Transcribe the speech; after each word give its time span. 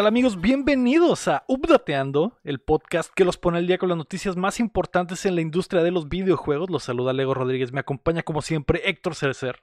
¿Qué 0.00 0.02
tal 0.02 0.06
amigos? 0.06 0.40
Bienvenidos 0.40 1.28
a 1.28 1.44
Updateando, 1.46 2.40
el 2.42 2.58
podcast 2.58 3.12
que 3.12 3.22
los 3.22 3.36
pone 3.36 3.58
al 3.58 3.66
día 3.66 3.76
con 3.76 3.90
las 3.90 3.98
noticias 3.98 4.34
más 4.34 4.58
importantes 4.58 5.26
en 5.26 5.34
la 5.34 5.42
industria 5.42 5.82
de 5.82 5.90
los 5.90 6.08
videojuegos. 6.08 6.70
Los 6.70 6.84
saluda 6.84 7.12
Lego 7.12 7.34
Rodríguez, 7.34 7.70
me 7.70 7.80
acompaña 7.80 8.22
como 8.22 8.40
siempre 8.40 8.80
Héctor 8.88 9.14
Cercer. 9.14 9.62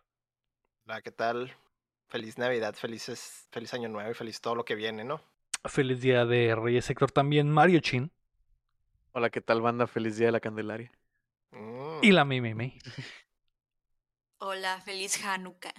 Hola, 0.85 1.01
¿qué 1.01 1.11
tal? 1.11 1.57
Feliz 2.07 2.37
Navidad, 2.37 2.75
felices, 2.75 3.47
feliz 3.49 3.73
Año 3.73 3.89
Nuevo 3.89 4.11
y 4.11 4.13
feliz 4.13 4.39
todo 4.39 4.53
lo 4.53 4.63
que 4.63 4.75
viene, 4.75 5.03
¿no? 5.03 5.23
Feliz 5.65 6.01
Día 6.01 6.23
de 6.27 6.53
Reyes 6.53 6.87
Héctor 6.87 7.11
también, 7.11 7.49
Mario 7.49 7.79
Chin. 7.79 8.11
Hola, 9.13 9.31
¿qué 9.31 9.41
tal 9.41 9.61
banda? 9.61 9.87
Feliz 9.87 10.17
Día 10.17 10.27
de 10.27 10.33
la 10.33 10.39
Candelaria. 10.39 10.91
Mm. 11.49 12.03
Y 12.03 12.11
la 12.11 12.25
Mimi 12.25 12.53
Mimi. 12.53 12.77
Hola, 14.37 14.79
feliz 14.81 15.19
Hanukkah. 15.25 15.73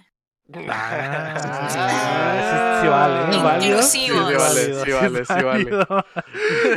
Ah, 0.51 2.79
sí, 2.81 2.87
vale, 2.87 3.37
¿eh? 3.37 3.43
¿Válido? 3.43 3.75
Inclusivos. 3.75 4.27
Sí, 4.27 4.35
vale, 4.35 4.83
sí 4.83 4.91
vale, 4.91 5.25
sí 5.25 5.43
vale. 5.43 5.69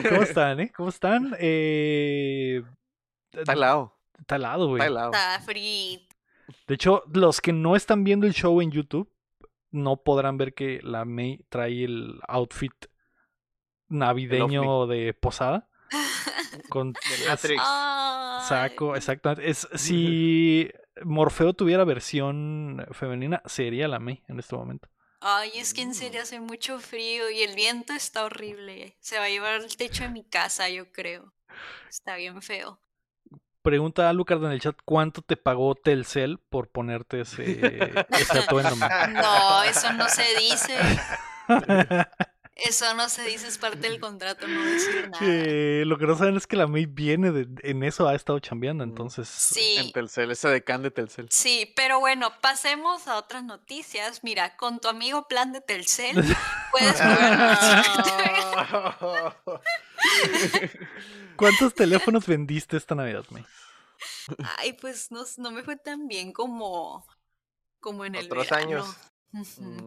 ¿Cómo 0.09 0.23
están, 0.23 0.61
eh? 0.61 0.73
¿Cómo 0.77 0.89
están? 0.91 1.35
Eh... 1.39 2.63
Está 3.33 3.53
helado, 3.55 3.97
Está 4.21 4.37
helado, 4.37 4.69
güey. 4.69 4.80
está 4.80 4.87
helado. 4.91 5.13
Está 5.13 5.41
frito. 5.41 6.15
De 6.66 6.75
hecho, 6.75 7.03
los 7.13 7.41
que 7.41 7.53
no 7.53 7.75
están 7.77 8.05
viendo 8.05 8.27
el 8.27 8.35
show 8.35 8.61
en 8.61 8.71
YouTube 8.71 9.11
no 9.71 9.97
podrán 9.97 10.37
ver 10.37 10.52
que 10.52 10.80
la 10.83 11.07
May 11.07 11.43
trae 11.49 11.85
el 11.85 12.21
outfit 12.29 12.75
navideño 13.89 14.87
de 14.87 15.15
posada. 15.15 15.68
Con 16.68 16.93
De 16.93 17.01
Matrix. 17.29 17.63
Saco, 18.49 18.96
exactamente. 18.96 19.49
Es, 19.49 19.66
si 19.74 20.71
Morfeo 21.04 21.54
tuviera 21.54 21.85
versión 21.85 22.87
femenina, 22.93 23.43
sería 23.46 23.88
la 23.88 23.98
May 23.98 24.23
en 24.29 24.38
este 24.38 24.57
momento. 24.57 24.88
Ay, 25.21 25.52
es 25.54 25.73
que 25.73 25.82
en 25.82 25.95
serio 25.95 26.23
hace 26.23 26.40
mucho 26.40 26.80
frío 26.80 27.30
y 27.30 27.43
el 27.43 27.54
viento 27.54 27.93
está 27.93 28.24
horrible. 28.24 28.96
Se 29.01 29.18
va 29.18 29.24
a 29.24 29.29
llevar 29.29 29.60
el 29.60 29.76
techo 29.76 30.02
de 30.02 30.09
mi 30.09 30.24
casa, 30.24 30.68
yo 30.68 30.90
creo. 30.90 31.32
Está 31.88 32.16
bien 32.16 32.43
feo. 32.43 32.80
Pregunta 33.62 34.09
a 34.09 34.12
Lucas 34.12 34.38
en 34.43 34.51
el 34.51 34.60
chat 34.60 34.76
cuánto 34.84 35.23
te 35.23 35.37
pagó 35.37 35.76
Telcel 35.76 36.38
por 36.38 36.68
ponerte 36.68 37.21
ese, 37.21 37.79
ese 38.10 38.38
atuendo. 38.40 38.74
No, 39.12 39.62
eso 39.62 39.93
no 39.93 40.09
se 40.09 40.24
dice. 40.40 40.77
Eso 42.55 42.93
no 42.95 43.09
se 43.09 43.25
dice, 43.25 43.49
es 43.49 43.57
parte 43.57 43.79
del 43.89 43.99
contrato, 43.99 44.47
no 44.47 44.63
decir 44.65 45.09
nada. 45.11 45.25
Eh, 45.25 45.85
lo 45.87 45.97
que 45.99 46.07
no 46.07 46.17
saben 46.17 46.37
es 46.37 46.47
que 46.47 46.57
la 46.57 46.67
May 46.67 46.85
viene 46.85 47.31
de, 47.33 47.49
en 47.63 47.83
eso, 47.83 48.07
ha 48.07 48.15
estado 48.15 48.39
chambeando, 48.41 48.85
entonces. 48.85 49.27
Sí. 49.29 49.77
En 49.79 49.91
Telcel, 49.93 50.31
ese 50.31 50.49
decán 50.49 50.83
de 50.83 50.91
Telcel. 50.91 51.29
Sí, 51.30 51.73
pero 51.75 51.99
bueno, 51.99 52.30
pasemos 52.43 53.09
a 53.09 53.17
otras 53.17 53.43
noticias. 53.43 54.23
Mira, 54.23 54.57
con 54.57 54.80
tu 54.80 54.89
amigo 54.89 55.27
plan 55.29 55.53
de 55.53 55.63
Telcel 55.63 56.17
puedes 56.73 57.01
jugar 57.01 57.59
¿Cuántos 61.37 61.75
teléfonos 61.75 62.27
vendiste 62.27 62.77
esta 62.77 62.95
Navidad, 62.95 63.25
May? 63.30 63.47
Ay, 64.59 64.75
pues 64.75 65.11
no, 65.11 65.25
no 65.39 65.50
me 65.50 65.62
fue 65.62 65.77
tan 65.77 66.06
bien 66.06 66.33
como, 66.33 67.06
como 67.81 68.05
en 68.05 68.15
el 68.15 68.27
Otros 68.27 68.50
verano. 68.50 68.67
años. 68.67 68.97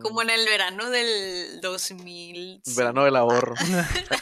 Como 0.02 0.22
en 0.22 0.30
el 0.32 0.46
verano 0.46 0.90
del 0.90 1.62
2000. 1.62 2.62
Verano 2.76 3.04
del 3.06 3.16
ahorro. 3.16 3.56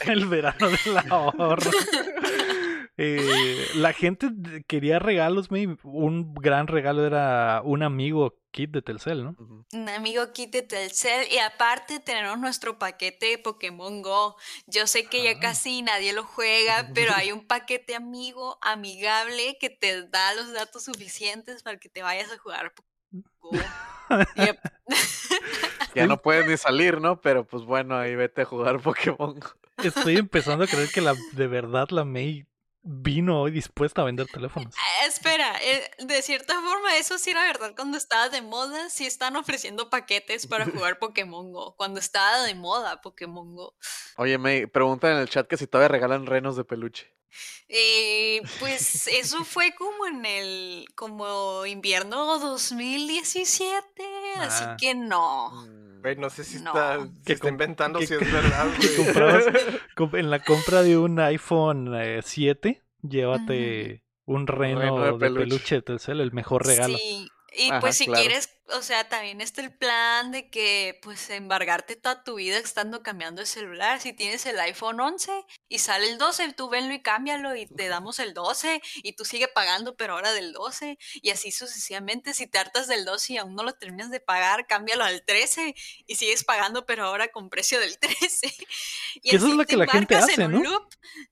el 0.06 0.26
verano 0.26 0.68
del 0.68 0.98
ahorro. 1.10 1.70
Eh, 2.96 3.66
la 3.74 3.92
gente 3.92 4.28
quería 4.68 5.00
regalos, 5.00 5.50
May. 5.50 5.66
Un 5.82 6.32
gran 6.34 6.68
regalo 6.68 7.04
era 7.04 7.60
un 7.64 7.82
amigo 7.82 8.38
kit 8.52 8.70
de 8.70 8.82
Telcel, 8.82 9.24
¿no? 9.24 9.36
Un 9.72 9.88
amigo 9.88 10.32
kit 10.32 10.52
de 10.52 10.62
Telcel 10.62 11.26
y 11.32 11.38
aparte 11.38 11.98
tenemos 11.98 12.38
nuestro 12.38 12.78
paquete 12.78 13.26
de 13.26 13.38
Pokémon 13.38 14.00
Go. 14.00 14.36
Yo 14.68 14.86
sé 14.86 15.06
que 15.06 15.22
Ah. 15.22 15.32
ya 15.32 15.40
casi 15.40 15.82
nadie 15.82 16.12
lo 16.12 16.22
juega, 16.22 16.88
pero 16.94 17.12
hay 17.16 17.32
un 17.32 17.44
paquete 17.44 17.96
amigo, 17.96 18.58
amigable, 18.62 19.58
que 19.58 19.70
te 19.70 20.06
da 20.06 20.32
los 20.34 20.52
datos 20.52 20.84
suficientes 20.84 21.64
para 21.64 21.78
que 21.78 21.88
te 21.88 22.02
vayas 22.02 22.30
a 22.30 22.38
jugar 22.38 22.72
Pokémon 22.74 22.84
Go. 22.92 22.93
Yep. 24.36 24.58
Ya 25.94 26.06
no 26.06 26.20
puedes 26.20 26.46
ni 26.46 26.56
salir, 26.56 27.00
¿no? 27.00 27.20
Pero 27.20 27.46
pues 27.46 27.64
bueno, 27.64 27.96
ahí 27.96 28.14
vete 28.14 28.42
a 28.42 28.44
jugar 28.44 28.80
Pokémon. 28.82 29.40
Estoy 29.82 30.16
empezando 30.16 30.64
a 30.64 30.66
creer 30.66 30.90
que 30.90 31.00
la, 31.00 31.14
de 31.32 31.46
verdad 31.46 31.88
la 31.90 32.04
May 32.04 32.46
vino 32.86 33.40
hoy 33.40 33.50
dispuesta 33.50 34.02
a 34.02 34.04
vender 34.04 34.26
teléfonos. 34.26 34.74
Ah, 34.76 35.06
Espera, 35.06 35.56
eh, 35.62 35.90
de 36.00 36.20
cierta 36.20 36.60
forma 36.60 36.96
eso 36.98 37.16
sí 37.16 37.30
era 37.30 37.42
verdad 37.42 37.72
cuando 37.74 37.96
estaba 37.96 38.28
de 38.28 38.42
moda, 38.42 38.90
sí 38.90 39.06
están 39.06 39.36
ofreciendo 39.36 39.88
paquetes 39.88 40.46
para 40.46 40.66
jugar 40.66 40.98
Pokémon 40.98 41.50
Go, 41.50 41.74
cuando 41.76 41.98
estaba 41.98 42.42
de 42.42 42.54
moda 42.54 43.00
Pokémon 43.00 43.54
Go. 43.54 43.74
Oye, 44.16 44.36
me 44.36 44.68
preguntan 44.68 45.12
en 45.12 45.18
el 45.18 45.30
chat 45.30 45.46
que 45.46 45.56
si 45.56 45.66
todavía 45.66 45.88
regalan 45.88 46.26
renos 46.26 46.56
de 46.56 46.64
peluche. 46.64 47.10
Eh, 47.68 48.42
pues 48.60 49.06
eso 49.08 49.44
fue 49.44 49.74
como 49.74 50.06
en 50.06 50.24
el, 50.26 50.86
como 50.94 51.64
invierno 51.66 52.38
2017, 52.38 54.04
así 54.38 54.64
Ah. 54.66 54.76
que 54.78 54.94
no. 54.94 55.50
Mm. 55.66 55.84
Güey, 56.02 56.16
no 56.16 56.28
sé 56.28 56.44
si 56.44 56.58
No. 56.60 56.72
está, 57.24 57.48
inventando 57.48 57.98
si 58.00 58.12
es 58.14 58.32
verdad, 58.32 58.66
güey. 59.96 60.20
En 60.20 60.30
la 60.30 60.42
compra 60.44 60.82
de 60.82 60.98
un 60.98 61.18
iPhone 61.18 61.94
eh, 61.98 62.20
7, 62.22 62.82
llévate 63.02 64.04
un 64.26 64.46
reno, 64.46 64.80
reno 64.80 65.04
de 65.04 65.12
de, 65.12 65.18
peluche. 65.18 65.40
peluche 65.44 65.74
de 65.76 65.82
Telcel, 65.82 66.20
el 66.20 66.32
mejor 66.32 66.66
regalo. 66.66 66.98
Sí, 66.98 67.28
y 67.56 67.70
Ajá, 67.70 67.80
pues 67.80 67.96
si 67.96 68.04
claro. 68.06 68.20
quieres, 68.22 68.50
o 68.68 68.80
sea, 68.82 69.08
también 69.08 69.40
está 69.40 69.60
el 69.60 69.72
plan 69.76 70.30
de 70.32 70.48
que 70.48 70.98
pues 71.02 71.28
embargarte 71.30 71.96
toda 71.96 72.24
tu 72.24 72.36
vida 72.36 72.56
estando 72.58 73.02
cambiando 73.02 73.40
de 73.40 73.46
celular. 73.46 74.00
Si 74.00 74.12
tienes 74.14 74.46
el 74.46 74.58
iPhone 74.58 75.00
11 75.00 75.44
y 75.68 75.78
sale 75.80 76.08
el 76.08 76.16
12, 76.18 76.52
tú 76.54 76.68
venlo 76.70 76.94
y 76.94 77.02
cámbialo 77.02 77.54
y 77.54 77.66
te 77.66 77.88
damos 77.88 78.18
el 78.20 78.32
12 78.32 78.80
y 79.02 79.12
tú 79.16 79.24
sigue 79.24 79.48
pagando 79.48 79.96
pero 79.96 80.14
ahora 80.14 80.32
del 80.32 80.52
12 80.52 80.96
y 81.22 81.30
así 81.30 81.50
sucesivamente. 81.52 82.32
Si 82.32 82.46
te 82.46 82.58
hartas 82.58 82.86
del 82.88 83.04
12 83.04 83.34
y 83.34 83.36
aún 83.38 83.54
no 83.54 83.62
lo 83.64 83.74
terminas 83.74 84.10
de 84.10 84.20
pagar, 84.20 84.66
cámbialo 84.66 85.04
al 85.04 85.24
13 85.24 85.74
y 86.06 86.14
sigues 86.14 86.42
pagando 86.44 86.86
pero 86.86 87.04
ahora 87.04 87.28
con 87.28 87.50
precio 87.50 87.78
del 87.80 87.98
13. 87.98 88.54
Y 89.22 89.30
Que 89.30 89.36
eso 89.36 89.48
es 89.48 89.54
lo 89.54 89.64
que 89.66 89.76
la 89.76 89.86
gente 89.86 90.14
en 90.14 90.20
hace, 90.22 90.44
un 90.46 90.52
¿no? 90.52 90.60
loop. 90.62 90.88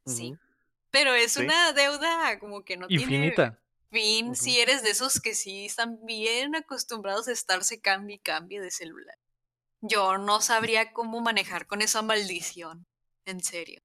Sí, 0.06 0.34
pero 0.90 1.14
es 1.14 1.32
Sí. 1.32 1.40
una 1.42 1.72
deuda 1.72 2.38
como 2.38 2.62
que 2.64 2.76
no 2.76 2.86
tiene 2.88 3.32
Fin, 3.92 4.34
si 4.34 4.58
eres 4.58 4.82
de 4.82 4.88
esos 4.88 5.20
que 5.20 5.34
sí 5.34 5.66
están 5.66 5.98
bien 6.06 6.56
acostumbrados 6.56 7.28
a 7.28 7.32
estarse 7.32 7.78
cambie 7.78 8.16
y 8.16 8.18
cambie 8.20 8.58
de 8.58 8.70
celular. 8.70 9.18
Yo 9.82 10.16
no 10.16 10.40
sabría 10.40 10.94
cómo 10.94 11.20
manejar 11.20 11.66
con 11.66 11.82
esa 11.82 12.00
maldición. 12.00 12.86
En 13.26 13.42
serio. 13.42 13.82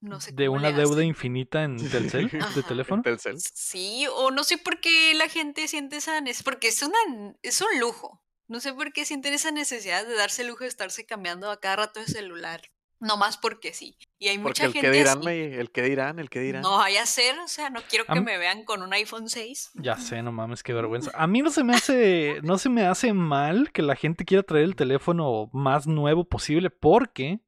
No 0.00 0.22
sé 0.22 0.32
De 0.32 0.46
cómo 0.46 0.56
una 0.56 0.72
deuda 0.72 1.04
infinita 1.04 1.64
en 1.64 1.76
Telcel, 1.90 2.30
de 2.54 2.62
teléfono. 2.62 3.02
Telcel. 3.02 3.38
Sí, 3.38 4.06
o 4.10 4.30
no 4.30 4.42
sé 4.42 4.56
por 4.56 4.80
qué 4.80 5.12
la 5.12 5.28
gente 5.28 5.68
siente 5.68 5.98
esa 5.98 6.18
necesidad, 6.22 6.44
porque 6.46 6.68
es, 6.68 6.82
una, 6.82 6.96
es 7.42 7.60
un 7.60 7.78
lujo. 7.78 8.22
No 8.48 8.60
sé 8.60 8.72
por 8.72 8.94
qué 8.94 9.04
sienten 9.04 9.34
esa 9.34 9.50
necesidad 9.50 10.06
de 10.06 10.14
darse 10.14 10.42
el 10.42 10.48
lujo 10.48 10.64
de 10.64 10.68
estarse 10.68 11.04
cambiando 11.04 11.50
a 11.50 11.60
cada 11.60 11.76
rato 11.76 12.00
de 12.00 12.06
celular. 12.06 12.62
No 13.00 13.16
más 13.16 13.38
porque 13.38 13.72
sí. 13.72 13.96
Y 14.18 14.28
hay 14.28 14.36
Porque 14.38 14.48
mucha 14.62 14.66
el 14.66 14.72
que 14.74 14.80
gente 14.82 14.96
dirán, 14.98 15.18
así. 15.18 15.26
me- 15.26 15.54
el 15.58 15.70
que 15.72 15.82
dirán, 15.82 16.18
el 16.18 16.28
que 16.28 16.40
dirán. 16.40 16.60
No 16.62 16.76
vaya 16.76 17.02
a 17.02 17.06
ser, 17.06 17.38
o 17.38 17.48
sea, 17.48 17.70
no 17.70 17.80
quiero 17.88 18.04
que 18.04 18.12
Am- 18.12 18.24
me 18.24 18.36
vean 18.36 18.64
con 18.64 18.82
un 18.82 18.92
iPhone 18.92 19.28
6. 19.30 19.70
Ya 19.74 19.96
sé, 20.18 20.22
no 20.22 20.32
mames, 20.32 20.62
qué 20.62 20.74
vergüenza. 20.74 21.10
A 21.14 21.26
mí 21.26 21.40
no 21.40 21.50
se 21.50 21.64
me 21.64 21.74
hace, 21.74 22.40
no 22.42 22.58
se 22.58 22.68
me 22.68 22.84
hace 22.84 23.14
mal 23.14 23.72
que 23.72 23.80
la 23.82 23.96
gente 23.96 24.24
quiera 24.26 24.42
traer 24.42 24.64
el 24.64 24.76
teléfono 24.76 25.48
más 25.54 25.86
nuevo 25.86 26.24
posible, 26.28 26.68
porque 26.68 27.40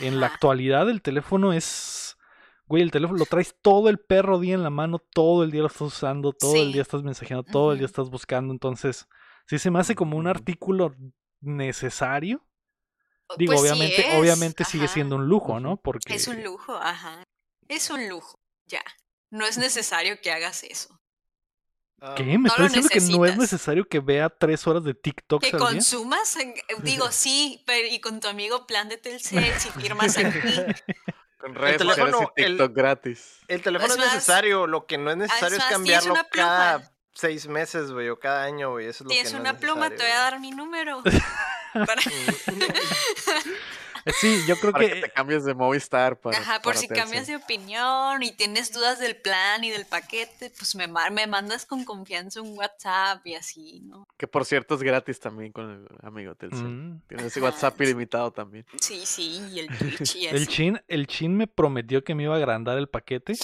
en 0.00 0.18
la 0.20 0.26
actualidad 0.26 0.88
el 0.88 1.02
teléfono 1.02 1.52
es, 1.52 2.16
güey, 2.66 2.82
el 2.82 2.90
teléfono 2.90 3.18
lo 3.18 3.26
traes 3.26 3.54
todo 3.60 3.88
el 3.90 3.98
perro 3.98 4.38
día 4.40 4.54
en 4.54 4.62
la 4.62 4.70
mano, 4.70 4.98
todo 4.98 5.44
el 5.44 5.50
día 5.50 5.60
lo 5.60 5.66
estás 5.68 5.82
usando, 5.82 6.32
todo 6.32 6.56
el 6.62 6.72
día 6.72 6.82
estás 6.82 7.02
mensajeando, 7.02 7.44
todo 7.44 7.72
el 7.72 7.78
día 7.78 7.86
estás 7.86 8.08
buscando, 8.10 8.52
entonces 8.52 9.06
sí 9.46 9.58
se 9.58 9.70
me 9.70 9.78
hace 9.78 9.94
como 9.94 10.16
un 10.16 10.24
Ujú. 10.26 10.30
artículo 10.30 10.94
necesario. 11.40 12.42
Digo, 13.36 13.52
Pues 13.52 13.62
sí 13.62 13.68
obviamente, 13.68 14.08
es, 14.08 14.14
obviamente 14.20 14.64
sigue 14.64 14.88
siendo 14.88 15.16
un 15.16 15.26
lujo, 15.26 15.58
¿no? 15.60 15.76
Porque 15.78 16.14
Es 16.14 16.28
un 16.28 16.42
lujo, 16.44 16.76
ajá. 16.76 17.22
Es 17.68 17.90
un 17.90 18.08
lujo, 18.08 18.38
ya. 18.66 18.82
No 19.30 19.44
es 19.46 19.58
necesario 19.58 20.20
que 20.20 20.30
hagas 20.30 20.62
eso. 20.62 20.98
Ah, 22.00 22.14
¿Qué? 22.16 22.24
¿Me 22.24 22.36
No 22.38 22.46
estás 22.48 22.72
diciendo 22.72 22.88
que 22.90 23.00
no 23.18 23.24
es 23.26 23.36
necesario 23.38 23.88
que 23.88 24.00
vea 24.00 24.28
tres 24.28 24.66
horas 24.66 24.84
de 24.84 24.94
TikTok 24.94 25.42
Que 25.42 25.50
consumas, 25.52 26.36
en- 26.36 26.50
eh, 26.50 26.62
digo, 26.82 27.08
sí, 27.10 27.62
pero 27.66 27.88
y 27.88 28.00
con 28.00 28.20
tu 28.20 28.28
amigo 28.28 28.66
plan 28.66 28.88
de 28.88 28.98
Telcel, 28.98 29.52
si 29.58 29.70
firmas 29.70 30.16
aquí. 30.18 30.38
Con 31.38 31.54
redes 31.54 31.80
sociales 31.80 31.96
teléfono, 32.16 32.32
y 32.36 32.42
el- 32.42 32.52
TikTok 32.56 32.72
gratis. 32.74 33.38
El 33.48 33.62
teléfono 33.62 33.92
Es 33.92 33.98
es 33.98 34.04
más- 34.04 34.14
necesario, 34.14 34.66
lo 34.66 34.86
que 34.86 34.98
no 34.98 35.10
es 35.10 35.16
necesario 35.18 35.58
es 35.58 35.62
más, 35.64 35.70
cambiarlo 35.72 36.14
cada 36.32 36.92
seis 37.14 37.46
meses, 37.46 37.92
güey, 37.92 38.08
o 38.08 38.18
cada 38.18 38.42
año, 38.44 38.72
güey. 38.72 38.86
Eso 38.86 38.96
es 38.96 39.00
lo 39.02 39.08
Tienes 39.10 39.28
que 39.28 39.34
no 39.34 39.40
una 39.42 39.50
es 39.50 39.56
pluma, 39.58 39.90
te 39.90 39.96
voy 39.96 40.10
a 40.12 40.18
dar 40.18 40.40
mi 40.40 40.50
número. 40.50 41.02
Para- 41.84 42.02
Eh, 44.06 44.12
Sí, 44.20 44.44
yo 44.46 44.56
creo 44.60 44.70
Para 44.70 44.86
que, 44.86 44.94
que 44.94 45.00
te 45.00 45.10
cambies 45.10 45.44
de 45.44 45.52
Movistar 45.52 46.20
para. 46.20 46.38
Ajá, 46.38 46.54
por 46.62 46.74
para 46.74 46.78
si 46.78 46.86
cambias 46.86 47.26
de 47.26 47.34
opinión 47.34 48.22
y 48.22 48.30
tienes 48.30 48.72
dudas 48.72 49.00
del 49.00 49.16
plan 49.16 49.64
y 49.64 49.70
del 49.70 49.84
paquete, 49.84 50.52
pues 50.56 50.76
me, 50.76 50.86
me 50.86 51.26
mandas 51.26 51.66
con 51.66 51.84
confianza 51.84 52.40
un 52.40 52.56
WhatsApp 52.56 53.26
y 53.26 53.34
así, 53.34 53.80
¿no? 53.80 54.06
Que 54.16 54.28
por 54.28 54.44
cierto 54.44 54.76
es 54.76 54.82
gratis 54.84 55.18
también 55.18 55.50
con 55.50 55.68
el 55.70 56.06
amigo 56.06 56.36
Telcel. 56.36 56.68
Mm, 56.68 57.00
Tienes 57.08 57.26
ese 57.26 57.40
WhatsApp 57.40 57.80
ilimitado 57.80 58.30
también. 58.32 58.64
Sí, 58.80 59.04
sí, 59.04 59.40
y 59.52 59.58
el 59.58 59.66
Twitch 59.76 60.14
y 60.14 60.26
el 60.28 60.36
así. 60.36 60.46
chin, 60.46 60.80
el 60.86 61.08
chin 61.08 61.36
me 61.36 61.48
prometió 61.48 62.04
que 62.04 62.14
me 62.14 62.22
iba 62.22 62.34
a 62.34 62.38
agrandar 62.38 62.78
el 62.78 62.88
paquete. 62.88 63.34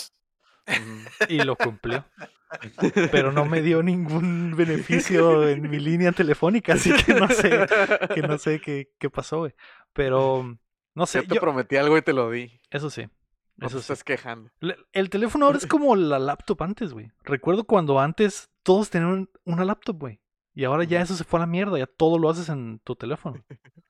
Y 1.29 1.39
lo 1.43 1.57
cumplió. 1.57 2.05
Pero 3.11 3.33
no 3.33 3.47
me 3.47 3.63
dio 3.63 3.83
ningún 3.83 4.55
beneficio 4.57 5.49
en 5.49 5.71
mi 5.71 5.79
línea 5.81 6.13
telefónica, 6.13 6.75
así 6.75 6.93
que 7.05 7.15
no 7.15 7.29
sé, 7.29 7.67
que 8.15 8.23
no 8.23 8.37
sé 8.39 8.61
qué, 8.61 8.91
qué 8.99 9.09
pasó, 9.09 9.39
güey. 9.39 9.55
Pero 9.95 10.59
no 10.95 11.07
sé, 11.07 11.23
Yo 11.23 11.29
te 11.29 11.35
yo- 11.37 11.41
prometí 11.41 11.77
algo 11.77 11.97
y 11.97 12.03
te 12.03 12.13
lo 12.13 12.31
di. 12.31 12.61
eso 12.71 12.91
sí. 12.91 13.09
No 13.57 13.67
Eso 13.69 13.77
te 13.79 13.83
sí. 13.83 13.93
estás 13.93 14.05
quejando. 14.05 14.51
El 14.93 15.11
teléfono 15.11 15.47
ahora 15.47 15.59
es 15.59 15.67
como 15.67 15.95
la 15.95 16.19
laptop 16.19 16.63
antes, 16.63 16.93
güey. 16.93 17.11
Recuerdo 17.23 17.65
cuando 17.65 18.01
antes 18.01 18.51
todos 18.63 18.89
tenían 18.91 19.29
una 19.45 19.65
laptop, 19.65 19.99
güey. 19.99 20.21
Y 20.55 20.65
ahora 20.65 20.85
ya 20.85 21.01
eso 21.03 21.15
se 21.15 21.25
fue 21.25 21.39
a 21.39 21.43
la 21.43 21.47
mierda, 21.47 21.79
ya 21.79 21.87
todo 21.87 22.19
lo 22.19 22.29
haces 22.31 22.49
en 22.49 22.81
tu 22.85 22.97
teléfono. 22.97 23.43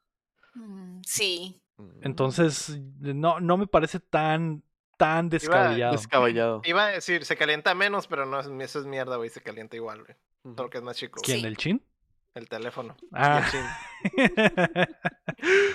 Mm, 0.55 1.01
Sí. 1.07 1.63
Mm, 1.79 1.89
Entonces, 2.03 2.79
no, 3.01 3.41
no 3.41 3.57
me 3.57 3.67
parece 3.67 4.01
tan, 4.01 4.63
tan 5.07 5.29
descabellado. 5.29 5.93
Descabellado. 5.93 6.61
Iba 6.65 6.85
a 6.87 6.89
decir, 6.89 7.25
se 7.25 7.37
calienta 7.37 7.75
menos, 7.75 8.07
pero 8.07 8.25
no, 8.27 8.39
es- 8.41 8.47
eso 8.47 8.79
es 8.81 8.87
mierda, 8.87 9.17
güey. 9.17 9.31
Se 9.31 9.43
calienta 9.43 9.77
igual, 9.77 10.05
güey. 10.05 10.17
Solo 10.57 10.71
que 10.71 10.79
es 10.79 10.85
más 10.85 10.97
chico. 10.97 11.21
¿Quién? 11.23 11.41
Sí. 11.41 11.47
¿El 11.47 11.57
chin? 11.57 11.87
El 12.35 12.49
teléfono. 12.49 12.97
Ah. 13.13 13.43
el 13.45 13.51
chin. 13.51 14.27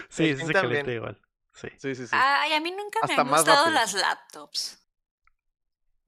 sí, 0.09 0.29
El 0.29 0.35
sí 0.35 0.37
chin 0.37 0.47
se 0.47 0.53
también. 0.53 0.53
calienta 0.53 0.91
igual. 0.91 1.21
Sí. 1.53 1.67
Sí, 1.77 1.95
sí, 1.95 2.07
sí. 2.07 2.11
Ay, 2.15 2.53
a 2.53 2.61
mí 2.61 2.71
nunca 2.71 2.99
me 3.05 3.09
Hasta 3.11 3.21
han 3.21 3.29
más 3.29 3.41
gustado 3.41 3.65
rápido. 3.65 3.79
las 3.81 3.93
laptops. 3.95 4.83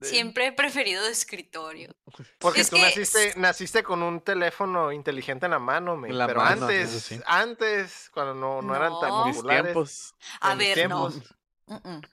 Siempre 0.02 0.46
he 0.46 0.52
preferido 0.52 1.04
de 1.04 1.10
escritorio. 1.10 1.94
Porque 2.38 2.62
Es 2.62 2.70
tú 2.70 2.76
que 2.76 2.82
naciste, 2.82 3.34
naciste 3.36 3.82
con 3.82 4.02
un 4.02 4.22
teléfono 4.22 4.92
inteligente 4.92 5.44
en 5.44 5.50
la 5.52 5.58
mano, 5.58 5.94
me. 5.96 6.08
La 6.10 6.26
Pero 6.26 6.40
mano, 6.40 6.62
antes, 6.66 6.88
sí. 7.02 7.20
antes, 7.26 8.10
cuando 8.14 8.32
no, 8.34 8.62
no 8.62 8.74
eran 8.74 8.92
tan 8.98 9.10
No. 9.10 9.26
Mis 9.26 9.36
populares. 9.36 9.62
tiempos. 9.64 10.14
A 10.40 10.54
ver, 10.54 10.88
no. 10.88 11.10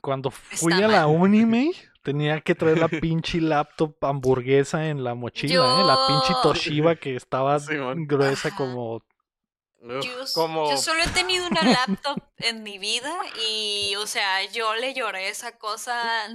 Cuando 0.02 0.32
fui 0.32 0.74
Está 0.74 0.86
a 0.86 0.88
la 0.88 1.08
mal. 1.08 1.16
uni, 1.22 1.46
me, 1.46 1.72
tenía 2.04 2.40
que 2.42 2.56
traer 2.56 2.78
la 2.78 2.88
pinche 2.88 3.40
laptop 3.42 3.96
hamburguesa 4.02 4.88
en 4.88 5.04
la 5.04 5.16
mochila, 5.16 5.80
¿eh? 5.82 5.84
La 5.84 6.06
pinche 6.08 6.34
Toshiba 6.42 6.96
que 6.96 7.16
estaba 7.16 7.60
Simón. 7.60 8.08
gruesa 8.08 8.50
Ajá. 8.50 8.58
como... 8.58 8.96
Uf, 9.80 10.04
Yo, 10.04 10.12
como- 10.34 10.70
yo 10.72 10.78
solo 10.78 11.04
he 11.04 11.08
tenido 11.10 11.48
una 11.48 11.64
laptop 11.64 12.22
en 12.38 12.64
mi 12.64 12.78
vida 12.80 13.14
y, 13.48 13.96
o 13.98 14.08
sea, 14.08 14.44
yo 14.52 14.74
le 14.76 14.94
lloré 14.94 15.30
esa 15.30 15.58
cosa. 15.58 16.28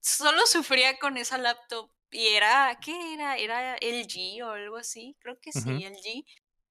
Solo 0.00 0.46
sufría 0.46 0.98
con 0.98 1.16
esa 1.16 1.38
laptop 1.38 1.90
y 2.10 2.26
era, 2.28 2.78
¿qué 2.80 3.14
era? 3.14 3.36
Era 3.36 3.76
LG 3.76 4.42
o 4.44 4.50
algo 4.50 4.76
así, 4.76 5.16
creo 5.18 5.38
que 5.40 5.50
sí, 5.52 5.60
Ujú. 5.60 5.70
LG. 5.86 6.24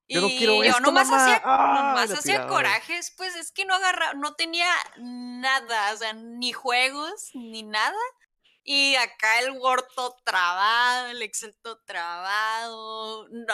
Yo 0.07 0.21
no 0.21 0.27
Y 0.27 0.37
quiero 0.37 0.61
esto, 0.63 0.79
nomás 0.81 1.09
mamá. 1.09 1.23
hacía, 1.23 1.41
¡Ah! 1.43 1.73
nomás 1.95 2.11
hacía 2.11 2.45
corajes, 2.47 3.13
pues 3.17 3.35
es 3.35 3.51
que 3.51 3.65
no 3.65 3.73
agarraba, 3.73 4.13
no 4.13 4.35
tenía 4.35 4.67
nada, 4.99 5.93
o 5.93 5.97
sea, 5.97 6.13
ni 6.13 6.51
juegos, 6.53 7.31
ni 7.33 7.63
nada. 7.63 7.97
Y 8.63 8.95
acá 8.95 9.39
el 9.39 9.51
Word 9.51 9.85
todo 9.95 10.15
trabado, 10.23 11.07
el 11.09 11.21
Excel 11.21 11.55
todo 11.61 11.79
trabado, 11.85 13.27
no, 13.29 13.53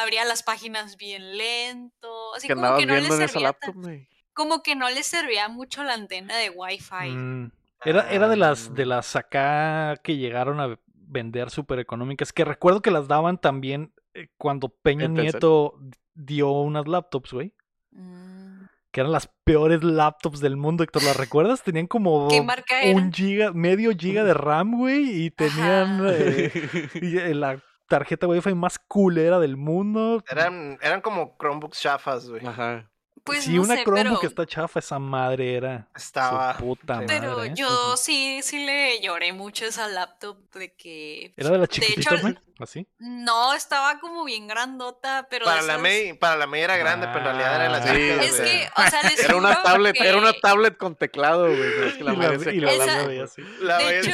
abría 0.00 0.24
las 0.24 0.42
páginas 0.42 0.96
bien 0.96 1.36
lento, 1.36 2.34
así 2.34 2.46
Que 2.48 2.54
como 2.54 2.76
que 2.76 2.86
no 2.86 2.94
le 2.94 3.10
servía 3.10 3.40
laptop, 3.48 3.74
tan- 3.82 4.08
como 4.32 4.62
que 4.62 4.74
no 4.74 4.88
le 4.90 5.02
servía 5.02 5.48
mucho 5.48 5.82
la 5.82 5.94
antena 5.94 6.36
de 6.36 6.50
Wi-Fi. 6.50 7.08
Mm, 7.10 7.52
Era, 7.84 8.10
era 8.10 8.28
de 8.28 8.36
las 8.36 8.74
de 8.74 8.82
Ah. 8.82 8.86
las 8.86 9.16
acá 9.16 9.96
que 10.02 10.16
llegaron 10.16 10.60
a 10.60 10.78
vender 10.94 11.50
súper 11.50 11.78
económicas, 11.78 12.32
que 12.32 12.44
recuerdo 12.44 12.82
que 12.82 12.90
las 12.90 13.06
daban 13.08 13.38
también 13.38 13.92
cuando 14.36 14.68
Peña. 14.68 15.08
Nieto 15.08 15.74
dio 16.14 16.50
unas 16.50 16.86
laptops, 16.88 17.32
güey. 17.32 17.54
Mm, 17.92 18.64
Que 18.90 19.00
eran 19.00 19.12
las 19.12 19.28
peores 19.44 19.82
laptops 19.84 20.40
del 20.40 20.56
mundo, 20.56 20.82
Héctor. 20.84 21.02
¿Las 21.04 21.16
recuerdas? 21.16 21.62
Tenían 21.62 21.86
como 21.86 22.28
¿Qué 22.28 22.42
marca 22.42 22.82
era? 22.82 22.96
un 22.96 23.12
giga, 23.12 23.52
medio 23.52 23.90
giga 23.96 24.24
de 24.24 24.34
RAM, 24.34 24.78
güey. 24.78 25.24
Y 25.24 25.30
tenían 25.30 26.00
eh, 26.08 26.50
y, 26.94 27.18
eh, 27.18 27.34
la 27.34 27.62
tarjeta 27.88 28.26
Wi-Fi 28.26 28.54
más 28.54 28.78
culera 28.78 29.38
del 29.38 29.56
mundo. 29.56 30.22
Eran, 30.28 30.78
eran 30.82 31.00
como 31.00 31.36
Chromebooks 31.38 31.80
chafas, 31.80 32.28
güey. 32.28 32.44
Ajá. 32.46 32.90
Pues 33.26 33.44
si 33.44 33.54
no 33.54 33.62
una 33.62 33.74
sé, 33.76 33.82
Chromebook 33.84 34.20
pero, 34.20 34.28
está 34.30 34.46
chafa, 34.46 34.78
esa 34.78 34.98
madre 34.98 35.56
era 35.56 35.88
Estaba. 35.94 36.56
su 36.56 36.64
puta 36.64 37.00
sí. 37.00 37.04
pero 37.08 37.36
madre. 37.36 37.48
¿eh? 37.50 37.52
yo 37.56 37.96
sí, 37.96 38.40
sí 38.42 38.64
le 38.64 39.00
lloré 39.00 39.32
mucho 39.32 39.64
esa 39.66 39.88
laptop 39.88 40.38
de 40.52 40.74
que 40.74 41.34
Era 41.36 41.50
de 41.50 41.58
las 41.58 41.68
de 41.68 41.76
hecho, 41.76 41.86
chiquititas, 41.86 42.22
¿no? 42.24 42.34
Así. 42.58 42.86
no 42.98 43.52
estaba 43.52 44.00
como 44.00 44.24
bien 44.24 44.48
grandota, 44.48 45.26
pero 45.28 45.44
Para 45.44 45.60
la, 45.60 45.76
May, 45.76 46.14
para 46.14 46.36
la 46.36 46.46
May 46.46 46.62
era 46.62 46.78
grande, 46.78 47.06
pero 47.08 47.18
en 47.18 47.24
realidad 47.36 47.54
era 47.56 47.64
de 47.64 47.68
las 47.70 47.82
Ah, 47.82 47.94
chicas, 47.94 48.26
Es 48.26 48.40
que, 48.40 48.70
o 48.74 48.90
sea, 48.90 49.02
les 49.02 49.18
Era 49.24 49.36
una 49.36 49.62
tablet, 49.62 49.94
que- 49.94 50.08
era 50.08 50.16
una 50.16 50.32
tablet 50.32 50.76
con 50.78 50.96
teclado, 50.96 51.48
güey. 51.48 51.88
es 51.88 51.94
que 51.96 52.04
la 52.04 52.14
y 52.14 52.16
madre 52.16 52.38
la, 52.38 52.44
se 52.44 52.54
y 52.54 52.60
la 52.60 52.72
Esa- 52.72 52.86
la 52.86 53.06
veía 53.06 53.24
así. 53.24 53.42
La 53.60 53.76
De 53.78 54.00
hecho- 54.00 54.10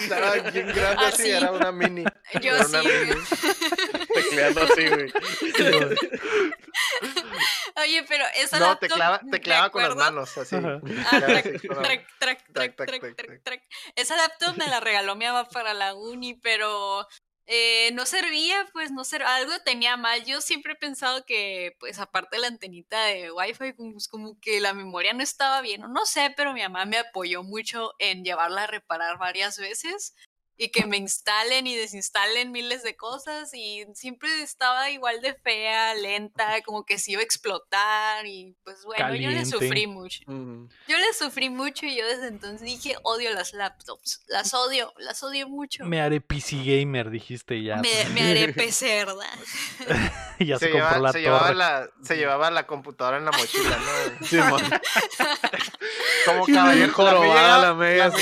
estaba 0.00 0.32
bien 0.34 0.66
grande 0.74 1.04
así, 1.04 1.22
Así. 1.22 1.30
era 1.30 1.52
una 1.52 1.70
mini. 1.70 2.02
Yo 2.42 2.56
era 2.56 2.64
sí. 2.64 2.76
mini. 2.76 3.20
Tecleando 4.22 4.62
así, 4.62 4.88
güey. 4.88 5.12
Oye, 7.76 8.04
pero 8.08 8.24
esa 8.36 8.58
No, 8.58 8.66
laptop. 8.66 8.88
te 8.88 8.94
clava, 8.94 9.20
me 9.22 9.30
te 9.30 9.40
clava 9.40 9.70
con 9.70 9.82
las 9.82 9.96
manos, 9.96 10.36
así. 10.38 10.56
Ajá. 10.56 10.80
Ah. 11.10 11.42
Esa 13.94 14.16
laptop 14.16 14.56
me 14.56 14.66
la 14.66 14.80
regaló 14.80 15.14
mi 15.16 15.24
mamá 15.26 15.44
para 15.48 15.74
la 15.74 15.94
uni, 15.94 16.34
pero 16.34 17.06
eh, 17.46 17.90
no 17.92 18.06
servía, 18.06 18.66
pues 18.72 18.90
no 18.90 19.04
servía. 19.04 19.34
Algo 19.36 19.52
tenía 19.64 19.96
mal. 19.96 20.24
Yo 20.24 20.40
siempre 20.40 20.72
he 20.72 20.76
pensado 20.76 21.24
que, 21.24 21.76
pues 21.78 21.98
aparte 21.98 22.36
de 22.36 22.42
la 22.42 22.48
antenita 22.48 23.04
de 23.04 23.30
Wi-Fi, 23.30 23.72
pues, 23.74 24.08
como 24.08 24.38
que 24.40 24.60
la 24.60 24.72
memoria 24.72 25.12
no 25.12 25.22
estaba 25.22 25.60
bien, 25.60 25.84
o 25.84 25.88
no 25.88 26.06
sé, 26.06 26.32
pero 26.36 26.52
mi 26.52 26.62
mamá 26.62 26.84
me 26.86 26.98
apoyó 26.98 27.42
mucho 27.42 27.92
en 27.98 28.24
llevarla 28.24 28.64
a 28.64 28.68
reparar 28.68 29.18
varias 29.18 29.58
veces 29.58 30.14
y 30.58 30.68
que 30.70 30.86
me 30.86 30.96
instalen 30.96 31.66
y 31.66 31.76
desinstalen 31.76 32.50
miles 32.52 32.82
de 32.82 32.96
cosas 32.96 33.50
y 33.52 33.84
siempre 33.94 34.42
estaba 34.42 34.90
igual 34.90 35.20
de 35.20 35.34
fea, 35.34 35.94
lenta, 35.94 36.62
como 36.64 36.84
que 36.84 36.98
se 36.98 37.12
iba 37.12 37.20
a 37.20 37.24
explotar 37.24 38.26
y 38.26 38.54
pues 38.64 38.84
bueno, 38.84 39.14
yo 39.14 39.30
le 39.30 39.44
sufrí 39.44 39.86
mucho. 39.86 40.20
Mm. 40.26 40.68
Yo 40.88 40.96
le 40.98 41.12
sufrí 41.12 41.50
mucho 41.50 41.86
y 41.86 41.96
yo 41.96 42.06
desde 42.06 42.28
entonces 42.28 42.62
dije, 42.62 42.96
odio 43.02 43.32
las 43.34 43.52
laptops, 43.52 44.22
las 44.28 44.54
odio, 44.54 44.92
las 44.98 45.22
odio 45.22 45.48
mucho. 45.48 45.84
Me 45.84 46.00
haré 46.00 46.20
PC 46.20 46.56
gamer, 46.64 47.10
dijiste 47.10 47.62
ya. 47.62 47.76
Me, 47.76 48.04
me 48.14 48.22
haré 48.22 48.52
pecerda. 48.52 49.26
y 50.38 50.46
ya 50.46 50.58
se, 50.58 50.66
Se, 50.66 50.72
compró 50.72 50.88
llevaba, 50.90 50.98
la 50.98 51.12
se, 51.12 51.20
llevaba 51.20 51.52
la, 51.54 51.90
se 52.02 52.16
llevaba 52.16 52.50
la 52.50 52.66
computadora 52.66 53.18
en 53.18 53.24
la 53.26 53.32
mochila, 53.32 53.76
¿no? 53.78 54.26
Sí. 54.26 54.38
Como 56.24 56.46
caballero. 56.54 56.92
Llegaba- 56.96 57.58
la 57.62 57.74
media, 57.74 58.12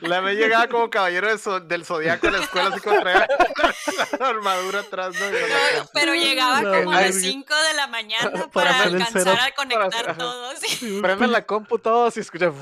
la 0.00 0.20
me 0.20 0.34
llegaba 0.34 0.68
como 0.68 0.90
caballero 0.90 1.28
de 1.28 1.34
zo- 1.34 1.61
del 1.62 1.84
zodiaco 1.84 2.28
a 2.28 2.30
la 2.32 2.38
escuela, 2.38 2.68
así 2.70 2.80
como 2.80 3.00
traía 3.00 3.26
la 4.18 4.28
armadura 4.28 4.80
atrás, 4.80 5.14
¿no? 5.18 5.30
La- 5.30 5.86
pero 5.92 6.14
llegaba 6.14 6.62
La 6.62 6.78
como 6.78 6.92
a 6.92 7.00
las 7.00 7.14
verga. 7.14 7.20
5 7.20 7.54
de 7.68 7.74
la 7.74 7.86
mañana 7.86 8.46
Para 8.52 8.82
alcanzar 8.82 9.40
a 9.40 9.54
conectar 9.54 9.90
Para- 9.90 10.10
ajá. 10.12 10.18
todo. 10.18 10.52
sí. 10.56 10.98
Prenden 11.00 11.32
la 11.32 11.46
compu 11.46 11.78
todos 11.78 12.16
y 12.16 12.20
escuchan. 12.20 12.52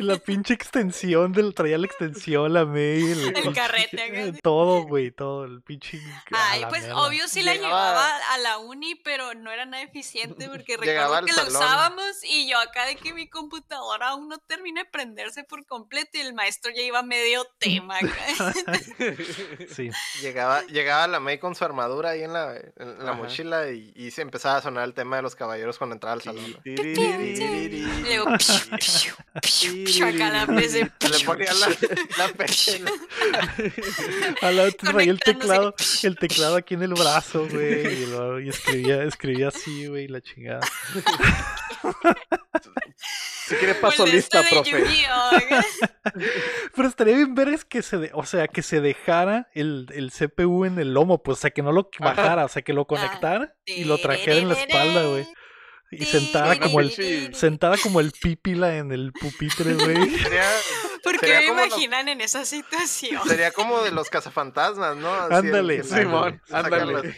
La 0.00 0.16
pinche 0.16 0.54
extensión 0.54 1.32
del. 1.32 1.54
Traía 1.54 1.78
la 1.78 1.86
extensión, 1.86 2.52
la 2.52 2.64
mail. 2.64 3.32
El, 3.36 3.54
carrete 3.54 4.02
acá. 4.02 4.38
Todo, 4.42 4.82
güey, 4.82 5.10
todo. 5.12 5.44
El 5.44 5.62
pinche. 5.62 6.00
Ay, 6.32 6.62
la 6.62 6.68
pues 6.68 6.82
mierda. 6.82 7.00
obvio 7.02 7.28
sí 7.28 7.42
la 7.42 7.54
Llegaba- 7.54 7.90
llevaba 7.90 8.16
a 8.32 8.38
la 8.38 8.58
uni, 8.58 8.94
pero 8.96 9.34
no 9.34 9.52
era 9.52 9.66
nada 9.66 9.82
eficiente 9.84 10.48
porque 10.48 10.76
Llegaba 10.82 11.20
recuerdo 11.20 11.44
que 11.46 11.52
la 11.52 11.58
usábamos 11.58 12.06
y 12.24 12.48
yo 12.50 12.58
acá 12.58 12.86
de 12.86 12.96
que 12.96 13.12
mi 13.12 13.28
computadora 13.28 14.08
aún 14.08 14.28
no 14.28 14.38
termina 14.38 14.82
de 14.82 14.90
prenderse 14.90 15.44
por 15.44 15.64
completo 15.66 16.10
y 16.14 16.20
el 16.20 16.34
maestro 16.34 16.72
ya 16.74 16.82
iba 16.82 17.02
medio 17.02 17.44
tema 17.58 17.98
acá. 17.98 18.13
Sí. 19.74 19.90
Llegaba, 20.22 20.62
llegaba 20.66 21.06
la 21.08 21.20
May 21.20 21.38
con 21.38 21.54
su 21.54 21.64
armadura 21.64 22.10
ahí 22.10 22.22
en 22.22 22.32
la, 22.32 22.54
en 22.56 22.98
la 23.04 23.12
mochila 23.14 23.70
y, 23.70 23.92
y 23.96 24.10
se 24.10 24.22
empezaba 24.22 24.56
a 24.58 24.62
sonar 24.62 24.84
el 24.84 24.94
tema 24.94 25.16
de 25.16 25.22
los 25.22 25.34
caballeros 25.34 25.78
cuando 25.78 25.94
entraba 25.94 26.14
al 26.14 26.22
salón. 26.22 26.52
¿no? 26.52 26.58
Y 26.64 26.74
luego, 26.76 28.26
piu, 28.26 28.36
piu, 28.78 29.14
piu, 29.42 29.84
piu, 29.84 30.06
acá 30.06 30.30
la 30.30 30.46
PC. 30.46 30.90
Le 31.10 31.24
ponía 31.24 31.52
la, 31.54 31.68
la 32.18 32.28
traía 34.72 35.10
el 35.10 35.20
teclado, 35.20 35.74
el 36.02 36.16
teclado 36.18 36.56
aquí 36.56 36.74
en 36.74 36.82
el 36.84 36.94
brazo, 36.94 37.46
güey. 37.48 38.02
Y, 38.02 38.06
luego- 38.06 38.40
y 38.40 38.48
escribía, 38.48 39.02
escribía 39.04 39.48
así, 39.48 39.86
güey, 39.86 40.08
la 40.08 40.20
chingada. 40.20 40.60
Si 43.46 43.54
quiere 43.56 43.74
paso 43.74 44.06
lista, 44.06 44.40
este 44.40 44.54
de 44.56 44.62
profe. 44.62 44.96
Pero 46.74 46.88
estaría 46.88 47.16
bien 47.16 47.34
ver 47.34 47.48
es 47.48 47.64
que 47.64 47.82
se, 47.82 47.98
de- 47.98 48.10
o 48.14 48.24
sea, 48.24 48.48
que 48.48 48.62
se 48.62 48.80
dejara 48.80 49.48
el, 49.54 49.86
el 49.94 50.10
CPU 50.12 50.64
en 50.64 50.78
el 50.78 50.94
lomo, 50.94 51.22
pues, 51.22 51.38
o 51.38 51.40
sea, 51.42 51.50
que 51.50 51.62
no 51.62 51.72
lo 51.72 51.90
bajara, 51.98 52.44
o 52.44 52.48
sea, 52.48 52.62
que 52.62 52.72
lo 52.72 52.86
conectara 52.86 53.54
y 53.66 53.84
lo 53.84 53.98
trajera 53.98 54.38
en 54.38 54.48
la 54.48 54.54
espalda, 54.54 55.04
güey. 55.04 55.26
Y 55.90 56.04
sentada 56.06 56.58
como 56.58 56.80
el 56.80 56.90
Sí. 56.90 57.28
sentada 57.34 57.76
como 57.76 58.00
el 58.00 58.10
pípila 58.10 58.76
en 58.78 58.90
el 58.90 59.12
pupitre, 59.12 59.74
güey. 59.74 59.94
¿Por 61.04 61.20
qué 61.20 61.26
me 61.38 61.46
imaginan 61.46 62.08
en 62.08 62.20
esa 62.20 62.44
situación? 62.44 63.20
sería 63.28 63.52
como 63.52 63.80
de 63.82 63.92
los 63.92 64.08
cazafantasmas, 64.10 64.96
¿no? 64.96 65.12
Así 65.12 65.34
Ándale, 65.34 65.84
Simón, 65.84 66.40
ándale. 66.50 67.14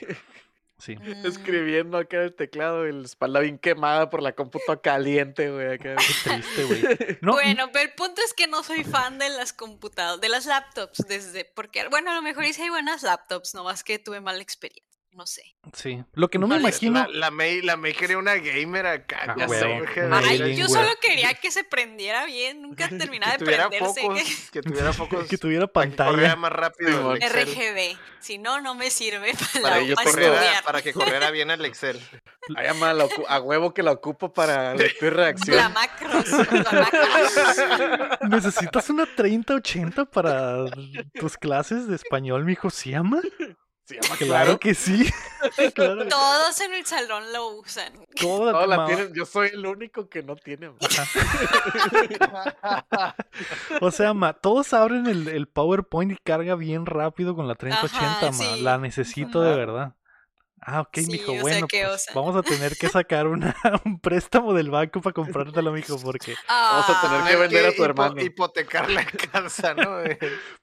Sí. 0.78 0.97
Mm, 0.97 1.25
Escribiendo 1.26 1.97
acá 1.97 2.23
el 2.23 2.35
teclado 2.35 2.87
y 2.87 2.92
la 2.92 3.04
espalda 3.04 3.40
bien 3.40 3.59
quemada 3.59 4.11
por 4.11 4.23
la 4.23 4.35
computadora 4.35 4.80
caliente, 4.83 5.50
güey. 5.50 5.75
Acá. 5.75 5.97
Qué 5.97 6.30
triste, 6.30 6.64
güey. 6.64 6.83
No, 7.23 7.33
Bueno, 7.33 7.71
pero 7.73 7.88
el 7.88 7.95
punto 7.95 8.21
es 8.25 8.35
que 8.35 8.47
no 8.47 8.62
soy 8.62 8.85
fan 8.85 9.18
de 9.18 9.30
las 9.30 9.52
computadoras, 9.52 10.21
de 10.21 10.28
las 10.28 10.45
laptops, 10.47 10.99
desde, 11.09 11.45
porque, 11.47 11.88
bueno, 11.88 12.11
a 12.11 12.14
lo 12.14 12.23
mejor 12.23 12.45
hice 12.45 12.62
hay 12.64 12.68
buenas 12.68 13.02
laptops, 13.02 13.54
nomás 13.54 13.85
que 13.85 13.99
tuve 13.99 14.21
mala 14.21 14.42
experiencia, 14.42 14.86
no 15.16 15.26
sé. 15.26 15.42
sí. 15.73 16.04
Lo 16.12 16.28
que 16.28 16.38
no 16.38 16.46
me 16.46 16.56
imagino. 16.58 17.00
La, 17.00 17.08
la 17.08 17.30
May, 17.30 17.62
la 17.62 17.76
May 17.76 17.94
quería 17.94 18.18
una 18.18 18.35
gamer 18.37 18.87
acá. 18.87 19.35
Ah, 19.38 19.49
sé, 19.49 19.64
Ay, 20.12 20.38
yo 20.56 20.66
güey. 20.66 20.68
solo 20.68 20.88
quería 21.00 21.32
que 21.35 21.50
se 21.50 21.64
prendiera 21.64 22.26
bien, 22.26 22.62
nunca 22.62 22.88
terminaba 22.99 23.32
que 23.32 23.38
de 23.38 23.44
tuviera 23.44 23.68
prenderse. 23.68 24.00
focos, 24.02 24.50
que 24.52 24.62
tuviera 24.62 24.92
focos 24.92 25.26
que 25.28 25.38
tuviera 25.38 25.66
para 25.66 25.90
que 25.90 25.96
pantalla. 25.96 26.37
más 26.37 26.52
rápido 26.52 27.14
RGB, 27.16 27.96
si 28.20 28.38
no, 28.38 28.61
no 28.61 28.75
me 28.75 28.90
sirve 28.90 29.32
para, 29.54 29.62
Para 29.62 29.80
la- 29.80 29.94
para 29.96 30.62
para 30.62 30.82
que 30.82 30.92
corriera 30.92 31.30
bien 31.30 31.50
el 31.50 31.64
Excel. 31.64 31.99
Ay, 32.54 32.66
ama, 32.68 32.92
la 32.92 33.06
ocu- 33.06 33.25
a 33.28 33.40
huevo 33.40 33.73
que 33.75 33.82
la 33.82 33.92
ocupo 33.92 34.32
para 34.32 34.75
lectura 34.75 35.06
y 35.06 35.11
redacción. 35.11 35.56
La 35.56 35.68
macros, 35.70 36.28
la 36.30 36.73
macros. 36.73 38.20
¿Necesitas 38.28 38.90
una 38.90 39.06
3080 39.06 40.04
para 40.04 40.66
tus 41.14 41.37
clases 41.37 41.88
de 41.88 41.96
español, 41.96 42.44
mijo? 42.44 42.70
¿Sí, 42.70 42.94
ama? 42.94 43.20
Se 43.87 43.95
llama 44.00 44.16
Claro 44.16 44.59
que 44.59 44.75
sí. 44.75 45.09
claro. 45.75 46.09
Todos 46.09 46.61
en 46.61 46.75
el 46.75 46.85
salón 46.85 47.33
lo 47.33 47.50
usan. 47.50 47.93
Toda 48.21 48.50
Todas 48.52 48.69
la 48.69 48.76
ma- 48.78 48.87
tienen, 48.87 49.12
yo 49.14 49.25
soy 49.25 49.50
el 49.52 49.64
único 49.64 50.09
que 50.09 50.23
no 50.25 50.35
tiene. 50.35 50.71
O 53.81 53.90
sea, 53.90 54.14
ma, 54.14 54.33
todos 54.33 54.73
abren 54.73 55.07
el, 55.07 55.28
el 55.28 55.47
PowerPoint 55.47 56.12
y 56.12 56.16
carga 56.16 56.55
bien 56.57 56.87
rápido 56.87 57.35
con 57.37 57.47
la 57.49 57.55
3080, 57.55 58.07
Ajá, 58.11 58.26
ma. 58.26 58.33
sí. 58.33 58.61
La 58.62 58.78
necesito 58.78 59.40
de 59.40 59.55
verdad. 59.55 59.95
Ah, 60.61 60.81
ok, 60.81 60.97
Sí, 60.97 61.07
mijo. 61.13 61.31
o 61.33 61.35
sea 61.35 61.43
Bueno, 61.43 61.69
pues 61.69 62.07
vamos 62.15 62.35
a 62.35 62.43
tener 62.43 62.77
que 62.77 62.89
sacar 62.89 63.27
una, 63.29 63.55
un 63.85 64.01
préstamo 64.01 64.53
del 64.55 64.71
banco 64.71 65.01
para 65.01 65.13
comprártelo, 65.13 65.71
mijo, 65.71 65.99
porque... 66.03 66.35
Vamos 66.49 66.89
a 66.89 67.01
tener 67.03 67.21
Ah, 67.23 67.29
que 67.29 67.37
vender 67.37 67.67
a 67.67 67.71
tu 67.71 67.83
hipo- 67.83 67.85
hermano. 67.85 68.23
Hipotecar 68.23 68.91
la 68.91 69.05
casa, 69.33 69.75
¿no? 69.75 69.99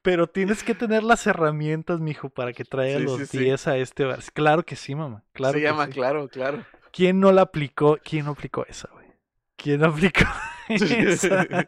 Pero 0.02 0.28
tienes 0.28 0.64
que 0.64 0.76
tener 0.76 1.04
las 1.04 1.26
herramientas, 1.28 2.00
mijo, 2.00 2.30
para 2.30 2.54
que 2.54 2.66
traiga 2.66 2.98
Sí, 3.00 3.06
los 3.06 3.20
sí, 3.20 3.26
sí. 3.28 3.38
10 3.40 3.68
a 3.68 3.78
este... 3.78 4.08
Claro 4.34 4.64
que 4.66 4.76
sí, 4.76 4.96
mamá. 4.96 5.24
Claro 5.32 5.54
Se 5.54 5.60
que 5.60 5.66
llama, 5.66 5.86
sí. 5.86 5.92
claro, 5.92 6.28
claro. 6.28 6.66
¿Quién 6.92 7.20
no 7.20 7.32
la 7.32 7.44
aplicó? 7.44 7.98
¿Quién 8.04 8.26
no 8.26 8.32
aplicó 8.32 8.66
esa, 8.68 8.90
güey? 8.92 9.08
¿Quién 9.56 9.80
no 9.82 9.88
aplicó 9.88 10.26
esa? 10.70 11.68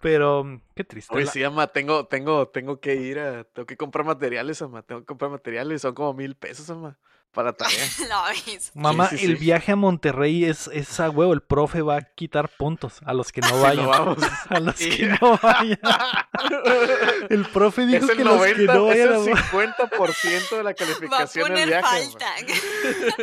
Pero, 0.00 0.44
mm, 0.44 0.60
qué 0.74 0.84
triste. 0.84 1.14
Oye, 1.14 1.24
la- 1.26 1.32
sí, 1.32 1.42
ama, 1.42 1.66
tengo, 1.68 2.06
tengo, 2.06 2.48
tengo 2.48 2.80
que 2.80 2.94
ir 2.96 3.18
a, 3.18 3.44
tengo 3.44 3.66
que 3.66 3.76
comprar 3.76 4.04
materiales, 4.06 4.60
ama, 4.62 4.82
tengo 4.82 5.00
que 5.00 5.06
comprar 5.06 5.30
materiales, 5.30 5.82
son 5.82 5.94
como 5.94 6.14
mil 6.14 6.36
pesos, 6.36 6.68
ama, 6.70 6.98
para 7.36 7.52
tarea. 7.52 7.84
No, 8.08 8.28
es- 8.28 8.72
Mamá, 8.74 9.08
sí, 9.10 9.18
sí. 9.18 9.26
el 9.26 9.36
viaje 9.36 9.70
a 9.72 9.76
Monterrey 9.76 10.44
es, 10.46 10.68
es 10.72 10.98
a 10.98 11.10
huevo. 11.10 11.32
El 11.32 11.42
profe 11.42 11.82
va 11.82 11.98
a 11.98 12.02
quitar 12.02 12.48
puntos 12.48 13.00
a 13.04 13.12
los 13.14 13.30
que 13.30 13.42
no 13.42 13.48
Sí, 13.48 13.54
vayan. 13.62 13.84
no 13.84 13.90
vamos. 13.90 14.18
A 14.48 14.58
los 14.60 14.74
Sí. 14.76 14.90
que 14.90 15.06
no 15.20 15.38
vayan. 15.42 15.78
El 17.30 17.44
profe 17.46 17.86
dijo 17.86 18.04
es 18.04 18.10
el 18.10 18.16
que 18.16 18.24
los 18.24 18.40
que 18.42 18.54
90, 18.66 18.74
no 18.74 18.90
es 18.92 18.98
vayan 19.08 19.28
el 19.28 19.32
a... 19.32 19.42
50% 19.42 20.56
de 20.56 20.62
la 20.64 20.74
calificación 20.74 21.54
del 21.54 21.68
viaje. 21.68 22.08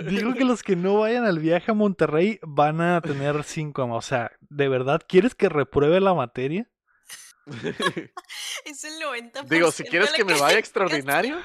Dijo 0.06 0.34
que 0.34 0.46
los 0.46 0.64
que 0.64 0.76
no 0.76 1.00
vayan 1.00 1.26
al 1.26 1.40
viaje 1.40 1.72
a 1.72 1.74
Monterrey 1.74 2.40
van 2.44 2.82
a 2.82 3.02
tener 3.02 3.44
cinco. 3.44 3.84
O 3.86 4.02
sea, 4.02 4.32
¿de 4.50 4.68
verdad 4.70 5.02
quieres 5.08 5.36
que 5.36 5.50
repruebe 5.50 6.00
la 6.00 6.14
materia? 6.14 6.68
Es 8.66 8.84
el 8.84 8.94
90%. 9.02 9.44
Digo, 9.50 9.72
si 9.72 9.84
quieres 9.84 10.12
que 10.14 10.24
me 10.24 10.34
vaya 10.40 10.58
extraordinario, 10.58 11.38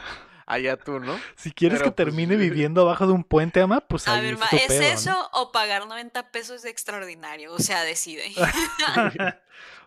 allá 0.48 0.76
tú, 0.76 0.98
¿no? 0.98 1.18
Si 1.36 1.52
quieres 1.52 1.78
Pero, 1.78 1.90
que 1.90 1.96
pues, 1.96 2.06
termine 2.06 2.36
viviendo 2.36 2.80
abajo 2.82 3.06
de 3.06 3.12
un 3.12 3.22
puente, 3.22 3.60
ama, 3.60 3.80
pues 3.82 4.08
A 4.08 4.14
ahí 4.14 4.22
ver, 4.22 4.34
es 4.34 4.40
ma, 4.40 4.48
tu 4.48 4.56
¿es 4.56 4.66
pedo, 4.66 4.80
¿no? 4.80 4.86
eso 4.88 5.30
o 5.34 5.52
pagar 5.52 5.86
90 5.86 6.32
pesos 6.32 6.62
de 6.62 6.70
extraordinario? 6.70 7.52
O 7.52 7.58
sea, 7.58 7.84
decide. 7.84 8.32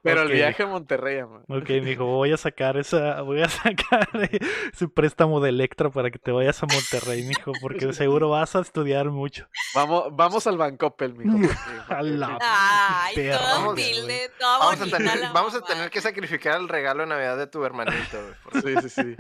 Pero 0.04 0.24
el 0.24 0.32
viaje 0.32 0.64
a 0.64 0.68
Monterrey, 0.68 1.20
ama. 1.20 1.42
Ok, 1.48 1.70
mijo, 1.84 2.06
voy 2.06 2.32
a 2.32 2.38
sacar 2.38 2.78
esa, 2.78 3.22
voy 3.22 3.42
a 3.42 3.50
sacar 3.50 4.10
eh, 4.14 4.40
ese 4.74 4.88
préstamo 4.88 5.40
de 5.40 5.50
Electra 5.50 5.90
para 5.92 6.10
que 6.10 6.18
te 6.18 6.32
vayas 6.32 6.62
a 6.64 6.66
Monterrey, 6.66 7.24
mijo, 7.24 7.52
porque 7.62 7.86
de 7.86 7.94
seguro 7.94 8.30
vas 8.30 8.56
a 8.56 8.62
estudiar 8.62 9.12
mucho. 9.12 9.48
Vamos, 9.76 10.06
vamos 10.12 10.48
al 10.48 10.58
Bancoppel, 10.58 11.14
mijo. 11.16 11.54
A 11.90 12.02
la 12.02 12.38
Ay, 12.42 13.16
perra, 13.16 13.58
güey. 13.58 13.70
humilde, 13.70 14.32
toda 14.40 14.60
Vamos 14.60 14.82
a, 14.82 14.98
tener, 14.98 15.20
la 15.20 15.32
vamos 15.32 15.56
a 15.56 15.62
tener 15.62 15.90
que 15.90 16.02
sacrificar 16.02 16.60
el 16.60 16.70
regalo 16.70 17.02
de 17.02 17.08
Navidad 17.10 17.38
de 17.38 17.48
tu 17.48 17.64
hermanito, 17.66 18.18
güey. 18.54 18.82
Sí, 18.82 18.90
sí, 18.90 19.04
sí. 19.04 19.16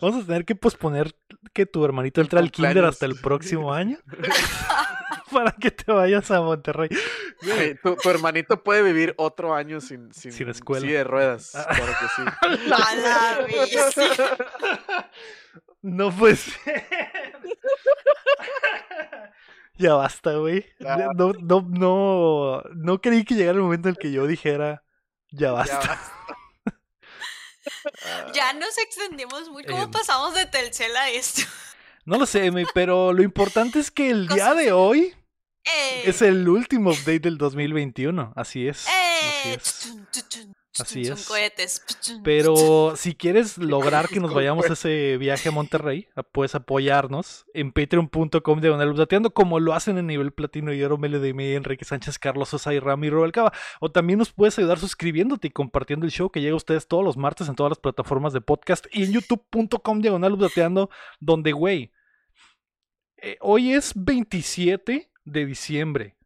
Vamos 0.00 0.22
a 0.24 0.26
tener 0.26 0.44
que 0.44 0.56
posponer 0.56 1.14
que 1.52 1.64
tu 1.64 1.84
hermanito 1.84 2.20
entre 2.20 2.38
al 2.38 2.50
kinder 2.50 2.84
hasta 2.84 3.06
el 3.06 3.18
próximo 3.20 3.72
año 3.72 3.98
para 5.32 5.52
que 5.52 5.70
te 5.70 5.90
vayas 5.92 6.30
a 6.30 6.40
Monterrey. 6.40 6.88
Tu, 7.82 7.96
tu 7.96 8.10
hermanito 8.10 8.62
puede 8.62 8.82
vivir 8.82 9.14
otro 9.18 9.54
año 9.54 9.80
sin, 9.80 10.12
sin, 10.12 10.32
Sin 10.32 10.48
escuela. 10.48 10.80
silla 10.86 10.98
de 10.98 11.04
ruedas. 11.04 11.54
Ah. 11.54 11.66
Claro 11.74 11.92
que 13.46 13.78
sí. 13.92 14.22
No 15.82 16.10
pues. 16.10 16.46
ya 19.78 19.94
basta, 19.94 20.32
güey. 20.34 20.66
No, 20.80 21.32
no, 21.32 21.62
no, 21.68 22.62
no 22.74 23.00
creí 23.00 23.24
que 23.24 23.34
llegara 23.34 23.56
el 23.56 23.62
momento 23.62 23.88
en 23.88 23.94
el 23.94 23.98
que 24.00 24.10
yo 24.10 24.26
dijera 24.26 24.82
ya 25.30 25.48
Ya 25.48 25.52
basta. 25.52 25.78
basta. 25.78 26.12
Ah, 28.04 28.26
Ya 28.34 28.52
nos 28.54 28.76
extendimos 28.78 29.48
mucho. 29.50 29.68
¿Cómo 29.70 29.84
Em. 29.84 29.90
pasamos 29.90 30.34
de 30.34 30.46
Telcel 30.46 30.96
a 30.96 31.10
esto? 31.10 31.42
No 32.06 32.18
lo 32.18 32.26
sé, 32.26 32.50
pero 32.72 33.12
lo 33.12 33.22
importante 33.22 33.80
es 33.80 33.90
que 33.90 34.10
el 34.10 34.28
día 34.28 34.54
de 34.54 34.70
hoy 34.70 35.12
es 36.04 36.22
el 36.22 36.48
último 36.48 36.90
update 36.90 37.18
del 37.18 37.36
2021. 37.36 38.32
Así 38.36 38.68
es. 38.68 38.86
Así 38.86 39.48
es. 39.50 39.92
Así 40.78 41.02
Pero 42.22 42.94
si 42.96 43.14
quieres 43.14 43.58
lograr 43.58 44.08
que 44.08 44.20
nos 44.20 44.34
vayamos 44.34 44.68
a 44.68 44.74
ese 44.74 45.16
viaje 45.16 45.48
a 45.48 45.52
Monterrey, 45.52 46.06
a- 46.14 46.22
puedes 46.22 46.54
apoyarnos 46.54 47.46
en 47.54 47.72
patreon.com 47.72 48.60
de 48.60 48.70
Updateando, 48.70 49.30
como 49.30 49.58
lo 49.58 49.72
hacen 49.72 49.98
en 49.98 50.06
nivel 50.06 50.32
platino 50.32 50.72
y 50.72 50.82
oro, 50.82 50.98
Melio 50.98 51.18
de 51.18 51.30
Enrique 51.54 51.84
Sánchez, 51.84 52.18
Carlos 52.18 52.50
Sosa 52.50 52.74
y 52.74 52.78
Ramiro 52.78 53.24
Alcaba. 53.24 53.52
O 53.80 53.90
también 53.90 54.18
nos 54.18 54.32
puedes 54.32 54.58
ayudar 54.58 54.78
suscribiéndote 54.78 55.48
y 55.48 55.50
compartiendo 55.50 56.06
el 56.06 56.12
show 56.12 56.30
que 56.30 56.40
llega 56.40 56.52
a 56.52 56.56
ustedes 56.56 56.86
todos 56.86 57.04
los 57.04 57.16
martes 57.16 57.48
en 57.48 57.56
todas 57.56 57.70
las 57.70 57.78
plataformas 57.78 58.32
de 58.32 58.42
podcast 58.42 58.86
y 58.92 59.04
en 59.04 59.12
youtube.com 59.12 60.00
diagonal 60.00 60.36
donde, 61.20 61.52
güey, 61.52 61.92
eh, 63.30 63.38
hoy 63.40 63.72
es 63.72 63.92
27 63.94 65.10
de 65.24 65.46
diciembre. 65.46 66.16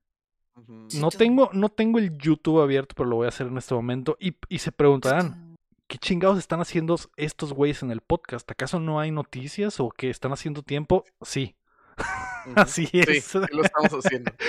No 0.94 1.10
tengo, 1.10 1.50
no 1.52 1.68
tengo 1.70 1.98
el 1.98 2.16
YouTube 2.18 2.60
abierto, 2.60 2.94
pero 2.94 3.08
lo 3.08 3.16
voy 3.16 3.26
a 3.26 3.30
hacer 3.30 3.46
en 3.46 3.56
este 3.58 3.74
momento. 3.74 4.16
Y, 4.20 4.34
y 4.48 4.58
se 4.58 4.72
preguntarán, 4.72 5.32
chun. 5.32 5.56
¿qué 5.86 5.98
chingados 5.98 6.38
están 6.38 6.60
haciendo 6.60 6.98
estos 7.16 7.52
güeyes 7.52 7.82
en 7.82 7.90
el 7.90 8.00
podcast? 8.02 8.48
¿Acaso 8.50 8.78
no 8.78 9.00
hay 9.00 9.10
noticias 9.10 9.80
o 9.80 9.88
que 9.90 10.10
están 10.10 10.32
haciendo 10.32 10.62
tiempo? 10.62 11.04
Sí, 11.22 11.56
así 12.56 12.86
Sí, 12.86 13.00
es. 13.00 13.24
sí 13.24 13.38
lo 13.52 13.62
estamos 13.64 13.92
haciendo. 14.04 14.32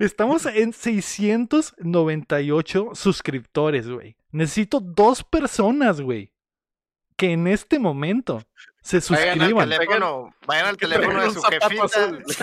Estamos 0.00 0.44
en 0.46 0.72
698 0.72 2.90
suscriptores, 2.94 3.88
güey. 3.88 4.16
Necesito 4.32 4.80
dos 4.80 5.22
personas, 5.22 6.00
güey, 6.00 6.32
que 7.16 7.32
en 7.32 7.46
este 7.46 7.78
momento 7.78 8.42
se 8.82 8.98
Vayan 9.00 9.40
al 9.40 9.48
suscriban. 9.48 9.70
teléfono, 9.70 10.34
vayan 10.46 10.66
al 10.66 10.76
teléfono 10.76 11.22
de 11.22 11.30
su 11.30 11.42
jefita. 11.42 11.84
azul. 11.84 12.24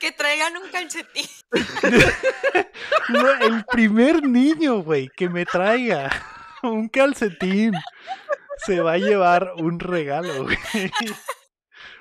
Que 0.00 0.10
traigan 0.12 0.56
un 0.56 0.68
calcetín. 0.70 1.26
No, 3.08 3.30
el 3.32 3.64
primer 3.66 4.22
niño, 4.22 4.82
güey, 4.82 5.08
que 5.16 5.28
me 5.28 5.44
traiga 5.44 6.10
un 6.62 6.88
calcetín 6.88 7.72
se 8.64 8.80
va 8.80 8.92
a 8.92 8.98
llevar 8.98 9.52
un 9.56 9.78
regalo, 9.80 10.44
güey. 10.44 10.58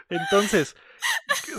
Entonces, 0.09 0.75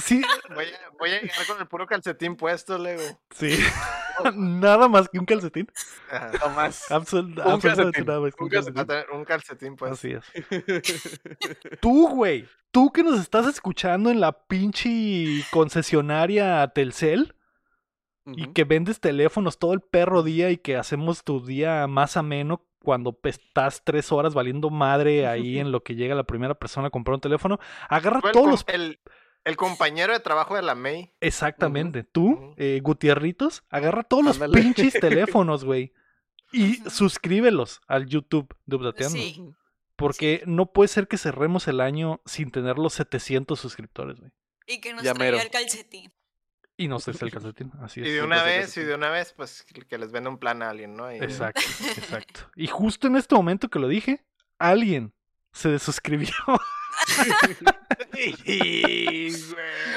sí, 0.00 0.22
Voy 0.54 0.64
a, 0.66 0.90
voy 0.98 1.10
a 1.10 1.20
llegar 1.20 1.46
con 1.46 1.58
el 1.60 1.66
puro 1.66 1.86
calcetín 1.86 2.36
puesto, 2.36 2.78
Lego. 2.78 3.02
sí. 3.30 3.58
Nada 4.36 4.88
más 4.88 5.08
que 5.08 5.18
un 5.18 5.24
calcetín. 5.24 5.66
Ajá. 6.10 6.30
No 6.40 6.50
más. 6.50 6.90
Absol- 6.90 7.32
Un 7.34 7.40
absolutamente 7.40 7.68
calcetín, 7.76 8.06
nada 8.06 8.20
más 8.20 8.34
que 8.34 8.44
un 8.44 8.50
calcetín. 8.50 8.86
tener 8.86 9.10
un 9.10 9.24
calcetín 9.24 9.76
puesto. 9.76 9.94
Así 9.94 10.12
es. 10.12 11.80
Tú, 11.80 12.08
güey, 12.10 12.46
tú 12.70 12.92
que 12.92 13.02
nos 13.02 13.18
estás 13.18 13.46
escuchando 13.46 14.10
en 14.10 14.20
la 14.20 14.32
pinche 14.46 15.44
concesionaria 15.50 16.66
Telcel 16.68 17.34
y 18.26 18.52
que 18.52 18.64
vendes 18.64 19.00
teléfonos 19.00 19.58
todo 19.58 19.72
el 19.72 19.80
perro 19.80 20.22
día 20.22 20.50
y 20.50 20.58
que 20.58 20.76
hacemos 20.76 21.24
tu 21.24 21.44
día 21.44 21.86
más 21.88 22.16
ameno 22.16 22.64
cuando 22.82 23.18
estás 23.24 23.82
tres 23.84 24.12
horas 24.12 24.34
valiendo 24.34 24.70
madre 24.70 25.26
ahí 25.26 25.58
en 25.58 25.72
lo 25.72 25.82
que 25.82 25.94
llega 25.94 26.14
la 26.14 26.24
primera 26.24 26.54
persona 26.54 26.88
a 26.88 26.90
comprar 26.90 27.14
un 27.14 27.20
teléfono, 27.20 27.58
agarra 27.88 28.20
todos 28.32 28.48
los 28.48 28.64
el, 28.68 29.00
El 29.44 29.56
compañero 29.56 30.12
de 30.12 30.20
trabajo 30.20 30.54
de 30.54 30.62
la 30.62 30.74
May. 30.74 31.12
Exactamente. 31.20 32.04
Tú, 32.04 32.54
eh, 32.58 32.80
Gutierritos, 32.82 33.64
agarra 33.70 34.02
todos 34.04 34.24
los 34.24 34.50
pinches 34.50 34.92
teléfonos, 35.00 35.64
güey. 35.64 35.92
Y 36.52 36.76
suscríbelos 36.88 37.80
al 37.86 38.06
YouTube 38.06 38.54
de 38.66 38.76
Updateando. 38.76 39.16
Sí. 39.18 39.42
Porque 39.96 40.42
no 40.46 40.72
puede 40.72 40.88
ser 40.88 41.08
que 41.08 41.16
cerremos 41.18 41.66
el 41.68 41.80
año 41.80 42.20
sin 42.24 42.50
tener 42.50 42.78
los 42.78 42.94
700 42.94 43.58
suscriptores, 43.58 44.18
güey. 44.20 44.30
Y 44.66 44.80
que 44.80 44.92
nos 44.94 45.02
Ya 45.02 45.14
traiga 45.14 45.42
el 45.42 45.50
calcetín. 45.50 46.12
Y 46.76 46.88
no 46.88 46.98
sé 47.00 47.10
el 47.12 47.30
calcetín. 47.32 47.72
Así 47.80 48.00
Y 48.00 48.04
es. 48.06 48.12
de 48.14 48.22
una 48.22 48.42
vez, 48.42 48.76
y 48.76 48.80
de 48.82 48.94
una 48.94 49.10
vez, 49.10 49.32
pues 49.32 49.64
que 49.64 49.98
les 49.98 50.12
venda 50.12 50.30
un 50.30 50.38
plan 50.38 50.62
a 50.62 50.70
alguien, 50.70 50.94
¿no? 50.96 51.12
Y- 51.12 51.16
Exacto, 51.16 51.60
exacto. 51.96 52.40
Y 52.54 52.66
justo 52.68 53.06
en 53.06 53.16
este 53.16 53.34
momento 53.34 53.68
que 53.68 53.78
lo 53.78 53.88
dije, 53.88 54.24
alguien 54.58 55.14
se 55.52 55.68
desuscribió. 55.70 56.32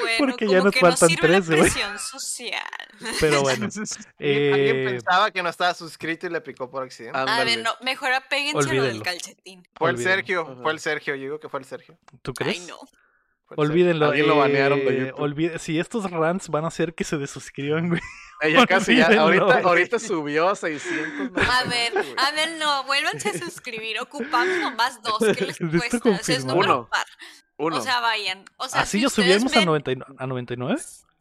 Bueno, 0.02 0.18
Porque 0.18 0.48
ya 0.48 0.60
como 0.60 0.66
nos 0.66 0.74
que 0.74 0.80
faltan 0.80 1.10
sirve 1.10 1.28
tres, 1.28 1.48
la 1.48 1.56
güey. 1.58 1.70
presión 1.72 2.00
social. 2.00 2.64
Pero 3.20 3.42
bueno. 3.42 3.68
Y 4.20 4.52
Alguien 4.52 4.78
eh, 4.78 4.90
pensaba 4.92 5.32
que 5.32 5.44
no 5.44 5.50
estaba 5.50 5.74
suscrito 5.74 6.28
y 6.28 6.30
le 6.30 6.42
picó 6.42 6.70
por 6.70 6.84
accidente. 6.84 7.18
A 7.18 7.44
ver, 7.44 7.60
no, 7.60 7.72
mejor 7.82 8.14
apéguense 8.14 8.70
a 8.70 8.74
lo 8.74 8.84
del 8.84 9.02
calcetín. 9.04 9.68
fue 9.76 9.92
el. 9.92 9.98
Sergio, 9.98 10.58
fue 10.62 10.72
el 10.72 10.80
Sergio, 10.80 11.16
yo 11.16 11.22
digo 11.22 11.40
que 11.40 11.50
fue 11.50 11.60
el 11.60 11.66
Sergio. 11.66 11.98
¿Tú 12.22 12.34
crees? 12.34 12.60
Ay, 12.60 12.66
no. 12.68 12.80
El 13.52 13.60
Olvídenlo. 13.60 14.06
Alguien 14.08 14.28
lo 14.28 14.38
banearon 14.38 14.80
de 14.80 14.88
eh, 14.90 15.00
YouTube. 15.08 15.20
olvide- 15.22 15.60
Si 15.60 15.80
estos 15.80 16.10
rants 16.10 16.50
van 16.50 16.66
a 16.66 16.68
hacer 16.68 16.94
que 16.96 17.04
se 17.04 17.18
desuscriban, 17.18 17.90
güey. 17.90 18.02
Eh, 18.42 18.66
casi, 18.68 18.98
ya, 18.98 19.08
ahorita, 19.64 19.98
subió 19.98 20.50
a 20.50 20.56
600. 20.56 21.32
A 21.50 21.64
ver, 21.64 21.94
a 22.18 22.32
ver, 22.32 22.58
no, 22.60 22.84
vuélvanse 22.84 23.30
a 23.30 23.34
suscribir. 23.38 24.00
Ocupamos 24.02 24.58
nomás 24.60 25.02
dos. 25.02 25.20
¿Qué 25.38 25.46
les 25.46 25.58
cuesta? 25.60 25.98
O 25.98 26.02
sea, 26.02 26.36
es 26.36 26.44
confirmado. 26.44 26.54
número 26.56 26.74
Uno. 26.80 26.90
par. 26.90 27.06
Uno. 27.58 27.78
O 27.78 27.82
sea, 27.82 28.02
vayan. 28.02 28.44
O 28.58 28.68
sea, 28.68 28.82
Así 28.82 28.98
si 28.98 29.02
ya 29.02 29.08
ustedes 29.08 29.36
subimos 29.42 29.54
a, 29.54 29.60
ven- 29.60 29.66
99, 29.68 30.16
a 30.18 30.28
99. 30.28 30.76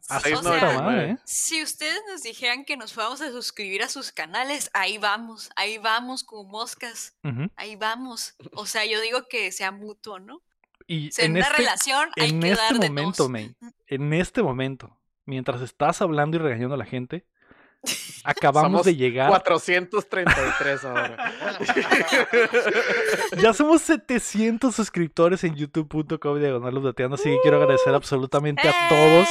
Así 0.07 0.23
Seis 0.23 0.37
o 0.37 0.43
sea, 0.43 0.55
está 0.55 0.81
mal, 0.83 0.99
¿eh? 0.99 1.17
Si 1.25 1.63
ustedes 1.63 1.99
nos 2.11 2.21
dijeran 2.21 2.63
que 2.65 2.77
nos 2.77 2.93
fuéramos 2.93 3.21
a 3.21 3.31
suscribir 3.31 3.81
a 3.81 3.89
sus 3.89 4.11
canales, 4.11 4.69
ahí 4.73 4.97
vamos, 4.99 5.49
ahí 5.55 5.79
vamos 5.79 6.23
como 6.23 6.43
moscas, 6.43 7.15
ahí 7.55 7.75
vamos. 7.75 8.35
O 8.53 8.67
sea, 8.67 8.85
yo 8.85 9.01
digo 9.01 9.27
que 9.27 9.51
sea 9.51 9.71
mutuo, 9.71 10.19
¿no? 10.19 10.43
Y 10.87 11.11
Si 11.11 11.21
en 11.21 11.31
en 11.31 11.37
una 11.37 11.45
este, 11.47 11.57
relación 11.57 12.09
hay 12.17 12.29
en 12.29 12.39
que 12.39 12.51
este 12.51 12.63
dar 12.63 12.79
de 12.79 12.89
momento, 12.89 13.23
dos. 13.23 13.29
May, 13.29 13.55
en 13.87 14.13
este 14.13 14.43
momento, 14.43 14.99
mientras 15.25 15.61
estás 15.61 16.01
hablando 16.01 16.37
y 16.37 16.39
regañando 16.39 16.75
a 16.75 16.77
la 16.77 16.85
gente, 16.85 17.25
acabamos 18.23 18.71
Somos 18.71 18.85
de 18.85 18.95
llegar. 18.95 19.29
433 19.29 20.85
ahora. 20.85 21.33
Ya 23.41 23.53
somos 23.53 23.81
700 23.83 24.73
suscriptores 24.75 25.43
en 25.43 25.55
youtube.com 25.55 26.39
diagonal 26.39 26.77
updateando, 26.77 27.15
así 27.15 27.29
que 27.29 27.37
quiero 27.41 27.57
agradecer 27.57 27.93
absolutamente 27.93 28.67
a 28.67 28.73
todos. 28.89 29.27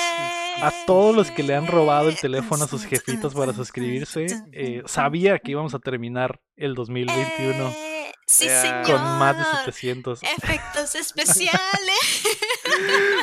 A 0.62 0.72
todos 0.86 1.16
los 1.16 1.32
que 1.32 1.42
le 1.42 1.56
han 1.56 1.66
robado 1.66 2.08
el 2.08 2.16
teléfono 2.16 2.62
a 2.64 2.68
sus 2.68 2.84
jefitos 2.84 3.34
para 3.34 3.52
suscribirse. 3.52 4.26
Eh, 4.52 4.84
sabía 4.86 5.40
que 5.40 5.50
íbamos 5.50 5.74
a 5.74 5.80
terminar 5.80 6.40
el 6.56 6.74
2021 6.74 7.70
Eh, 7.70 7.93
sí, 8.26 8.46
Ya. 8.46 8.60
señor. 8.62 8.84
con 8.84 9.02
más 9.18 9.36
de 9.38 9.44
700. 9.58 10.22
Efectos 10.22 10.94
especiales. 10.94 12.22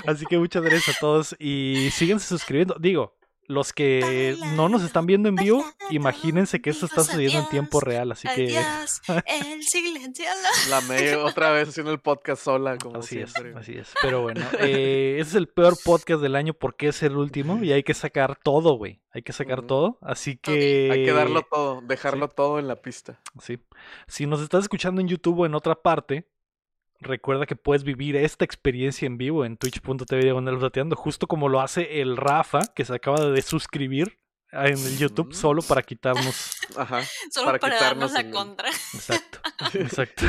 Así 0.05 0.25
que 0.25 0.37
muchas 0.37 0.63
gracias 0.63 0.95
a 0.97 0.99
todos 0.99 1.35
y 1.39 1.89
síguense 1.91 2.27
suscribiendo. 2.27 2.75
Digo, 2.79 3.13
los 3.51 3.73
que 3.73 4.37
no 4.55 4.69
nos 4.69 4.83
están 4.83 5.05
viendo 5.05 5.29
en 5.29 5.35
vivo, 5.35 5.63
imagínense 5.89 6.61
que 6.61 6.69
esto 6.69 6.85
está 6.85 7.03
sucediendo 7.03 7.39
en 7.39 7.49
tiempo 7.49 7.79
real, 7.79 8.11
así 8.11 8.27
que 8.33 8.45
el 9.27 9.63
silencio. 9.63 10.25
La 10.69 10.81
May 10.81 11.13
otra 11.15 11.51
vez 11.51 11.69
haciendo 11.69 11.91
el 11.91 11.99
podcast 11.99 12.43
sola, 12.43 12.77
como 12.77 12.99
así 12.99 13.19
es, 13.19 13.31
siempre. 13.31 13.59
así 13.59 13.73
es. 13.73 13.93
Pero 14.01 14.21
bueno, 14.21 14.45
eh, 14.59 15.17
ese 15.19 15.29
es 15.31 15.35
el 15.35 15.47
peor 15.47 15.75
podcast 15.83 16.21
del 16.21 16.35
año 16.35 16.53
porque 16.53 16.87
es 16.87 17.03
el 17.03 17.17
último 17.17 17.63
y 17.63 17.71
hay 17.73 17.83
que 17.83 17.93
sacar 17.93 18.37
todo, 18.41 18.77
güey. 18.77 19.01
Hay 19.13 19.23
que 19.23 19.33
sacar 19.33 19.63
todo, 19.63 19.97
así 20.01 20.37
que 20.37 20.89
Hay 20.91 21.03
que 21.03 21.11
darlo 21.11 21.41
todo, 21.41 21.81
dejarlo 21.81 22.29
todo 22.29 22.59
en 22.59 22.67
la 22.69 22.81
pista. 22.81 23.19
Sí. 23.41 23.59
Si 24.07 24.25
nos 24.25 24.41
estás 24.41 24.63
escuchando 24.63 25.01
en 25.01 25.09
YouTube 25.09 25.39
o 25.39 25.45
en 25.45 25.53
otra 25.53 25.75
parte, 25.75 26.29
recuerda 27.01 27.45
que 27.45 27.55
puedes 27.55 27.83
vivir 27.83 28.15
esta 28.15 28.45
experiencia 28.45 29.05
en 29.05 29.17
vivo 29.17 29.43
en 29.45 29.57
twitch.tv 29.57 30.21
diagonal 30.23 30.55
Updateando, 30.55 30.95
justo 30.95 31.27
como 31.27 31.49
lo 31.49 31.59
hace 31.61 32.01
el 32.01 32.15
Rafa, 32.17 32.61
que 32.75 32.85
se 32.85 32.95
acaba 32.95 33.19
de 33.25 33.41
suscribir 33.41 34.17
en 34.51 34.77
el 34.77 34.97
YouTube 34.97 35.29
Mm. 35.29 35.33
solo 35.33 35.61
para 35.61 35.81
quitarnos. 35.81 36.57
Ajá. 36.77 37.01
Solo 37.31 37.45
Para 37.47 37.59
para, 37.59 37.79
darnos 37.79 38.11
quitarnos 38.11 38.33
la 38.33 38.39
contra. 38.39 38.69
Exacto, 38.69 39.39
exacto. 39.73 40.25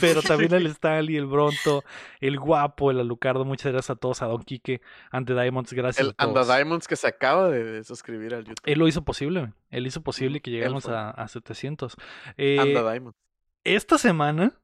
Pero 0.00 0.22
también 0.22 0.54
el 0.54 0.66
Stanley, 0.68 1.16
el 1.16 1.26
Bronto, 1.26 1.84
el 2.20 2.38
Guapo, 2.38 2.90
el 2.90 2.98
Alucardo. 3.00 3.44
Muchas 3.44 3.72
gracias 3.72 3.90
a 3.90 3.96
todos, 3.96 4.22
a 4.22 4.26
Don 4.26 4.42
Quique, 4.42 4.80
Ante 5.10 5.34
Diamonds, 5.34 5.72
gracias 5.74 6.02
El 6.06 6.14
a 6.16 6.24
todos. 6.24 6.48
Anda 6.48 6.56
Diamonds 6.56 6.88
que 6.88 6.96
se 6.96 7.06
acaba 7.06 7.50
de, 7.50 7.84
suscribir 7.84 8.34
al 8.34 8.44
YouTube. 8.44 8.62
Él 8.64 8.78
lo 8.78 8.88
hizo 8.88 9.04
posible, 9.04 9.52
él 9.70 9.86
hizo 9.86 10.00
posible 10.02 10.40
que 10.40 10.50
llegáramos 10.50 10.88
a, 10.88 11.10
a 11.10 11.28
700. 11.28 11.94
Eh, 12.38 12.58
Anda 12.58 12.90
Diamonds. 12.90 13.18
esta 13.64 13.98
semana 13.98 14.54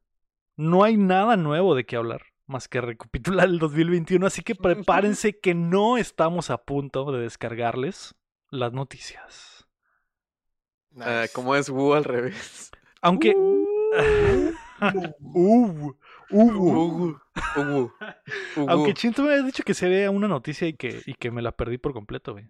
no 0.62 0.84
hay 0.84 0.96
nada 0.96 1.36
nuevo 1.36 1.74
de 1.74 1.84
qué 1.84 1.96
hablar, 1.96 2.22
más 2.46 2.68
que 2.68 2.80
recapitular 2.80 3.48
el 3.48 3.58
2021, 3.58 4.26
así 4.26 4.42
que 4.42 4.54
prepárense 4.54 5.38
que 5.38 5.54
no 5.54 5.98
estamos 5.98 6.50
a 6.50 6.58
punto 6.58 7.10
de 7.12 7.20
descargarles 7.20 8.14
las 8.50 8.72
noticias. 8.72 9.66
Ah, 10.98 11.22
Nice. 11.22 11.32
¿Cómo 11.34 11.56
es 11.56 11.68
Wu 11.68 11.94
al 11.94 12.04
revés? 12.04 12.70
Aunque... 13.00 13.34
Uh. 13.36 13.62
Ugu. 16.32 17.18
Aunque 18.68 18.94
Chinto 18.94 19.22
me 19.22 19.32
había 19.32 19.42
dicho 19.44 19.62
que 19.62 19.74
se 19.74 19.86
había 19.86 20.10
una 20.10 20.28
noticia 20.28 20.66
y 20.66 20.74
que, 20.74 21.02
y 21.06 21.14
que 21.14 21.30
me 21.30 21.42
la 21.42 21.52
perdí 21.52 21.78
por 21.78 21.92
completo, 21.92 22.32
güey. 22.32 22.48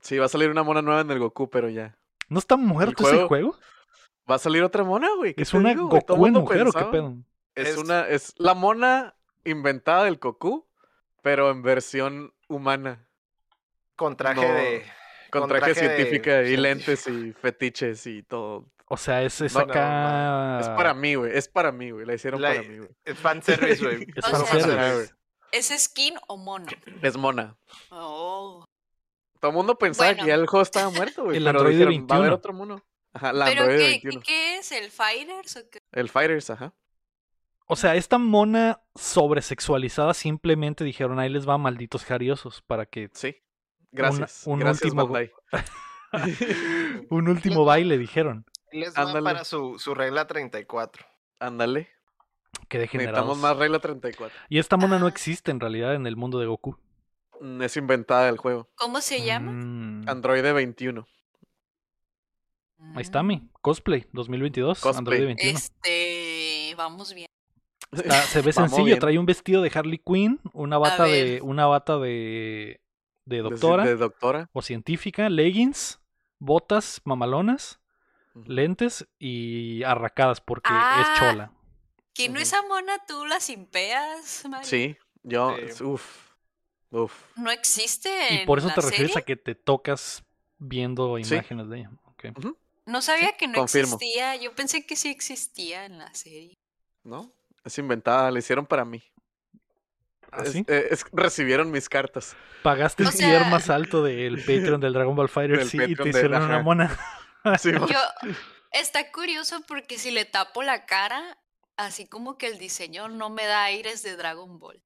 Sí, 0.00 0.18
va 0.18 0.26
a 0.26 0.28
salir 0.28 0.50
una 0.50 0.62
mona 0.62 0.82
nueva 0.82 1.00
en 1.00 1.10
el 1.10 1.18
Goku, 1.18 1.50
pero 1.50 1.68
ya. 1.68 1.98
¿No 2.28 2.38
está 2.38 2.56
muerto 2.56 3.02
ese 3.02 3.26
juego? 3.26 3.28
juego? 3.28 3.56
Va 4.30 4.36
a 4.36 4.38
salir 4.38 4.62
otra 4.62 4.84
mona, 4.84 5.08
güey. 5.16 5.34
¿qué 5.34 5.42
¿Es 5.42 5.54
una 5.54 5.70
digo, 5.70 5.88
Goku 5.88 6.26
en 6.26 6.32
mujer 6.34 6.66
o 6.66 6.72
qué 6.72 6.84
pedo? 6.84 7.16
Es, 7.56 7.68
Es- 7.70 7.76
una, 7.78 8.06
es 8.08 8.32
la 8.36 8.54
mona 8.54 9.16
inventada 9.44 10.04
del 10.04 10.16
Goku, 10.18 10.66
pero 11.22 11.50
en 11.50 11.62
versión 11.62 12.32
humana. 12.48 13.08
Con 13.96 14.16
traje 14.16 14.46
No, 14.46 14.54
de. 14.54 14.84
Con, 15.30 15.40
Con 15.42 15.48
traje, 15.50 15.72
traje 15.74 15.88
de 15.88 15.96
científica 15.96 16.42
y 16.42 16.56
lentes 16.56 17.06
y 17.08 17.32
fetiches 17.32 18.06
y 18.06 18.22
todo. 18.22 18.66
O 18.88 18.96
sea, 18.96 19.22
es, 19.24 19.40
es 19.40 19.52
No, 19.54 19.60
no, 19.66 19.72
acá... 19.72 20.60
Es 20.60 20.68
para 20.68 20.94
mí, 20.94 21.16
güey. 21.16 21.36
Es 21.36 21.48
para 21.48 21.72
mí, 21.72 21.90
güey. 21.90 22.06
La 22.06 22.14
hicieron 22.14 22.40
La- 22.40 22.50
para 22.50 22.62
mí, 22.62 22.78
güey. 22.78 22.90
Es 23.04 23.18
fanservice, 23.18 23.82
güey. 23.84 24.06
Es 24.14 24.24
fanservice. 24.24 25.14
¿Es 25.50 25.68
skin 25.84 26.14
o 26.28 26.36
mono? 26.36 26.66
Es 27.02 27.16
mona. 27.16 27.56
Oh. 27.90 28.64
Todo 29.40 29.50
el 29.50 29.56
mundo 29.56 29.76
pensaba 29.76 30.10
Bueno. 30.10 30.22
que 30.22 30.28
ya 30.28 30.34
el 30.36 30.46
juego 30.46 30.62
estaba 30.62 30.90
muerto, 30.90 31.24
güey. 31.24 31.36
El 31.38 31.44
pero 31.44 31.58
Android 31.58 31.74
dijeron, 31.74 32.06
va 32.08 32.14
a 32.14 32.18
haber 32.18 32.30
21. 32.30 32.34
otro 32.36 32.52
mono. 32.52 32.84
Ajá, 33.12 33.32
la 33.32 33.46
¿Pero 33.46 33.66
qué, 33.66 33.76
21. 33.76 34.20
qué 34.24 34.56
es? 34.58 34.70
¿El 34.72 34.90
Fighters 34.90 35.56
o 35.56 35.70
qué? 35.70 35.78
El 35.92 36.08
Fighters, 36.08 36.50
ajá. 36.50 36.72
O 37.66 37.74
sea, 37.76 37.96
esta 37.96 38.18
mona 38.18 38.80
sobresexualizada 38.94 40.14
simplemente 40.14 40.84
dijeron, 40.84 41.18
ahí 41.18 41.28
les 41.28 41.48
va 41.48 41.58
malditos 41.58 42.04
jariosos 42.04 42.62
para 42.62 42.86
que 42.86 43.10
Sí. 43.12 43.36
Gracias. 43.90 44.46
un 44.46 44.58
Gracias, 44.60 44.92
último- 44.92 45.10
un 47.10 47.28
último 47.28 47.64
baile 47.64 47.98
dijeron. 47.98 48.44
Les 48.72 48.94
va 48.96 49.02
Ándale. 49.02 49.22
para 49.24 49.44
su, 49.44 49.78
su 49.78 49.94
regla 49.94 50.26
34. 50.26 51.04
Ándale. 51.40 51.88
Que 52.68 52.78
Necesitamos 52.78 53.38
más 53.38 53.56
regla 53.56 53.78
34. 53.78 54.36
Y 54.48 54.58
esta 54.58 54.76
mona 54.76 54.98
no 54.98 55.08
existe 55.08 55.50
en 55.50 55.60
realidad 55.60 55.94
en 55.94 56.06
el 56.06 56.16
mundo 56.16 56.38
de 56.38 56.46
Goku. 56.46 56.78
Mm, 57.40 57.62
Es 57.62 57.76
inventada 57.76 58.28
el 58.28 58.38
juego. 58.38 58.68
¿Cómo 58.76 59.00
se 59.00 59.24
llama? 59.24 59.52
Mm, 59.52 60.08
Android 60.08 60.42
21. 60.42 61.06
Ahí 62.94 63.02
está 63.02 63.22
mi 63.22 63.48
cosplay 63.62 64.06
2022, 64.12 64.80
Cosplay. 64.80 64.98
Android 64.98 65.24
21. 65.26 65.58
Este, 65.58 66.74
vamos 66.76 67.12
bien. 67.14 67.25
Está- 67.92 68.22
se 68.22 68.42
ve 68.42 68.52
Vamos 68.56 68.70
sencillo, 68.70 68.84
bien. 68.86 68.98
trae 68.98 69.18
un 69.18 69.26
vestido 69.26 69.62
de 69.62 69.70
Harley 69.74 69.98
Quinn, 70.04 70.40
una 70.52 70.78
bata 70.78 71.04
de 71.04 71.40
una 71.42 71.66
bata 71.66 71.98
de 71.98 72.80
de 73.24 73.38
doctora 73.38 73.84
De, 73.84 73.96
doctora. 73.96 74.48
o 74.52 74.62
científica, 74.62 75.28
leggings, 75.28 75.98
botas 76.38 77.00
mamalonas, 77.04 77.80
lentes 78.44 79.06
y 79.18 79.82
arracadas 79.82 80.40
porque 80.40 80.68
Ah, 80.72 81.02
es 81.14 81.18
chola. 81.20 81.52
¿Que 82.14 82.28
no 82.28 82.34
Ujú. 82.34 82.42
esa 82.42 82.62
mona 82.62 82.92
tú 83.06 83.26
la 83.26 83.40
simpeas, 83.40 84.44
Mario? 84.48 84.66
Sí, 84.68 84.96
yo, 85.22 85.56
Sí. 85.72 85.82
uff, 85.84 86.30
uff. 86.90 87.12
No 87.36 87.50
existe 87.50 88.10
Y 88.42 88.46
por 88.46 88.58
eso 88.58 88.68
la 88.68 88.74
te 88.74 88.80
refieres 88.82 89.12
serie? 89.12 89.22
a 89.22 89.24
que 89.24 89.36
te 89.36 89.54
tocas 89.54 90.24
viendo 90.58 91.16
Sí. 91.22 91.34
imágenes 91.34 91.68
de 91.68 91.78
ella. 91.80 91.90
No 92.86 93.02
sabía 93.02 93.36
que 93.36 93.48
no 93.48 93.54
confirmo. 93.58 93.96
existía. 93.96 94.36
Yo 94.36 94.54
pensé 94.54 94.86
que 94.86 94.94
sí 94.96 95.08
existía 95.08 95.84
en 95.84 95.98
la 95.98 96.12
serie. 96.14 96.54
¿No? 97.02 97.32
Es 97.66 97.76
inventada, 97.78 98.30
la 98.30 98.38
hicieron 98.38 98.64
para 98.64 98.84
mí. 98.86 99.02
¿Ah, 100.32 100.42
Es- 100.44 100.52
sí? 100.52 100.64
eh, 100.68 100.86
es- 100.90 101.04
recibieron 101.12 101.70
mis 101.70 101.88
cartas. 101.88 102.36
Pagaste 102.62 103.02
el 103.02 103.08
O 103.08 103.12
tier 103.12 103.40
sea- 103.42 103.50
más 103.50 103.68
alto 103.70 104.02
del 104.02 104.36
Patreon 104.38 104.80
del 104.80 104.92
Dragon 104.92 105.14
Ball 105.14 105.28
Fighter 105.28 105.66
sí, 105.66 105.78
y 105.86 105.94
te 105.94 106.08
hicieron 106.08 106.42
una 106.42 106.62
mona. 106.62 106.96
Sí, 107.60 107.70
Yo, 107.72 107.98
está 108.72 109.12
curioso 109.12 109.60
porque 109.68 109.98
si 109.98 110.10
le 110.10 110.24
tapo 110.24 110.64
la 110.64 110.84
cara, 110.84 111.38
así 111.76 112.08
como 112.08 112.38
que 112.38 112.48
el 112.48 112.58
diseño 112.58 113.08
no 113.08 113.30
me 113.30 113.44
da 113.46 113.62
aires 113.64 114.02
de 114.02 114.16
Dragon 114.16 114.58
Ball. 114.58 114.82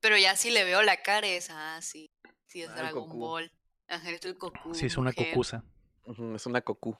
Pero 0.00 0.18
ya 0.18 0.36
si 0.36 0.50
le 0.50 0.64
veo 0.64 0.82
la 0.82 0.98
cara 1.02 1.26
es, 1.26 1.48
ah, 1.50 1.78
sí, 1.80 2.10
sí 2.46 2.60
es 2.62 2.68
Ah, 2.68 2.74
Dragon 2.74 3.04
Goku. 3.04 3.18
Ball. 3.18 3.52
Ajá, 3.88 4.10
es 4.10 4.22
el 4.26 4.34
Goku. 4.34 4.74
Sí, 4.74 4.86
es 4.86 4.96
una 4.98 5.10
mujer. 5.10 5.30
cocusa. 5.30 5.64
Es 6.34 6.44
una 6.46 6.60
Goku. 6.60 6.98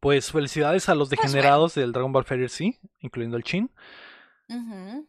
Pues 0.00 0.32
felicidades 0.32 0.88
a 0.88 0.94
los 0.96 1.08
Pues 1.08 1.18
bueno. 1.18 1.32
degenerados 1.32 1.74
del 1.76 1.92
Dragon 1.92 2.10
Ball 2.12 2.24
Fighter 2.24 2.50
C, 2.50 2.80
incluyendo 2.98 3.36
el 3.36 3.44
Chin. 3.44 3.70
Ujú. 4.50 5.08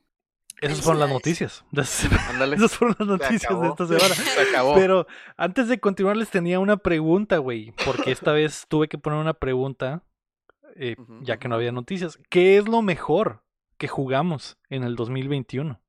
Esas 0.61 0.81
fueron 0.81 0.99
las 0.99 1.09
noticias. 1.09 1.65
Ándale. 2.29 2.55
Esas 2.55 2.73
fueron 2.73 2.95
las 2.99 3.07
noticias 3.07 3.59
de 3.59 3.67
esta 3.67 3.87
semana. 3.87 4.15
Se 4.15 4.41
acabó. 4.41 4.75
Pero 4.75 5.07
antes 5.35 5.67
de 5.67 5.79
continuar 5.79 6.15
les 6.15 6.29
tenía 6.29 6.59
una 6.59 6.77
pregunta, 6.77 7.37
güey, 7.39 7.73
porque 7.83 8.11
esta 8.11 8.31
vez 8.33 8.65
tuve 8.67 8.87
que 8.87 8.99
poner 8.99 9.19
una 9.19 9.33
pregunta, 9.33 10.03
eh, 10.75 10.95
ya 11.21 11.37
que 11.37 11.47
no 11.47 11.55
había 11.55 11.71
noticias. 11.71 12.19
¿Qué 12.29 12.57
es 12.57 12.67
lo 12.67 12.83
mejor 12.83 13.43
que 13.77 13.87
jugamos 13.87 14.59
en 14.69 14.83
el 14.83 14.95
2021? 14.95 15.81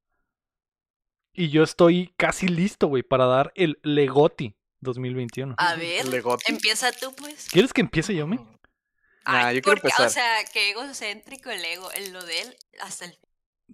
Y 1.35 1.51
yo 1.51 1.63
estoy 1.63 2.13
casi 2.17 2.49
listo, 2.49 2.87
güey, 2.87 3.03
para 3.03 3.27
dar 3.27 3.53
el 3.55 3.79
Legoti 3.83 4.55
2021. 4.81 5.55
A 5.59 5.75
ver, 5.77 6.07
empieza 6.47 6.93
tú, 6.93 7.15
pues. 7.15 7.49
¿Quieres 7.51 7.73
que 7.73 7.83
empiece 7.83 8.15
yo, 8.15 8.27
me? 8.27 8.37
Nah, 8.37 9.47
Ay, 9.47 9.57
yo 9.57 9.63
quiero 9.63 9.79
empezar. 9.79 10.07
O 10.07 10.11
sea, 10.11 10.45
qué 10.53 10.71
egocéntrico 10.71 11.51
el 11.51 11.65
ego, 11.65 11.91
el 11.93 12.13
lo 12.13 12.25
de 12.25 12.41
él 12.41 12.57
hasta 12.81 13.05
el 13.05 13.19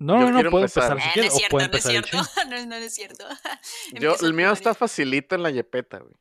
No, 0.00 0.20
Yo 0.20 0.30
no, 0.30 0.42
no, 0.42 0.50
puedo 0.50 0.64
empezar. 0.64 0.92
empezar 0.92 1.12
si 1.12 1.18
Eh, 1.18 1.22
no 1.22 1.28
es 1.28 1.34
cierto, 1.34 1.50
puede 1.56 1.68
no 1.68 1.74
es 1.76 1.84
empezar 1.87 1.96
el 1.96 2.04
cierto. 2.04 2.16
No, 2.48 2.56
es- 2.56 2.66
no, 2.66 2.66
no 2.66 2.74
es 2.76 2.94
cierto. 2.94 3.24
Yo, 4.00 4.14
el 4.26 4.32
mío 4.34 4.52
está 4.52 4.74
facilito 4.74 5.34
en 5.34 5.42
la 5.42 5.50
yepeta, 5.50 5.98
güey. 5.98 6.14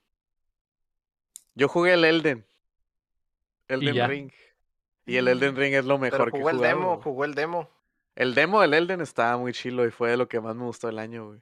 Yo 1.55 1.67
jugué 1.67 1.93
el 1.93 2.03
Elden. 2.05 2.45
Elden? 3.67 4.09
Ring. 4.09 4.31
Y 5.05 5.17
el 5.17 5.27
Elden 5.27 5.55
Ring 5.55 5.73
es 5.73 5.85
lo 5.85 5.99
Pero 5.99 6.11
mejor 6.11 6.31
que 6.31 6.37
jugó 6.37 6.49
el 6.49 6.59
demo, 6.59 6.87
güey. 6.93 7.01
jugó 7.03 7.25
el 7.25 7.33
demo. 7.35 7.69
El 8.15 8.33
demo 8.33 8.61
del 8.61 8.73
Elden 8.73 9.01
estaba 9.01 9.37
muy 9.37 9.53
chilo 9.53 9.85
y 9.85 9.91
fue 9.91 10.09
de 10.11 10.17
lo 10.17 10.27
que 10.27 10.39
más 10.39 10.55
me 10.55 10.63
gustó 10.63 10.89
el 10.89 10.99
año, 10.99 11.27
güey. 11.27 11.37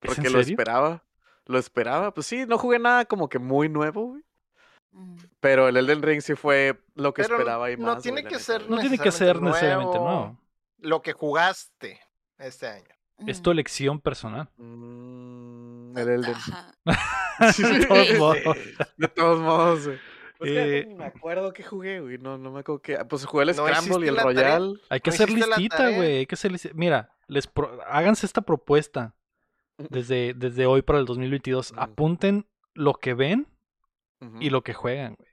¿Es 0.00 0.10
en 0.10 0.14
Porque 0.16 0.30
lo 0.30 0.38
serio? 0.38 0.52
esperaba. 0.54 1.04
Lo 1.46 1.58
esperaba. 1.58 2.14
Pues 2.14 2.26
sí, 2.26 2.46
no 2.46 2.56
jugué 2.58 2.78
nada 2.78 3.04
como 3.04 3.28
que 3.28 3.38
muy 3.38 3.68
nuevo, 3.68 4.06
güey. 4.08 4.22
Mm. 4.92 5.16
Pero 5.40 5.68
el 5.68 5.76
Elden 5.76 6.02
Ring 6.02 6.20
sí 6.20 6.34
fue 6.34 6.80
lo 6.94 7.12
que 7.14 7.22
Pero 7.22 7.36
esperaba 7.36 7.70
y 7.70 7.76
no 7.76 7.94
más. 7.94 8.02
tiene 8.02 8.22
güey, 8.22 8.32
que 8.32 8.38
ser. 8.40 8.68
No 8.70 8.78
tiene 8.78 8.98
que 8.98 9.10
ser 9.12 9.40
necesariamente 9.42 9.98
nuevo. 9.98 10.04
nuevo. 10.08 10.39
Lo 10.80 11.02
que 11.02 11.12
jugaste 11.12 12.00
este 12.38 12.66
año. 12.68 12.88
Es 13.26 13.42
tu 13.42 13.50
elección 13.50 14.00
personal. 14.00 14.48
Mm, 14.56 15.96
el 15.98 16.08
Elden. 16.08 16.34
Sí, 17.54 17.62
De 17.62 17.86
todos 17.86 18.18
modos. 18.18 18.36
De 18.98 19.08
todos 19.08 19.40
modos, 19.40 19.86
güey. 19.86 19.98
Pues 20.38 20.50
Eh, 20.52 20.84
ni 20.88 20.94
me 20.94 21.04
acuerdo 21.06 21.52
que 21.52 21.62
jugué, 21.62 22.00
güey. 22.00 22.18
No, 22.18 22.36
no 22.38 22.50
me 22.50 22.60
acuerdo 22.60 22.80
que. 22.82 22.96
Pues 23.06 23.24
jugué 23.24 23.44
el 23.44 23.56
¿No 23.56 23.66
Scramble 23.66 24.06
y 24.06 24.08
hiciste 24.08 24.08
el? 24.08 24.16
Royal. 24.18 24.80
Hay 24.90 25.00
que 25.00 25.10
¿No 25.10 25.14
hacer 25.14 25.30
listita, 25.30 25.90
güey. 25.90 26.16
Hay 26.18 26.26
que 26.26 26.34
hacer 26.34 26.52
listita. 26.52 26.74
Mira, 26.76 27.14
les 27.28 27.46
pro- 27.46 27.78
háganse 27.86 28.26
esta 28.26 28.42
propuesta 28.42 29.14
desde, 29.78 30.34
desde 30.34 30.66
hoy 30.66 30.82
para 30.82 30.98
el 30.98 31.06
2022. 31.06 31.70
Ujú. 31.72 31.80
Apunten 31.80 32.46
lo 32.74 32.94
que 32.94 33.14
ven 33.14 33.46
y 34.38 34.50
lo 34.50 34.62
que 34.62 34.74
juegan, 34.74 35.14
güey. 35.18 35.30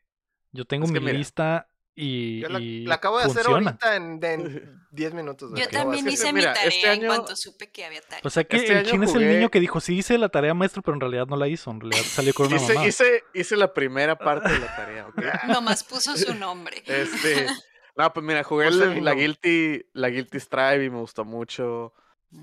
Yo 0.53 0.63
tengo 0.65 0.85
Es 0.85 0.91
mi 0.91 0.99
mira, 1.01 1.11
lista 1.13 1.67
y, 1.99 2.41
Yo 2.41 2.49
la, 2.49 2.59
y 2.59 2.85
la 2.85 2.95
acabo 2.95 3.17
de 3.17 3.23
hacer 3.25 3.43
funciona. 3.43 3.71
ahorita 3.71 3.95
en, 3.95 4.19
de- 4.19 4.33
en 4.33 4.81
10 4.91 5.13
minutos. 5.15 5.51
Yo 5.55 5.67
también 5.67 6.05
hacer. 6.07 6.13
hice 6.13 6.33
mi 6.33 6.41
tarea 6.41 6.63
este 6.63 6.87
año- 6.89 7.01
en 7.01 7.07
cuanto 7.07 7.35
supe 7.35 7.69
que 7.71 7.83
había 7.85 8.01
tarea. 8.01 8.21
O 8.23 8.29
sea 8.29 8.43
que 8.43 8.57
Este 8.57 8.79
el 8.79 8.85
chin 8.85 9.03
es 9.03 9.09
el 9.13 9.21
jugué- 9.23 9.33
niño 9.35 9.49
que 9.49 9.59
dijo, 9.59 9.79
sí 9.79 9.97
hice 9.97 10.17
la 10.17 10.29
tarea 10.29 10.53
maestro, 10.53 10.81
pero 10.83 10.95
en 10.95 11.01
realidad 11.01 11.25
no 11.27 11.35
la 11.35 11.47
hizo. 11.47 11.71
En 11.71 11.81
realidad 11.81 12.03
salió 12.05 12.33
con 12.33 12.47
una 12.47 12.55
Hice, 12.57 12.73
mamá. 12.75 12.87
hice, 12.87 13.23
hice 13.33 13.57
la 13.57 13.73
primera 13.73 14.15
parte 14.17 14.49
de 14.51 14.59
la 14.59 14.75
tarea, 14.75 15.07
¿ok? 15.07 15.17
Nomás 15.47 15.83
puso 15.83 16.15
su 16.15 16.33
nombre. 16.35 16.83
Este. 16.85 17.47
No, 17.95 18.13
pues 18.13 18.23
mira, 18.23 18.43
jugué 18.43 18.67
Puse 18.67 18.83
el- 18.83 18.89
mi 18.95 19.01
la. 19.01 19.13
Guilty, 19.15 19.85
la 19.93 20.09
Guilty 20.09 20.39
Strive 20.39 20.85
y 20.85 20.89
me 20.91 20.99
gustó 20.99 21.25
mucho. 21.25 21.93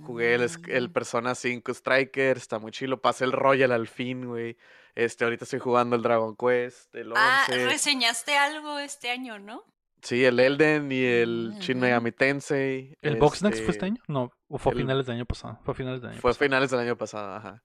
Jugué 0.04 0.34
el, 0.34 0.48
el 0.68 0.88
Mm. 0.88 0.92
Persona 0.92 1.34
5 1.34 1.72
Striker, 1.72 2.36
está 2.36 2.58
muy 2.58 2.72
chilo. 2.72 3.00
Pasé 3.02 3.24
el 3.24 3.32
Royal 3.32 3.70
al 3.72 3.86
fin, 3.86 4.26
güey. 4.26 4.56
Este, 4.94 5.24
ahorita 5.24 5.44
estoy 5.44 5.58
jugando 5.60 5.94
el 5.96 6.02
Dragon 6.02 6.36
Quest, 6.36 6.94
el 6.94 7.12
11. 7.12 7.20
Ah, 7.22 7.44
reseñaste 7.48 8.36
algo 8.36 8.78
este 8.78 9.10
año, 9.10 9.38
¿no? 9.38 9.64
Sí, 10.02 10.24
el 10.24 10.38
Elden 10.38 10.92
y 10.92 11.02
el 11.02 11.54
Shin 11.60 11.78
Ujú. 11.78 11.86
Megami 11.86 12.12
Tensei. 12.12 12.96
¿El 13.02 13.16
Boxnax 13.16 13.56
fue 13.56 13.60
este 13.62 13.70
este, 13.72 13.86
año? 13.86 14.02
No, 14.08 14.30
o 14.48 14.58
fue 14.58 14.70
a 14.70 14.74
el- 14.74 14.80
finales 14.82 15.06
del 15.06 15.16
año 15.16 15.24
pasado. 15.26 15.58
Fue 15.64 15.72
a 15.72 15.74
finales 15.74 16.00
del 16.02 16.10
año 16.12 16.20
Fue 16.20 16.30
a 16.30 16.32
pasado. 16.32 16.44
finales 16.46 16.70
del 16.70 16.80
año 16.80 16.96
pasado, 16.96 17.34
ajá. 17.34 17.62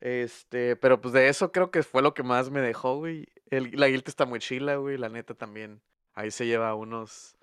Este, 0.00 0.76
pero 0.76 1.00
pues 1.00 1.12
de 1.12 1.28
eso 1.28 1.52
creo 1.52 1.70
que 1.70 1.82
fue 1.82 2.02
lo 2.02 2.14
que 2.14 2.22
más 2.22 2.50
me 2.50 2.60
dejó, 2.60 2.96
güey. 2.96 3.26
El, 3.50 3.70
la 3.78 3.88
Guilty 3.88 4.08
está 4.08 4.24
muy 4.24 4.38
chila, 4.40 4.76
güey. 4.76 4.96
La 4.96 5.08
neta 5.08 5.34
también. 5.34 5.82
Ahí 6.14 6.30
se 6.30 6.46
lleva 6.46 6.74
unos. 6.74 7.36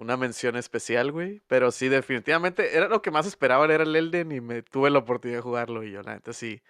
Una 0.00 0.16
mención 0.16 0.56
especial, 0.56 1.12
güey. 1.12 1.42
Pero 1.46 1.70
sí, 1.70 1.90
definitivamente. 1.90 2.74
Era 2.74 2.88
lo 2.88 3.02
que 3.02 3.10
más 3.10 3.26
esperaba, 3.26 3.66
era 3.66 3.82
el 3.82 3.94
Elden 3.94 4.32
y 4.32 4.40
me 4.40 4.62
tuve 4.62 4.88
la 4.88 5.00
oportunidad 5.00 5.40
de 5.40 5.42
jugarlo. 5.42 5.84
Y 5.84 5.92
yo, 5.92 6.00
la 6.00 6.14
neta, 6.14 6.32
sí. 6.32 6.62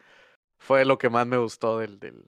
Fue 0.58 0.84
lo 0.84 0.98
que 0.98 1.10
más 1.10 1.28
me 1.28 1.36
gustó 1.36 1.78
del, 1.78 2.00
del, 2.00 2.24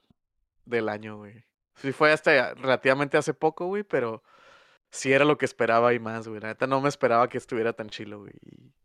del 0.64 0.88
año, 0.88 1.16
güey. 1.16 1.42
Sí, 1.74 1.90
fue 1.90 2.12
hasta 2.12 2.54
relativamente 2.54 3.16
hace 3.16 3.34
poco, 3.34 3.66
güey, 3.66 3.82
pero 3.82 4.22
sí 4.90 5.12
era 5.12 5.24
lo 5.24 5.38
que 5.38 5.44
esperaba 5.44 5.92
y 5.92 5.98
más, 5.98 6.28
güey. 6.28 6.40
La 6.40 6.48
neta 6.48 6.68
no 6.68 6.80
me 6.80 6.88
esperaba 6.88 7.28
que 7.28 7.38
estuviera 7.38 7.72
tan 7.72 7.88
chilo, 7.88 8.20
güey. 8.20 8.34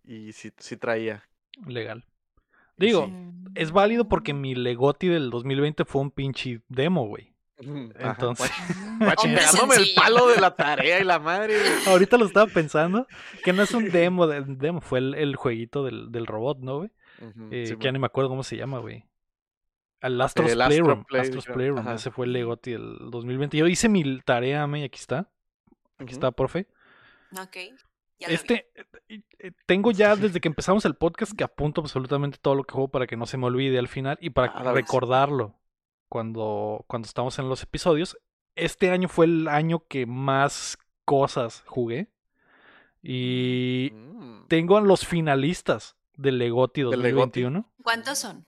Y, 0.04 0.30
y 0.30 0.34
sí, 0.34 0.52
sí 0.58 0.76
traía. 0.76 1.24
Legal. 1.68 2.04
Digo, 2.78 3.06
sí. 3.06 3.14
es 3.54 3.72
válido 3.72 4.10
porque 4.10 4.34
mi 4.34 4.56
Legoti 4.56 5.08
del 5.08 5.30
2020 5.30 5.86
fue 5.86 6.02
un 6.02 6.10
pinche 6.10 6.62
demo, 6.68 7.06
güey. 7.06 7.37
Entonces, 7.60 8.52
Guachi, 9.00 9.28
Hombre 9.28 9.42
pegándome 9.42 9.76
el 9.76 9.88
palo 9.96 10.28
de 10.28 10.40
la 10.40 10.56
tarea 10.56 11.00
y 11.00 11.04
la 11.04 11.20
madre. 11.20 11.56
ahorita 11.88 12.18
lo 12.18 12.26
estaba 12.26 12.46
pensando, 12.48 13.08
que 13.44 13.54
no 13.54 13.64
es 13.64 13.72
un 13.74 13.90
demo, 13.92 14.28
de, 14.28 14.44
demo 14.48 14.82
fue 14.82 15.00
el, 15.00 15.16
el 15.16 15.36
jueguito 15.36 15.84
del, 15.84 16.12
del 16.12 16.28
robot, 16.28 16.60
¿no, 16.60 16.78
güey? 16.78 16.92
Eh, 17.52 17.66
sí, 17.68 17.76
que 17.78 17.86
ya 17.86 17.92
ni 17.92 17.98
me 18.00 18.06
acuerdo 18.06 18.30
cómo 18.30 18.44
se 18.44 18.58
llama, 18.58 18.78
güey. 18.80 19.04
Al 20.02 20.22
Astro's 20.22 20.52
El 20.52 20.62
Astro 20.62 20.84
Playroom. 20.86 21.06
Play- 21.06 21.22
Astro's 21.22 21.46
creo, 21.46 21.56
Playroom. 21.56 21.80
ajá. 21.80 21.96
Ese 21.96 22.12
fue 22.12 22.28
el 22.28 22.34
Legoti 22.34 22.72
del 22.74 22.98
2020. 23.10 23.58
Yo 23.58 23.66
hice 23.68 23.90
mi 23.90 24.22
tarea, 24.22 24.68
me, 24.68 24.82
y 24.82 24.84
aquí 24.84 25.00
está. 25.00 25.28
Aquí 25.98 26.14
está, 26.14 26.32
profe. 26.32 26.68
Ok. 27.32 27.58
ya. 28.20 28.28
Este, 28.28 28.70
eh, 29.10 29.52
tengo 29.66 29.90
ya 29.92 30.16
desde 30.16 30.40
que 30.40 30.48
empezamos 30.48 30.86
el 30.86 30.94
podcast 30.94 31.34
que 31.36 31.44
apunto 31.44 31.82
absolutamente 31.82 32.38
todo 32.40 32.54
lo 32.54 32.64
que 32.64 32.74
juego 32.74 32.90
para 32.90 33.08
que 33.08 33.18
no 33.18 33.26
se 33.26 33.38
me 33.38 33.48
olvide 33.48 33.80
al 33.80 33.88
final 33.88 34.20
y 34.22 34.30
para 34.30 34.52
Ah, 34.52 34.72
recordarlo 34.74 35.56
cuando, 36.10 36.84
cuando 36.88 37.06
estamos 37.08 37.38
en 37.40 37.50
los 37.50 37.64
episodios. 37.64 38.18
Este 38.56 38.90
año 38.92 39.08
fue 39.08 39.26
el 39.26 39.48
año 39.48 39.84
que 39.88 40.06
más 40.06 40.78
cosas 41.06 41.64
jugué. 41.68 42.10
Y 43.04 43.92
Mm. 43.94 44.48
tengo 44.48 44.78
a 44.78 44.82
los 44.82 45.06
finalistas 45.06 45.96
del 46.16 46.40
Legoti 46.40 46.82
¿Del 46.82 46.92
Legoti? 47.02 47.42
2021. 47.44 47.72
¿Cuántos 47.84 48.18
son? 48.18 48.46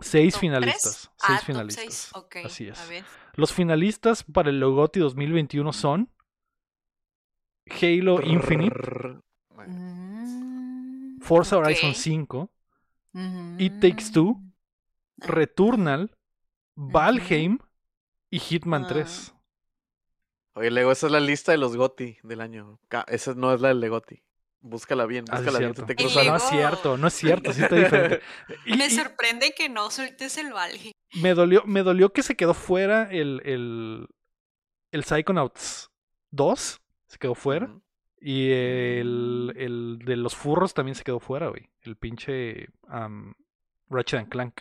Seis 0.00 0.34
¿Top 0.34 0.40
finalistas. 0.40 0.82
tres? 0.82 1.10
Ah, 1.22 1.26
Seis 1.28 1.38
top 1.38 1.46
finalistas. 1.46 1.84
seis, 1.84 2.44
Así 2.44 2.68
A 2.68 2.72
es. 2.72 2.88
ver. 2.88 3.04
Los 3.34 3.52
finalistas 3.52 4.24
para 4.24 4.50
el 4.50 4.58
Legoti 4.58 4.98
2021 5.00 5.72
son 5.72 6.10
Halo 7.80 8.20
Infinite, 8.22 8.74
Brrr. 8.74 9.22
Mm, 9.66 11.20
Forza. 11.20 11.56
Horizon 11.58 11.94
5, 11.94 12.50
It 13.58 13.80
Takes 13.80 14.10
Two. 14.12 14.36
Ah. 15.22 15.26
Returnal, 15.28 16.13
Valheim 16.76 17.58
y 18.30 18.38
Hitman 18.38 18.84
Ah. 18.84 18.88
3. 18.88 19.34
Oye, 20.54 20.70
Lego, 20.70 20.92
esa 20.92 21.06
es 21.06 21.12
la 21.12 21.20
lista 21.20 21.52
de 21.52 21.58
los 21.58 21.76
GOTI 21.76 22.18
del 22.22 22.40
año. 22.40 22.78
Esa 23.08 23.34
no 23.34 23.52
es 23.52 23.60
la 23.60 23.68
del 23.68 23.80
Legoti. 23.80 24.22
Búscala 24.60 25.04
bien, 25.04 25.24
Ah, 25.30 25.36
búscala 25.38 25.58
bien. 25.58 25.74
te 25.74 25.82
No 25.82 26.36
es 26.36 26.42
cierto, 26.44 26.96
no 26.96 27.06
es 27.08 27.14
cierto, 27.14 27.52
sí 27.52 27.62
está 27.62 27.74
diferente. 27.76 28.20
Y- 28.66 28.76
Me 28.76 28.86
y 28.86 28.90
sorprende 28.90 29.52
que 29.54 29.68
no 29.68 29.90
sueltes 29.90 30.38
el 30.38 30.52
Valheim. 30.52 30.92
me 31.20 31.34
dolió, 31.34 31.64
me 31.66 31.82
dolió 31.82 32.12
que 32.12 32.22
se 32.22 32.34
quedó 32.36 32.54
fuera 32.54 33.10
el, 33.10 33.42
el, 33.44 34.06
el 34.92 35.04
Psychonauts 35.04 35.90
2, 36.30 36.80
se 37.08 37.18
quedó 37.18 37.34
fuera. 37.34 37.68
Y 38.20 38.52
el, 38.52 39.52
Mm. 39.54 39.60
el 39.60 39.98
de 40.02 40.16
los 40.16 40.34
furros 40.34 40.72
también 40.72 40.94
se 40.94 41.04
quedó 41.04 41.20
fuera, 41.20 41.48
güey. 41.48 41.68
El 41.82 41.96
pinche 41.96 42.68
Ratchet 43.90 44.20
and 44.20 44.28
Clank, 44.30 44.60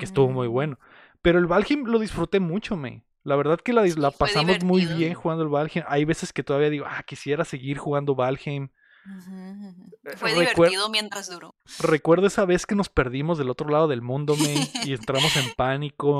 que 0.00 0.04
estuvo 0.04 0.28
muy 0.30 0.48
Mm. 0.48 0.52
bueno. 0.52 0.78
Pero 1.22 1.38
el 1.38 1.46
Valheim 1.46 1.84
lo 1.84 1.98
disfruté 1.98 2.40
mucho, 2.40 2.76
me. 2.76 3.04
La 3.22 3.36
verdad 3.36 3.60
que 3.60 3.72
la, 3.72 4.10
pasamos 4.10 4.64
muy 4.64 4.86
bien 4.86 5.14
jugando 5.14 5.42
el 5.42 5.50
Valheim. 5.50 5.84
Hay 5.88 6.04
veces 6.04 6.32
que 6.32 6.42
todavía 6.42 6.70
digo, 6.70 6.86
ah, 6.88 7.02
quisiera 7.02 7.44
seguir 7.44 7.76
jugando 7.76 8.14
Valheim. 8.14 8.70
Eh, 9.06 10.16
Fue 10.16 10.30
recuer- 10.32 10.54
divertido 10.54 10.88
mientras 10.88 11.30
duró. 11.30 11.54
Recuerdo 11.80 12.26
esa 12.26 12.44
vez 12.44 12.66
que 12.66 12.74
nos 12.74 12.88
perdimos 12.88 13.38
del 13.38 13.50
otro 13.50 13.68
lado 13.68 13.88
del 13.88 14.02
mundo, 14.02 14.36
me, 14.36 14.54
y 14.84 14.94
entramos 14.94 15.36
en 15.36 15.52
pánico. 15.54 16.18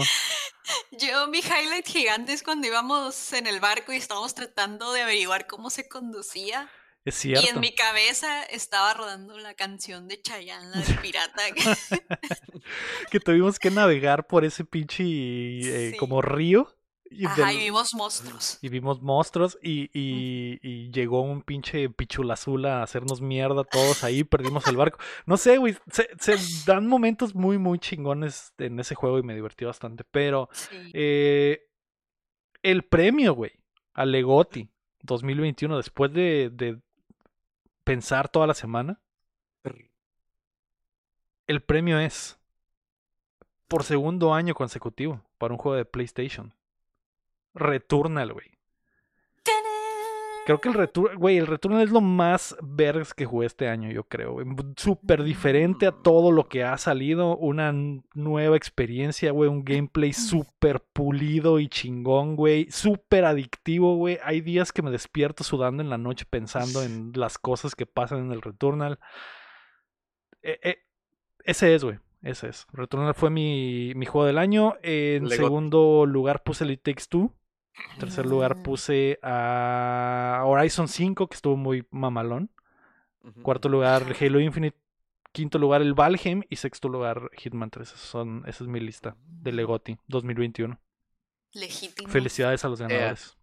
Yo, 0.93 1.27
mi 1.29 1.39
highlight 1.39 1.87
gigante 1.87 2.33
es 2.33 2.43
cuando 2.43 2.67
íbamos 2.67 3.33
en 3.33 3.47
el 3.47 3.61
barco 3.61 3.93
y 3.93 3.97
estábamos 3.97 4.35
tratando 4.35 4.93
de 4.93 5.03
averiguar 5.03 5.47
cómo 5.47 5.71
se 5.71 5.89
conducía. 5.89 6.69
Es 7.05 7.25
Y 7.25 7.33
en 7.33 7.39
cierto. 7.41 7.61
mi 7.61 7.75
cabeza 7.75 8.43
estaba 8.45 8.93
rodando 8.95 9.39
la 9.39 9.55
canción 9.55 10.07
de 10.07 10.21
Chayanne, 10.21 10.69
la 10.71 10.81
del 10.83 10.99
pirata. 10.99 11.43
que- 11.55 11.61
Que 13.11 13.21
tuvimos 13.21 13.59
que 13.59 13.71
navegar 13.71 14.27
por 14.27 14.45
ese 14.45 14.65
pinche 14.65 15.05
eh, 15.05 15.91
Sí. 15.93 15.97
como 15.97 16.21
río 16.23 16.77
Y, 17.13 17.27
Ajá, 17.27 17.47
del- 17.47 17.57
y 17.57 17.59
vimos 17.65 17.93
monstruos. 17.95 18.59
y 18.63 18.69
vimos 18.69 19.03
monstruos 19.03 19.59
y, 19.63 19.91
y- 19.93 20.61
y 20.63 20.91
llegó 20.93 21.23
un 21.23 21.43
pinche 21.43 21.89
pichulazul 21.91 22.67
a 22.67 22.85
hacernos 22.85 23.21
mierda 23.21 23.65
todos 23.65 24.05
ahí, 24.05 24.23
perdimos 24.23 24.65
el 24.69 24.77
barco. 24.77 24.99
No 25.27 25.37
sé, 25.37 25.57
güey, 25.59 25.77
se, 25.91 26.09
se 26.21 26.37
dan 26.67 26.87
momentos 26.87 27.35
muy, 27.35 27.59
muy 27.59 27.81
chingones 27.81 28.53
en 28.59 28.79
ese 28.79 28.95
juego 28.95 29.19
y 29.19 29.25
me 29.25 29.35
divertí 29.35 29.65
bastante. 29.65 30.05
Pero 30.05 30.49
Sí. 30.53 30.77
eh, 30.95 31.67
el 32.63 32.85
premio, 32.85 33.35
güey, 33.35 33.53
a 33.95 34.05
Legoti 34.05 34.71
2021, 35.03 35.79
después 35.79 36.13
de, 36.13 36.51
de 36.53 36.79
pensar 37.91 38.29
toda 38.29 38.47
la 38.47 38.55
semana, 38.55 39.01
el 41.49 41.61
premio 41.61 41.99
es 41.99 42.39
por 43.67 43.83
segundo 43.83 44.33
año 44.33 44.55
consecutivo 44.55 45.25
para 45.39 45.55
un 45.55 45.59
juego 45.59 45.77
de 45.77 45.85
PlayStation. 45.85 46.55
Returnal, 47.53 48.33
güey. 48.33 48.60
Creo 50.47 50.61
que 50.61 50.69
el 50.69 50.75
Returnal, 50.75 51.17
güey, 51.17 51.37
el 51.37 51.47
Returnal 51.47 51.83
es 51.83 51.91
lo 51.91 52.01
más 52.01 52.57
vergas 52.63 53.15
que 53.15 53.27
jugué 53.27 53.47
este 53.47 53.69
año, 53.69 53.91
yo 53.91 54.05
creo. 54.05 54.39
Súper 54.77 55.23
diferente 55.23 55.87
a 55.87 55.93
todo 55.93 56.33
lo 56.33 56.49
que 56.49 56.65
ha 56.65 56.77
salido. 56.79 57.37
Una 57.37 57.73
nueva 58.15 58.57
experiencia, 58.57 59.33
güey. 59.33 59.51
Un 59.51 59.65
gameplay 59.65 60.13
súper 60.13 60.81
pulido 60.81 61.59
y 61.61 61.69
chingón, 61.69 62.37
güey. 62.37 62.71
Súper 62.71 63.27
adictivo, 63.27 63.97
güey. 63.97 64.19
Hay 64.25 64.41
días 64.41 64.73
que 64.73 64.83
me 64.83 64.91
despierto 64.91 65.45
sudando 65.45 65.83
en 65.83 65.91
la 65.91 65.99
noche 65.99 66.25
pensando 66.29 66.83
en 66.83 67.13
las 67.15 67.39
cosas 67.39 67.75
que 67.75 67.87
pasan 67.87 68.21
en 68.21 68.33
el 68.33 68.43
Returnal. 68.43 68.99
Eh, 70.43 70.59
eh, 70.63 70.79
ese 71.45 71.75
es, 71.75 71.85
güey. 71.85 71.99
Ese 72.23 72.49
es. 72.49 72.67
Returnal 72.73 73.15
fue 73.15 73.31
mi, 73.31 73.93
mi 73.95 74.07
juego 74.07 74.27
del 74.27 74.39
año. 74.39 74.75
En 74.83 75.29
segundo 75.29 76.07
lugar 76.07 76.43
puse 76.43 76.65
el 76.65 76.73
It 76.73 76.83
Takes 76.83 77.05
Two. 77.09 77.33
En 77.93 77.99
tercer 77.99 78.27
lugar 78.27 78.57
Mm. 78.57 78.63
puse 78.63 79.19
a 79.23 80.43
Horizon 80.45 80.89
5, 80.89 81.29
que 81.29 81.35
estuvo 81.35 81.57
muy 81.57 81.87
mamalón. 81.91 82.51
Cuarto 83.43 83.69
lugar 83.69 84.05
Halo 84.21 84.41
Infinite. 84.41 84.77
Quinto 85.33 85.59
lugar 85.59 85.81
el 85.83 85.95
Valheim. 85.95 86.43
Y 86.49 86.57
sexto 86.57 86.89
lugar 86.89 87.31
Hitman 87.37 87.71
3. 87.71 87.89
Esos 87.89 88.01
son, 88.01 88.43
esa 88.47 88.65
es 88.65 88.69
mi 88.69 88.81
lista 88.81 89.17
de 89.27 89.53
Legoti 89.53 89.97
2021. 90.09 90.79
Legítimo. 91.53 92.09
Felicidades 92.09 92.65
a 92.65 92.69
los 92.69 92.81
ganadores. 92.81 93.37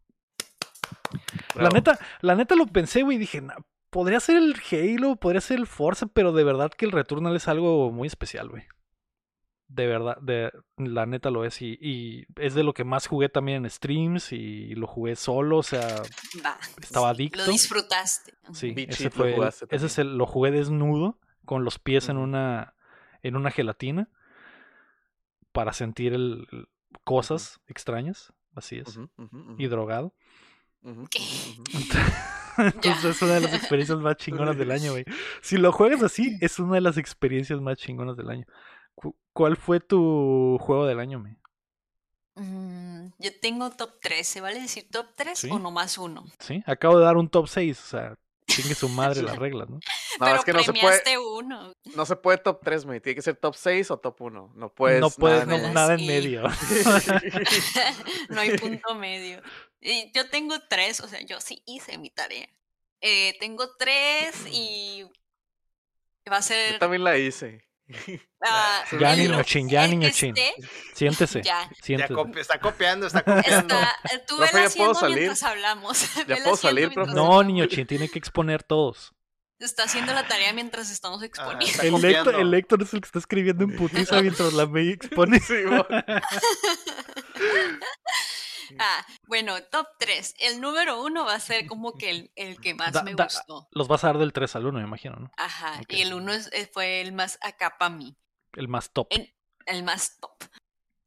La 1.56 1.62
Bravo. 1.64 1.74
neta, 1.76 2.00
la 2.22 2.36
neta 2.36 2.56
lo 2.56 2.68
pensé, 2.68 3.04
güey. 3.04 3.18
Dije, 3.18 3.42
"Na, 3.42 3.56
podría 3.90 4.20
ser 4.20 4.38
el 4.38 4.56
Halo, 4.72 5.16
podría 5.16 5.42
ser 5.42 5.60
el 5.60 5.68
Forza, 5.68 6.06
pero 6.08 6.32
de 6.34 6.44
verdad 6.44 6.72
que 6.72 6.86
el 6.86 6.92
Returnal 6.92 7.36
es 7.36 7.48
algo 7.48 7.92
muy 7.92 8.08
especial, 8.08 8.50
güey. 8.50 8.64
De 9.70 9.86
verdad, 9.86 10.18
de, 10.22 10.52
la 10.78 11.06
neta 11.06 11.30
lo 11.30 11.44
es. 11.44 11.62
Y, 11.62 11.78
y 11.82 12.26
es 12.38 12.54
de 12.54 12.64
lo 12.64 12.74
que 12.74 12.84
más 12.86 13.08
jugué 13.08 13.28
también 13.28 13.66
en 13.66 13.70
streams 13.70 14.32
y 14.32 14.76
lo 14.76 14.88
jugué 14.88 15.16
solo, 15.16 15.58
o 15.58 15.64
sea, 15.64 16.02
estaba 16.82 17.14
sí, 17.14 17.16
adicto. 17.16 17.40
Lo 17.40 17.52
disfrutaste. 17.52 18.34
sí, 18.54 18.74
ese 18.88 19.06
lo 19.06 19.12
fue, 19.12 19.34
jugaste 19.34 19.68
ese 19.70 19.88
es 19.88 19.98
el, 19.98 20.18
lo 20.18 20.26
jugué 20.26 20.52
desnudo, 20.52 21.20
con 21.44 21.66
los 21.66 21.80
pies 21.80 22.08
en 22.08 22.18
una, 22.18 22.76
en 23.24 23.36
una 23.36 23.52
gelatina, 23.52 24.10
para 25.52 25.74
sentir 25.74 26.14
el, 26.14 26.48
el- 26.52 26.70
cosas 27.04 27.60
extrañas, 27.68 28.34
así 28.56 28.78
es, 28.78 28.98
y 29.58 29.68
drogado. 29.68 30.14
Entonces 32.58 33.06
es 33.06 33.22
una 33.22 33.36
de 33.36 33.42
las 33.42 33.54
experiencias 33.54 34.00
más 34.00 34.18
chingonas 34.18 34.58
del 34.58 34.72
año, 34.72 34.92
güey. 34.92 35.06
Si 35.42 35.58
lo 35.58 35.72
juegas 35.72 36.02
así, 36.04 36.38
es 36.42 36.60
una 36.60 36.76
de 36.76 36.82
las 36.82 36.98
experiencias 36.98 37.62
más 37.62 37.78
chingonas 37.78 38.18
del 38.18 38.30
año. 38.30 38.46
Cu- 38.98 39.16
¿Cuál 39.34 39.56
fue 39.58 39.80
tu 39.80 40.58
juego 40.60 40.86
del 40.88 41.00
año, 41.00 41.20
me? 41.20 41.38
Mm, 42.36 43.10
yo 43.20 43.40
tengo 43.40 43.70
top 43.72 44.00
3. 44.02 44.28
¿Se 44.28 44.42
vale 44.42 44.60
decir 44.60 44.88
top 44.92 45.08
3 45.16 45.38
Sí. 45.40 45.50
o 45.52 45.60
nomás 45.60 45.98
uno? 45.98 46.26
¿Sí? 46.40 46.64
Acabo 46.66 46.98
de 47.00 47.06
dar 47.06 47.18
un 47.18 47.30
top 47.30 47.48
6, 47.48 47.80
o 47.80 47.88
sea, 47.88 48.16
chingue 48.48 48.76
su 48.76 48.90
madre 48.90 49.22
las 49.24 49.38
reglas, 49.38 49.70
¿no? 49.70 49.80
No, 50.20 50.26
Pero 50.26 50.38
es 50.40 50.46
que 50.46 50.54
no 50.54 50.64
se 50.64 50.74
puede, 50.74 51.18
uno. 51.20 51.74
no 51.96 52.06
se 52.08 52.16
puede 52.16 52.40
top 52.40 52.60
3, 52.64 52.86
güey. 52.86 53.00
Tiene 53.00 53.16
que 53.16 53.22
ser 53.22 53.36
top 53.36 53.54
6 53.56 53.92
o 53.92 54.00
top 54.00 54.20
1. 54.20 54.52
No 54.56 54.74
puedes. 54.74 55.00
no 55.00 55.12
puedes, 55.12 55.46
nada 55.46 55.68
no, 55.68 55.74
nada 55.74 55.94
en 55.94 56.08
medio. 56.08 56.42
no 58.30 58.42
hay 58.42 58.58
punto 58.58 58.96
medio. 58.96 59.42
Y 59.80 60.12
yo 60.14 60.28
tengo 60.32 60.56
tres, 60.68 61.02
o 61.02 61.08
sea, 61.08 61.22
yo 61.22 61.40
sí 61.40 61.62
hice 61.68 62.00
mi 62.00 62.10
tarea. 62.10 62.50
Eh, 63.02 63.36
tengo 63.40 63.76
tres 63.78 64.44
y 64.52 65.04
va 66.32 66.38
a 66.38 66.40
Yo 66.40 66.48
ser. 66.48 66.80
también 66.80 67.04
la 67.04 67.16
hice. 67.18 67.67
Ah, 68.42 68.84
Ya, 69.00 69.16
niño 69.16 69.44
chin, 69.44 69.70
ya, 69.70 69.88
niño 69.88 70.10
chin. 70.12 70.34
Siéntese, 70.94 71.42
Ya, 71.44 71.70
Ya 71.70 71.76
siéntese. 71.82 72.14
copi- 72.14 72.40
está 72.40 72.60
copiando, 72.60 73.08
está 73.08 73.24
copiando. 73.24 73.76
está, 73.76 73.96
tú 74.28 74.38
Profe, 74.38 74.64
¿ya 74.64 74.70
puedo 74.76 74.94
salir? 74.96 75.18
mientras 75.18 75.44
hablamos. 75.44 76.06
¿Ya 76.28 76.38
puedo 76.44 76.58
salir, 76.58 76.94
profe? 76.94 77.14
No, 77.14 77.42
niño 77.44 77.66
chin, 77.68 77.88
tiene 77.88 78.10
que 78.10 78.20
exponer 78.20 78.64
todos. 78.64 79.14
Está 79.60 79.84
haciendo 79.86 80.14
la 80.14 80.28
tarea 80.28 80.54
mientras 80.54 80.92
estamos 80.92 81.18
Ajá, 81.18 81.26
exponiendo. 81.26 81.82
El 81.82 82.06
Héctor, 82.06 82.36
el 82.40 82.54
Héctor 82.54 82.82
es 82.84 82.94
el 82.94 83.02
que 83.02 83.06
está 83.08 83.18
escribiendo 83.18 83.64
en 83.64 83.76
putiza 83.76 84.22
mientras 84.22 84.54
la 84.54 84.68
May 84.68 84.90
expone. 84.90 85.40
Sí. 85.48 85.56
Ah, 88.80 89.06
bueno, 89.28 89.62
top 89.64 89.88
3. 90.00 90.36
El 90.40 90.60
número 90.62 91.02
uno 91.04 91.26
va 91.26 91.36
a 91.36 91.40
ser 91.40 91.66
como 91.68 91.94
que 91.98 92.10
el, 92.10 92.32
el 92.36 92.60
que 92.60 92.74
más 92.74 92.94
Da- 92.94 93.04
me 93.04 93.14
da- 93.14 93.26
gustó. 93.26 93.68
Los 93.72 93.88
vas 93.88 94.04
a 94.04 94.08
dar 94.08 94.18
del 94.18 94.34
3 94.34 94.56
al 94.56 94.66
1, 94.66 94.80
me 94.80 94.86
imagino, 94.86 95.16
¿no? 95.18 95.32
Ajá, 95.38 95.80
ok. 95.82 95.94
y 95.94 96.02
el 96.02 96.14
uno 96.14 96.34
es- 96.34 96.50
eh, 96.54 96.70
fue 96.72 97.02
el 97.02 97.12
más 97.14 97.38
acá 97.42 97.78
para 97.78 97.94
mí. 97.96 98.16
El 98.54 98.68
más 98.68 98.92
top. 98.92 99.08
En- 99.12 99.34
el 99.66 99.84
más 99.84 100.18
top. 100.20 100.44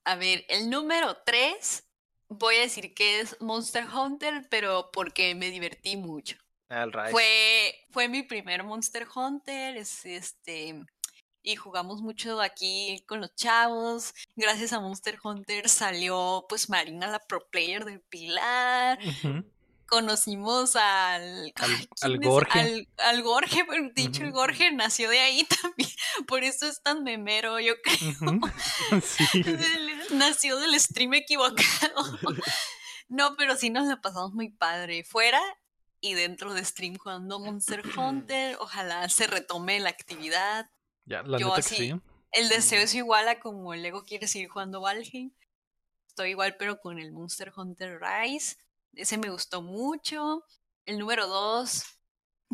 A 0.05 0.15
ver, 0.17 0.45
el 0.49 0.71
número 0.71 1.17
3, 1.25 1.87
voy 2.29 2.57
a 2.57 2.61
decir 2.61 2.95
que 2.95 3.21
es 3.21 3.37
Monster 3.41 3.85
Hunter, 3.87 4.47
pero 4.51 4.91
porque 4.93 5.35
me 5.35 5.51
divertí 5.51 5.97
mucho. 5.97 6.37
Al 6.69 6.93
Rise. 6.93 7.11
Fue, 7.11 7.87
fue 7.91 8.09
mi 8.09 8.23
primer 8.23 8.63
Monster 8.63 9.07
Hunter, 9.15 9.77
es 9.77 10.07
este, 10.07 10.81
y 11.43 11.57
jugamos 11.57 12.03
mucho 12.03 12.41
aquí 12.41 13.03
con 13.07 13.21
los 13.21 13.35
chavos. 13.35 14.13
Gracias 14.37 14.73
a 14.73 14.81
Monster 14.81 15.19
Hunter 15.23 15.69
salió 15.69 16.45
pues 16.49 16.69
Marina, 16.69 17.07
la 17.07 17.19
pro 17.21 17.47
player 17.51 17.85
del 17.85 18.01
Pilar. 18.01 18.99
Conocimos 19.87 20.77
al, 20.77 21.53
Al- 21.57 21.89
al. 22.03 22.19
Gorge. 22.21 22.61
Al, 22.61 22.89
al 22.99 23.23
Gorge, 23.23 23.65
pero 23.69 23.89
dicho 23.93 24.23
el. 24.23 24.31
Gorge 24.31 24.71
nació 24.71 25.11
de 25.11 25.19
ahí 25.19 25.45
también. 25.63 25.91
Por 26.29 26.45
eso 26.45 26.67
es 26.69 26.81
tan 26.81 27.03
memero, 27.03 27.59
yo 27.59 27.75
creo. 27.83 29.01
Sí. 29.03 29.43
Nació 30.13 30.59
del 30.59 30.79
stream 30.79 31.15
equivocado. 31.15 32.19
No, 33.09 33.35
pero 33.37 33.57
sí 33.57 33.71
nos 33.71 33.87
la 33.89 34.01
pasamos 34.01 34.33
muy 34.33 34.51
padre. 34.51 35.03
Fuera 35.03 35.41
y 36.01 36.15
dentro 36.15 36.55
de 36.55 36.65
stream 36.65 36.97
jugando 36.97 37.41
Monster 37.41 37.83
Hunter. 37.99 38.57
Ojalá 38.61 39.09
se 39.09 39.27
retome 39.27 39.81
la 39.81 39.91
actividad. 39.91 40.71
Ya, 41.11 41.23
la 41.25 41.39
Yo 41.39 41.49
neta 41.49 41.59
así- 41.59 41.77
que 41.77 41.83
sí. 41.95 42.01
El 42.33 42.49
deseo 42.49 42.81
es 42.81 42.95
igual 42.95 43.29
a 43.29 43.41
como 43.41 43.75
el 43.75 43.83
Lego 43.83 44.05
quiere 44.05 44.29
seguir 44.29 44.49
jugando 44.49 44.81
Valheim. 44.81 45.33
Estoy 46.07 46.31
igual, 46.31 46.55
pero 46.57 46.81
con 46.81 47.01
el 47.01 47.11
Monster 47.11 47.53
Hunter 47.57 48.01
Rise. 48.01 48.57
Ese 48.95 49.19
me 49.19 49.31
gustó 49.31 49.61
mucho. 49.63 50.45
El 50.87 50.99
número 51.01 51.27
dos, 51.27 51.85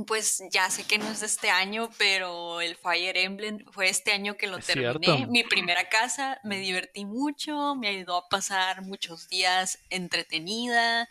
pues 0.06 0.42
ya 0.50 0.70
sé 0.70 0.84
que 0.84 0.96
no 0.98 1.10
es 1.10 1.20
de 1.20 1.26
este 1.26 1.50
año, 1.50 1.90
pero 1.98 2.62
el 2.62 2.76
Fire 2.76 3.16
Emblem 3.18 3.64
fue 3.72 3.90
este 3.90 4.12
año 4.12 4.36
que 4.38 4.46
lo 4.46 4.56
Es 4.58 4.66
terminé. 4.66 4.98
cierto. 5.04 5.30
Mi 5.30 5.44
primera 5.44 5.88
casa, 5.90 6.40
me 6.42 6.58
divertí 6.58 7.04
mucho, 7.04 7.74
me 7.76 7.88
ayudó 7.88 8.16
a 8.16 8.28
pasar 8.30 8.80
muchos 8.82 9.28
días 9.28 9.78
entretenida. 9.90 11.08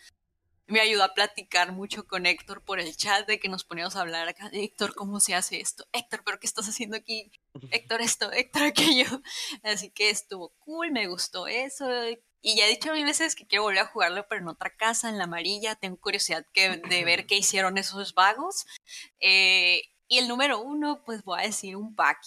Me 0.68 0.80
ayudó 0.80 1.04
a 1.04 1.14
platicar 1.14 1.72
mucho 1.72 2.08
con 2.08 2.26
Héctor 2.26 2.64
por 2.64 2.80
el 2.80 2.96
chat 2.98 3.28
de 3.28 3.40
que 3.40 3.50
nos 3.50 3.64
poníamos 3.64 3.96
a 3.96 4.02
hablar 4.02 4.28
acá. 4.28 4.50
Héctor, 4.52 4.96
¿cómo 4.96 5.20
se 5.20 5.36
hace 5.36 5.62
esto? 5.62 5.86
Héctor, 5.92 6.24
¿pero 6.26 6.40
qué 6.40 6.48
estás 6.48 6.68
haciendo 6.68 6.98
aquí? 6.98 7.32
Héctor 7.70 8.02
esto, 8.02 8.32
Héctor 8.32 8.64
aquello. 8.64 9.22
Así 9.62 9.92
que 9.92 10.10
estuvo 10.10 10.50
cool, 10.60 10.92
me 10.92 11.08
gustó 11.08 11.46
eso. 11.48 11.88
Y 12.42 12.56
ya 12.56 12.66
he 12.66 12.70
dicho 12.70 12.92
mil 12.94 13.06
veces 13.06 13.36
que 13.36 13.46
quiero 13.46 13.64
volver 13.64 13.80
a 13.84 13.88
jugarlo, 13.88 14.26
pero 14.28 14.42
en 14.42 14.48
otra 14.48 14.72
casa, 14.76 15.10
en 15.10 15.20
la 15.20 15.26
amarilla. 15.26 15.76
Tengo 15.76 15.98
curiosidad 15.98 16.46
que, 16.52 16.78
de 16.78 17.06
ver 17.06 17.28
qué 17.28 17.36
hicieron 17.36 17.78
esos 17.78 18.16
vagos. 18.16 18.66
Eh, 19.20 19.82
y 20.08 20.18
el 20.18 20.28
número 20.28 20.60
uno, 20.60 21.04
pues 21.06 21.24
voy 21.24 21.40
a 21.42 21.44
decir 21.44 21.76
un 21.76 21.96
pack. 21.96 22.20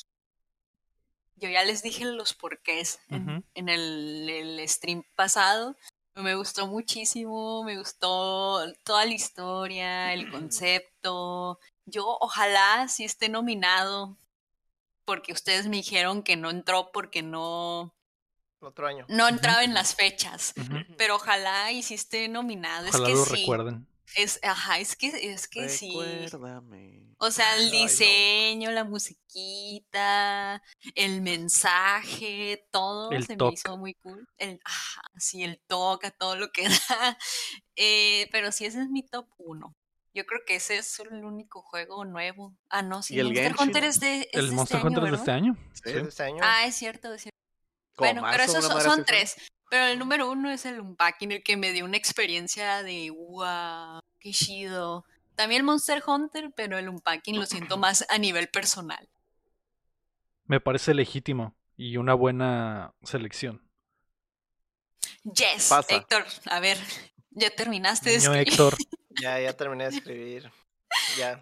Yo 1.36 1.48
ya 1.48 1.62
les 1.64 1.82
dije 1.82 2.04
los 2.04 2.34
porqués 2.34 2.98
en, 3.10 3.28
Ujú. 3.28 3.44
en 3.54 3.68
el, 3.68 4.28
el 4.28 4.68
stream 4.68 5.04
pasado. 5.14 5.76
Me 6.18 6.34
gustó 6.34 6.66
muchísimo, 6.66 7.62
me 7.62 7.78
gustó 7.78 8.60
toda 8.84 9.06
la 9.06 9.12
historia, 9.12 10.12
el 10.12 10.28
concepto. 10.30 11.60
Yo 11.86 12.18
ojalá 12.20 12.88
si 12.88 13.04
esté 13.04 13.28
nominado, 13.28 14.18
porque 15.04 15.32
ustedes 15.32 15.68
me 15.68 15.76
dijeron 15.76 16.22
que 16.22 16.36
no 16.36 16.50
entró 16.50 16.90
porque 16.92 17.22
no, 17.22 17.94
Otro 18.60 18.88
año. 18.88 19.06
no 19.08 19.28
entraba 19.28 19.62
en 19.62 19.74
las 19.74 19.94
fechas. 19.94 20.54
Pero 20.96 21.16
ojalá 21.16 21.70
y 21.70 21.82
si 21.82 21.94
esté 21.94 22.28
nominado. 22.28 22.88
Ojalá 22.88 23.08
es 23.08 23.14
que 23.14 23.18
lo 23.18 23.24
sí. 23.24 23.34
recuerden. 23.36 23.86
Es, 24.16 24.40
ajá, 24.42 24.78
es 24.80 24.96
que, 24.96 25.32
es 25.32 25.46
que 25.46 25.68
sí. 25.68 25.94
O 27.20 27.30
sea, 27.32 27.56
el 27.56 27.64
Ay, 27.64 27.66
no. 27.66 27.76
diseño, 27.82 28.70
la 28.70 28.84
musiquita, 28.84 30.62
el 30.94 31.20
mensaje, 31.22 32.66
todo 32.70 33.10
El 33.10 33.26
se 33.26 33.36
me 33.36 33.52
hizo 33.52 33.76
muy 33.76 33.94
cool. 33.94 34.28
El, 34.38 34.60
ah, 34.64 35.00
sí, 35.18 35.42
el 35.42 35.60
toca, 35.66 36.10
todo 36.10 36.36
lo 36.36 36.50
que 36.52 36.62
da. 36.88 37.18
Eh, 37.76 38.28
pero 38.32 38.52
sí, 38.52 38.66
ese 38.66 38.80
es 38.82 38.88
mi 38.88 39.02
top 39.02 39.28
uno. 39.38 39.74
Yo 40.14 40.26
creo 40.26 40.40
que 40.46 40.56
ese 40.56 40.78
es 40.78 40.98
el 41.00 41.24
único 41.24 41.62
juego 41.62 42.04
nuevo. 42.04 42.54
Ah, 42.70 42.82
no, 42.82 43.02
sí, 43.02 43.14
¿Y 43.14 43.20
el 43.20 43.26
Monster 43.26 43.44
Genshin? 43.46 43.68
Hunter 43.68 43.84
es 43.84 44.00
de, 44.00 44.20
es 44.20 44.28
El 44.32 44.50
de 44.50 44.54
Monster 44.56 44.76
este 44.78 44.86
Hunter 44.88 45.04
año, 45.04 45.06
es 45.06 45.12
de 45.12 45.18
este 45.18 45.30
año. 45.32 45.56
Sí, 45.74 45.80
Sí. 45.84 45.92
de 45.92 46.00
este 46.08 46.22
año. 46.22 46.38
Ah, 46.42 46.66
es 46.66 46.74
cierto, 46.76 47.12
es 47.14 47.22
cierto. 47.22 47.38
Bueno, 47.96 48.22
pero 48.30 48.42
esos 48.44 48.64
son, 48.64 49.04
tres. 49.04 49.36
Pero 49.70 49.86
el 49.86 49.98
número 49.98 50.30
uno 50.30 50.50
es 50.50 50.64
el 50.64 50.80
Unpacking, 50.80 51.32
el 51.32 51.42
que 51.42 51.56
me 51.56 51.72
dio 51.72 51.84
una 51.84 51.96
experiencia 51.96 52.82
de 52.82 53.10
wow, 53.10 54.00
qué 54.20 54.30
chido. 54.30 55.04
También 55.38 55.64
Monster 55.64 56.02
Hunter, 56.04 56.50
pero 56.56 56.78
el 56.78 56.88
Unpacking 56.88 57.38
lo 57.38 57.46
siento 57.46 57.76
más 57.78 58.04
a 58.08 58.18
nivel 58.18 58.48
personal. 58.48 59.08
Me 60.46 60.58
parece 60.58 60.94
legítimo 60.94 61.56
y 61.76 61.96
una 61.96 62.14
buena 62.14 62.92
selección. 63.04 63.62
Yes, 65.22 65.68
Pasa. 65.68 65.94
Héctor, 65.94 66.24
a 66.50 66.58
ver, 66.58 66.76
ya 67.30 67.50
terminaste 67.50 68.10
de 68.10 68.18
Niño 68.18 68.34
escribir. 68.34 68.48
Héctor, 68.48 68.76
Ya, 69.22 69.38
ya 69.40 69.52
terminé 69.52 69.88
de 69.88 69.96
escribir. 69.96 70.50
Ya. 71.16 71.40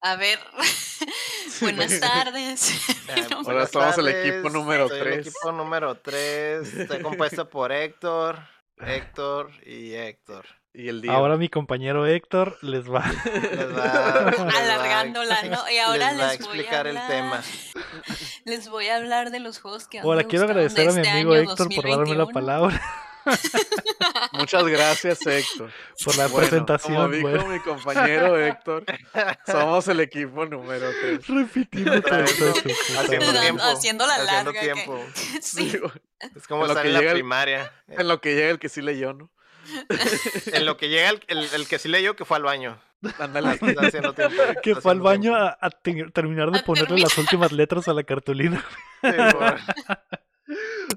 A 0.00 0.16
ver, 0.16 0.38
buenas 1.60 2.00
tardes. 2.00 2.80
Ahora 3.10 3.42
buenas 3.42 3.70
somos 3.70 3.98
el 3.98 4.08
equipo 4.08 4.48
número 4.48 4.88
soy 4.88 5.00
tres. 5.00 5.14
El 5.14 5.20
equipo 5.20 5.52
número 5.52 5.98
3. 5.98 6.74
Estoy 6.74 7.02
compuesto 7.02 7.50
por 7.50 7.72
Héctor, 7.72 8.38
Héctor 8.78 9.50
y 9.66 9.92
Héctor. 9.92 10.46
Y 10.78 10.88
el 10.90 11.00
día. 11.00 11.12
ahora 11.12 11.36
mi 11.38 11.48
compañero 11.48 12.06
Héctor 12.06 12.58
les 12.60 12.86
va. 12.90 13.04
Les 13.24 13.76
va- 13.76 14.30
va 14.36 14.58
Alargándola, 14.58 15.42
¿no? 15.44 15.70
Y 15.70 15.78
ahora 15.78 16.12
les 16.12 16.20
va 16.20 16.28
a 16.28 16.32
les, 16.32 16.38
voy 16.40 16.48
a 16.48 16.60
explicar 16.60 16.86
el 16.86 16.98
tema. 17.08 17.42
Les 18.44 18.68
voy 18.68 18.86
a 18.88 18.96
hablar 18.96 19.30
de 19.30 19.40
los 19.40 19.58
juegos 19.58 19.88
que 19.88 19.98
Ahora 20.00 20.18
me 20.22 20.26
quiero 20.28 20.44
agradecer 20.44 20.88
a 20.88 20.92
mi 20.92 20.98
este 21.00 21.10
amigo 21.10 21.34
Héctor 21.34 21.68
por 21.74 21.84
darme 21.88 22.14
la 22.14 22.24
2021. 22.26 22.32
palabra, 22.32 22.82
Muchas 24.32 24.64
gracias, 24.68 25.26
Héctor. 25.26 25.70
por 26.04 26.16
la 26.16 26.26
Bueno, 26.28 26.38
presentación. 26.38 26.94
Como 26.96 27.08
dijo 27.08 27.28
bueno. 27.28 27.46
mi 27.48 27.58
compañero 27.60 28.38
Héctor, 28.38 28.84
somos 29.46 29.88
el 29.88 29.98
equipo 30.00 30.46
número 30.46 30.88
3. 31.00 31.26
Repitiendo 31.26 32.02
todo 32.02 32.18
Eso, 32.20 32.44
eso. 32.46 32.62
puta 32.62 33.00
Haciendo 33.00 33.40
tiempo. 33.40 33.62
Haciendo 33.64 34.06
la 34.06 34.14
haciendo 34.14 34.52
larga, 34.52 34.52
que- 34.52 34.72
tiempo. 34.72 35.04
Sí. 35.42 35.80
Es 36.36 36.46
como 36.46 36.62
En 36.62 36.68
lo 36.68 36.72
estar 36.74 36.82
que 36.82 36.88
en 36.88 36.94
la 36.94 37.00
llega 37.00 37.10
el- 37.12 37.16
primaria. 37.16 37.72
En 37.88 38.06
lo 38.08 38.20
que 38.20 38.34
llega 38.34 38.50
el 38.50 38.58
que 38.58 38.68
sí 38.68 38.80
leyó, 38.82 39.12
¿no? 39.12 39.30
En 40.52 40.66
lo 40.66 40.76
que 40.76 40.88
llega 40.88 41.10
el, 41.10 41.22
el- 41.28 41.48
el 41.54 41.68
que 41.68 41.78
sí 41.78 41.88
leyó 41.88 42.16
que 42.16 42.24
fue 42.24 42.36
al 42.36 42.42
baño. 42.44 42.80
Tiempo. 43.02 44.14
Que 44.62 44.74
fue 44.76 44.92
al 44.92 45.00
baño 45.00 45.34
a, 45.36 45.56
a 45.60 45.70
te- 45.70 46.10
terminar 46.10 46.50
de 46.50 46.58
A 46.60 46.62
ponerle 46.64 46.88
terminar. 46.88 47.08
las 47.10 47.18
últimas 47.18 47.52
letras 47.52 47.88
a 47.88 47.92
la 47.94 48.02
cartulina. 48.04 48.64
Sí, 49.02 49.10
por- 49.32 49.60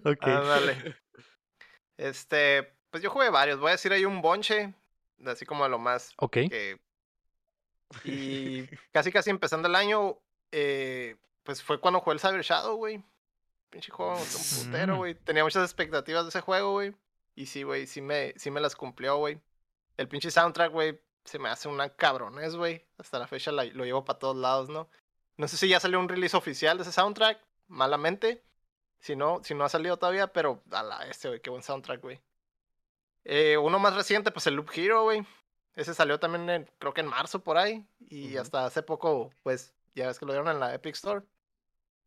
Ok. 0.13 0.27
Ándale. 0.27 0.95
Este, 1.97 2.73
pues 2.91 3.03
yo 3.03 3.09
jugué 3.09 3.29
varios. 3.29 3.59
Voy 3.59 3.69
a 3.69 3.73
decir 3.73 3.91
ahí 3.91 4.05
un 4.05 4.21
bonche, 4.21 4.73
así 5.25 5.45
como 5.45 5.63
de 5.63 5.69
lo 5.69 5.79
más 5.79 6.13
Ok. 6.17 6.33
que... 6.49 6.79
Y 8.03 8.67
casi 8.91 9.11
casi 9.11 9.29
empezando 9.31 9.67
el 9.67 9.75
año, 9.75 10.17
eh, 10.51 11.15
pues 11.43 11.63
fue 11.63 11.79
cuando 11.79 11.99
jugué 11.99 12.13
el 12.13 12.19
Cyber 12.19 12.41
Shadow, 12.43 12.75
güey. 12.77 13.03
Pinche 13.71 13.91
juego, 13.91 14.15
un 14.15 14.65
putero, 14.65 14.93
Mm. 14.95 14.97
güey. 14.97 15.15
Tenía 15.15 15.43
muchas 15.43 15.63
expectativas 15.63 16.23
de 16.23 16.29
ese 16.29 16.41
juego, 16.41 16.71
güey. 16.73 16.93
Y 17.39 17.45
sí, 17.45 17.63
güey, 17.63 17.87
sí 17.87 18.01
me, 18.01 18.33
sí 18.37 18.51
me 18.51 18.59
las 18.59 18.75
cumplió, 18.75 19.15
güey. 19.17 19.39
El 19.95 20.09
pinche 20.09 20.29
soundtrack, 20.29 20.73
güey, 20.73 20.99
se 21.23 21.39
me 21.39 21.47
hace 21.47 21.69
una 21.69 21.87
cabrones, 21.89 22.55
güey. 22.57 22.85
Hasta 22.97 23.17
la 23.17 23.27
fecha 23.27 23.51
la- 23.53 23.63
lo 23.63 23.85
llevo 23.85 24.03
para 24.03 24.19
todos 24.19 24.35
lados, 24.35 24.67
¿no? 24.69 24.89
No 25.37 25.47
sé 25.47 25.55
si 25.55 25.69
ya 25.69 25.79
salió 25.79 25.99
un 26.01 26.09
release 26.09 26.35
oficial 26.35 26.77
de 26.77 26.83
ese 26.83 26.91
soundtrack, 26.91 27.39
malamente. 27.69 28.43
Si 28.99 29.15
no, 29.15 29.41
si 29.43 29.53
no 29.55 29.63
ha 29.63 29.69
salido 29.69 29.95
todavía, 29.97 30.27
pero 30.33 30.61
a 30.71 30.83
la 30.83 31.07
este, 31.07 31.29
güey, 31.29 31.39
qué 31.41 31.49
buen 31.49 31.63
soundtrack, 31.63 32.01
güey. 32.01 32.19
Eh, 33.23 33.57
uno 33.57 33.79
más 33.79 33.95
reciente, 33.95 34.31
pues 34.31 34.45
el 34.47 34.55
Loop 34.55 34.69
Hero, 34.75 35.03
güey. 35.03 35.25
Ese 35.75 35.93
salió 35.93 36.19
también, 36.19 36.49
en- 36.49 36.69
creo 36.77 36.93
que 36.93 36.99
en 37.01 37.07
marzo 37.07 37.41
por 37.41 37.57
ahí. 37.57 37.85
Y 38.09 38.35
hasta 38.35 38.65
hace 38.65 38.83
poco, 38.83 39.31
pues, 39.43 39.73
ya 39.95 40.07
ves 40.07 40.19
que 40.19 40.25
lo 40.25 40.33
dieron 40.33 40.49
en 40.49 40.59
la 40.59 40.73
Epic 40.73 40.95
Store. 40.95 41.21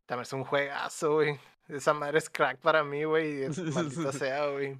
También 0.05 0.23
es 0.23 0.33
un 0.33 0.43
juegazo, 0.43 1.13
güey. 1.13 1.39
Esa 1.69 1.93
madre 1.95 2.19
es 2.19 2.29
crack 2.29 2.59
para 2.59 2.83
mí, 2.83 3.03
güey. 3.05 3.43
es- 3.43 3.57
Maldita 3.73 4.11
sea, 4.11 4.45
güey. 4.51 4.77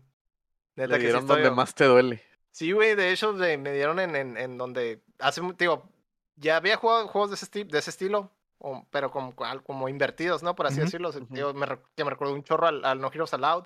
Neta 0.75 0.87
Le 0.93 0.95
que 0.95 0.99
sí 1.01 1.05
dieron 1.05 1.21
estoy- 1.23 1.41
donde 1.43 1.55
más 1.55 1.75
te 1.75 1.85
duele. 1.85 2.23
Sí, 2.51 2.71
güey, 2.71 2.95
de 2.95 3.11
hecho 3.11 3.33
de- 3.33 3.57
me 3.57 3.71
dieron 3.73 3.99
en, 3.99 4.15
en, 4.15 4.37
en 4.37 4.57
donde 4.57 5.01
hace, 5.19 5.41
digo, 5.57 5.89
ya 6.35 6.57
había 6.57 6.77
jugado 6.77 7.07
juegos 7.07 7.29
de 7.31 7.35
ese, 7.35 7.65
de 7.65 7.79
ese 7.79 7.89
estilo, 7.89 8.29
o- 8.59 8.85
pero 8.91 9.11
como, 9.11 9.33
como 9.65 9.89
invertidos, 9.89 10.43
¿no? 10.43 10.55
Por 10.55 10.67
así 10.67 10.75
Ujú, 10.77 10.85
decirlo. 10.85 11.09
o 11.09 11.11
sea, 11.11 11.21
ujú. 11.21 11.33
digo, 11.33 11.53
me, 11.53 11.67
que 11.95 12.03
me 12.03 12.11
recuerdo 12.11 12.33
un 12.33 12.43
chorro 12.43 12.67
al, 12.67 12.85
al 12.85 12.99
No 13.01 13.11
Heroes 13.11 13.33
Allowed, 13.33 13.65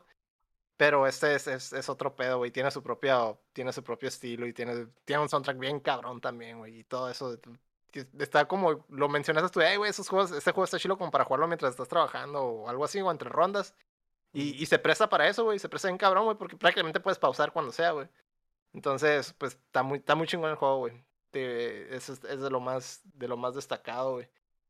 pero 0.78 1.08
este 1.08 1.36
es, 1.36 1.48
es, 1.48 1.74
es 1.74 1.90
otro 1.90 2.16
pedo, 2.16 2.38
güey. 2.38 2.52
Tiene 2.52 2.72
su 2.72 2.84
propia, 2.84 3.36
tiene 3.54 3.74
su 3.74 3.84
propio 3.84 4.10
estilo 4.10 4.46
y 4.46 4.54
tiene, 4.54 4.88
tiene 5.06 5.22
un 5.24 5.30
soundtrack 5.30 5.58
bien 5.58 5.80
cabrón 5.80 6.22
también, 6.22 6.60
güey, 6.60 6.80
y 6.80 6.84
todo 6.84 7.10
eso. 7.10 7.38
Está 8.20 8.48
como, 8.48 8.86
lo 8.90 9.10
mencionaste 9.10 9.50
tú, 9.50 9.60
hey, 9.62 9.78
güey, 9.78 9.90
esos 9.90 10.08
juegos, 10.08 10.32
este 10.32 10.52
juego 10.52 10.66
está 10.66 10.78
chido 10.78 10.98
como 10.98 11.10
para 11.10 11.26
jugarlo 11.26 11.48
mientras 11.48 11.72
estás 11.72 11.88
trabajando 11.88 12.44
o 12.44 12.70
algo 12.70 12.86
así, 12.86 13.02
o 13.02 13.10
entre 13.12 13.30
rondas. 13.30 13.74
Y, 14.38 14.62
y 14.62 14.66
se 14.68 14.78
presta 14.78 15.10
para 15.10 15.28
eso, 15.28 15.46
güey, 15.46 15.58
se 15.58 15.68
presta 15.70 15.88
bien 15.88 15.98
cabrón, 15.98 16.26
güey, 16.26 16.38
porque 16.38 16.58
prácticamente 16.58 17.00
puedes 17.00 17.18
pausar 17.18 17.52
cuando 17.52 17.72
sea, 17.72 17.92
güey. 17.92 18.08
Entonces, 18.74 19.34
pues 19.38 19.54
está 19.54 19.82
muy, 19.82 19.98
está 20.00 20.14
muy 20.16 20.28
chingón 20.28 20.52
el 20.52 20.56
juego, 20.58 20.78
güey. 20.78 20.94
Es 21.32 22.22
de 22.22 22.50
lo 22.50 22.60
más, 22.60 23.02
de 23.04 23.28
lo 23.28 23.38
más 23.38 23.56
destacado, 23.56 24.14
güey. 24.14 24.30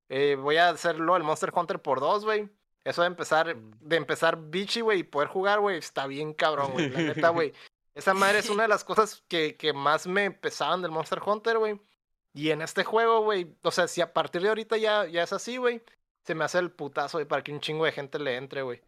Eh, 0.10 0.36
voy 0.40 0.58
a 0.58 0.70
hacerlo 0.70 1.18
el 1.18 1.24
Monster 1.24 1.52
Hunter 1.54 1.82
por 1.82 2.00
dos, 2.00 2.24
güey. 2.24 2.50
Eso 2.84 3.02
de 3.02 3.08
empezar, 3.08 3.56
Mm. 3.56 3.72
de 3.82 3.96
empezar 3.98 4.38
bichi, 4.38 4.80
güey, 4.82 5.00
y 5.00 5.04
poder 5.04 5.28
jugar, 5.28 5.60
güey, 5.60 5.78
está 5.78 6.08
bien 6.08 6.34
cabrón, 6.34 6.72
güey. 6.72 6.90
La 6.90 7.00
neta, 7.02 7.30
güey. 7.30 7.54
Esa 7.94 8.14
madre 8.14 8.40
es 8.40 8.50
una 8.50 8.64
de 8.64 8.70
las 8.70 8.84
cosas 8.86 9.24
que, 9.28 9.58
que 9.58 9.74
más 9.74 10.08
me 10.08 10.32
pesaban 10.32 10.82
del 10.82 10.92
Monster 10.92 11.22
Hunter, 11.26 11.58
güey. 11.58 11.82
Y 12.34 12.52
en 12.52 12.62
este 12.62 12.84
juego, 12.86 13.22
güey, 13.22 13.54
o 13.64 13.72
sea, 13.72 13.88
si 13.88 14.00
a 14.00 14.14
partir 14.14 14.42
de 14.42 14.50
ahorita 14.50 14.78
ya, 14.78 15.06
ya 15.08 15.24
es 15.24 15.34
así, 15.34 15.58
güey, 15.58 15.84
se 16.24 16.36
me 16.36 16.46
hace 16.46 16.60
el 16.60 16.72
putazo, 16.72 17.18
güey, 17.18 17.28
para 17.28 17.44
que 17.44 17.52
un 17.52 17.60
chingo 17.60 17.84
de 17.86 17.92
gente 17.92 18.20
le 18.20 18.38
entre, 18.38 18.62
güey. 18.62 18.82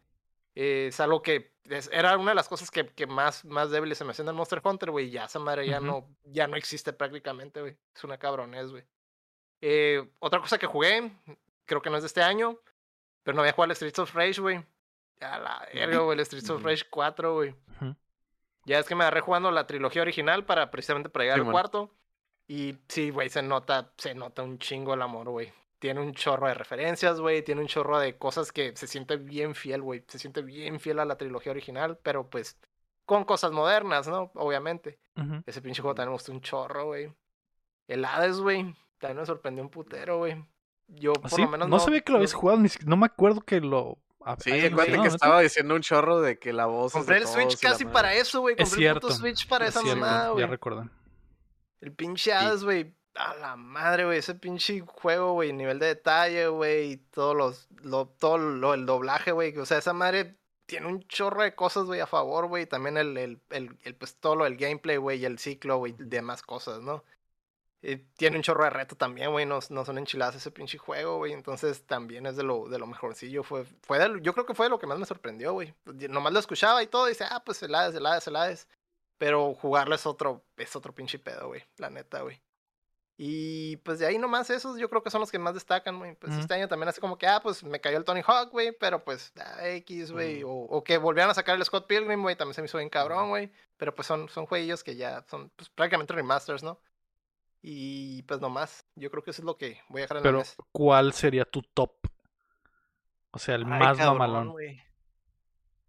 Eh, 0.62 0.88
es 0.88 1.00
algo 1.00 1.22
que 1.22 1.54
es- 1.64 1.88
era 1.90 2.18
una 2.18 2.32
de 2.32 2.34
las 2.34 2.48
cosas 2.48 2.70
que, 2.70 2.86
que 2.86 3.06
más, 3.06 3.46
más 3.46 3.70
débiles 3.70 3.96
se 3.96 4.04
me 4.04 4.10
hacían 4.10 4.28
en 4.28 4.34
Monster 4.34 4.60
Hunter, 4.62 4.90
güey. 4.90 5.08
Ya 5.10 5.24
esa 5.24 5.38
madre 5.38 5.66
ya, 5.66 5.80
no, 5.80 6.06
ya 6.24 6.46
no 6.48 6.56
existe 6.56 6.92
prácticamente, 6.92 7.62
güey. 7.62 7.78
Es 7.94 8.04
una 8.04 8.18
cabronés, 8.18 8.70
güey. 8.70 8.84
Eh, 9.62 10.06
otra 10.18 10.38
cosa 10.40 10.58
que 10.58 10.66
jugué, 10.66 11.12
creo 11.64 11.80
que 11.80 11.88
no 11.88 11.96
es 11.96 12.02
de 12.02 12.08
este 12.08 12.22
año, 12.22 12.58
pero 13.22 13.34
no 13.36 13.40
había 13.40 13.52
jugado 13.52 13.70
el 13.70 13.76
Streets 13.76 13.98
of 14.00 14.14
Rage, 14.14 14.40
güey. 14.40 14.62
A 15.20 15.38
la 15.38 15.68
verga, 15.72 15.98
güey, 16.00 16.18
el 16.18 16.26
Streets 16.26 16.50
of 16.50 16.58
Ujú. 16.58 16.66
Rage 16.68 16.84
4, 16.90 17.34
güey. 17.34 17.54
Ya 18.66 18.78
es 18.78 18.86
que 18.86 18.94
me 18.94 19.04
agarré 19.04 19.20
jugando 19.22 19.50
la 19.50 19.66
trilogía 19.66 20.02
original 20.02 20.44
para 20.44 20.70
precisamente 20.70 21.08
para 21.08 21.24
llegar 21.24 21.40
al 21.40 21.50
cuarto. 21.50 21.90
Y 22.48 22.76
sí, 22.88 23.08
güey, 23.10 23.30
se 23.30 23.40
nota, 23.42 23.92
se 23.96 24.14
nota 24.14 24.42
un 24.42 24.58
chingo 24.58 24.92
el 24.92 25.00
amor, 25.02 25.30
güey. 25.30 25.52
Tiene 25.80 26.00
un 26.00 26.12
chorro 26.12 26.46
de 26.46 26.54
referencias, 26.54 27.20
güey. 27.20 27.42
Tiene 27.42 27.62
un 27.62 27.66
chorro 27.66 27.98
de 27.98 28.16
cosas 28.16 28.52
que 28.52 28.76
se 28.76 28.86
siente 28.86 29.16
bien 29.16 29.54
fiel, 29.54 29.82
güey. 29.82 30.04
Se 30.06 30.18
siente 30.18 30.42
bien 30.42 30.78
fiel 30.78 31.00
a 31.00 31.04
la 31.04 31.16
trilogía 31.16 31.50
original, 31.52 31.98
pero 32.02 32.28
pues 32.30 32.56
con 33.06 33.24
cosas 33.24 33.50
modernas, 33.50 34.06
¿no? 34.06 34.30
Obviamente. 34.34 35.00
Ese 35.46 35.60
pinche 35.60 35.82
juego 35.82 35.94
también 35.94 36.10
me 36.10 36.14
gustó 36.16 36.30
un 36.32 36.40
chorro, 36.42 36.84
güey. 36.86 37.12
El 37.88 38.04
Hades, 38.04 38.38
güey. 38.38 38.72
También 38.98 39.18
me 39.18 39.26
sorprendió 39.26 39.64
un 39.64 39.70
putero, 39.70 40.18
güey. 40.18 40.44
Yo 40.86 41.14
por 41.14 41.26
¿Así? 41.26 41.40
lo 41.42 41.48
menos 41.48 41.66
¿Ah, 41.66 41.70
No, 41.70 41.78
sabía 41.80 42.02
que 42.02 42.12
lo 42.12 42.18
habías 42.18 42.34
jugado, 42.34 42.60
ni 42.60 42.68
no 42.84 42.96
me 42.96 43.06
acuerdo 43.06 43.40
que 43.40 43.60
lo. 43.60 43.98
Sí, 44.38 44.52
acuérdate 44.52 45.00
que 45.00 45.08
estaba 45.08 45.40
diciendo 45.40 45.74
un 45.74 45.80
chorro 45.80 46.20
de 46.20 46.38
que 46.38 46.52
la 46.52 46.66
voz. 46.66 46.92
Compré 46.92 47.16
el 47.16 47.26
Switch 47.26 47.58
casi 47.58 47.86
para 47.86 48.12
eso, 48.14 48.42
güey. 48.42 48.54
Es 48.58 48.68
Compré 48.68 48.88
el 48.88 49.00
Switch 49.00 49.48
para 49.48 49.64
Es 49.64 49.70
esa 49.70 49.80
cierto, 49.80 50.00
mamada, 50.00 50.24
ya 50.26 50.32
güey. 50.32 50.46
recuerdan. 50.46 50.90
El 51.80 51.92
pinche 51.94 52.34
Hades, 52.34 52.62
güey. 52.64 52.94
A 53.14 53.34
la 53.34 53.56
madre, 53.56 54.04
güey. 54.04 54.18
Ese 54.18 54.34
pinche 54.34 54.80
juego, 54.80 55.32
güey. 55.34 55.52
Nivel 55.52 55.78
de 55.78 55.86
detalle, 55.86 56.48
güey. 56.48 56.96
Todos 57.10 57.36
los. 57.36 57.68
Lo, 57.82 58.06
todo 58.08 58.38
lo, 58.38 58.74
el 58.74 58.86
doblaje, 58.86 59.32
güey. 59.32 59.56
O 59.58 59.66
sea, 59.66 59.78
esa 59.78 59.92
madre 59.92 60.36
tiene 60.66 60.86
un 60.86 61.06
chorro 61.08 61.42
de 61.42 61.54
cosas, 61.54 61.84
güey, 61.84 62.00
a 62.00 62.06
favor, 62.06 62.46
güey. 62.46 62.66
También 62.66 62.96
el, 62.96 63.16
el, 63.16 63.40
el, 63.50 63.78
el, 63.82 63.94
pues 63.96 64.16
todo 64.16 64.36
lo 64.36 64.44
del 64.44 64.56
gameplay, 64.56 64.96
güey. 64.96 65.20
Y 65.20 65.24
el 65.24 65.38
ciclo, 65.38 65.78
güey. 65.78 65.94
demás 65.98 66.42
cosas, 66.42 66.80
¿no? 66.80 67.04
Y 67.82 67.96
tiene 67.96 68.36
un 68.36 68.42
chorro 68.42 68.64
de 68.64 68.70
reto 68.70 68.94
también, 68.96 69.30
güey. 69.32 69.46
No, 69.46 69.58
no 69.70 69.84
son 69.84 69.98
enchiladas 69.98 70.36
ese 70.36 70.50
pinche 70.50 70.76
juego, 70.78 71.16
güey. 71.16 71.32
Entonces 71.32 71.86
también 71.86 72.26
es 72.26 72.36
de 72.36 72.42
lo, 72.42 72.68
de 72.68 72.78
lo 72.78 72.86
mejorcillo. 72.86 73.42
Fue, 73.42 73.64
fue 73.82 73.98
yo 74.22 74.34
creo 74.34 74.44
que 74.46 74.54
fue 74.54 74.66
de 74.66 74.70
lo 74.70 74.78
que 74.78 74.86
más 74.86 74.98
me 74.98 75.06
sorprendió, 75.06 75.52
güey. 75.54 75.74
Nomás 76.08 76.32
lo 76.32 76.38
escuchaba 76.38 76.82
y 76.82 76.86
todo. 76.86 77.06
Y 77.08 77.12
dice, 77.12 77.24
ah, 77.28 77.42
pues 77.44 77.62
el 77.62 77.74
Hades, 77.74 77.94
el 77.94 78.06
Hades, 78.06 78.26
el 78.26 78.36
Hades. 78.36 78.68
Pero 79.18 79.54
jugarlo 79.54 79.94
es 79.94 80.06
otro, 80.06 80.44
es 80.56 80.76
otro 80.76 80.94
pinche 80.94 81.18
pedo, 81.18 81.48
güey. 81.48 81.64
La 81.78 81.90
neta, 81.90 82.22
güey. 82.22 82.40
Y 83.22 83.76
pues 83.78 83.98
de 83.98 84.06
ahí 84.06 84.16
nomás 84.16 84.48
esos 84.48 84.78
yo 84.78 84.88
creo 84.88 85.02
que 85.02 85.10
son 85.10 85.20
los 85.20 85.30
que 85.30 85.38
más 85.38 85.52
destacan, 85.52 85.98
güey. 85.98 86.14
Pues 86.14 86.32
este 86.32 86.54
año 86.54 86.68
también 86.68 86.88
así 86.88 87.02
como 87.02 87.18
que, 87.18 87.26
ah, 87.26 87.40
pues 87.42 87.62
me 87.62 87.78
cayó 87.78 87.98
el 87.98 88.04
Tony 88.06 88.22
Hawk, 88.26 88.50
güey, 88.50 88.72
pero 88.72 89.04
pues 89.04 89.30
ah, 89.38 89.68
X, 89.68 90.10
güey. 90.10 90.42
O, 90.42 90.48
o 90.50 90.82
que 90.82 90.96
volvieran 90.96 91.30
a 91.30 91.34
sacar 91.34 91.54
el 91.54 91.62
Scott 91.66 91.86
Pilgrim, 91.86 92.22
güey, 92.22 92.34
también 92.34 92.54
se 92.54 92.62
me 92.62 92.64
hizo 92.64 92.78
bien 92.78 92.88
cabrón, 92.88 93.28
güey. 93.28 93.52
Pero 93.76 93.94
pues 93.94 94.06
son, 94.08 94.30
son 94.30 94.46
jueguillos 94.46 94.82
que 94.82 94.96
ya 94.96 95.22
son 95.28 95.50
pues, 95.54 95.68
prácticamente 95.68 96.14
remasters, 96.14 96.62
¿no? 96.62 96.80
Y 97.60 98.22
pues 98.22 98.40
nomás, 98.40 98.86
yo 98.94 99.10
creo 99.10 99.22
que 99.22 99.32
eso 99.32 99.42
es 99.42 99.46
lo 99.46 99.58
que 99.58 99.78
voy 99.90 100.00
a 100.00 100.04
dejar 100.04 100.16
en 100.16 100.22
la 100.22 100.28
Pero, 100.28 100.38
mesa. 100.38 100.54
¿cuál 100.72 101.12
sería 101.12 101.44
tu 101.44 101.60
top? 101.60 101.92
O 103.32 103.38
sea, 103.38 103.54
el 103.56 103.64
Ay, 103.64 103.68
más 103.80 103.98
cabrón, 103.98 104.16
mamalón. 104.16 104.48
güey. 104.52 104.82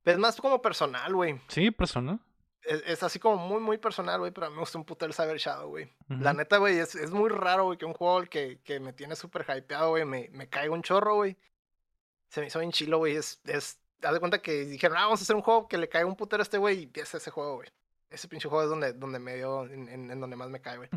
Es 0.04 0.18
más 0.18 0.36
como 0.36 0.62
personal, 0.62 1.16
güey. 1.16 1.40
Sí, 1.48 1.72
persona. 1.72 2.20
Es, 2.64 2.84
es 2.86 3.03
así 3.03 3.18
como 3.20 3.38
muy, 3.38 3.59
muy 3.59 3.78
personal, 3.78 4.20
güey, 4.20 4.32
pero 4.32 4.45
a 4.47 4.49
mí 4.49 4.55
me 4.55 4.59
gusta 4.62 4.78
un 4.78 4.86
puto 4.86 5.05
el 5.05 5.14
Cyber 5.14 5.38
Shadow, 5.38 5.70
güey. 5.70 5.91
La 6.07 6.34
neta, 6.34 6.57
güey, 6.57 6.78
es, 6.78 6.93
es 6.95 7.12
muy 7.12 7.30
raro, 7.30 7.66
güey, 7.66 7.78
que 7.78 7.86
un 7.86 7.93
juego 7.93 8.22
que, 8.30 8.59
que 8.64 8.80
me 8.80 8.93
tiene 8.93 9.16
súper 9.16 9.45
hypeado, 9.49 9.89
güey, 9.91 10.05
me, 10.05 10.30
me 10.34 10.47
caiga 10.47 10.74
un 10.74 10.84
chorro, 10.84 11.16
güey. 11.16 11.38
Se 12.30 12.39
me 12.41 12.47
hizo 12.47 12.59
bien 12.59 12.72
chilo, 12.72 12.99
güey. 12.99 13.16
Es, 13.16 13.41
es, 13.45 13.80
haz 14.03 14.14
de 14.14 14.20
cuenta 14.20 14.41
que 14.41 14.66
dijeron, 14.66 14.97
ah, 14.97 15.05
vamos 15.05 15.20
a 15.22 15.24
hacer 15.24 15.36
un 15.36 15.41
juego 15.41 15.68
que 15.68 15.78
le 15.78 15.89
caiga 15.89 16.07
un 16.07 16.16
putero 16.16 16.41
a 16.41 16.43
este 16.43 16.57
güey, 16.59 16.89
y 16.93 16.99
es 16.99 17.14
ese 17.16 17.32
juego, 17.32 17.55
güey. 17.55 17.70
Ese 18.09 18.28
pinche 18.28 18.47
juego 18.49 18.64
es 18.64 18.70
donde, 18.70 18.93
donde 18.93 19.20
me 19.20 19.36
dio, 19.36 19.66
en, 19.66 19.88
en- 19.89 20.12
en 20.12 20.20
donde 20.20 20.36
más 20.36 20.49
me 20.49 20.62
cae, 20.62 20.78
güey. 20.78 20.89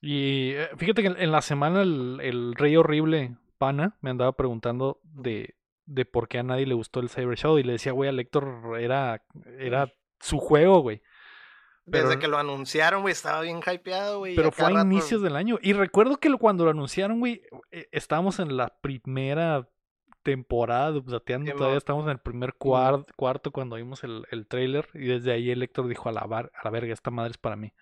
Y 0.00 0.50
eh, 0.52 0.68
fíjate 0.76 1.02
que 1.02 1.08
en- 1.08 1.20
en 1.20 1.32
la 1.32 1.42
semana 1.42 1.82
el, 1.82 2.18
el 2.22 2.54
rey 2.54 2.76
horrible 2.76 3.36
pana 3.58 3.96
me 4.00 4.10
andaba 4.10 4.32
preguntando 4.32 5.00
de, 5.02 5.54
de 5.86 6.04
por 6.04 6.28
qué 6.28 6.38
a 6.38 6.42
nadie 6.42 6.66
le 6.66 6.74
gustó 6.74 7.00
el 7.00 7.08
Cyber 7.08 7.36
Shadow 7.36 7.58
y 7.58 7.62
le 7.62 7.72
decía, 7.72 7.92
güey, 7.92 8.10
a 8.10 8.20
Héctor 8.20 8.78
era, 8.78 9.22
era 9.58 9.92
su 10.20 10.38
juego, 10.38 10.80
güey. 10.80 11.02
Desde 11.84 12.18
que 12.18 12.26
lo 12.26 12.36
anunciaron, 12.36 13.02
güey, 13.02 13.12
estaba 13.12 13.42
bien 13.42 13.60
hypeado, 13.64 14.18
güey. 14.18 14.34
Pero 14.34 14.50
fue 14.50 14.66
a 14.66 14.70
rato- 14.70 14.80
inicios 14.86 15.22
del 15.22 15.36
año. 15.36 15.56
Y 15.62 15.72
recuerdo 15.72 16.16
que 16.16 16.32
cuando 16.36 16.64
lo 16.64 16.70
anunciaron, 16.72 17.20
güey, 17.20 17.42
eh, 17.70 17.88
estábamos 17.92 18.40
en 18.40 18.56
la 18.56 18.76
primera 18.80 19.68
temporada 20.24 20.90
de 20.90 20.98
Updateando, 20.98 21.52
todavía 21.54 21.78
estábamos 21.78 22.06
en 22.06 22.12
el 22.12 22.18
primer 22.18 22.54
cuar- 22.54 23.06
cuarto 23.14 23.52
cuando 23.52 23.76
vimos 23.76 24.02
el, 24.02 24.26
el 24.32 24.48
trailer 24.48 24.88
y 24.94 25.06
desde 25.06 25.30
ahí 25.32 25.52
el 25.52 25.62
Héctor 25.62 25.86
dijo 25.86 26.08
a 26.08 26.12
la, 26.12 26.24
var- 26.24 26.50
a 26.54 26.64
la 26.64 26.70
verga, 26.70 26.92
esta 26.92 27.12
madre 27.12 27.30
es 27.30 27.38
para 27.38 27.54
mí. 27.54 27.72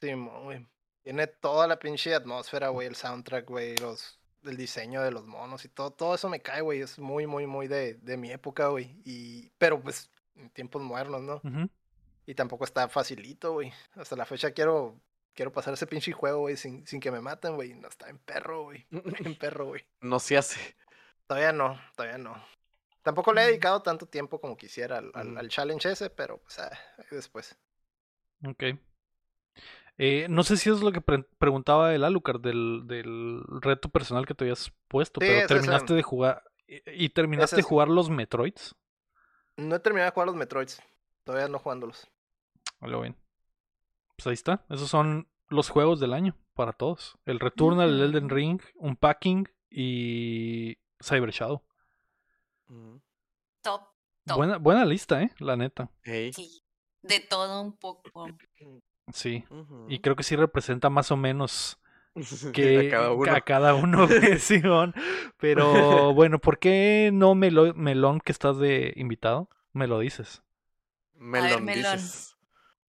Simón, 0.00 0.44
güey. 0.44 0.66
Tiene 1.02 1.26
toda 1.26 1.66
la 1.66 1.78
pinche 1.80 2.14
atmósfera, 2.14 2.68
güey, 2.68 2.86
el 2.86 2.94
soundtrack, 2.94 3.48
güey, 3.48 3.76
los, 3.78 4.20
el 4.44 4.56
diseño 4.56 5.02
de 5.02 5.10
los 5.10 5.24
monos 5.26 5.64
y 5.64 5.68
todo, 5.68 5.90
todo 5.90 6.14
eso 6.14 6.28
me 6.28 6.40
cae, 6.40 6.60
güey. 6.60 6.80
Es 6.80 6.98
muy, 7.00 7.26
muy, 7.26 7.46
muy 7.48 7.66
de, 7.66 7.94
de 7.94 8.16
mi 8.16 8.30
época, 8.30 8.68
güey. 8.68 9.00
Y, 9.04 9.50
pero 9.58 9.80
pues, 9.80 10.10
en 10.36 10.50
tiempos 10.50 10.82
modernos, 10.82 11.22
¿no? 11.22 11.40
Y 12.26 12.34
tampoco 12.34 12.64
está 12.64 12.88
facilito, 12.88 13.52
güey. 13.52 13.72
Hasta 13.94 14.16
la 14.16 14.24
fecha 14.26 14.50
quiero, 14.52 15.00
quiero 15.34 15.52
pasar 15.52 15.74
ese 15.74 15.86
pinche 15.86 16.12
juego, 16.12 16.40
güey, 16.40 16.56
sin, 16.56 16.86
sin 16.86 17.00
que 17.00 17.10
me 17.10 17.20
maten, 17.20 17.54
güey. 17.54 17.74
No 17.74 17.88
está 17.88 18.08
en 18.08 18.18
perro, 18.18 18.64
güey. 18.64 18.86
En 19.24 19.36
perro, 19.36 19.66
güey. 19.66 19.82
No 20.00 20.18
se 20.18 20.36
hace. 20.36 20.76
Todavía 21.26 21.52
no, 21.52 21.78
todavía 21.96 22.18
no. 22.18 22.34
Tampoco 23.02 23.32
le 23.32 23.42
he 23.42 23.46
dedicado 23.46 23.82
tanto 23.82 24.06
tiempo 24.06 24.40
como 24.40 24.56
quisiera 24.56 24.98
al, 24.98 25.10
al- 25.14 25.28
Mm. 25.32 25.38
al 25.38 25.48
challenge 25.48 25.90
ese, 25.90 26.10
pero 26.10 26.38
pues 26.38 26.58
ah, 26.58 26.70
después. 27.10 27.56
Ok. 28.44 28.64
Eh, 29.98 30.26
no 30.28 30.42
sé 30.42 30.56
si 30.56 30.68
es 30.68 30.80
lo 30.80 30.92
que 30.92 31.00
pre- 31.00 31.24
preguntaba 31.38 31.94
el 31.94 32.04
Alucard 32.04 32.40
del, 32.40 32.82
del 32.86 33.42
reto 33.62 33.88
personal 33.88 34.26
que 34.26 34.34
te 34.34 34.44
habías 34.44 34.70
puesto, 34.88 35.20
Sí, 35.20 35.26
pero 35.26 35.40
es 35.40 35.46
terminaste 35.46 35.94
de 35.94 36.02
jugar 36.02 36.42
y, 36.66 37.04
y 37.04 37.08
terminaste 37.08 37.56
de 37.56 37.62
jugar 37.62 37.88
los 37.88 38.10
Metroids. 38.10 38.74
No 39.56 39.76
he 39.76 39.80
terminado 39.80 40.10
de 40.10 40.14
jugar 40.14 40.26
los 40.26 40.36
Metroids. 40.36 40.82
Todavía 41.24 41.48
no 41.48 41.58
jugándolos. 41.58 42.08
Lo 42.80 43.00
ven. 43.00 43.16
Pues 44.16 44.26
ahí 44.26 44.34
está. 44.34 44.64
Esos 44.68 44.88
son 44.88 45.28
los 45.48 45.68
juegos 45.68 46.00
del 46.00 46.12
año 46.12 46.36
para 46.54 46.72
todos. 46.72 47.18
El 47.24 47.40
Returnal, 47.40 47.88
el 47.88 48.00
Elden. 48.02 48.28
Ring, 48.28 48.60
un 48.76 48.96
Packing 48.96 49.48
y 49.70 50.78
Cyber 51.02 51.30
Shadow. 51.30 51.62
Mm. 52.68 52.96
Top. 53.62 53.82
Top. 54.24 54.36
Buena, 54.36 54.58
buena 54.58 54.84
lista, 54.84 55.22
eh, 55.22 55.32
la 55.38 55.56
neta. 55.56 55.90
Sí. 56.04 56.62
De 57.02 57.20
todo 57.20 57.62
un 57.62 57.76
poco. 57.76 58.26
Sí. 59.12 59.44
Y 59.88 60.00
creo 60.00 60.16
que 60.16 60.24
sí 60.24 60.34
representa 60.36 60.90
más 60.90 61.10
o 61.10 61.16
menos 61.16 61.78
A 62.48 62.52
que 62.52 62.88
cada 62.90 63.12
uno. 63.12 63.32
a 63.32 63.40
cada 63.42 63.74
uno, 63.74 64.08
Simón. 64.38 64.94
Pero 65.38 66.12
bueno, 66.14 66.38
¿por 66.38 66.58
qué 66.58 67.10
no 67.12 67.34
Melo- 67.34 67.74
Melón 67.74 68.20
que 68.20 68.32
estás 68.32 68.58
de 68.58 68.92
invitado? 68.96 69.48
Me 69.72 69.86
lo 69.86 69.98
dices. 70.00 70.42
Melón, 71.14 71.64
melón. 71.64 71.96
dices. 71.96 72.36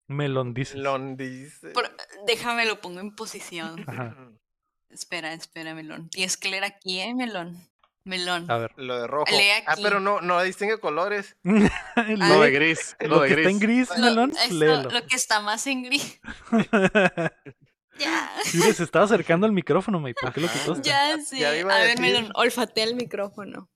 Melón 0.08 0.54
dices. 0.54 0.76
Lon 0.76 1.16
dice. 1.16 1.70
Por- 1.70 1.90
déjame 2.26 2.64
lo 2.66 2.80
pongo 2.80 3.00
en 3.00 3.14
posición. 3.14 3.84
Ajá. 3.88 4.16
Espera, 4.90 5.32
espera, 5.32 5.74
Melón. 5.74 6.08
Tienes 6.10 6.36
que 6.36 6.48
leer 6.48 6.64
aquí, 6.64 7.00
¿eh, 7.00 7.14
Melón? 7.14 7.56
Melón. 8.04 8.48
A 8.48 8.56
ver. 8.58 8.72
Lo 8.76 9.00
de 9.00 9.06
rojo. 9.08 9.26
Lee 9.32 9.48
Ah, 9.66 9.74
pero 9.82 9.98
no, 9.98 10.20
no 10.20 10.40
distingue 10.42 10.78
colores. 10.78 11.36
Lo 11.42 12.40
de 12.40 12.50
gris. 12.52 12.96
lo 13.00 13.08
Lo 13.08 13.20
de 13.22 13.28
que 13.28 13.34
está 13.34 13.50
en 13.50 13.58
gris. 13.58 13.88
gris, 13.88 13.98
Lo, 13.98 14.04
Melón, 14.06 14.30
esto- 14.30 14.54
léelo. 14.54 14.90
lo 14.90 15.06
que 15.06 15.16
está 15.16 15.40
más 15.40 15.66
en 15.66 15.82
gris. 15.82 16.20
Ya. 17.98 18.30
Mire, 18.54 18.72
se 18.74 18.82
estaba 18.84 19.04
acercando 19.04 19.46
al 19.46 19.52
micrófono, 19.52 20.00
May. 20.00 20.14
¿Por 20.14 20.32
qué 20.32 20.40
lo 20.40 20.46
Ajá. 20.48 20.58
quitaste? 20.58 20.88
Ya 21.38 21.56
iba 21.56 21.72
a 21.72 21.76
a 21.76 21.80
ver, 21.80 21.98
decir. 21.98 22.00
Melón, 22.00 22.32
olfatea 22.34 22.84
el 22.84 22.94
micrófono. 22.96 23.68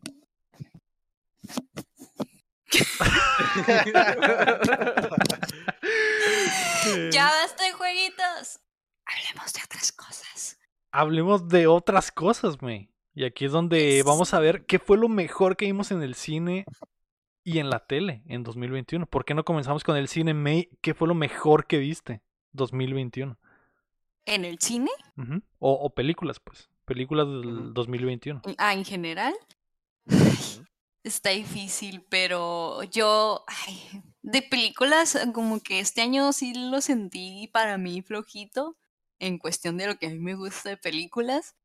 Ya 7.13 7.25
basta 7.27 7.65
de 7.65 7.73
jueguitos. 7.73 8.61
Hablemos 9.05 9.53
de 9.53 9.61
otras 9.65 9.93
cosas. 9.93 10.59
Hablemos 10.93 11.49
de 11.49 11.67
otras 11.67 12.13
cosas, 12.13 12.63
May. 12.63 12.91
Y 13.15 13.25
aquí 13.25 13.45
es 13.45 13.53
donde 13.53 13.99
Es- 14.01 14.05
vamos 14.05 14.35
a 14.35 14.41
ver 14.41 14.65
qué 14.67 14.79
fue 14.79 14.97
lo 14.97 15.09
mejor 15.09 15.57
que 15.57 15.67
vimos 15.67 15.91
en 15.91 16.03
el 16.03 16.15
cine 16.15 16.65
y 17.45 17.59
en 17.59 17.71
la 17.71 17.87
tele 17.87 18.23
en 18.27 18.43
2021. 18.43 19.07
¿Por 19.07 19.25
qué 19.25 19.35
no 19.35 19.45
comenzamos 19.45 19.85
con 19.85 19.97
el 19.97 20.09
cine, 20.09 20.35
May? 20.35 20.69
¿Qué 20.81 20.95
fue 20.95 21.09
lo 21.09 21.15
mejor 21.15 21.67
que 21.67 21.79
viste 21.79 22.23
2021? 22.53 23.39
¿En 24.27 24.45
el 24.45 24.59
cine? 24.59 24.91
O, 25.59 25.73
o 25.73 25.91
películas, 25.91 26.41
pues. 26.41 26.69
Películas 26.85 27.27
del 27.27 27.47
Ujú. 27.47 27.73
2021. 27.73 28.43
Ah, 28.59 28.75
en 28.75 28.85
general. 28.85 29.35
Ay, 30.07 30.17
está 31.05 31.31
difícil, 31.31 32.05
pero 32.09 32.83
yo, 32.85 33.45
ay, 33.47 34.03
de 34.23 34.43
películas, 34.43 35.19
como 35.35 35.61
que 35.61 35.81
este 35.81 36.03
año 36.03 36.33
sí 36.33 36.53
lo 36.55 36.81
sentí 36.81 37.49
para 37.53 37.79
mí 37.79 38.03
flojito 38.03 38.77
en 39.19 39.39
cuestión 39.39 39.77
de 39.77 39.87
lo 39.87 39.97
que 39.97 40.07
a 40.07 40.11
mí 40.11 40.19
me 40.19 40.35
gusta 40.35 40.71
de 40.71 40.77
películas. 40.77 41.57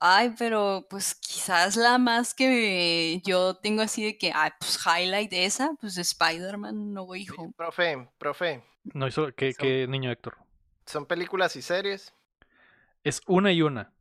Ay, 0.00 0.32
pero 0.38 0.86
pues 0.88 1.16
quizás 1.16 1.74
la 1.76 1.98
más 1.98 2.32
que 2.34 3.20
yo 3.24 3.56
tengo 3.56 3.82
así 3.82 4.04
de 4.04 4.16
que, 4.16 4.30
ay, 4.32 4.50
pues 4.60 4.78
highlight 4.86 5.32
esa, 5.32 5.72
pues 5.80 5.96
Spider-Man 5.98 6.92
No 6.92 7.02
Way 7.02 7.26
Home. 7.36 7.52
profe, 7.56 8.08
profe. 8.16 8.62
No 8.94 9.08
hizo. 9.08 9.34
¿Qué, 9.34 9.54
qué 9.58 9.86
niño 9.88 10.10
Héctor? 10.12 10.36
Son 10.88 11.06
películas 11.06 11.54
y 11.56 11.62
series. 11.62 12.14
Es 13.04 13.20
una 13.26 13.52
y 13.52 13.62
una. 13.62 13.92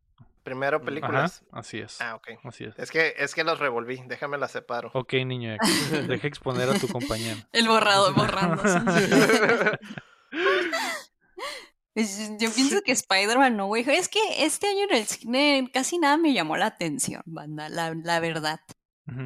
Primero 0.44 0.82
películas. 0.82 1.44
Ajá, 1.52 1.60
así 1.60 1.80
es. 1.80 2.00
Ah, 2.00 2.16
ok. 2.16 2.30
Así 2.46 2.64
es. 2.64 2.80
Es 2.80 2.90
que, 2.90 3.14
es 3.18 3.36
que 3.36 3.44
los 3.44 3.60
revolví. 3.60 4.02
Déjame 4.08 4.38
las 4.38 4.52
separo. 4.52 4.92
Ok, 4.94 5.14
niño. 5.26 5.58
Deja 6.08 6.28
exponer 6.28 6.70
a 6.70 6.80
tu 6.80 6.88
compañero. 6.88 7.38
El 7.52 7.68
borrado, 7.68 8.14
borrando. 8.14 8.64
Es- 11.96 12.30
Yo 12.38 12.52
pienso 12.54 12.82
que 12.84 12.92
Spider-Man 12.92 13.58
no, 13.58 13.68
güey. 13.68 13.84
Es 13.90 14.08
que 14.08 14.20
este 14.46 14.68
año 14.68 14.84
en 14.90 14.96
el 14.96 15.06
cine 15.08 15.70
casi 15.74 15.98
nada 15.98 16.16
me 16.18 16.32
llamó 16.34 16.56
la 16.56 16.68
atención, 16.68 17.24
banda, 17.26 17.70
la, 17.70 17.94
la 17.96 18.20
verdad. 18.20 18.60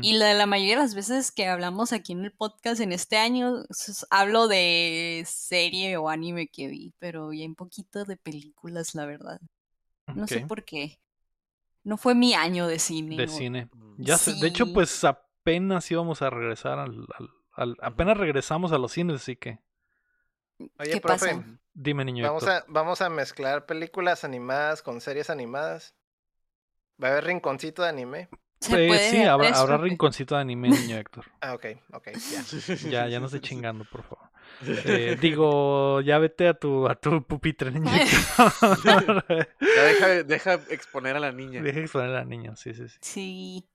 Y 0.02 0.14
la, 0.14 0.34
la 0.36 0.46
mayoría 0.46 0.76
de 0.76 0.82
las 0.84 0.94
veces 0.96 1.32
que 1.32 1.48
hablamos 1.48 1.92
aquí 1.92 2.12
en 2.14 2.24
el 2.24 2.32
podcast 2.32 2.82
en 2.82 2.92
este 2.92 3.18
año, 3.18 3.64
hablo 4.12 4.48
de 4.48 5.24
serie 5.28 5.98
o 5.98 6.08
anime 6.10 6.48
que 6.50 6.68
vi, 6.68 6.94
pero 7.00 7.34
ya 7.34 7.46
un 7.46 7.56
poquito 7.56 8.06
de 8.06 8.16
películas, 8.16 8.94
la 8.94 9.06
verdad. 9.08 9.42
No 10.14 10.28
sé 10.28 10.42
por 10.42 10.64
qué. 10.66 11.00
No 11.84 11.98
fue 11.98 12.14
mi 12.14 12.36
año 12.36 12.68
de 12.68 12.78
cine. 12.78 13.18
De 13.18 13.24
o- 13.24 13.28
cine. 13.28 13.70
Mm. 13.74 14.04
Ya 14.04 14.18
sé, 14.18 14.34
de 14.36 14.48
hecho, 14.50 14.72
pues 14.72 15.04
apenas 15.04 15.90
íbamos 15.90 16.22
a 16.22 16.30
regresar 16.30 16.78
al, 16.78 17.08
al- 17.18 17.30
al- 17.54 17.78
apenas 17.82 18.18
regresamos 18.18 18.72
a 18.72 18.78
los 18.78 18.92
cines, 18.92 19.16
así 19.16 19.36
que 19.36 19.60
Oye, 20.78 20.92
¿Qué 20.92 21.02
profe. 21.02 21.36
pasa? 21.38 21.60
dime, 21.74 22.06
niño 22.06 22.24
Vamos 22.24 22.44
Héctor. 22.44 22.56
a, 22.62 22.66
vamos 22.68 23.02
a 23.02 23.10
mezclar 23.10 23.66
películas 23.66 24.24
animadas 24.24 24.84
con 24.84 25.02
series 25.02 25.32
animadas. 25.32 25.96
Va 27.04 27.08
a 27.08 27.12
haber 27.14 27.24
rinconcito 27.26 27.82
de 27.82 27.90
anime. 27.90 28.30
Se 28.62 28.86
Eh, 28.86 28.88
puede 28.88 29.09
sí, 29.09 29.24
habrá, 29.24 29.78
rinconcito 29.78 30.36
de 30.36 30.41
anime, 30.41 30.70
niño 30.70 30.97
Héctor. 30.97 31.26
Ah, 31.41 31.55
ok, 31.55 31.66
ok, 31.93 32.07
ya. 32.32 32.89
Ya, 32.89 33.07
ya 33.07 33.20
no 33.20 33.26
esté 33.26 33.41
chingando, 33.41 33.86
por 33.86 34.03
favor. 34.03 34.30
Eh, 34.86 35.18
digo, 35.20 36.01
ya 36.01 36.20
vete 36.20 36.47
a 36.47 36.53
tu, 36.53 36.88
a 36.88 36.93
tu 36.93 37.24
pupitre, 37.24 37.72
niño 37.72 37.89
Héctor. 37.95 39.47
Ya 39.76 39.84
deja, 39.84 40.24
deja 40.24 40.53
exponer 40.70 41.16
a 41.16 41.20
la 41.20 41.32
niña. 41.32 41.62
Deja 41.64 41.80
exponer 41.80 42.09
a 42.09 42.14
la 42.20 42.26
niña, 42.26 42.55
sí, 42.55 42.74
sí, 42.74 42.88
sí. 42.88 42.97
Sí. 43.01 43.70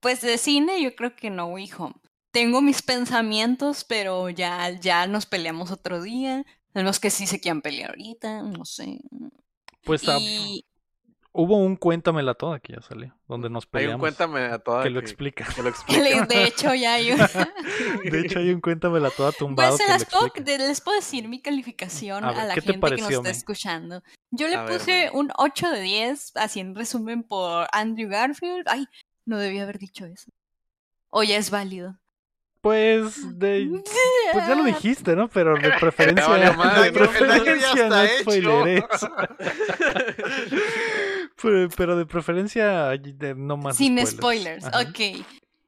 Pues 0.00 0.20
de 0.20 0.36
cine 0.36 0.82
yo 0.82 0.96
creo 0.96 1.14
que 1.14 1.30
no, 1.30 1.56
hijo. 1.58 1.94
Tengo 2.32 2.60
mis 2.60 2.82
pensamientos, 2.82 3.84
pero 3.84 4.28
ya, 4.28 4.70
ya 4.70 5.06
nos 5.06 5.26
peleamos 5.26 5.70
otro 5.70 6.02
día. 6.02 6.44
Tenemos 6.72 6.98
que 6.98 7.10
sí 7.10 7.28
se 7.28 7.40
quieran 7.40 7.62
pelear 7.62 7.90
ahorita, 7.90 8.42
no 8.42 8.64
sé. 8.64 8.98
Pues 9.84 10.02
Y 10.18 10.64
hubo 11.36 11.56
un 11.58 11.76
Cuéntamela 11.76 12.34
Toda 12.34 12.60
que 12.60 12.74
ya 12.74 12.80
salió, 12.80 13.14
donde 13.28 13.50
nos 13.50 13.64
Hay 13.64 13.66
un 13.66 13.70
peleamos. 13.72 14.00
cuéntame 14.00 14.40
a 14.44 14.58
toda 14.60 14.84
que 14.84 14.90
lo 14.90 15.00
que, 15.00 15.06
explica. 15.06 15.46
que 15.54 15.62
lo 15.62 15.68
explica. 15.74 16.26
de 16.26 16.44
hecho 16.44 16.74
ya 16.74 16.94
hay 16.94 17.12
una. 17.12 17.28
De 18.04 18.20
hecho, 18.20 18.38
hay 18.38 18.50
un 18.50 18.60
Cuéntamela 18.60 19.10
Toda 19.10 19.32
tumbado 19.32 19.76
Pues 19.76 19.82
se 19.84 19.92
las 19.92 20.04
puedo, 20.04 20.32
les 20.46 20.80
puedo 20.80 20.96
decir 20.96 21.28
mi 21.28 21.42
calificación 21.42 22.24
A 22.24 22.44
la 22.44 22.54
¿qué 22.54 22.60
te 22.60 22.72
gente 22.72 22.94
que 22.94 23.02
nos 23.02 23.10
está 23.10 23.30
escuchando. 23.30 24.02
Yo 24.30 24.46
le 24.48 24.56
A 24.56 24.64
puse 24.64 25.10
un 25.12 25.30
8 25.36 25.70
de 25.70 25.80
10, 25.80 26.36
así 26.36 26.60
en 26.60 26.74
resumen, 26.74 27.24
por 27.24 27.66
Andrew 27.72 28.08
Garfield. 28.08 28.64
Ay, 28.68 28.86
no 29.26 29.38
debía 29.38 29.64
haber 29.64 29.78
dicho 29.78 30.06
eso. 30.06 30.30
O 31.10 31.22
ya 31.24 31.36
es 31.36 31.50
válido. 31.50 31.98
Pues, 32.60 33.38
de, 33.38 33.68
pues 34.32 34.46
ya 34.48 34.54
lo 34.54 34.64
dijiste, 34.64 35.14
¿no? 35.14 35.28
Pero 35.28 35.54
de 35.54 35.70
preferencia, 35.80 36.52
madre, 36.54 36.84
de 36.84 36.92
preferencia 36.92 37.88
no 37.90 38.06
spoileres. 38.20 38.84
Pero, 41.44 41.68
pero 41.76 41.96
de 41.96 42.06
preferencia 42.06 42.88
de- 42.90 43.34
no 43.36 43.56
más 43.56 43.76
Sin 43.76 44.04
spoilers, 44.06 44.64
Ajá. 44.64 44.80
ok. 44.80 45.24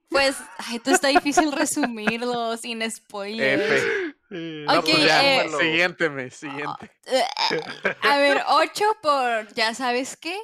Pues, 0.08 0.36
ay, 0.58 0.76
esto 0.76 0.92
está 0.92 1.08
difícil 1.08 1.50
resumirlo 1.52 2.56
sin 2.56 2.88
spoilers. 2.90 3.62
F. 3.62 4.14
Eh, 4.30 4.64
No, 4.66 4.78
Ok, 4.80 4.84
pues 4.86 5.04
ya, 5.04 5.44
eh, 5.44 5.48
siguiente, 5.60 6.10
me, 6.10 6.30
siguiente. 6.30 6.90
A 8.02 8.18
ver, 8.18 8.42
8 8.48 8.84
por, 9.02 9.52
ya 9.54 9.74
sabes 9.74 10.16
qué, 10.16 10.36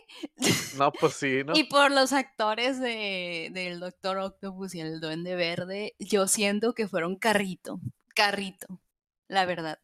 No, 0.77 0.93
pues 0.93 1.15
sí, 1.15 1.43
¿no? 1.45 1.53
y 1.57 1.65
por 1.65 1.91
los 1.91 2.13
actores 2.13 2.79
de, 2.81 3.49
del 3.53 3.81
Doctor 3.81 4.19
Octopus 4.19 4.75
y 4.75 4.81
el 4.81 5.01
Duende 5.01 5.35
Verde, 5.35 5.95
yo 5.99 6.29
siento 6.29 6.75
que 6.75 6.87
fueron 6.87 7.17
carrito, 7.17 7.81
carrito, 8.15 8.81
la 9.29 9.47
verdad. 9.47 9.79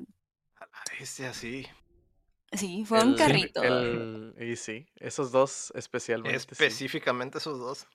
Este 1.01 1.27
así. 1.27 1.65
Sí, 1.65 1.69
fueron 2.87 3.11
El- 3.11 3.17
carrito. 3.17 3.63
el- 3.63 4.35
y 4.41 4.57
sí, 4.57 4.87
esos 4.97 5.31
dos 5.33 5.73
especialmente. 5.75 6.39
sí. 6.41 6.47
Específicamente 6.51 7.39
esos 7.39 7.59
dos. 7.59 7.87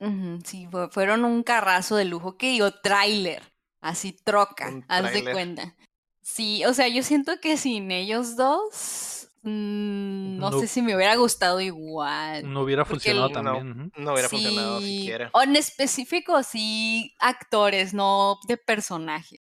Sí, 0.46 0.68
fue- 0.70 0.90
fueron 0.90 1.26
un 1.26 1.44
carrazo 1.44 1.96
de 1.96 2.06
lujo 2.06 2.38
que 2.38 2.50
digo, 2.52 2.72
tráiler, 2.72 3.42
así 3.82 4.12
troca, 4.14 4.70
Un 4.70 4.86
haz 4.88 5.12
de 5.14 5.24
cuenta. 5.32 5.76
Sí, 6.22 6.64
o 6.66 6.74
sea, 6.74 6.88
yo 6.88 7.04
siento 7.04 7.34
que 7.42 7.58
sin 7.58 7.92
ellos 7.92 8.38
dos, 8.38 9.30
mm, 9.42 10.38
no, 10.38 10.52
No- 10.52 10.60
sé 10.60 10.68
si 10.68 10.82
me 10.82 10.96
hubiera 10.96 11.16
gustado 11.18 11.60
igual. 11.60 12.52
no 12.52 12.62
hubiera 12.62 12.86
funcionado 12.86 13.28
el- 13.28 13.34
también. 13.34 13.92
No 13.98 14.14
hubiera 14.14 14.30
funcionado 14.30 14.80
Sí, 14.80 15.00
siquiera. 15.00 15.30
O 15.34 15.42
en 15.42 15.56
específico, 15.58 16.42
sí, 16.44 17.14
actores, 17.20 17.94
no 17.94 18.38
de 18.48 18.56
personajes. 18.58 19.40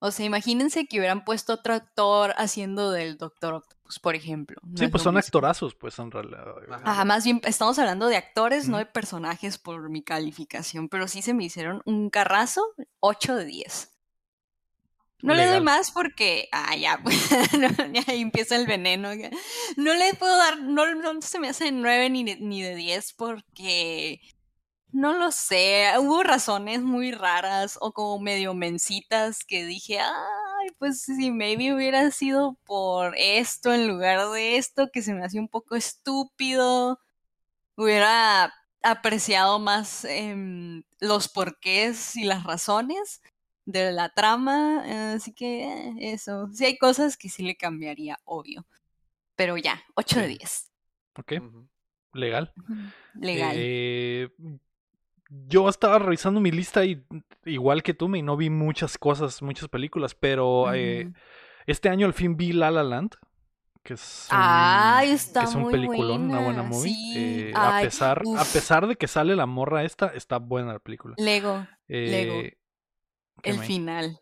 O 0.00 0.10
sea, 0.12 0.26
imagínense 0.26 0.86
que 0.86 0.98
hubieran 0.98 1.24
puesto 1.24 1.54
otro 1.54 1.74
actor 1.74 2.32
haciendo 2.36 2.92
del 2.92 3.18
Doctor 3.18 3.54
Octopus, 3.54 3.98
por 3.98 4.14
ejemplo. 4.14 4.60
no 4.62 4.76
Sí, 4.78 4.84
es 4.84 4.90
pues 4.90 5.02
son 5.02 5.14
mismo. 5.14 5.26
actorazos, 5.26 5.74
pues 5.74 5.98
en 5.98 6.10
realidad. 6.10 6.44
Ajá. 6.70 6.82
Ajá, 6.84 7.04
más 7.04 7.24
bien 7.24 7.40
estamos 7.44 7.78
hablando 7.80 8.06
de 8.06 8.16
actores, 8.16 8.68
no 8.68 8.78
de 8.78 8.86
personajes 8.86 9.58
por 9.58 9.90
mi 9.90 10.02
calificación, 10.02 10.88
pero 10.88 11.08
sí 11.08 11.20
se 11.20 11.34
me 11.34 11.44
hicieron 11.44 11.82
un 11.84 12.10
carrazo 12.10 12.62
8 13.00 13.34
de 13.34 13.44
10. 13.46 13.94
No 15.20 15.34
le 15.34 15.46
doy 15.46 15.60
más 15.60 15.90
porque, 15.90 16.48
ah, 16.52 16.76
ya, 16.76 17.00
pues, 17.02 17.16
no, 17.58 17.68
ya 17.92 18.04
ahí 18.06 18.20
empieza 18.20 18.54
el 18.54 18.68
veneno. 18.68 19.08
No 19.76 19.94
le 19.94 20.14
puedo 20.14 20.36
dar, 20.36 20.60
no, 20.60 20.94
no 20.94 21.20
se 21.22 21.40
me 21.40 21.48
hace 21.48 21.72
9 21.72 22.08
ni 22.10 22.22
de, 22.22 22.36
ni 22.36 22.62
de 22.62 22.76
10 22.76 23.14
porque, 23.14 24.20
no 24.92 25.12
lo 25.14 25.30
sé, 25.32 25.92
hubo 25.98 26.22
razones 26.22 26.82
muy 26.82 27.12
raras 27.12 27.78
o 27.80 27.92
como 27.92 28.18
medio 28.20 28.54
mencitas 28.54 29.44
que 29.44 29.64
dije, 29.66 29.98
ay, 30.00 30.68
pues 30.78 31.02
si 31.02 31.30
maybe 31.30 31.74
hubiera 31.74 32.10
sido 32.10 32.56
por 32.64 33.14
esto 33.16 33.72
en 33.74 33.88
lugar 33.88 34.30
de 34.30 34.56
esto, 34.56 34.88
que 34.92 35.02
se 35.02 35.14
me 35.14 35.24
hacía 35.24 35.40
un 35.40 35.48
poco 35.48 35.76
estúpido, 35.76 37.00
hubiera 37.76 38.52
apreciado 38.82 39.58
más 39.58 40.04
em, 40.04 40.84
los 41.00 41.28
porqués 41.28 42.16
y 42.16 42.24
las 42.24 42.44
razones 42.44 43.22
de 43.66 43.92
la 43.92 44.10
trama, 44.10 44.84
eh, 44.86 45.14
así 45.16 45.34
que 45.34 45.64
eh, 45.64 45.94
eso, 46.14 46.48
sí 46.52 46.64
hay 46.66 46.78
cosas 46.78 47.16
que 47.16 47.28
sí 47.28 47.42
le 47.44 47.56
cambiaría, 47.56 48.18
obvio, 48.24 48.66
pero 49.36 49.56
ya, 49.58 49.82
8 49.96 50.20
de 50.20 50.28
Sí. 50.28 50.38
10, 50.38 50.72
Ok, 51.18 51.32
Ujú. 51.40 51.68
legal. 52.14 52.52
Legal. 53.14 53.56
Eh, 53.56 54.28
yo 55.28 55.68
estaba 55.68 55.98
revisando 55.98 56.40
mi 56.40 56.50
lista 56.50 56.84
y 56.84 57.04
igual 57.44 57.82
que 57.82 57.94
tú, 57.94 58.08
me 58.08 58.22
no 58.22 58.36
vi 58.36 58.50
muchas 58.50 58.98
cosas, 58.98 59.42
muchas 59.42 59.68
películas, 59.68 60.14
pero 60.14 60.72
eh, 60.74 61.12
este 61.66 61.88
año 61.88 62.06
al 62.06 62.14
fin 62.14 62.36
vi 62.36 62.52
La 62.52 62.70
La 62.70 62.82
Land, 62.82 63.12
que 63.82 63.94
es 63.94 64.28
un, 64.30 64.38
Ay, 64.38 65.10
está 65.10 65.40
que 65.40 65.46
es 65.46 65.54
un 65.54 65.62
muy 65.62 65.72
peliculón, 65.72 66.22
una 66.30 66.40
buena 66.40 66.62
movie. 66.62 66.92
sí, 66.92 67.12
Eh, 67.16 67.52
a 67.54 67.80
pesar, 67.80 68.22
a 68.36 68.44
pesar 68.44 68.86
de 68.86 68.96
que 68.96 69.06
sale 69.08 69.36
la 69.36 69.46
morra 69.46 69.84
esta, 69.84 70.08
está 70.08 70.38
buena 70.38 70.72
la 70.74 70.78
película. 70.78 71.14
Lego, 71.18 71.66
Lego, 71.88 72.34
Eh, 72.40 72.58
¿qué 73.42 73.50
el 73.50 73.58
me- 73.58 73.64
final. 73.66 74.18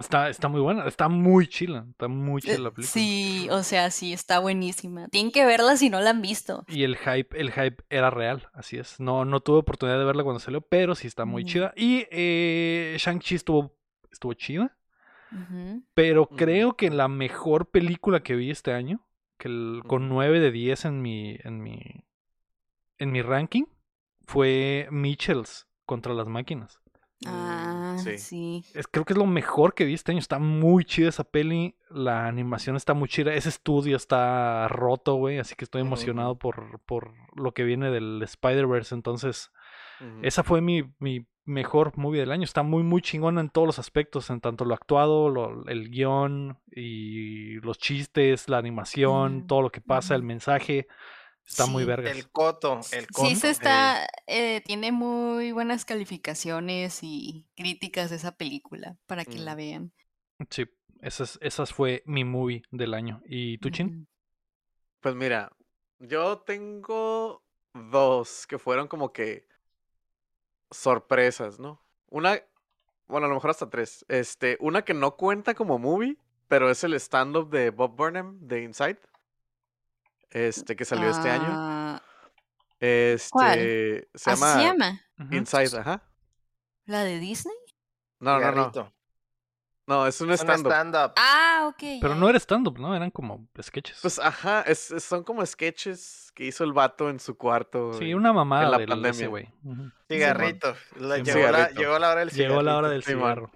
Está, 0.00 0.30
está 0.30 0.48
muy 0.48 0.60
buena, 0.62 0.86
está 0.86 1.08
muy 1.08 1.46
chila, 1.46 1.86
está 1.90 2.08
muy 2.08 2.40
Eh, 2.40 2.46
chila 2.46 2.58
la 2.58 2.70
película. 2.70 2.86
Sí, 2.90 3.48
o 3.50 3.62
sea, 3.62 3.90
sí, 3.90 4.12
está 4.14 4.38
buenísima. 4.38 5.08
Tienen 5.08 5.30
que 5.30 5.44
verla 5.44 5.76
si 5.76 5.90
no 5.90 6.00
la 6.00 6.10
han 6.10 6.22
visto. 6.22 6.64
Y 6.68 6.84
el 6.84 6.96
hype, 6.96 7.38
el 7.38 7.52
hype 7.52 7.84
era 7.90 8.08
real, 8.10 8.48
así 8.54 8.78
es. 8.78 8.98
No, 8.98 9.24
no 9.26 9.40
tuve 9.40 9.58
oportunidad 9.58 9.98
de 9.98 10.04
verla 10.06 10.24
cuando 10.24 10.40
salió, 10.40 10.62
pero 10.62 10.94
sí 10.94 11.06
está 11.06 11.26
muy 11.26 11.44
chida. 11.44 11.72
Y 11.76 12.06
eh, 12.10 12.96
Shang-Chi 12.98 13.34
estuvo, 13.34 13.76
estuvo 14.10 14.32
chida, 14.32 14.74
pero 15.94 16.26
creo 16.28 16.76
que 16.76 16.88
la 16.90 17.08
mejor 17.08 17.70
película 17.70 18.22
que 18.22 18.34
vi 18.36 18.50
este 18.50 18.72
año, 18.72 19.06
que 19.38 19.48
el- 19.48 19.82
con 19.86 20.04
Ujú. 20.06 20.14
9 20.14 20.40
de 20.40 20.50
10 20.50 20.84
en 20.86 21.02
mi, 21.02 21.36
en 21.44 21.62
mi, 21.62 21.78
en 22.98 23.12
mi 23.12 23.20
ranking, 23.22 23.64
fue 24.26 24.88
Mitchells 24.90 25.68
contra 25.84 26.14
las 26.14 26.26
máquinas. 26.26 26.79
Ah, 27.26 27.96
sí. 28.02 28.18
sí. 28.18 28.64
Es, 28.74 28.86
creo 28.86 29.04
que 29.04 29.12
es 29.12 29.18
lo 29.18 29.26
mejor 29.26 29.74
que 29.74 29.84
vi 29.84 29.94
este 29.94 30.12
año. 30.12 30.18
Está 30.20 30.38
muy 30.38 30.84
chida 30.84 31.08
esa 31.08 31.24
peli. 31.24 31.76
La 31.90 32.26
animación 32.26 32.76
está 32.76 32.94
muy 32.94 33.08
chida. 33.08 33.34
Ese 33.34 33.48
estudio 33.50 33.96
está 33.96 34.68
roto, 34.68 35.14
güey. 35.16 35.38
Así 35.38 35.54
que 35.54 35.64
estoy 35.64 35.82
emocionado 35.82 36.38
por, 36.38 36.80
por 36.86 37.12
lo 37.36 37.52
que 37.52 37.64
viene 37.64 37.90
del 37.90 38.22
Spider-Verse. 38.22 38.94
Entonces, 38.94 39.50
esa 40.22 40.42
fue 40.42 40.62
mi, 40.62 40.82
mi 40.98 41.26
mejor 41.44 41.92
movie 41.98 42.20
del 42.20 42.32
año. 42.32 42.44
Está 42.44 42.62
muy, 42.62 42.82
muy 42.82 43.02
chingona 43.02 43.42
en 43.42 43.50
todos 43.50 43.66
los 43.66 43.78
aspectos. 43.78 44.30
En 44.30 44.40
tanto 44.40 44.64
lo 44.64 44.72
actuado, 44.74 45.28
lo- 45.28 45.66
el 45.68 45.90
guion 45.90 46.58
y 46.70 47.60
los 47.60 47.78
chistes, 47.78 48.48
la 48.48 48.56
animación, 48.58 49.38
Ujú, 49.38 49.46
todo 49.46 49.62
lo 49.62 49.70
que 49.70 49.82
pasa, 49.82 50.14
el 50.14 50.22
mensaje. 50.22 50.86
Está 51.50 51.66
muy 51.66 51.82
Sí. 51.82 51.86
vergas. 51.88 52.16
El 52.16 52.30
coto, 52.30 52.80
el 52.92 53.08
coto. 53.08 53.28
Sí, 53.28 53.34
se 53.34 53.50
está, 53.50 54.08
eh, 54.28 54.62
tiene 54.64 54.92
muy 54.92 55.50
buenas 55.50 55.84
calificaciones 55.84 57.00
y 57.02 57.44
críticas 57.56 58.10
de 58.10 58.16
esa 58.16 58.36
película 58.36 58.96
para 59.06 59.24
que 59.24 59.38
la 59.38 59.54
Mm. 59.54 59.56
vean. 59.56 59.92
Sí, 60.48 60.66
esas, 61.02 61.38
esas 61.42 61.72
fue 61.74 62.02
mi 62.06 62.24
movie 62.24 62.62
del 62.70 62.94
año. 62.94 63.20
¿Y 63.26 63.58
tú, 63.58 63.70
Chin? 63.70 64.06
Pues 65.00 65.14
mira, 65.16 65.50
yo 65.98 66.38
tengo 66.38 67.42
dos 67.74 68.46
que 68.46 68.58
fueron 68.58 68.86
como 68.86 69.12
que 69.12 69.46
sorpresas, 70.70 71.58
¿no? 71.58 71.82
Una, 72.08 72.40
bueno, 73.08 73.26
a 73.26 73.28
lo 73.28 73.34
mejor 73.34 73.50
hasta 73.50 73.68
tres. 73.68 74.04
Este, 74.08 74.56
una 74.60 74.82
que 74.82 74.94
no 74.94 75.16
cuenta 75.16 75.54
como 75.54 75.78
movie, 75.80 76.16
pero 76.48 76.70
es 76.70 76.84
el 76.84 76.94
stand-up 76.94 77.50
de 77.50 77.70
Bob 77.70 77.96
Burnham 77.96 78.38
de 78.40 78.62
Inside. 78.62 78.98
Este, 80.30 80.76
que 80.76 80.84
salió 80.84 81.10
este 81.10 81.28
año. 81.30 81.48
Ah, 81.48 82.02
Este, 82.78 84.08
se 84.14 84.30
¿Así 84.30 84.40
llama, 84.40 84.54
se 84.54 84.62
llama? 84.62 85.00
Inside, 85.30 85.78
ajá. 85.78 86.02
¿La 86.86 87.04
de 87.04 87.18
Disney? 87.18 87.54
No, 88.20 88.38
no, 88.40 88.52
no. 88.52 88.92
No, 89.90 90.06
es 90.06 90.20
un 90.20 90.28
Un 90.30 90.34
stand-up. 90.38 90.70
stand-up. 90.70 91.12
Ah, 91.16 91.66
ok. 91.68 91.98
Pero 92.00 92.14
no 92.14 92.28
era 92.28 92.38
stand-up, 92.38 92.78
¿no? 92.78 92.94
Eran 92.94 93.10
como 93.10 93.48
sketches. 93.60 93.98
Pues 94.00 94.20
ajá, 94.20 94.62
es, 94.62 94.92
es- 94.92 95.02
son 95.02 95.24
como 95.24 95.44
sketches 95.44 96.30
que 96.34 96.44
hizo 96.44 96.62
el 96.62 96.72
vato 96.72 97.10
en 97.10 97.18
su 97.18 97.36
cuarto. 97.36 97.92
sí, 97.94 98.10
en- 98.12 98.16
una 98.16 98.32
mamada 98.32 98.70
la 98.70 98.78
del 98.78 98.88
pandemia. 98.88 99.26
güey. 99.26 99.48
Cigarrito. 100.08 100.74
La- 100.96 101.16
Sí, 101.16 101.22
llegó, 101.24 101.50
la, 101.50 101.70
llegó 101.70 101.98
la 101.98 102.10
hora 102.12 102.20
del 102.20 102.30
cigarrito. 102.30 102.50
Llegó 102.52 102.62
la 102.62 102.76
hora 102.76 102.88
del 102.88 103.02
cigarro. 103.02 103.50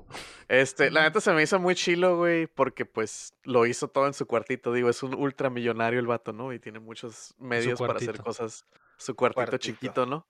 Este, 0.49 0.91
la 0.91 1.03
neta 1.03 1.21
se 1.21 1.33
me 1.33 1.43
hizo 1.43 1.59
muy 1.61 1.75
chilo, 1.77 2.17
güey, 2.19 2.49
porque 2.49 2.85
pues 2.85 3.33
lo 3.45 3.65
hizo 3.67 3.87
todo 3.89 4.07
en 4.09 4.15
su 4.15 4.27
cuartito. 4.27 4.73
Digo, 4.73 4.91
es 4.91 5.03
un 5.05 5.15
ultramillonario 5.15 6.01
el 6.01 6.07
vato, 6.07 6.33
¿no? 6.33 6.53
Y 6.53 6.59
tiene 6.59 6.81
muchos 6.81 7.35
medios 7.39 7.79
para 7.79 7.95
hacer 7.95 8.21
cosas. 8.21 8.67
Su 8.97 9.15
cuartito, 9.15 9.37
Cuartito. 9.37 9.59
chiquito, 9.59 10.05
¿no? 10.07 10.27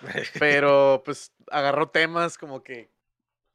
Pero 0.38 1.02
pues 1.04 1.32
agarró 1.50 1.88
temas 1.88 2.38
como 2.38 2.62
que 2.62 2.90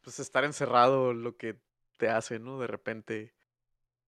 pues 0.02 0.20
estar 0.20 0.44
encerrado 0.44 1.14
lo 1.14 1.38
que 1.38 1.58
te 1.98 2.10
hace, 2.10 2.40
¿no? 2.40 2.60
De 2.60 2.68
repente 2.68 3.34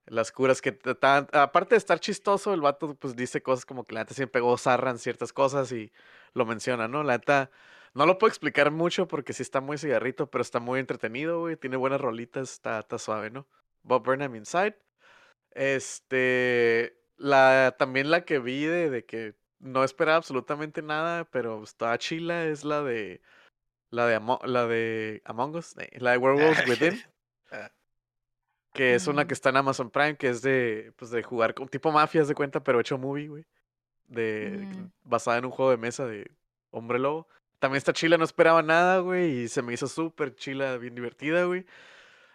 las 0.07 0.31
curas 0.31 0.61
que 0.61 0.71
te 0.71 0.93
dan- 0.93 1.27
aparte 1.33 1.75
de 1.75 1.77
estar 1.79 1.99
chistoso, 1.99 2.53
el 2.53 2.61
vato 2.61 2.95
pues 2.95 3.15
dice 3.15 3.41
cosas 3.41 3.65
como 3.65 3.86
que 3.86 3.95
la 3.95 4.01
neta 4.01 4.13
siempre 4.13 4.33
pegó 4.39 4.57
zarra 4.57 4.91
en 4.91 4.99
ciertas 4.99 5.33
cosas 5.33 5.71
y 5.71 5.91
lo 6.33 6.45
menciona, 6.45 6.88
¿no? 6.88 7.03
La 7.03 7.13
neta 7.17 7.49
no 7.95 8.05
lo 8.05 8.17
puedo 8.19 8.29
explicar 8.29 8.69
mucho 8.71 9.07
porque 9.07 9.33
sí 9.33 9.41
está 9.41 9.61
muy 9.61 9.77
cigarrito, 9.77 10.29
pero 10.29 10.41
está 10.43 10.59
muy 10.59 10.79
entretenido, 10.79 11.39
güey, 11.39 11.55
tiene 11.57 11.77
buenas 11.77 12.01
rolitas, 12.01 12.51
está, 12.53 12.79
está 12.79 12.99
suave, 12.99 13.31
¿no? 13.31 13.47
Bob 13.83 14.03
Burnham 14.05 14.36
Inside. 14.36 14.77
Este, 15.65 16.97
la 17.17 17.75
también 17.79 18.11
la 18.11 18.25
que 18.25 18.39
vi 18.39 18.65
de, 18.65 18.89
de 18.89 19.05
que 19.05 19.36
no 19.59 19.83
esperaba 19.83 20.17
absolutamente 20.17 20.81
nada, 20.81 21.25
pero 21.25 21.63
estaba 21.63 21.97
chila 21.97 22.45
es 22.45 22.63
la 22.63 22.83
de 22.83 23.21
la 23.89 24.05
de 24.05 24.15
Amo- 24.15 24.41
la 24.45 24.67
de 24.67 25.21
Among 25.25 25.55
Us, 25.55 25.75
eh, 25.77 25.89
la 25.99 26.11
de 26.11 26.17
Werewolves 26.17 26.67
Within, 26.69 27.01
que 28.74 28.96
es 28.96 29.08
una 29.08 29.24
Mm. 29.24 29.28
que 29.28 29.34
está 29.34 29.50
en 29.50 29.58
Amazon 29.58 29.89
Prime, 29.89 30.18
que 30.18 30.30
es 30.30 30.41
de 30.41 30.91
pues 30.98 31.12
de 31.12 31.24
jugar 31.24 31.54
con 31.54 31.68
tipo 31.70 31.91
mafias 31.91 32.28
de 32.28 32.36
cuenta, 32.36 32.64
pero 32.64 32.80
hecho 32.80 32.98
movie, 32.98 33.28
güey. 33.28 33.46
de 34.08 34.68
Ujú. 34.72 34.91
basada 35.04 35.39
en 35.39 35.46
un 35.46 35.52
juego 35.52 35.72
de 35.72 35.78
mesa 35.78 36.06
de 36.06 36.30
Hombre 36.70 37.00
Lobo. 37.00 37.28
También 37.60 37.78
está 37.80 37.91
chila, 37.93 38.18
no 38.18 38.24
esperaba 38.24 38.62
nada, 38.62 39.00
güey, 39.00 39.32
y 39.43 39.48
se 39.48 39.64
me 39.64 39.74
hizo 39.74 39.88
súper 39.88 40.36
chila, 40.36 40.78
bien 40.78 40.93
divertida, 40.93 41.46
güey. 41.46 41.66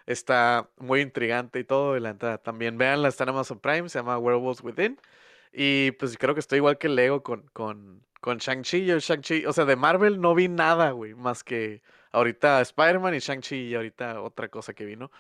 Está 0.06 0.68
muy 0.78 1.00
intrigante 1.00 1.60
y 1.60 1.64
todo, 1.64 1.96
y 1.96 2.00
la 2.00 2.12
neta, 2.14 2.38
también 2.38 2.76
veanla, 2.78 3.08
está 3.08 3.24
en 3.24 3.30
Amazon 3.30 3.60
Prime, 3.60 3.88
se 3.88 4.00
llama 4.00 4.18
Werewolves 4.18 4.62
Within. 4.64 4.98
Y 5.52 5.92
pues 5.92 6.16
creo 6.18 6.34
que 6.34 6.40
estoy 6.40 6.56
igual 6.58 6.78
que 6.78 6.88
Lego 6.88 7.22
con, 7.22 7.42
con, 7.52 8.04
con 8.20 8.38
Shang-Chi. 8.38 8.86
Yo 8.86 8.98
Shang-Chi, 8.98 9.46
o 9.46 9.52
sea, 9.52 9.64
de 9.66 9.76
Marvel 9.76 10.20
no 10.20 10.34
vi 10.34 10.48
nada, 10.48 10.90
güey, 10.92 11.14
más 11.14 11.44
que 11.44 11.82
ahorita 12.12 12.60
Spider-Man 12.60 13.14
y 13.14 13.18
Shang-Chi 13.18 13.56
y 13.56 13.74
ahorita 13.74 14.20
otra 14.22 14.48
cosa 14.48 14.72
que 14.74 14.84
vino. 14.84 15.10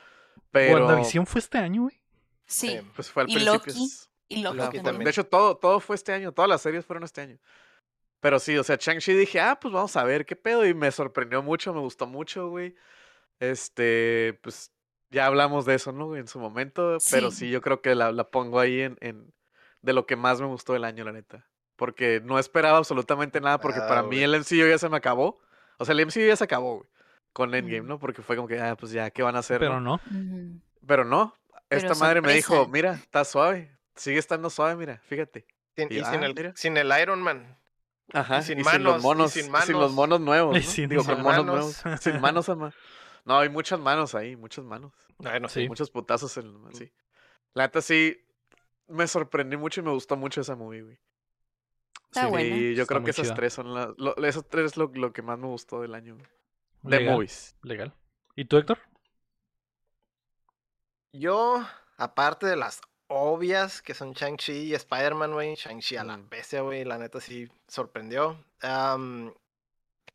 Pero 0.50 0.84
WandaVision 0.84 1.26
fue 1.26 1.38
este 1.40 1.58
año, 1.58 1.82
güey. 1.82 2.00
Sí. 2.46 2.68
Sí. 2.68 2.80
pues 2.96 3.10
fue 3.10 3.22
al 3.24 3.30
Y 3.30 3.34
principio. 3.34 3.54
Loki. 3.54 3.70
es- 3.70 4.10
Y 4.28 4.42
Loki, 4.42 4.56
Loki 4.58 4.80
también. 4.80 5.04
De 5.04 5.10
hecho, 5.10 5.24
todo, 5.26 5.56
todo 5.56 5.80
fue 5.80 5.96
este 5.96 6.12
año, 6.12 6.32
todas 6.32 6.48
las 6.48 6.60
series 6.62 6.84
fueron 6.86 7.02
este 7.04 7.20
año. 7.20 7.38
Pero 8.20 8.38
sí, 8.38 8.56
o 8.58 8.62
sea, 8.64 8.76
Shang-Chi 8.76 9.14
dije, 9.14 9.40
ah, 9.40 9.58
pues 9.60 9.72
vamos 9.72 9.96
a 9.96 10.04
ver 10.04 10.26
qué 10.26 10.36
pedo. 10.36 10.66
Y 10.66 10.74
me 10.74 10.90
sorprendió 10.92 11.42
mucho, 11.42 11.72
me 11.72 11.80
gustó 11.80 12.06
mucho, 12.06 12.48
güey. 12.48 12.74
Este, 13.38 14.38
pues 14.42 14.72
ya 15.10 15.26
hablamos 15.26 15.64
de 15.64 15.74
eso, 15.74 15.92
¿no? 15.92 16.16
En 16.16 16.26
su 16.28 16.38
momento. 16.38 16.98
Pero 17.10 17.30
Sí. 17.30 17.50
yo 17.50 17.60
creo 17.60 17.80
que 17.80 17.94
la, 17.94 18.12
la 18.12 18.24
pongo 18.30 18.60
ahí 18.60 18.80
en, 18.82 18.96
en 19.00 19.32
de 19.82 19.92
lo 19.92 20.06
que 20.06 20.16
más 20.16 20.40
me 20.40 20.46
gustó 20.46 20.74
del 20.74 20.84
año, 20.84 21.04
la 21.04 21.12
neta. 21.12 21.48
Porque 21.76 22.20
no 22.22 22.38
esperaba 22.38 22.78
absolutamente 22.78 23.40
nada, 23.40 23.58
porque 23.58 23.80
para 23.80 24.00
Ah, 24.00 24.02
mí 24.02 24.22
el 24.22 24.34
MCU 24.34 24.68
ya 24.68 24.76
se 24.78 24.88
me 24.90 24.98
acabó. 24.98 25.40
O 25.80 25.84
sea, 25.84 25.92
el 25.94 26.00
MCU 26.06 26.20
ya 26.26 26.36
se 26.36 26.44
acabó, 26.44 26.76
güey. 26.76 26.88
Con 27.32 27.54
Endgame. 27.54 27.86
¿no? 27.86 27.98
Porque 27.98 28.22
fue 28.22 28.36
como 28.36 28.48
que, 28.48 28.60
ah, 28.60 28.76
pues 28.76 28.92
ya, 28.92 29.10
¿qué 29.10 29.22
van 29.22 29.36
a 29.36 29.38
hacer? 29.38 29.58
Pero 29.60 29.80
no. 29.80 30.00
Pero 30.86 31.04
no, 31.04 31.34
Pero 31.68 31.80
esta 31.80 31.94
madre 32.04 32.20
me 32.20 32.32
dijo, 32.34 32.66
mira, 32.68 32.94
está 32.94 33.24
suave, 33.24 33.76
sigue 33.94 34.18
estando 34.18 34.50
suave, 34.50 34.74
mira, 34.76 34.98
fíjate. 35.04 35.46
Sin- 35.76 35.88
Y 35.92 35.96
sin, 35.96 36.04
ah, 36.04 36.26
el, 36.26 36.34
mira. 36.34 36.52
sin 36.56 36.76
el 36.76 36.92
Iron 37.00 37.22
Man. 37.22 37.56
Ajá, 38.12 38.42
sin 38.42 38.58
y 38.58 38.62
manos, 38.64 38.74
sin 38.74 38.84
los 38.84 39.00
y 39.00 39.02
monos, 39.06 39.30
sin 39.32 39.40
y 39.40 39.44
sin 39.44 39.52
los 39.52 39.68
manos. 39.68 39.92
monos 39.92 40.20
nuevos, 40.20 40.56
Y 40.56 40.60
¿no? 40.60 40.66
sin- 40.66 40.88
Digo, 40.88 41.02
sin 41.04 41.14
con 41.14 41.22
monos 41.22 41.46
manos. 41.46 41.84
nuevos. 41.84 42.00
Sin 42.02 42.20
manos, 42.20 42.48
ama. 42.48 42.74
No, 43.24 43.38
hay 43.38 43.48
muchas 43.48 43.78
manos 43.78 44.14
ahí, 44.16 44.34
muchas 44.36 44.64
manos. 44.64 44.92
Bueno, 45.18 45.48
Sí. 45.48 45.68
Muchos 45.68 45.90
putazos 45.90 46.36
en 46.38 46.52
sí. 46.74 46.92
La 47.54 47.64
neta 47.64 47.80
sí, 47.82 48.20
me 48.88 49.06
sorprendí 49.06 49.56
mucho 49.56 49.80
y 49.80 49.84
me 49.84 49.90
gustó 49.92 50.16
mucho 50.16 50.40
esa 50.40 50.56
movie, 50.56 50.82
güey. 50.82 50.98
Está 52.10 52.24
Sí, 52.24 52.28
buena. 52.30 52.56
yo 52.56 52.82
Está 52.82 52.86
creo 52.86 53.04
que 53.04 53.10
esas 53.10 53.26
chida. 53.26 53.34
tres 53.36 53.52
son 53.54 53.72
las, 53.74 53.88
lo, 53.96 54.16
esas 54.24 54.44
tres 54.48 54.72
es 54.72 54.76
lo, 54.76 54.90
lo 54.94 55.12
que 55.12 55.22
más 55.22 55.38
me 55.38 55.46
gustó 55.46 55.80
del 55.80 55.94
año. 55.94 56.16
De 56.82 56.98
Legal, 56.98 57.14
movies. 57.14 57.54
Legal. 57.62 57.92
¿Y 58.36 58.44
tú, 58.46 58.56
Héctor? 58.56 58.78
Yo, 61.12 61.64
aparte 61.96 62.46
de 62.46 62.56
las 62.56 62.80
obvias 63.08 63.82
que 63.82 63.94
son 63.94 64.12
Shang-Chi 64.12 64.52
y 64.52 64.74
Spider-Man, 64.74 65.32
güey, 65.32 65.54
Shang-Chi 65.54 65.96
a 65.96 66.04
la 66.04 66.16
Mm. 66.16 66.28
bestia, 66.28 66.60
güey, 66.62 66.84
la 66.84 66.98
neta 66.98 67.20
sí 67.20 67.48
sorprendió. 67.68 68.42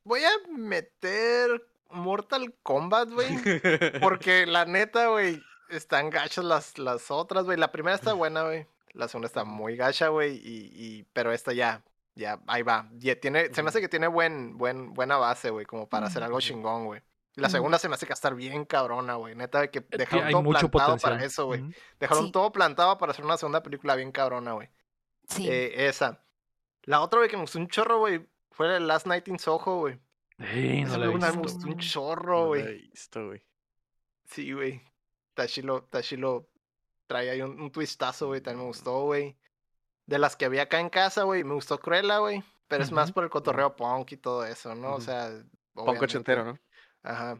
Voy 0.04 0.24
a 0.24 0.32
meter 0.50 1.66
Mortal 1.89 2.54
Kombat, 2.64 3.10
güey, 3.10 3.28
porque 4.02 4.46
la 4.46 4.66
neta, 4.66 5.08
güey, 5.08 5.41
están 5.70 6.10
gachas 6.10 6.46
las, 6.46 6.78
las 6.78 7.10
otras, 7.12 7.46
güey. 7.46 7.58
La 7.58 7.72
primera 7.72 7.96
está 7.96 8.14
buena, 8.14 8.43
güey. 8.43 8.68
La 8.96 9.08
segunda 9.08 9.28
está 9.28 9.43
muy 9.43 9.76
gacha, 9.76 10.08
güey, 10.08 10.36
y, 10.38 10.72
y, 10.74 11.04
pero 11.14 11.32
esta 11.34 11.54
ya, 11.54 11.84
ya, 12.16 12.41
ahí 12.48 12.64
va. 12.64 12.89
Ya 12.93 13.20
tiene, 13.20 13.54
se 13.54 13.62
me 13.62 13.70
hace 13.70 13.82
que 13.82 13.89
tiene 13.89 14.08
buen, 14.08 14.58
buen, 14.58 14.93
buena 14.93 15.18
base, 15.18 15.50
güey, 15.50 15.66
como 15.66 15.88
para 15.89 16.08
hacer 16.08 16.24
algo 16.24 16.39
chingón, 16.39 16.86
güey. 16.86 17.02
La 17.36 17.50
segunda 17.50 17.78
se 17.78 17.89
me 17.89 17.96
hace 17.96 18.06
que 18.06 18.12
va 18.12 18.14
a 18.14 18.16
estar 18.16 18.34
bien 18.36 18.64
cabrona, 18.64 19.16
güey. 19.16 19.36
Neta, 19.36 19.68
que 19.70 19.80
Eh, 19.80 19.86
dejaron 19.98 20.32
todo 20.32 20.43
plantado 20.43 20.72
potencial. 20.72 21.12
para 21.14 21.26
eso, 21.26 21.46
güey. 21.48 21.66
Dejaron 22.00 22.26
Sí. 22.28 22.32
todo 22.32 22.52
plantado 22.54 22.98
para 22.98 23.12
hacer 23.12 23.26
una 23.26 23.36
segunda 23.36 23.62
película 23.62 23.96
bien 23.98 24.14
cabrona, 24.14 24.54
güey. 24.54 24.70
Sí. 25.28 25.46
Eh, 25.50 25.88
esa. 25.89 26.24
La 26.84 27.02
otra, 27.02 27.20
güey, 27.20 27.30
que 27.30 27.36
me 27.36 27.41
gustó 27.43 27.60
un 27.60 27.68
chorro, 27.68 28.00
güey, 28.00 28.26
fue 28.52 28.78
el 28.78 28.88
Last 28.88 29.06
Night 29.08 29.28
in 29.28 29.38
Soho, 29.38 29.80
güey. 29.80 30.00
Ey, 30.38 30.84
no 30.86 30.91
la 30.91 30.96
he 30.96 31.00
película 31.10 31.32
me 31.34 31.41
visto. 31.41 31.54
gustó 31.58 31.68
un 31.68 31.78
chorro, 31.80 32.39
No 32.39 32.48
güey. 32.48 32.64
la 32.64 32.70
he 32.70 32.74
visto, 32.76 33.26
güey. 33.28 33.43
Sí, 34.24 34.54
güey. 34.54 34.82
Tashilo, 35.34 35.84
Tashilo 35.84 36.48
trae 37.08 37.30
ahí 37.30 37.41
un, 37.41 37.60
un 37.60 37.72
twistazo, 37.72 38.28
güey. 38.28 38.41
También 38.41 38.62
me 38.62 38.68
gustó, 38.68 39.03
güey. 39.03 39.38
De 40.06 40.20
las 40.20 40.36
que 40.36 40.45
había 40.45 40.64
acá 40.64 40.80
en 40.80 40.89
casa, 40.89 41.24
güey, 41.24 41.43
me 41.43 41.53
gustó 41.53 41.80
Cruella, 41.80 42.20
güey. 42.20 42.43
Pero 42.68 42.84
es 42.84 42.91
más 42.91 43.12
por 43.12 43.24
el 43.24 43.30
cotorreo 43.30 43.76
punk 43.76 44.14
y 44.14 44.18
todo 44.18 44.43
eso, 44.45 44.74
¿no? 44.76 44.95
O 44.95 45.01
sea, 45.01 45.32
Punk 45.74 46.01
ochentero, 46.01 46.43
¿no? 46.45 46.60
Ajá. 47.03 47.39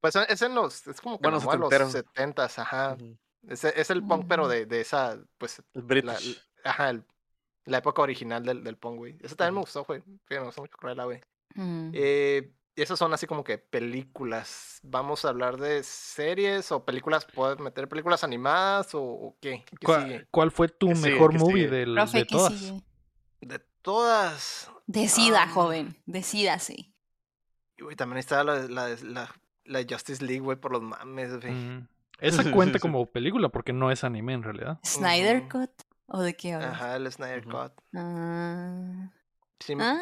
Pues 0.00 0.16
es 0.16 0.42
en 0.42 0.54
los, 0.54 0.86
es 0.86 1.00
como 1.00 1.18
que 1.18 1.28
Bueno, 1.28 1.38
la 1.44 1.68
de 1.68 1.78
los 1.78 1.92
setentas, 1.92 2.58
ajá. 2.58 2.94
Ujú. 2.94 3.16
Es, 3.48 3.64
es 3.64 3.90
el 3.90 4.04
punk, 4.04 4.26
pero 4.28 4.42
Ujú. 4.42 4.50
de, 4.52 4.66
de 4.66 4.80
esa, 4.80 5.18
pues, 5.38 5.60
El 5.74 5.82
la, 5.82 5.86
British. 5.86 6.42
ajá, 6.64 6.90
el- 6.90 7.04
la 7.64 7.78
época 7.78 8.02
original 8.02 8.44
del, 8.44 8.62
del 8.64 8.76
punk, 8.76 8.96
güey. 8.98 9.18
Eso 9.20 9.34
también 9.36 9.54
me 9.54 9.60
gustó, 9.60 9.84
güey. 9.84 10.00
Fíjate, 10.00 10.40
me 10.40 10.46
gustó 10.46 10.60
mucho 10.62 10.76
Cruella, 10.78 11.04
güey. 11.04 11.20
Ujú. 11.56 11.90
Eh, 11.94 12.52
esas 12.82 12.98
son 12.98 13.12
así 13.14 13.26
como 13.26 13.42
que 13.44 13.58
películas. 13.58 14.80
¿Vamos 14.82 15.24
a 15.24 15.30
hablar 15.30 15.56
de 15.56 15.82
series 15.82 16.70
o 16.72 16.84
películas? 16.84 17.26
¿Puedes 17.34 17.58
meter 17.58 17.88
películas 17.88 18.22
animadas 18.24 18.94
o, 18.94 19.02
o 19.02 19.36
qué? 19.40 19.64
¿Qué 19.66 19.86
¿Cuál, 19.86 20.02
sigue? 20.04 20.26
cuál 20.30 20.50
fue 20.50 20.68
tu 20.68 20.88
mejor 20.90 21.32
¿Qué 21.32 21.38
movie 21.38 21.68
del- 21.68 21.94
Profe, 21.94 22.18
de 22.18 22.24
¿qué 22.26 22.34
todas? 22.34 22.52
sigue? 22.54 22.82
De 23.40 23.58
todas. 23.82 24.70
Decida, 24.86 25.42
Ah. 25.44 25.48
joven. 25.48 25.96
Decídase. 26.06 26.92
Y, 27.78 27.82
güey, 27.82 27.96
también 27.96 28.18
está 28.18 28.42
la, 28.44 28.60
la, 28.68 28.88
la, 29.02 29.34
la 29.64 29.80
Justice 29.88 30.24
League, 30.24 30.40
güey, 30.40 30.56
por 30.58 30.72
los 30.72 30.82
mames, 30.82 31.40
güey. 31.40 31.52
Mm. 31.52 31.88
Esa 32.20 32.50
cuenta 32.50 32.78
como 32.78 33.04
película 33.06 33.48
porque 33.50 33.72
no 33.72 33.90
es 33.90 34.02
anime 34.04 34.32
en 34.34 34.42
realidad. 34.42 34.78
¿Snyder. 34.84 35.48
Cut? 35.48 35.70
¿O 36.06 36.20
de 36.20 36.34
qué 36.36 36.54
hablas? 36.54 36.72
Ajá, 36.72 36.96
el 36.96 37.10
Snyder. 37.12 37.44
Cut. 37.44 37.72
Ah. 37.94 39.10
Sí, 39.60 39.74
Ah. 39.80 39.98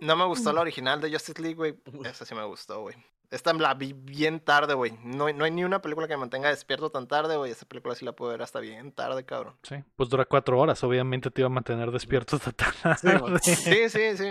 No 0.00 0.16
me 0.16 0.24
gustó 0.26 0.52
la 0.52 0.60
original 0.60 1.00
de 1.00 1.10
Justice 1.10 1.40
League, 1.40 1.56
güey. 1.56 1.76
Esa 2.04 2.24
sí 2.24 2.34
me 2.34 2.44
gustó, 2.44 2.82
güey. 2.82 2.96
Esta 3.30 3.52
la 3.52 3.74
vi 3.74 3.92
bien 3.92 4.40
tarde, 4.40 4.72
güey. 4.72 4.92
No, 5.04 5.30
no 5.30 5.44
hay 5.44 5.50
ni 5.50 5.62
una 5.62 5.82
película 5.82 6.06
que 6.08 6.14
me 6.14 6.20
mantenga 6.20 6.48
despierto 6.48 6.90
tan 6.90 7.06
tarde, 7.06 7.36
güey. 7.36 7.52
Esa 7.52 7.66
película 7.66 7.94
sí 7.94 8.04
la 8.06 8.12
puedo 8.12 8.30
ver 8.30 8.40
hasta 8.40 8.58
bien 8.58 8.90
tarde, 8.92 9.24
cabrón. 9.26 9.54
Sí, 9.62 9.76
pues 9.96 10.08
dura 10.08 10.24
cuatro 10.24 10.58
horas. 10.58 10.82
Obviamente 10.82 11.30
te 11.30 11.42
iba 11.42 11.46
a 11.46 11.50
mantener 11.50 11.90
despierto 11.90 12.36
hasta 12.36 12.50
Sí, 12.96 13.06
tarde. 13.06 13.38
Sí, 13.42 13.88
sí, 13.90 14.16
sí. 14.16 14.24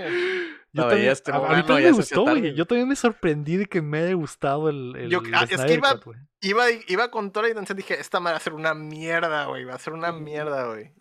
Yo 0.74 0.84
La 0.84 0.90
también, 0.90 1.00
veías 1.00 1.24
a, 1.28 1.36
a 1.36 1.56
mí 1.56 1.64
también 1.64 1.92
me 1.92 1.98
gustó, 1.98 2.24
güey. 2.24 2.56
Yo 2.56 2.66
también 2.66 2.88
me 2.88 2.96
sorprendí 2.96 3.58
de 3.58 3.68
que 3.68 3.82
me 3.84 4.00
haya 4.00 4.14
gustado 4.16 4.70
el, 4.70 4.96
el, 4.96 5.10
Yo- 5.12 5.20
el 5.20 5.34
ah, 5.36 5.46
es 5.48 5.62
que 5.64 5.74
iba- 5.74 5.94
Cut, 5.94 6.04
güey. 6.06 6.20
Iba, 6.42 6.66
iba 6.88 7.12
con 7.12 7.32
toda 7.32 7.44
la 7.44 7.50
intención, 7.50 7.78
dije, 7.78 8.00
esta 8.00 8.20
madre 8.20 8.34
va 8.34 8.38
a 8.38 8.42
ser 8.42 8.54
una 8.54 8.74
mierda, 8.74 9.46
güey. 9.46 9.64
Va 9.66 9.76
a 9.76 9.80
ser 9.80 9.94
una 9.94 10.12
mierda, 10.12 10.68
güey. 10.68 10.94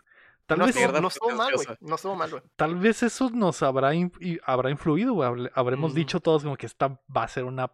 Tal 0.47 0.59
no, 0.59 0.65
vez, 0.65 0.75
estuvo, 0.75 0.87
Mierda 0.87 1.01
no 1.01 1.07
estuvo 1.09 1.29
mal, 1.29 1.53
güey. 1.53 1.65
pretenciosa. 1.65 1.77
No 1.81 1.95
estuvo 1.95 2.15
mal, 2.15 2.29
güey. 2.31 2.41
tal 2.55 2.75
vez 2.75 3.03
eso 3.03 3.29
nos 3.29 3.61
habrá, 3.61 3.93
in- 3.93 4.11
y- 4.19 4.39
habrá 4.45 4.71
influido, 4.71 5.13
güey. 5.13 5.49
Habremos 5.53 5.93
dicho 5.93 6.19
todos 6.19 6.43
como 6.43 6.55
que 6.57 6.65
esta 6.65 6.99
va 7.15 7.23
a 7.23 7.27
ser 7.27 7.43
una 7.43 7.71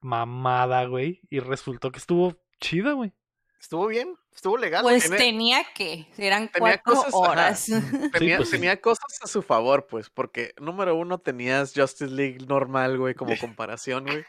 mamada, 0.00 0.84
güey. 0.86 1.20
Y 1.30 1.40
resultó 1.40 1.90
que 1.92 1.98
estuvo 1.98 2.34
chida, 2.60 2.92
güey. 2.92 3.12
Estuvo 3.60 3.86
bien, 3.86 4.16
estuvo 4.34 4.56
legal. 4.56 4.82
güey. 4.82 5.00
Pues 5.00 5.10
tenía 5.16 5.62
que. 5.74 6.08
Eran 6.18 6.48
tenía 6.50 6.80
cuatro 6.82 6.94
cosas, 6.94 7.14
ajá. 7.14 7.16
horas. 7.18 7.66
Tenía, 8.12 8.36
pues 8.38 8.48
sí. 8.50 8.56
tenía 8.56 8.80
cosas 8.80 9.18
a 9.22 9.26
su 9.28 9.40
favor, 9.42 9.86
pues, 9.88 10.10
porque 10.10 10.52
número 10.60 10.96
uno 10.96 11.18
tenías 11.18 11.72
Justice 11.74 12.10
League 12.12 12.38
normal, 12.48 12.98
güey, 12.98 13.14
como 13.14 13.32
comparación, 13.40 14.04
güey. 14.04 14.24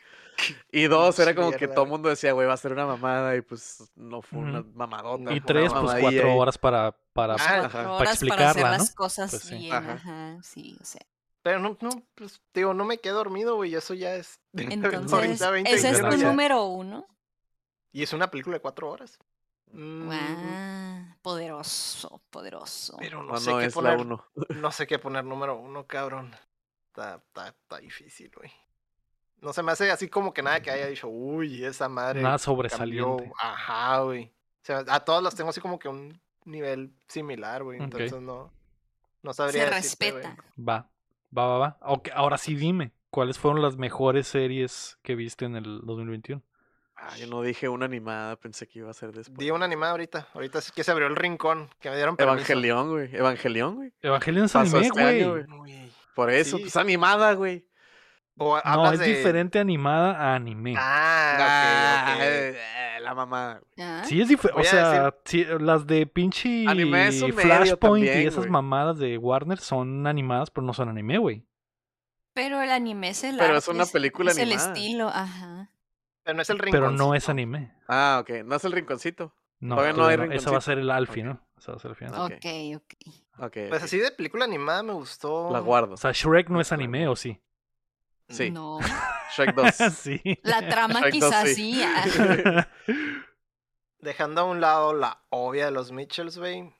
Y 0.71 0.83
dos, 0.85 1.17
era 1.19 1.35
como 1.35 1.51
que 1.51 1.67
todo 1.67 1.83
el 1.85 1.89
mundo 1.91 2.09
decía, 2.09 2.31
güey, 2.33 2.47
va 2.47 2.53
a 2.53 2.57
ser 2.57 2.73
una 2.73 2.85
mamada, 2.87 3.35
y 3.35 3.41
pues 3.41 3.91
no 3.95 4.21
fue 4.23 4.39
una 4.39 4.63
mamadota. 4.73 5.31
Y 5.31 5.37
una 5.37 5.45
tres, 5.45 5.71
pues 5.71 5.95
cuatro 5.99 6.35
horas 6.35 6.57
para, 6.57 6.95
para 7.13 7.35
Ah, 7.35 7.37
Cuatro 7.37 7.65
ajá. 7.67 7.79
horas 7.91 7.97
para 7.99 8.11
explicarla, 8.11 8.49
hacer 8.49 8.63
las 8.63 8.89
¿no? 8.89 8.95
cosas 8.95 9.29
Pues 9.31 9.43
sí. 9.43 9.57
bien. 9.57 9.73
Ajá. 9.73 9.93
Ajá. 9.93 10.37
Sí, 10.43 10.77
o 10.81 10.85
sea. 10.85 11.01
Pero 11.41 11.59
no, 11.59 11.77
no, 11.81 11.89
pues, 12.15 12.41
digo, 12.53 12.73
no 12.73 12.85
me 12.85 12.97
quedé 12.99 13.13
dormido, 13.13 13.55
güey. 13.55 13.75
Eso 13.75 13.93
ya 13.93 14.15
es. 14.15 14.39
Entonces, 14.53 15.11
ahorita 15.13 15.49
20 15.51 15.71
ese 15.73 15.89
es 15.89 15.99
tu 16.01 16.17
número 16.17 16.63
uno. 16.65 17.07
Y 17.91 18.01
es 18.03 18.13
una 18.13 18.31
película 18.31 18.55
de 18.55 18.61
cuatro 18.61 18.89
horas. 18.89 19.19
Mm, 19.71 20.05
Guau, 20.05 21.15
Poderoso, 21.21 22.21
poderoso. 22.29 22.95
Pero 22.99 23.23
no, 23.23 23.33
No, 23.33 23.39
sé 23.39 23.51
no 23.51 23.59
qué 23.59 23.69
poner. 23.69 23.97
uno. 23.99 24.25
No 24.49 24.71
sé 24.71 24.87
qué 24.87 24.99
poner 24.99 25.23
número 25.25 25.57
uno, 25.57 25.85
cabrón. 25.87 26.35
Está, 26.87 27.15
está, 27.15 27.47
está 27.49 27.77
difícil, 27.79 28.31
güey. 28.35 28.51
No 29.41 29.51
se 29.51 29.61
me 29.63 29.71
hace 29.73 29.91
así 29.91 30.07
como 30.09 30.33
que 30.33 30.41
nada 30.41 30.61
que 30.61 30.71
haya 30.71 30.87
dicho, 30.87 31.07
uy, 31.09 31.65
esa 31.65 31.89
madre. 31.89 32.21
nada 32.21 32.37
cambió". 32.37 32.43
sobresaliente. 32.45 33.31
Ajá, 33.39 33.99
güey. 34.01 34.25
O 34.61 34.65
sea, 34.65 34.83
a 34.87 34.99
todas 35.03 35.21
las 35.21 35.35
tengo 35.35 35.49
así 35.49 35.59
como 35.59 35.77
que 35.79 35.89
un 35.89 36.21
nivel 36.45 36.93
similar, 37.07 37.63
güey. 37.63 37.81
Entonces 37.81 38.13
no. 38.21 38.51
No 39.21 39.33
Se 39.33 39.37
sabría. 39.37 39.69
decirte, 39.69 40.11
güey. 40.11 40.23
respeta. 40.23 40.43
Va, 40.59 40.89
va, 41.37 41.47
va, 41.47 41.57
va. 41.57 41.77
Ok, 41.81 42.09
ahora 42.13 42.37
sí 42.37 42.55
dime, 42.55 42.91
¿cuáles 43.09 43.39
fueron 43.39 43.61
las 43.61 43.77
mejores 43.77 44.27
series 44.27 44.97
que 45.01 45.15
viste 45.15 45.45
en 45.45 45.55
el 45.55 45.81
2021? 45.85 46.41
Ah, 46.95 47.15
yo 47.17 47.27
no 47.27 47.41
dije 47.41 47.67
una 47.69 47.85
animada, 47.85 48.35
pensé 48.37 48.67
que 48.67 48.79
iba 48.79 48.89
a 48.91 48.93
ser 48.93 49.11
después. 49.11 49.37
Di 49.37 49.49
una 49.51 49.65
animada 49.65 49.91
ahorita. 49.91 50.27
Ahorita 50.33 50.61
sí 50.61 50.71
que 50.73 50.83
se 50.83 50.91
abrió 50.91 51.07
el 51.07 51.15
rincón. 51.15 51.69
Que 51.79 51.89
me 51.89 51.95
dieron 51.95 52.15
permiso. 52.15 52.35
Evangelión, 52.35 52.89
güey. 52.91 53.15
Evangelión, 53.15 53.75
güey. 53.75 53.93
Evangelion 54.01 54.45
es 54.45 54.53
Pasó 54.53 54.77
anime, 54.77 54.87
este 54.87 55.25
güey. 55.27 55.45
Por 56.15 56.29
eso, 56.29 56.57
Sí. 56.57 56.63
pues 56.63 56.77
animada, 56.77 57.33
güey. 57.33 57.67
O 58.37 58.59
No, 58.63 58.91
es 58.91 58.99
de- 58.99 59.05
diferente 59.07 59.59
animada 59.59 60.11
a 60.17 60.35
anime. 60.35 60.75
Ah, 60.77 62.15
ok, 62.15 62.21
ok. 62.21 62.57
La 63.13 63.25
mamá. 63.25 63.61
güey. 63.75 63.87
¿Ah? 63.87 64.03
Sí, 64.05 64.21
es 64.21 64.27
diferente. 64.27 64.61
O 64.61 64.63
sea, 64.65 65.15
sí, 65.25 65.45
las 65.59 65.85
de 65.87 66.05
pinche 66.07 66.65
Anime 66.67 67.07
es 67.07 67.19
Flashpoint 67.23 68.03
y 68.05 68.07
también, 68.07 68.27
esas 68.27 68.37
güey. 68.39 68.49
mamadas 68.51 68.97
de 68.97 69.17
Warner 69.17 69.57
son 69.59 70.05
animadas, 70.07 70.49
pero 70.51 70.65
no 70.65 70.73
son 70.73 70.89
anime, 70.89 71.17
güey. 71.17 71.45
Pero 72.33 72.61
el 72.61 72.71
anime 72.71 73.09
es 73.09 73.23
el 73.23 73.37
Pero 73.37 73.57
es 73.57 73.67
arte, 73.67 73.75
una 73.75 73.85
película 73.85 74.31
es 74.31 74.37
animada. 74.39 74.65
el 74.65 74.71
estilo, 74.77 75.07
ajá. 75.09 75.69
Pero 76.23 76.35
no 76.35 76.41
es 76.41 76.49
el 76.49 76.57
rincón. 76.59 76.79
Pero 76.79 76.91
no 76.91 77.15
es 77.15 77.29
anime. 77.29 77.73
Ah, 77.87 78.19
ok. 78.21 78.43
No 78.45 78.55
es 78.55 78.63
el 78.65 78.71
rinconcito. 78.71 79.35
No, 79.59 79.75
Todavía 79.75 79.93
no 79.95 80.05
hay 80.07 80.17
no. 80.17 80.23
Esa 80.23 80.49
va 80.51 80.57
a 80.57 80.59
rinconcito. 80.59 80.61
ser 80.61 80.77
el 80.79 80.89
Alfie, 80.91 81.23
Ok. 81.23 81.27
¿no? 81.29 81.41
Esa 81.57 81.71
va 81.71 81.77
a 81.77 81.79
ser 81.79 81.91
el 81.91 81.95
final. 81.95 82.13
Ok. 82.21 82.31
Ok, 82.33 82.45
ok. 82.75 83.13
Ok. 83.39 83.53
Pues 83.69 83.81
ok. 83.81 83.83
así 83.83 83.97
de 83.99 84.11
película 84.11 84.45
animada 84.45 84.81
me 84.83 84.93
gustó. 84.93 85.51
La 85.51 85.59
guardo. 85.59 85.93
O 85.93 85.97
sea, 85.97 86.11
Shrek 86.11 86.49
no 86.49 86.59
es 86.59 86.71
anime, 86.71 87.07
¿o 87.07 87.15
sí? 87.15 87.39
Sí. 88.29 88.51
No. 88.51 88.79
Shrek 89.35 89.55
2. 89.55 89.75
sí. 89.97 90.21
La 90.43 90.67
trama 90.67 91.01
Shrek 91.01 91.11
quizás 91.13 91.49
sí. 91.49 91.75
sí. 91.75 91.83
ah. 91.83 92.67
Dejando 93.99 94.41
a 94.41 94.43
un 94.43 94.59
lado 94.59 94.93
la 94.93 95.23
obvia 95.29 95.65
de 95.65 95.71
los 95.71 95.91
Mitchells, 95.91 96.37
güey. 96.37 96.73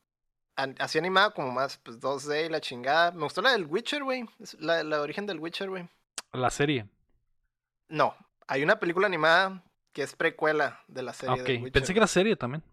Así 0.56 1.00
animada 1.00 1.32
como 1.32 1.52
más, 1.52 1.78
pues 1.78 2.00
2D 2.00 2.46
y 2.46 2.50
la 2.50 2.62
chingada. 2.62 3.12
Me 3.12 3.24
gustó 3.24 3.42
la 3.42 3.54
del 3.54 3.66
Witcher, 3.66 4.04
güey. 4.04 4.26
La, 4.60 4.84
la 4.84 5.02
origen 5.02 5.26
del 5.26 5.40
Witcher, 5.40 5.70
güey. 5.70 5.90
La 6.32 6.52
serie. 6.52 6.88
No, 7.88 8.16
hay 8.48 8.62
una 8.62 8.80
película 8.80 9.08
animada 9.08 9.64
que 9.94 10.04
es 10.04 10.16
precuela 10.16 10.82
de 10.88 11.02
la 11.02 11.14
serie 11.14 11.42
ok, 11.42 11.48
del 11.48 11.56
Witcher. 11.58 11.72
pensé 11.72 11.94
que 11.94 12.00
era 12.00 12.08
serie 12.08 12.36
también. 12.36 12.64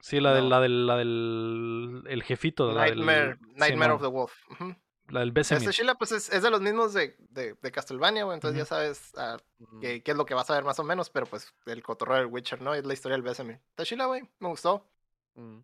Sí, 0.00 0.18
la 0.20 0.34
del, 0.34 0.44
No. 0.44 0.50
la 0.50 0.60
del, 0.60 0.86
la 0.86 0.96
del, 0.96 2.02
el 2.08 2.22
jefito, 2.22 2.72
la 2.72 2.86
Nightmare, 2.86 3.36
del, 3.36 3.38
Nightmare 3.56 3.92
of 3.92 4.02
the 4.02 4.08
Wolf. 4.08 4.32
Ujú. 4.50 4.74
La 5.10 5.20
del 5.20 5.28
Este 5.36 5.54
Besemir. 5.54 5.70
Sheila, 5.74 5.94
pues 5.96 6.12
es, 6.12 6.30
es 6.30 6.42
de 6.42 6.50
los 6.50 6.60
mismos 6.60 6.92
de, 6.94 7.16
de, 7.30 7.54
de 7.60 7.72
Castlevania, 7.72 8.24
güey. 8.24 8.34
Entonces 8.34 8.58
ya 8.58 8.64
sabes 8.64 9.12
ah, 9.16 9.36
Ujú. 9.58 9.80
qué, 9.80 10.02
qué 10.02 10.10
es 10.12 10.16
lo 10.16 10.24
que 10.26 10.34
vas 10.34 10.48
a 10.50 10.54
ver 10.54 10.64
más 10.64 10.78
o 10.78 10.84
menos. 10.84 11.10
Pero 11.10 11.26
pues 11.26 11.52
el 11.66 11.82
cotorreo 11.82 12.16
del 12.18 12.26
Witcher, 12.26 12.60
¿no? 12.62 12.74
Es 12.74 12.84
la 12.84 12.92
historia 12.94 13.14
del 13.14 13.22
Besemir. 13.22 13.60
Tashila, 13.74 14.06
güey, 14.06 14.22
me 14.38 14.48
gustó. 14.48 14.86
Mm. 15.34 15.58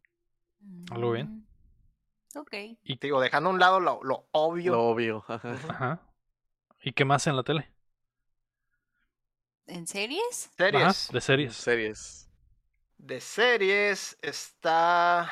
Algo 0.91 1.13
bien. 1.13 1.27
Mm, 1.29 2.39
Ok. 2.39 2.53
Y, 2.83 2.99
Digo, 2.99 3.21
dejando 3.21 3.49
a 3.49 3.53
un 3.55 3.59
lado 3.59 3.81
lo, 3.81 4.01
lo 4.03 4.29
obvio. 4.33 4.73
Lo 4.73 4.83
obvio. 4.83 5.25
ajá. 5.29 5.53
ajá. 5.69 6.01
¿Y 6.83 6.93
qué 6.93 7.05
más 7.07 7.27
en 7.27 7.37
la 7.37 7.43
tele? 7.43 7.73
¿En 9.67 9.87
series? 9.87 10.51
Series. 10.57 10.83
Ajá, 10.85 11.13
de 11.13 11.21
series. 11.21 11.55
Series. 11.57 12.29
De 12.99 13.21
series 13.21 14.17
está. 14.23 15.31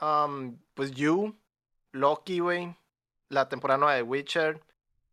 um, 0.00 0.58
pues 0.74 0.92
You, 0.92 1.36
Loki, 1.92 2.38
güey. 2.38 2.74
La 3.28 3.48
temporada 3.48 3.78
nueva 3.78 3.94
de 3.94 4.02
Witcher. 4.02 4.60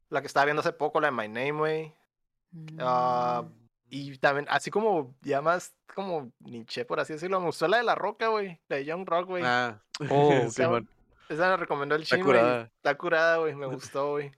La 0.09 0.21
que 0.21 0.27
estaba 0.27 0.45
viendo 0.45 0.61
hace 0.61 0.71
poco, 0.73 0.99
la 1.01 1.07
de 1.07 1.11
My 1.13 1.27
Name, 1.27 1.51
güey. 1.53 1.93
Ah, 2.79 3.43
Mm. 3.45 3.65
Y 3.89 4.17
también, 4.17 4.47
así 4.49 4.71
como 4.71 5.13
ya 5.21 5.41
más 5.43 5.73
como 5.93 6.31
Nietzsche, 6.39 6.85
por 6.85 6.99
así 6.99 7.13
decirlo, 7.13 7.39
me 7.39 7.45
gustó 7.45 7.67
la 7.67 7.77
de 7.77 7.83
La 7.83 7.93
Roca, 7.95 8.29
güey. 8.29 8.59
La 8.67 8.77
de 8.77 8.85
Young 8.85 9.07
Rock, 9.07 9.27
güey. 9.27 9.43
Ah. 9.45 9.79
Oh, 10.09 10.49
Simón. 10.49 10.89
Esa 11.29 11.49
la 11.49 11.57
recomendó 11.57 11.95
el 11.95 12.01
Está 12.03 12.19
curada. 12.19 12.63
Está 12.77 12.97
curada, 12.97 13.37
güey. 13.37 13.55
Me 13.55 13.65
gustó, 13.67 14.11
güey. 14.11 14.31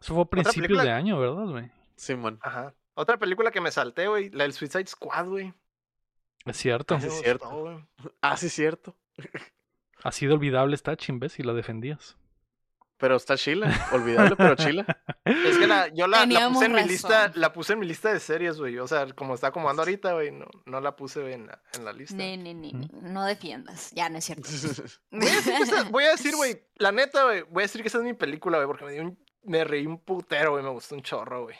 Eso 0.00 0.14
fue 0.14 0.22
a 0.22 0.26
principios 0.26 0.54
película- 0.66 0.84
de 0.84 0.92
año, 0.92 1.18
¿verdad, 1.18 1.46
güey? 1.46 1.70
Simón. 1.96 2.38
Ajá. 2.42 2.74
Otra 2.94 3.16
película 3.18 3.50
que 3.50 3.60
me 3.62 3.70
salté, 3.70 4.08
güey. 4.08 4.28
La 4.30 4.44
del 4.44 4.52
Suicide 4.52 4.86
Squad, 4.86 5.26
güey. 5.26 5.54
Es 6.44 6.56
cierto. 6.58 6.94
Ah, 6.94 7.00
sí, 7.00 7.06
Me 7.08 7.12
es 7.14 7.20
cierto. 7.20 7.48
gustó. 7.50 7.86
Ah, 8.20 8.36
sí, 8.36 8.48
cierto. 8.50 8.94
Así 10.02 10.26
de 10.26 10.34
olvidable 10.34 10.74
está 10.74 10.96
Chimbés 10.96 11.38
y 11.38 11.42
la 11.42 11.54
defendías. 11.54 12.16
Pero 12.98 13.16
está 13.16 13.36
chila. 13.36 13.68
Olvidable, 13.92 14.36
pero 14.36 14.54
chila. 14.54 14.86
Es 15.24 15.58
que 15.58 15.66
la, 15.66 15.88
yo 15.88 16.06
la, 16.06 16.26
puse 16.48 16.64
en 16.64 16.72
mi 16.72 16.82
lista, 16.84 17.30
la 17.34 17.52
puse 17.52 17.74
en 17.74 17.78
mi 17.80 17.86
lista 17.86 18.12
de 18.12 18.20
series, 18.20 18.58
güey. 18.58 18.78
O 18.78 18.86
sea, 18.88 19.06
como 19.12 19.34
está 19.34 19.48
acomodando 19.48 19.82
ahorita, 19.82 20.14
güey, 20.14 20.30
no, 20.30 20.46
no 20.64 20.80
la 20.80 20.96
puse 20.96 21.30
en 21.32 21.46
la, 21.46 21.60
en 21.74 21.84
la 21.84 21.92
lista. 21.92 22.16
Ne, 22.16 22.34
Ujú. 22.38 22.78
ne, 22.78 22.88
no 23.10 23.24
defiendas. 23.24 23.90
Ya, 23.92 24.08
no 24.08 24.16
es 24.18 24.24
cierto. 24.24 24.48
Voy 25.10 25.26
a 25.28 25.34
decir, 25.34 25.54
que 25.56 25.62
esa- 25.62 25.82
voy 25.90 26.04
a 26.04 26.10
decir, 26.10 26.34
güey, 26.36 26.62
la 26.76 26.90
neta, 26.92 27.24
güey, 27.24 27.42
voy 27.42 27.62
a 27.62 27.66
decir 27.66 27.82
que 27.82 27.88
esa 27.88 27.98
es 27.98 28.04
mi 28.04 28.14
película, 28.14 28.56
güey, 28.58 28.66
porque 28.66 28.84
me 28.86 28.92
dio 28.92 29.02
un, 29.02 29.18
me 29.42 29.64
reí 29.64 29.86
un 29.86 29.98
putero, 29.98 30.52
güey, 30.52 30.64
me 30.64 30.70
gustó 30.70 30.94
un 30.94 31.02
chorro, 31.02 31.44
güey. 31.44 31.56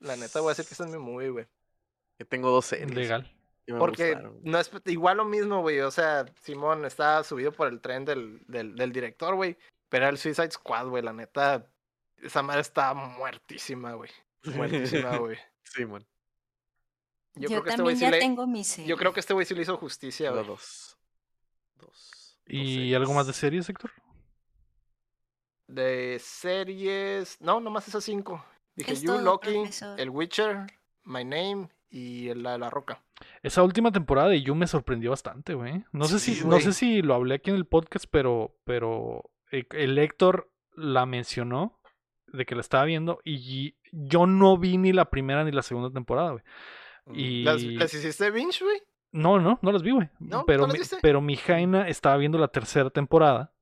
La 0.00 0.16
neta, 0.16 0.40
voy 0.40 0.48
a 0.48 0.54
decir 0.54 0.66
que 0.66 0.74
esa 0.74 0.84
es 0.84 0.90
mi 0.90 0.98
movie, 0.98 1.28
güey. 1.30 1.46
Yo 2.18 2.26
tengo 2.26 2.50
dos 2.50 2.64
series. 2.66 2.94
Legal. 2.94 3.30
Porque 3.78 4.14
gustaron. 4.14 4.40
no 4.42 4.58
es 4.58 4.70
igual 4.86 5.18
lo 5.18 5.24
mismo, 5.24 5.60
güey. 5.60 5.80
O 5.80 5.90
sea, 5.90 6.24
Simón 6.40 6.84
está 6.84 7.22
subido 7.24 7.52
por 7.52 7.68
el 7.68 7.80
tren 7.80 8.04
del, 8.04 8.40
del, 8.46 8.74
del 8.74 8.92
director, 8.92 9.34
güey. 9.36 9.56
Pero 9.92 10.08
el 10.08 10.16
Suicide 10.16 10.50
Squad, 10.50 10.86
güey, 10.88 11.02
la 11.02 11.12
neta, 11.12 11.68
esa 12.22 12.42
madre 12.42 12.62
está 12.62 12.94
muertísima, 12.94 13.92
güey. 13.92 14.08
Muertísima, 14.42 15.16
güey. 15.18 15.36
Simón. 15.64 16.06
Yo, 17.34 17.42
Yo, 17.42 17.48
creo 17.48 17.62
que 17.62 17.68
este 17.68 17.76
también 17.76 17.98
sí 17.98 18.02
ya 18.02 18.10
le, 18.10 18.18
tengo 18.18 18.46
mi 18.46 18.64
serie. 18.64 18.88
yo 18.88 18.96
creo 18.96 19.12
que 19.12 19.20
este 19.20 19.34
güey 19.34 19.44
sí 19.44 19.54
le 19.54 19.60
hizo 19.60 19.76
justicia, 19.76 20.30
güey. 20.30 20.46
dos. 20.46 20.96
Dos. 21.76 21.86
dos 21.86 22.38
¿Y 22.46 22.94
algo 22.94 23.12
más 23.12 23.26
de 23.26 23.34
series. 23.34 23.68
Héctor? 23.68 23.92
De 25.66 26.18
series. 26.24 27.38
No, 27.42 27.60
nomás 27.60 27.86
esas 27.86 28.02
cinco. 28.02 28.42
Dije 28.74 28.92
Es 28.92 29.02
You, 29.02 29.08
todo, 29.08 29.20
Loki, 29.20 29.52
profesor. 29.52 30.00
El 30.00 30.08
Witcher, 30.08 30.68
My 31.04 31.22
Name 31.22 31.68
y 31.90 32.32
la 32.32 32.52
de 32.52 32.58
la 32.60 32.70
roca. 32.70 33.02
Esa 33.42 33.62
última 33.62 33.92
temporada 33.92 34.30
de 34.30 34.40
You 34.40 34.54
me 34.54 34.66
sorprendió 34.66 35.10
bastante, 35.10 35.52
güey. 35.52 35.84
No 35.92 36.06
sé 36.06 36.18
si, 36.18 36.36
Sí, 36.36 36.46
no 36.46 36.60
sé 36.60 36.72
si 36.72 37.02
lo 37.02 37.12
hablé 37.12 37.34
aquí 37.34 37.50
en 37.50 37.56
el 37.56 37.66
podcast, 37.66 38.06
pero, 38.10 38.56
pero 38.64 39.28
el 39.52 39.98
Héctor 39.98 40.50
la 40.74 41.06
mencionó 41.06 41.78
de 42.26 42.46
que 42.46 42.54
la 42.54 42.62
estaba 42.62 42.84
viendo 42.84 43.20
y 43.24 43.76
yo 43.92 44.26
no 44.26 44.56
vi 44.56 44.78
ni 44.78 44.92
la 44.92 45.10
primera 45.10 45.44
ni 45.44 45.52
la 45.52 45.62
segunda 45.62 45.90
temporada, 45.90 46.30
güey. 46.32 46.42
Mm. 47.06 47.14
Y 47.14 47.42
¿Las, 47.44 47.62
las 47.62 47.94
hiciste 47.94 48.30
binge, 48.30 48.64
güey? 48.64 48.82
no, 49.12 49.38
no, 49.38 49.58
no 49.60 49.72
las 49.72 49.82
vi, 49.82 49.90
güey. 49.90 50.08
¿No? 50.18 50.44
Pero, 50.46 50.66
¿No 50.66 50.72
las 50.72 50.92
mi, 50.92 50.98
pero 51.02 51.20
mi 51.20 51.36
Jaina 51.36 51.88
estaba 51.88 52.16
viendo 52.16 52.38
la 52.38 52.48
tercera 52.48 52.88
temporada 52.90 53.52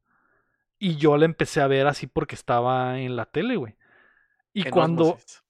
y 0.79 0.97
yo 0.97 1.17
la 1.17 1.25
empecé 1.25 1.61
a 1.61 1.67
ver 1.67 1.87
así 1.89 2.07
porque 2.07 2.37
estaba 2.37 3.01
en 3.01 3.17
la 3.17 3.27
tele, 3.27 3.57
güey. 3.57 3.75
Y 4.53 4.65
cuando 4.65 5.05
Osmosis. 5.15 5.43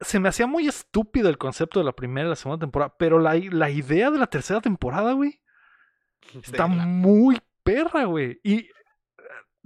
se 0.00 0.20
me 0.20 0.28
hacía 0.28 0.46
muy 0.46 0.68
estúpido 0.68 1.28
el 1.30 1.38
concepto 1.38 1.80
de 1.80 1.84
la 1.86 1.92
primera 1.92 2.26
y 2.26 2.30
la 2.30 2.36
segunda 2.36 2.60
temporada, 2.60 2.94
pero 2.98 3.18
la, 3.18 3.34
la 3.34 3.70
idea 3.70 4.10
de 4.10 4.18
la 4.18 4.26
tercera 4.26 4.60
temporada, 4.60 5.12
güey, 5.14 5.40
está 6.42 6.68
la- 6.68 6.86
muy 6.86 7.40
perra, 7.62 8.04
güey. 8.04 8.40
Y 8.42 8.54
eh, 8.56 8.70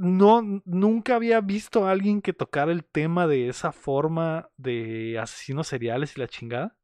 no, 0.03 0.43
nunca 0.65 1.15
había 1.15 1.41
visto 1.41 1.87
a 1.87 1.93
alguien 1.93 2.23
que 2.23 2.33
tocara 2.33 2.73
el 2.73 2.85
tema 2.85 3.27
de 3.29 3.49
esa 3.49 3.71
forma 3.71 4.51
de 4.57 5.17
asesinos 5.21 5.69
seriales 5.69 6.17
y 6.17 6.21
la 6.21 6.27
chingada, 6.27 6.77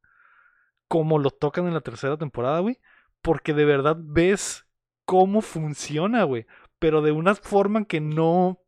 como 0.87 1.19
lo 1.19 1.29
tocan 1.29 1.67
en 1.67 1.73
la 1.73 1.81
tercera 1.81 2.17
temporada, 2.17 2.59
güey, 2.59 2.79
porque 3.21 3.53
de 3.53 3.65
verdad 3.65 3.97
ves 3.99 4.65
cómo 5.03 5.41
funciona, 5.41 6.23
güey, 6.23 6.47
pero 6.79 7.01
de 7.01 7.11
una 7.11 7.35
forma 7.35 7.83
que 7.85 7.99
no 7.99 8.61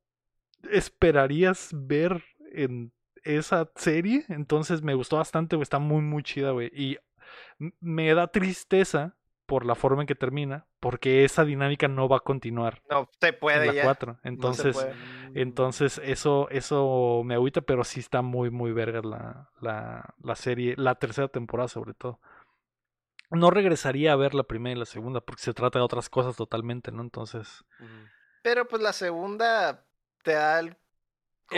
esperarías 0.69 1.69
ver 1.73 2.21
en 2.51 2.91
esa 3.23 3.71
serie. 3.75 4.25
Entonces 4.27 4.81
me 4.81 4.95
gustó 4.95 5.17
bastante, 5.17 5.55
güey. 5.55 5.63
Está 5.63 5.79
muy, 5.79 6.01
muy 6.01 6.23
chida, 6.23 6.51
güey. 6.51 6.69
Y 6.73 6.97
me 7.79 8.13
da 8.13 8.27
tristeza 8.27 9.15
por 9.51 9.65
la 9.65 9.75
forma 9.75 10.03
en 10.03 10.07
que 10.07 10.15
termina, 10.15 10.65
porque 10.79 11.25
esa 11.25 11.43
dinámica 11.43 11.89
no 11.89 12.07
va 12.07 12.15
a 12.17 12.19
continuar 12.21 12.81
No 12.89 13.09
se 13.19 13.33
en 13.33 13.39
puede 13.41 13.65
la 13.67 13.73
ya. 13.73 13.83
4. 13.83 14.13
No 14.13 14.17
se 14.21 14.29
Entonces, 14.29 14.75
puede. 14.77 14.95
entonces 15.33 16.01
eso, 16.05 16.47
eso 16.51 17.21
me 17.25 17.33
agüita, 17.33 17.59
pero 17.59 17.83
sí 17.83 17.99
está 17.99 18.21
muy, 18.21 18.49
muy 18.49 18.71
verga 18.71 19.01
la, 19.03 19.49
la, 19.59 20.15
la 20.23 20.35
serie, 20.35 20.75
la 20.77 20.95
tercera 20.95 21.27
temporada 21.27 21.67
sobre 21.67 21.93
todo. 21.93 22.21
No 23.29 23.51
regresaría 23.51 24.13
a 24.13 24.15
ver 24.15 24.33
la 24.35 24.43
primera 24.43 24.73
y 24.73 24.79
la 24.79 24.85
segunda, 24.85 25.19
porque 25.19 25.41
se 25.43 25.53
trata 25.53 25.79
de 25.79 25.83
otras 25.83 26.07
cosas 26.09 26.37
totalmente, 26.37 26.93
¿no? 26.93 27.01
Entonces. 27.01 27.65
Pero 28.43 28.65
pues 28.69 28.81
la 28.81 28.93
segunda 28.93 29.85
te 30.23 30.31
da 30.31 30.61
el 30.61 30.67
el- 30.67 30.75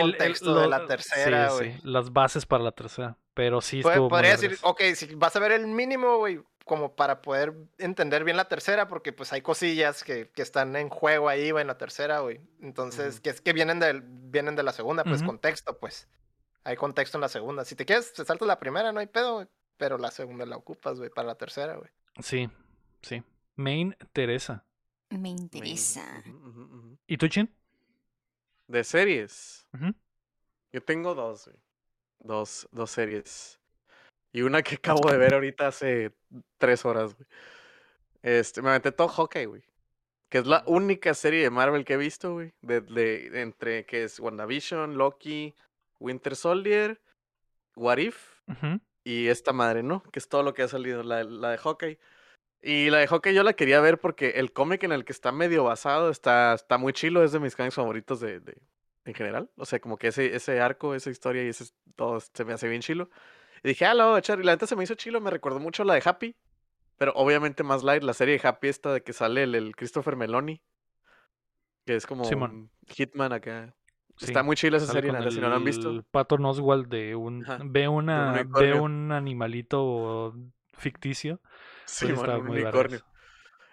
contexto 0.10 0.56
de 0.56 0.66
la 0.66 0.84
tercera, 0.86 1.48
sí, 1.50 1.70
sí, 1.70 1.80
las 1.84 2.12
bases 2.12 2.44
para 2.44 2.64
la 2.64 2.72
tercera. 2.72 3.18
Pero 3.34 3.60
sí 3.60 3.78
estuvo 3.78 3.94
muy 4.02 4.08
Podría 4.08 4.30
decir, 4.32 4.50
vergas. 4.50 4.64
ok, 4.64 4.80
si 4.96 5.14
vas 5.14 5.36
a 5.36 5.38
ver 5.38 5.52
el 5.52 5.68
mínimo, 5.68 6.18
güey, 6.18 6.42
como 6.64 6.96
para 6.96 7.20
poder 7.20 7.54
entender 7.78 8.24
bien 8.24 8.38
la 8.38 8.48
tercera, 8.48 8.88
porque 8.88 9.12
pues 9.12 9.32
hay 9.32 9.42
cosillas 9.42 10.02
que, 10.02 10.30
que 10.30 10.42
están 10.42 10.74
en 10.76 10.88
juego 10.88 11.28
ahí, 11.28 11.50
güey, 11.50 11.60
en 11.62 11.68
la 11.68 11.76
tercera, 11.76 12.20
güey. 12.20 12.40
Entonces, 12.60 13.20
que 13.20 13.30
es 13.30 13.40
que 13.40 13.52
vienen, 13.52 13.80
del, 13.80 14.02
vienen 14.02 14.56
de 14.56 14.62
la 14.62 14.72
segunda, 14.72 15.04
pues 15.04 15.22
contexto, 15.22 15.78
pues. 15.78 16.08
Hay 16.64 16.76
contexto 16.76 17.18
en 17.18 17.22
la 17.22 17.28
segunda. 17.28 17.64
Si 17.66 17.74
te 17.74 17.84
quieres, 17.84 18.14
te 18.14 18.24
saltas 18.24 18.48
la 18.48 18.58
primera, 18.58 18.90
no 18.92 19.00
hay 19.00 19.06
pedo, 19.06 19.34
güey. 19.34 19.46
Pero 19.76 19.98
la 19.98 20.10
segunda 20.10 20.46
la 20.46 20.56
ocupas, 20.56 20.98
güey, 20.98 21.10
para 21.10 21.28
la 21.28 21.34
tercera, 21.34 21.76
güey. 21.76 21.90
Sí, 22.20 22.48
sí. 23.02 23.22
Main 23.56 23.94
Teresa. 24.12 24.64
Me 25.10 25.28
interesa. 25.28 26.24
¿Y 27.06 27.18
tú, 27.18 27.28
Chin? 27.28 27.54
De 28.66 28.82
series. 28.82 29.66
Yo 30.72 30.82
tengo 30.82 31.14
dos, 31.14 31.44
güey. 31.44 31.58
Dos, 32.20 32.66
dos 32.72 32.90
series. 32.90 33.60
Y 34.34 34.42
una 34.42 34.62
que 34.62 34.74
acabo 34.74 35.08
de 35.10 35.16
ver 35.16 35.32
ahorita 35.34 35.68
hace 35.68 36.10
tres 36.58 36.84
horas, 36.84 37.14
güey. 37.14 37.26
Este, 38.22 38.62
me 38.62 38.70
aventé 38.70 38.90
todo 38.90 39.06
Hawkeye, 39.08 39.46
güey. 39.46 39.62
Que 40.28 40.38
es 40.38 40.46
la 40.46 40.64
única 40.66 41.14
serie 41.14 41.42
de 41.44 41.50
Marvel 41.50 41.84
que 41.84 41.92
he 41.94 41.96
visto, 41.96 42.32
güey. 42.32 42.52
De, 42.60 42.80
de- 42.80 43.40
entre 43.42 43.86
que 43.86 44.02
es 44.02 44.18
WandaVision, 44.18 44.96
Loki, 44.98 45.54
Winter 46.00 46.34
Soldier, 46.34 47.00
What 47.76 47.98
If 47.98 48.40
y 49.04 49.28
esta 49.28 49.52
madre, 49.52 49.82
¿no? 49.84 50.02
Que 50.02 50.18
es 50.18 50.28
todo 50.28 50.42
lo 50.42 50.52
que 50.52 50.62
ha 50.62 50.68
salido, 50.68 51.04
la, 51.04 51.22
la 51.22 51.50
de 51.50 51.58
Hawkeye. 51.58 51.98
Y 52.60 52.90
la 52.90 52.98
de 52.98 53.06
Hawkeye 53.06 53.34
yo 53.34 53.42
la 53.44 53.52
quería 53.52 53.80
ver 53.80 54.00
porque 54.00 54.30
el 54.30 54.52
cómic 54.52 54.82
en 54.82 54.90
el 54.92 55.04
que 55.04 55.12
está 55.12 55.30
medio 55.30 55.62
basado 55.62 56.10
está, 56.10 56.54
está 56.54 56.76
muy 56.76 56.92
chilo, 56.92 57.22
es 57.22 57.30
de 57.30 57.38
mis 57.38 57.54
cómics 57.54 57.76
favoritos 57.76 58.18
de, 58.18 58.40
de- 58.40 58.58
en 59.04 59.14
general. 59.14 59.48
O 59.56 59.64
sea, 59.64 59.78
como 59.78 59.96
que 59.96 60.08
ese, 60.08 60.34
ese 60.34 60.60
arco, 60.60 60.96
esa 60.96 61.10
historia 61.10 61.44
y 61.44 61.48
ese 61.50 61.66
todo 61.94 62.18
se 62.20 62.44
me 62.44 62.54
hace 62.54 62.66
bien 62.68 62.82
chilo. 62.82 63.08
Y 63.64 63.68
dije, 63.68 63.86
ah, 63.86 63.94
la 63.94 64.04
voy 64.06 64.16
a 64.16 64.18
echar. 64.18 64.38
Y 64.38 64.44
la 64.44 64.52
neta 64.52 64.66
se 64.66 64.76
me 64.76 64.84
hizo 64.84 64.94
chilo, 64.94 65.20
me 65.20 65.30
recordó 65.30 65.58
mucho 65.58 65.84
la 65.84 65.94
de 65.94 66.02
Happy. 66.04 66.36
Pero 66.98 67.12
obviamente 67.16 67.64
más 67.64 67.82
light, 67.82 68.02
la 68.02 68.12
serie 68.12 68.38
de 68.38 68.46
Happy 68.46 68.68
esta 68.68 68.92
de 68.92 69.02
que 69.02 69.12
sale 69.12 69.42
el, 69.42 69.54
el 69.54 69.74
Christopher 69.74 70.16
Meloni. 70.16 70.62
Que 71.86 71.96
es 71.96 72.06
como 72.06 72.24
un 72.24 72.70
Hitman 72.86 73.32
acá. 73.32 73.74
Sí, 74.16 74.26
Está 74.26 74.42
muy 74.44 74.54
chila 74.54 74.76
esa 74.76 74.92
serie, 74.92 75.10
neta, 75.10 75.30
si 75.30 75.40
no 75.40 75.48
la 75.48 75.56
han 75.56 75.62
el 75.62 75.66
visto. 75.66 76.04
Patton 76.10 76.44
Oswald 76.44 76.88
de 76.88 77.16
un 77.16 77.42
Ajá, 77.42 77.58
ve 77.64 77.88
una 77.88 78.44
ve 78.44 78.74
un 78.74 79.10
animalito 79.10 80.34
ficticio. 80.74 81.40
Sí, 81.86 82.12
pues 82.12 82.28
un 82.28 82.46
muy 82.46 82.62
unicornio. 82.62 83.00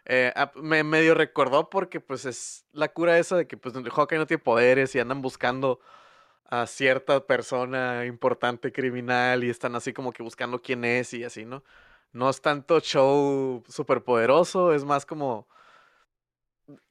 Eh, 0.06 0.34
ah, 0.36 0.52
me 0.56 0.84
medio 0.84 1.14
recordó 1.14 1.70
porque 1.70 2.00
pues 2.00 2.26
es 2.26 2.66
la 2.72 2.88
cura 2.88 3.20
esa 3.20 3.36
de 3.38 3.46
que 3.46 3.56
pues 3.56 3.76
Hawkeye 3.76 4.18
no 4.18 4.26
tiene 4.26 4.42
poderes 4.42 4.96
y 4.96 5.00
andan 5.00 5.22
buscando 5.22 5.80
a 6.52 6.68
cierta 6.68 7.26
persona 7.28 8.06
importante 8.08 8.74
criminal 8.74 9.44
y 9.46 9.50
están 9.52 9.76
así 9.76 9.94
como 9.94 10.14
que 10.14 10.24
buscando 10.24 10.62
quién 10.62 10.86
es 10.86 11.14
y 11.14 11.24
así, 11.26 11.46
¿no? 11.46 11.64
No 12.14 12.30
es 12.30 12.42
tanto 12.42 12.80
show 12.82 13.64
superpoderoso, 13.70 14.74
es 14.74 14.86
más 14.86 15.06
como 15.06 15.48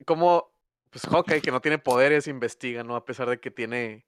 como 0.06 0.50
pues 0.90 1.04
Hawkeye 1.06 1.40
que 1.40 1.50
no 1.52 1.60
tiene 1.60 1.78
poderes 1.78 2.26
investiga, 2.26 2.82
¿no? 2.84 2.96
A 2.96 3.04
pesar 3.04 3.28
de 3.28 3.38
que 3.40 3.50
tiene 3.50 4.06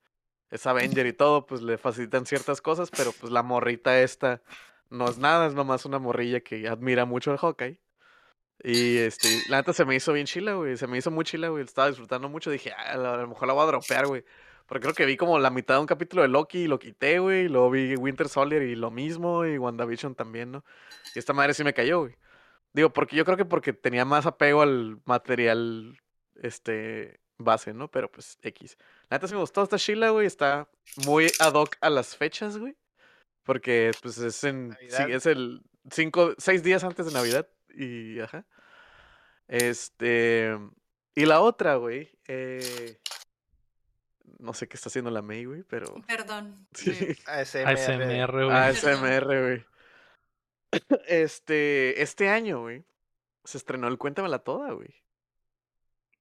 es 0.51 0.67
Avenger 0.67 1.07
y 1.07 1.13
todo, 1.15 1.47
pues 1.47 1.63
le 1.63 1.79
facilitan 1.79 2.27
ciertas 2.27 2.61
cosas, 2.61 2.91
pero 2.91 3.13
pues 3.13 3.33
la 3.33 3.43
morrita 3.43 4.01
esta 4.01 4.43
no 4.91 5.09
es 5.09 5.19
nada, 5.19 5.47
es 5.47 5.55
nomás 5.55 5.85
una 5.87 5.99
morrilla 5.99 6.41
que 6.41 6.69
admira 6.69 7.05
mucho 7.07 7.31
al 7.33 7.39
Hawkeye. 7.39 7.81
Y 8.65 8.99
este, 8.99 9.29
la 9.49 9.59
neta 9.59 9.73
se 9.73 9.85
me 9.85 9.97
hizo 9.97 10.13
bien 10.13 10.27
chila, 10.27 10.55
güey. 10.55 10.77
Se 10.77 10.87
me 10.87 10.99
hizo 10.99 11.11
muy 11.11 11.25
chila, 11.25 11.49
güey. 11.49 11.65
Estaba 11.65 11.89
disfrutando 11.89 12.29
mucho. 12.29 12.51
Dije, 12.51 12.73
"Ah, 12.77 12.93
a 12.93 12.97
lo 12.97 13.09
a 13.11 13.17
lo 13.19 13.29
mejor 13.29 13.49
la 13.49 13.55
voy 13.55 13.65
a 13.65 13.67
dropear, 13.67 14.07
güey. 14.07 14.25
Porque 14.67 14.83
creo 14.83 14.95
que 14.95 15.07
vi 15.07 15.17
como 15.17 15.39
la 15.39 15.51
mitad 15.51 15.75
de 15.75 15.81
un 15.81 15.87
capítulo 15.87 16.23
de 16.23 16.29
Loki 16.29 16.61
y 16.61 16.67
lo 16.67 16.79
quité, 16.79 17.19
güey. 17.19 17.45
Y 17.45 17.49
luego 17.49 17.71
vi 17.71 17.95
Winter 17.97 18.29
Soldier 18.29 18.63
y 18.63 18.75
lo 18.75 18.91
mismo. 18.91 19.45
Y 19.47 19.59
WandaVision 19.59 20.15
también, 20.15 20.53
¿no? 20.53 20.65
Y 21.15 21.19
esta 21.19 21.33
madre 21.33 21.55
sí 21.55 21.65
me 21.65 21.75
cayó, 21.75 22.01
güey. 22.01 22.17
Digo, 22.73 22.93
porque 22.93 23.17
yo 23.17 23.25
creo 23.25 23.37
que 23.37 23.45
porque 23.45 23.73
tenía 23.73 24.05
más 24.05 24.27
apego 24.27 24.63
al 24.63 25.01
material, 25.05 25.99
este, 26.37 27.21
base, 27.39 27.75
¿no? 27.75 27.91
Pero 27.91 28.11
pues, 28.11 28.39
X. 28.43 28.79
La 29.11 29.17
neta 29.17 29.29
sí 29.29 29.35
me 29.35 29.41
gustó 29.41 29.63
esta 29.63 29.79
chila, 29.79 30.11
güey. 30.11 30.27
Está 30.27 30.69
muy 31.07 31.31
ad 31.39 31.55
hoc 31.55 31.77
a 31.81 31.91
las 31.91 32.17
fechas, 32.17 32.59
güey. 32.59 32.77
Porque, 33.43 33.91
pues, 34.03 34.19
es 34.19 34.45
en, 34.45 34.77
sí, 34.89 35.03
es 35.09 35.27
el 35.27 35.63
cinco, 35.91 36.35
seis 36.39 36.63
días 36.63 36.85
antes 36.85 37.07
de 37.07 37.13
Navidad. 37.13 37.49
Y, 37.75 38.21
ajá. 38.21 38.47
Este, 39.49 40.57
y 41.15 41.27
la 41.27 41.41
otra, 41.41 41.77
güey, 41.77 42.11
eh, 42.27 42.99
no 44.39 44.53
sé 44.55 44.69
qué 44.69 44.77
está 44.77 44.89
haciendo 44.89 45.11
la 45.11 45.23
May, 45.23 45.45
güey, 45.45 45.63
pero... 45.65 45.95
Perdón. 46.07 46.67
Sí. 46.75 46.93
ASMR. 47.27 47.67
ASMR, 47.69 48.45
güey. 48.45 48.51
ASMR, 48.57 49.41
güey. 49.43 49.65
Este, 51.07 52.03
este 52.03 52.29
año, 52.29 52.61
güey, 52.63 52.85
se 53.45 53.59
estrenó 53.59 53.89
el 53.89 53.99
Cuéntamela 53.99 54.39
Toda, 54.39 54.73
güey. 54.73 54.95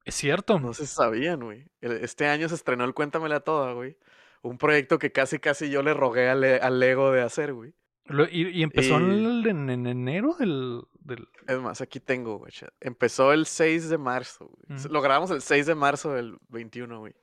Es 0.03 0.15
cierto. 0.15 0.59
No 0.59 0.73
se 0.73 0.87
sabían, 0.87 1.39
güey. 1.41 1.67
Este 1.79 2.27
año 2.27 2.49
se 2.49 2.55
estrenó 2.55 2.83
el 2.85 2.93
Cuéntamela 2.93 3.39
Toda, 3.41 3.73
güey. 3.73 3.97
Un 4.41 4.57
proyecto 4.57 4.97
que 4.99 5.11
casi, 5.11 5.39
casi 5.39 5.69
yo 5.69 5.83
le 5.83 5.93
rogué 5.93 6.27
al, 6.29 6.43
al 6.43 6.79
Lego 6.79 7.11
de 7.11 7.21
hacer, 7.21 7.53
güey. 7.53 7.73
Lo- 8.05 8.27
y, 8.27 8.49
y 8.49 8.63
empezó 8.63 8.99
Y- 8.99 9.03
el- 9.03 9.47
en, 9.47 9.69
en 9.69 9.85
enero 9.85 10.35
del, 10.39 10.81
del- 10.99 11.27
Es 11.47 11.59
más, 11.59 11.79
aquí 11.81 11.99
tengo, 11.99 12.39
güey. 12.39 12.51
chat. 12.51 12.73
Empezó 12.81 13.31
el 13.31 13.45
6 13.45 13.89
de 13.89 13.97
marzo, 13.99 14.47
güey. 14.47 14.79
Ujú. 14.79 14.89
Lo 14.89 15.01
grabamos 15.01 15.29
el 15.31 15.41
6 15.41 15.67
de 15.67 15.75
marzo 15.75 16.11
del 16.13 16.37
21, 16.49 16.99
güey. 16.99 17.13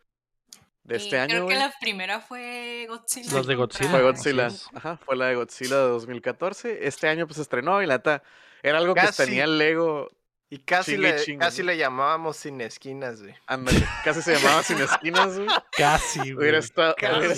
De 0.89 0.97
y 0.97 1.05
este 1.05 1.19
año, 1.19 1.29
Creo 1.29 1.47
que 1.49 1.55
güey. 1.55 1.59
la 1.59 1.75
primera 1.81 2.21
fue 2.21 2.87
Godzilla. 2.89 3.33
Los 3.33 3.47
de 3.47 3.55
Godzilla. 3.57 3.91
Fue 3.91 4.03
Godzilla. 4.03 4.49
Ajá, 4.75 4.97
fue 5.05 5.17
la 5.17 5.27
de 5.27 5.35
Godzilla 5.35 5.77
de 5.77 5.83
2014. 5.89 6.87
Este 6.87 7.09
año 7.09 7.27
pues 7.27 7.39
estrenó 7.39 7.83
y 7.83 7.87
la 7.87 7.97
neta 7.99 8.23
era 8.63 8.79
algo 8.79 8.95
que 8.95 9.03
Casi. 9.03 9.25
tenía 9.25 9.45
el 9.45 9.59
Lego. 9.59 10.09
Y 10.51 10.61
casi, 10.61 10.93
Chingue 10.93 11.09
y 11.09 11.13
le, 11.13 11.25
chingue, 11.25 11.45
casi 11.45 11.61
¿no? 11.61 11.67
le 11.67 11.77
llamábamos 11.77 12.39
sin 12.39 12.59
esquinas, 12.63 13.21
güey. 13.21 13.35
Ándale, 13.47 13.87
casi 14.03 14.23
se 14.23 14.35
llamaba 14.35 14.63
Sin 14.63 14.79
Esquinas, 14.81 15.37
güey. 15.37 15.47
Casi, 15.77 16.21
güey. 16.21 16.33
Hubiera 16.33 16.59
estado, 16.61 16.95
hubiera 16.99 17.21
Casi 17.21 17.35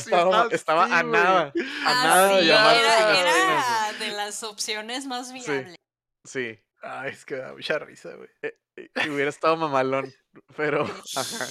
estaba 0.55 0.85
así, 0.85 0.93
a 0.95 1.03
güey. 1.03 1.13
nada, 1.13 1.41
a 1.41 1.53
Ah, 1.87 2.05
nada 2.05 2.29
de 2.37 2.41
sí, 2.43 2.47
llamarse 2.47 2.81
era, 2.81 2.93
Sin 2.99 3.17
era 3.17 3.31
Esquinas, 3.31 3.99
de 3.99 4.09
las 4.17 4.43
opciones 4.45 5.07
más 5.07 5.27
Sí. 5.31 5.35
viables. 5.35 5.77
Sí, 6.25 6.61
Ay, 6.83 7.11
es 7.11 7.25
que 7.25 7.35
da 7.35 7.53
mucha 7.53 7.81
risa, 7.81 8.11
güey. 8.15 8.29
y- 8.77 9.01
y 9.05 9.09
hubiera 9.11 9.29
estado 9.31 9.57
mamalón, 9.57 10.15
pero, 10.57 10.85
ajá. 11.17 11.47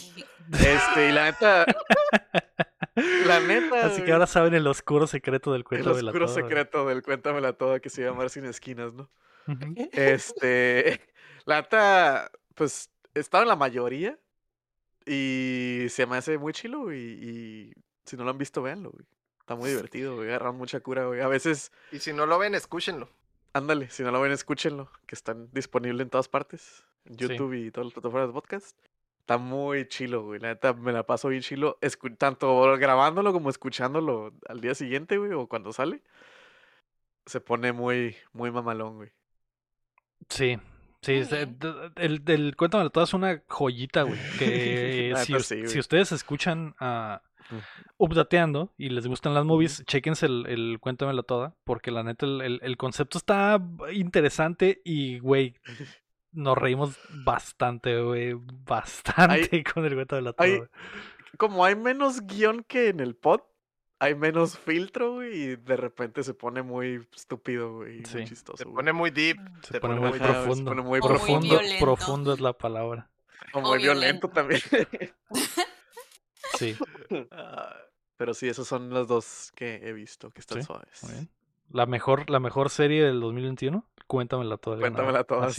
Este, 0.54 1.10
y 1.10 1.12
la 1.12 1.26
neta, 1.26 1.66
la 3.26 3.40
neta, 3.40 3.86
Así 3.86 4.04
que 4.04 4.12
ahora 4.12 4.28
saben 4.28 4.54
el 4.54 4.66
oscuro 4.68 5.08
secreto 5.08 5.52
del 5.52 5.60
el 5.62 5.66
cuento 5.66 5.94
de 5.94 6.04
la 6.04 6.12
oscuro 6.12 6.26
Toda, 6.26 6.42
secreto 6.42 6.88
del 6.88 7.04
Cuéntamela 7.04 7.54
Toda 7.54 7.80
que 7.80 7.90
se 7.90 8.04
llama 8.04 8.28
Sin 8.30 8.46
Esquinas, 8.46 8.94
¿no? 8.94 9.10
Este, 9.92 11.02
la 11.46 11.62
neta, 11.62 12.32
pues 12.56 12.90
estaba 13.14 13.44
en 13.44 13.50
la 13.50 13.56
mayoría 13.56 14.18
y 15.06 15.86
se 15.90 16.06
me 16.06 16.18
hace 16.18 16.38
muy 16.38 16.54
chilo 16.54 16.84
güey, 16.84 17.00
y, 17.00 17.74
si 18.06 18.18
no 18.18 18.24
lo 18.24 18.32
han 18.32 18.38
visto, 18.38 18.62
véanlo, 18.62 18.92
güey. 18.92 19.06
Está 19.40 19.56
muy 19.56 19.70
divertido, 19.70 20.16
güey, 20.16 20.30
agarran 20.30 20.56
mucha 20.56 20.80
cura, 20.80 21.06
güey. 21.06 21.22
A 21.22 21.28
veces, 21.28 21.72
Y 21.92 22.00
si 22.00 22.14
no 22.14 22.26
lo 22.26 22.38
ven, 22.38 22.54
escúchenlo. 22.54 23.10
ándale, 23.54 23.90
si 23.90 24.04
no 24.04 24.12
lo 24.12 24.22
ven, 24.22 24.32
escúchenlo, 24.32 24.92
que 25.08 25.16
están 25.16 25.50
disponibles 25.52 26.06
en 26.06 26.10
todas 26.10 26.28
partes, 26.28 26.86
Sí. 27.10 27.16
YouTube 27.18 27.54
y 27.54 27.72
todas 27.72 27.88
las 27.88 27.94
plataformas 27.94 28.30
de 28.30 28.34
podcast. 28.34 28.78
Está 29.22 29.38
muy 29.38 29.88
chilo, 29.88 30.24
güey. 30.24 30.40
La 30.40 30.50
neta, 30.50 30.74
me 30.74 30.92
la 30.92 31.06
paso 31.06 31.30
bien 31.30 31.42
chilo, 31.44 31.78
escu- 31.82 32.18
tanto 32.18 32.62
grabándolo 32.78 33.32
como 33.32 33.50
escuchándolo 33.50 34.34
al 34.48 34.60
día 34.62 34.74
siguiente, 34.74 35.18
güey, 35.18 35.34
o 35.34 35.48
cuando 35.48 35.72
sale. 35.72 36.02
Se 37.26 37.40
pone 37.40 37.72
muy, 37.74 38.16
muy 38.34 38.50
mamalón, 38.52 38.96
güey. 38.96 39.12
Sí. 40.30 40.58
Sí, 41.02 41.22
d- 41.22 41.48
el, 41.96 42.26
del 42.26 42.56
cuento 42.58 42.78
de 42.78 42.84
la 42.86 42.90
Toda 42.90 43.06
es 43.06 43.14
una 43.14 43.42
joyita, 43.48 44.04
güey. 44.04 44.20
Que 44.40 45.14
si, 45.26 45.40
sí, 45.40 45.68
si 45.68 45.80
ustedes 45.80 46.12
escuchan 46.12 46.76
a 46.80 47.22
Ujú. 47.52 47.62
Updateando 47.98 48.74
y 48.78 48.90
les 48.90 49.08
gustan 49.08 49.34
las 49.34 49.44
movies, 49.46 49.84
chéquense 49.86 50.26
el, 50.28 50.46
el 50.48 50.78
Cuéntamela 50.80 51.24
Toda, 51.24 51.56
porque 51.64 51.90
la 51.92 52.04
neta 52.04 52.26
el, 52.26 52.42
el- 52.42 52.60
el 52.64 52.78
concepto 52.78 53.18
está 53.18 53.60
interesante 53.92 54.82
y, 54.84 55.20
güey, 55.20 55.56
nos 56.32 56.58
reímos 56.58 56.98
bastante, 57.24 58.02
güey, 58.02 58.34
bastante 58.34 59.64
con 59.74 59.86
el 59.86 59.96
Cuéntamela 59.96 60.34
Toda. 60.34 60.48
hay- 60.50 60.58
güey. 60.58 60.70
como 61.38 61.64
hay 61.66 61.76
menos 61.76 62.22
guion 62.28 62.64
que 62.64 62.90
en 62.90 63.00
el 63.00 63.16
pod, 63.16 63.42
hay 64.00 64.16
menos 64.16 64.58
filtro, 64.58 65.16
güey, 65.16 65.34
y 65.36 65.56
de 65.58 65.76
repente 65.76 66.24
se 66.24 66.34
pone 66.34 66.62
muy 66.62 67.06
estúpido, 67.16 67.78
güey, 67.78 68.00
y 68.02 68.06
Sí. 68.06 68.18
muy 68.18 68.26
chistoso. 68.28 68.58
Se 68.58 68.64
güey. 68.64 68.76
pone 68.76 68.94
muy 68.94 69.10
deep. 69.12 69.38
Se, 69.64 69.80
pone, 69.80 69.96
muy 70.00 70.10
güey, 70.10 70.22
se 70.22 70.28
profundo. 70.28 70.72
pone 70.72 70.82
muy 70.82 71.00
profundo, 71.02 71.60
profundo 71.80 72.34
es 72.34 72.40
la 72.40 72.54
palabra. 72.54 73.10
O 73.54 73.60
o 73.60 73.62
muy 73.62 73.80
violento, 73.80 74.30
violento. 74.30 74.30
también. 74.30 74.62
Sí, 76.58 76.76
Ah, 77.32 77.76
Pero 78.18 78.34
sí, 78.34 78.48
esas 78.50 78.68
son 78.68 78.94
las 78.94 79.08
dos 79.08 79.52
que 79.56 79.76
he 79.84 79.94
visto, 79.94 80.30
que 80.30 80.42
están 80.42 80.60
Sí, 80.62 80.66
suaves. 80.68 81.04
muy 81.04 81.12
bien. 81.14 81.30
La 81.72 81.86
mejor, 81.86 82.30
la 82.30 82.40
mejor 82.40 82.70
serie 82.70 83.04
del 83.04 83.20
2021, 83.22 83.86
Cuéntamela 84.08 84.58
Toda. 84.58 84.76
el 84.78 84.82
Cuéntamela 84.82 85.24
toda. 85.24 85.50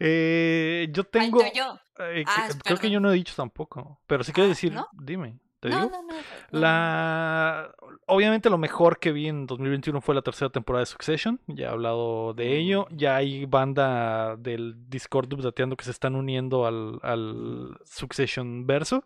Eh, 0.00 0.88
yo 0.92 1.04
tengo... 1.04 1.40
Yo. 1.54 1.78
eh, 2.00 2.24
Ah, 2.26 2.48
creo 2.64 2.78
que 2.78 2.90
yo 2.90 3.00
no 3.00 3.10
he 3.10 3.14
dicho 3.14 3.34
tampoco, 3.36 4.00
pero 4.06 4.24
si 4.24 4.32
quieres 4.32 4.50
Ah, 4.50 4.54
decir, 4.54 4.72
¿no? 4.72 4.88
dime, 4.92 5.38
¿te 5.60 5.68
No, 5.68 5.76
digo? 5.76 5.90
no, 5.90 6.02
no, 6.02 6.08
no. 6.14 6.58
La... 6.60 7.72
Obviamente 8.06 8.50
lo 8.50 8.58
mejor 8.58 8.98
que 8.98 9.12
vi 9.12 9.28
en 9.28 9.46
2021 9.46 10.00
fue 10.00 10.14
la 10.14 10.22
tercera 10.22 10.50
temporada 10.50 10.80
de 10.82 10.86
Succession, 10.86 11.40
ya 11.46 11.66
he 11.66 11.70
hablado 11.70 12.34
de 12.34 12.56
ello, 12.58 12.86
Mm. 12.90 12.96
ya 12.96 13.16
hay 13.16 13.46
banda 13.46 14.36
del 14.36 14.88
Discord 14.88 15.32
updateando 15.32 15.76
que 15.76 15.84
se 15.84 15.92
están 15.92 16.16
uniendo 16.16 16.66
al, 16.66 16.98
al. 17.02 17.78
Succession 17.84 18.66
verso 18.66 19.04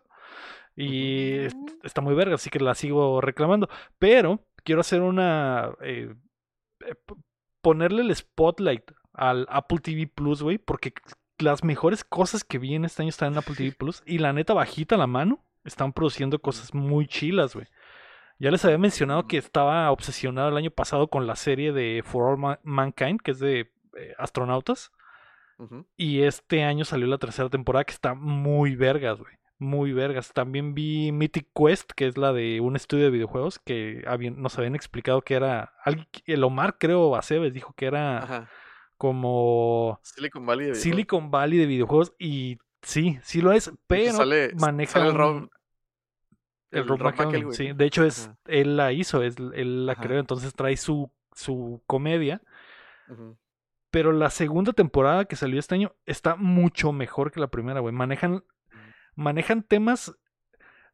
y 0.75 1.47
está 1.83 2.01
muy 2.01 2.13
verga, 2.15 2.35
así 2.35 2.49
que 2.49 2.59
la 2.59 2.75
sigo 2.75 3.19
reclamando, 3.21 3.67
pero 3.99 4.41
quiero 4.67 4.81
hacer 4.81 5.01
una... 5.01 5.71
eh, 5.81 6.13
eh, 6.81 6.95
ponerle 7.61 8.01
el 8.01 8.13
spotlight 8.13 8.91
al 9.13 9.47
Apple 9.49 9.79
TV 9.79 10.07
Plus, 10.07 10.43
güey, 10.43 10.57
porque 10.57 10.93
las 11.39 11.63
mejores 11.63 12.03
cosas 12.03 12.43
que 12.43 12.59
vi 12.59 12.75
en 12.75 12.83
este 12.83 13.01
año 13.01 13.09
están 13.09 13.31
en 13.31 13.39
Apple 13.39 13.55
TV 13.55 13.71
Plus 13.79 14.03
y 14.05 14.17
la 14.17 14.33
neta 14.33 14.53
bajita 14.53 14.97
la 14.97 15.07
mano 15.07 15.43
están 15.63 15.93
produciendo 15.93 16.39
cosas 16.39 16.73
muy 16.73 17.07
chilas, 17.07 17.53
güey. 17.55 17.67
Ya 18.39 18.51
les 18.51 18.63
había 18.65 18.77
mencionado 18.77 19.25
que 19.25 19.37
estaba 19.37 19.89
obsesionado 19.91 20.49
el 20.49 20.57
año 20.57 20.69
pasado 20.71 21.07
con 21.07 21.25
la 21.27 21.35
serie 21.37 21.71
de 21.71 22.03
For 22.05 22.25
All 22.31 22.37
Ma- 22.37 22.59
Mankind, 22.63 23.21
que 23.21 23.31
es 23.31 23.39
de 23.39 23.71
eh, 23.97 24.13
astronautas. 24.17 24.91
Y 25.95 26.21
este 26.23 26.63
año 26.63 26.85
salió 26.85 27.07
la 27.07 27.17
tercera 27.17 27.49
temporada 27.49 27.85
que 27.85 27.93
está 27.93 28.13
muy 28.13 28.75
vergas, 28.75 29.17
güey. 29.19 29.33
Muy 29.59 29.91
vergas. 29.91 30.31
También 30.33 30.75
vi 30.75 31.11
Mythic 31.11 31.47
Quest, 31.55 31.91
que 31.93 32.05
es 32.07 32.17
la 32.17 32.31
de 32.31 32.59
un 32.61 32.75
estudio 32.75 33.05
de 33.05 33.09
videojuegos 33.09 33.57
que 33.59 34.03
habían- 34.05 34.39
nos 34.41 34.57
habían 34.57 34.75
explicado 34.75 35.21
que 35.21 35.33
era. 35.33 35.73
El 36.25 36.43
Omar, 36.43 36.77
creo, 36.77 37.15
Aceves, 37.15 37.53
dijo 37.53 37.73
que 37.73 37.87
era 37.87 38.19
Ajá. 38.19 38.49
como 38.97 39.99
Silicon 40.03 40.45
Valley 40.45 40.65
de 40.67 40.71
videojuegos. 40.73 40.83
Silicon 40.95 41.31
Valley 41.31 41.57
de 41.59 41.65
videojuegos 41.65 42.13
y 42.19 42.59
sí, 42.83 43.17
sí 43.23 43.41
lo 43.41 43.51
es, 43.51 43.71
pero 43.87 44.13
sale- 44.13 44.53
maneja 44.59 44.93
sale 44.93 45.09
el 45.09 45.15
Rob- 45.15 45.49
el 46.71 46.81
el. 46.87 47.73
De 47.77 47.85
hecho, 47.85 48.03
es, 48.05 48.27
Ajá. 48.27 48.37
él 48.45 48.77
la 48.77 48.91
hizo, 48.91 49.23
es, 49.23 49.35
él 49.55 49.85
la 49.87 49.93
Ajá. 49.93 50.01
creó, 50.03 50.19
entonces 50.19 50.53
trae 50.53 50.77
su, 50.77 51.11
su 51.33 51.81
comedia. 51.87 52.41
Pero 53.89 54.11
la 54.11 54.29
segunda 54.29 54.73
temporada 54.73 55.25
que 55.25 55.35
salió 55.37 55.59
este 55.59 55.75
año 55.75 55.93
está 56.05 56.35
mucho 56.35 56.91
mejor 56.91 57.31
que 57.31 57.39
la 57.39 57.47
primera, 57.47 57.79
güey. 57.79 57.93
Manejan, 57.95 58.43
manejan 59.17 59.63
temas. 59.63 60.15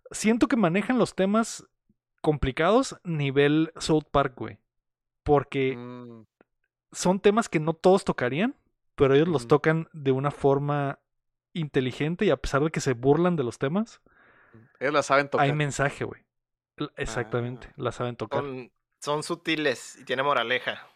Siento 0.10 0.48
que 0.48 0.56
manejan 0.56 0.98
los 0.98 1.14
temas 1.14 1.68
complicados 2.22 2.98
nivel 3.04 3.72
South 3.78 4.06
Park, 4.12 4.34
güey. 4.36 4.58
Porque 5.24 5.76
Mm, 5.78 6.24
son 6.92 7.20
temas 7.20 7.50
que 7.50 7.60
no 7.60 7.74
todos 7.74 8.04
tocarían, 8.04 8.56
pero 8.96 9.14
ellos 9.14 9.28
los 9.28 9.48
tocan 9.48 9.88
de 9.94 10.12
una 10.12 10.32
forma 10.32 11.00
inteligente 11.54 12.26
y 12.26 12.30
a 12.32 12.38
pesar 12.38 12.64
de 12.64 12.72
que 12.72 12.80
se 12.80 12.94
burlan 12.94 13.36
de 13.36 13.44
los 13.44 13.58
temas, 13.60 14.02
Ellos 14.80 14.94
la 14.94 15.04
saben 15.04 15.30
tocar. 15.30 15.46
hay 15.46 15.54
mensaje, 15.54 16.04
güey. 16.04 16.26
L- 16.78 16.90
Exactamente, 16.98 17.68
Ah. 17.72 17.74
la 17.78 17.92
saben 17.92 18.16
tocar. 18.16 18.42
Son, 18.42 18.72
son 19.00 19.24
sutiles 19.24 19.98
y 20.00 20.06
tiene 20.06 20.24
moraleja. 20.24 20.88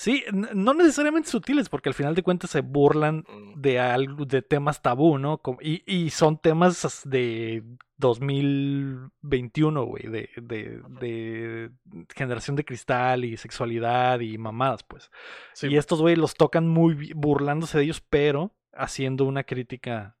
Sí, 0.00 0.22
no 0.30 0.74
necesariamente 0.74 1.28
sutiles, 1.28 1.68
porque 1.68 1.88
al 1.88 1.94
final 1.94 2.14
de 2.14 2.22
cuentas 2.22 2.50
se 2.50 2.60
burlan 2.60 3.24
Mm. 3.28 3.60
de 3.60 3.80
algo, 3.80 4.24
de 4.26 4.42
temas 4.42 4.80
tabú, 4.80 5.18
¿no? 5.18 5.40
Y, 5.60 5.82
y 5.92 6.10
son 6.10 6.38
temas 6.38 7.02
de 7.04 7.64
2021, 7.96 9.84
güey, 9.84 10.04
de, 10.06 10.30
de, 10.36 10.80
de 11.00 11.70
generación 12.14 12.56
de 12.56 12.64
cristal 12.64 13.24
y 13.24 13.36
sexualidad 13.36 14.20
y 14.20 14.38
mamadas, 14.38 14.82
pues. 14.84 15.10
Sí, 15.52 15.68
Y 15.68 15.76
estos 15.76 16.00
güey 16.00 16.16
los 16.16 16.34
tocan 16.34 16.68
muy 16.68 17.12
burlándose 17.14 17.78
de 17.78 17.84
ellos, 17.84 18.00
pero 18.00 18.52
haciendo 18.72 19.24
una 19.24 19.44
crítica 19.44 20.16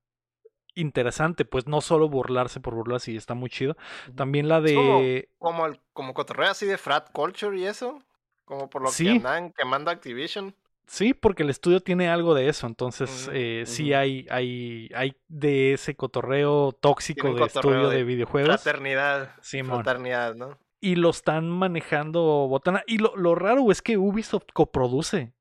interesante, 0.74 1.44
pues 1.44 1.66
no 1.66 1.80
solo 1.80 2.08
burlarse 2.08 2.60
por 2.60 2.74
burlarse 2.74 3.12
y 3.12 3.16
está 3.16 3.34
muy 3.34 3.50
chido. 3.50 3.76
También 4.16 4.48
la 4.48 4.58
Es 4.58 4.74
como- 4.74 5.00
de 5.00 5.28
Como, 5.38 5.66
el, 5.66 5.80
como 5.92 6.14
cotorreo 6.14 6.50
así 6.50 6.66
de 6.66 6.78
frat 6.78 7.10
culture 7.12 7.58
y 7.58 7.64
eso. 7.64 8.02
Como 8.48 8.68
por 8.70 8.80
lo 8.82 8.88
Sí. 8.88 9.04
que 9.04 9.10
andan 9.10 9.52
quemando 9.52 9.90
Activision. 9.90 10.54
Sí, 10.86 11.12
porque 11.12 11.42
el 11.42 11.50
estudio 11.50 11.80
tiene 11.80 12.08
algo 12.08 12.34
de 12.34 12.48
eso, 12.48 12.66
entonces 12.66 13.28
eh, 13.30 13.64
sí 13.66 13.92
hay, 13.92 14.26
hay, 14.30 14.88
hay 14.94 15.14
de 15.28 15.74
ese 15.74 15.94
cotorreo 15.94 16.72
tóxico 16.72 17.26
de 17.28 17.40
cotorreo 17.40 17.72
estudio 17.72 17.88
de, 17.90 17.96
de 17.98 18.04
videojuegos 18.04 18.62
Fraternidad. 18.62 19.34
Simón. 19.42 19.84
Fraternidad, 19.84 20.34
¿no? 20.34 20.56
y 20.80 20.94
lo 20.94 21.10
están 21.10 21.50
manejando 21.50 22.20
botana. 22.48 22.84
Y 22.86 22.98
lo, 22.98 23.14
lo 23.16 23.34
raro 23.34 23.70
es 23.72 23.82
que 23.82 23.98
Ubisoft 23.98 24.46
coproduce 24.54 25.32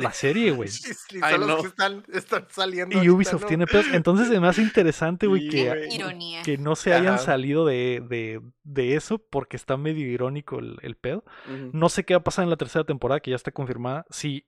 la 0.00 0.12
serie, 0.12 0.50
güey. 0.52 0.68
Sí, 0.80 0.92
sí, 0.94 1.20
Ay, 1.22 1.36
son 1.36 1.46
los 1.46 1.60
que 1.62 1.68
están, 1.68 2.04
están 2.12 2.46
saliendo. 2.50 2.94
y 2.96 3.08
ahorita, 3.08 3.12
Ubisoft 3.14 3.42
¿no? 3.42 3.46
tiene 3.48 3.66
pedos. 3.66 3.86
Entonces 3.92 4.28
se 4.28 4.40
me 4.40 4.48
hace 4.48 4.62
interesante, 4.62 5.26
güey, 5.26 5.48
que. 5.48 5.88
Ironía. 5.90 6.42
que 6.42 6.58
no 6.58 6.76
se 6.76 6.92
hayan 6.94 7.14
Ajá. 7.14 7.24
salido 7.24 7.64
de, 7.66 8.02
de, 8.08 8.40
de 8.62 8.96
eso 8.96 9.18
porque 9.18 9.56
está 9.56 9.76
medio 9.76 10.06
irónico 10.06 10.58
el, 10.58 10.78
el 10.82 10.96
pedo. 10.96 11.24
No 11.72 11.88
sé 11.88 12.04
qué 12.04 12.14
va 12.14 12.20
a 12.20 12.24
pasar 12.24 12.44
en 12.44 12.50
la 12.50 12.56
tercera 12.56 12.84
temporada, 12.84 13.20
que 13.20 13.30
ya 13.30 13.36
está 13.36 13.50
confirmada. 13.52 14.06
Si, 14.10 14.46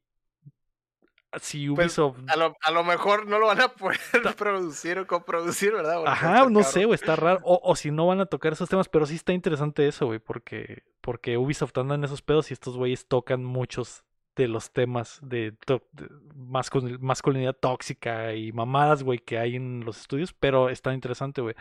si 1.40 1.68
Pues, 1.70 1.98
Ubisoft 1.98 2.18
A 2.28 2.36
lo, 2.36 2.54
a 2.62 2.70
lo 2.70 2.84
mejor 2.84 3.26
no 3.26 3.38
lo 3.38 3.46
van 3.46 3.60
a 3.62 3.68
poder 3.74 3.98
producir 4.36 4.98
o 4.98 5.06
coproducir, 5.06 5.72
¿verdad? 5.72 5.96
Porque 5.96 6.10
Ajá, 6.10 6.48
no 6.50 6.62
sé, 6.62 6.84
güey, 6.84 6.94
está 6.94 7.16
raro. 7.16 7.40
O, 7.42 7.60
o 7.64 7.74
si 7.76 7.90
no 7.90 8.06
van 8.06 8.20
a 8.20 8.26
tocar 8.26 8.52
esos 8.52 8.68
temas, 8.68 8.88
pero 8.88 9.06
sí 9.06 9.14
está 9.14 9.32
interesante 9.32 9.88
eso, 9.88 10.06
güey, 10.06 10.18
porque, 10.18 10.82
porque 11.00 11.38
Ubisoft 11.38 11.76
anda 11.78 11.94
en 11.94 12.04
esos 12.04 12.20
pedos 12.22 12.50
y 12.50 12.54
estos 12.54 12.76
güeyes 12.76 13.06
tocan 13.08 13.44
muchos 13.44 14.04
de 14.36 14.48
los 14.48 14.72
temas 14.72 15.18
de, 15.22 15.52
to- 15.66 15.86
de 15.92 16.06
mascul- 16.34 16.98
masculinidad 17.00 17.54
tóxica 17.54 18.34
y 18.34 18.52
mamadas, 18.52 19.02
güey, 19.02 19.18
que 19.18 19.38
hay 19.38 19.56
en 19.56 19.84
los 19.84 20.00
estudios, 20.00 20.32
pero 20.32 20.70
está 20.70 20.94
interesante, 20.94 21.40
güey. 21.42 21.54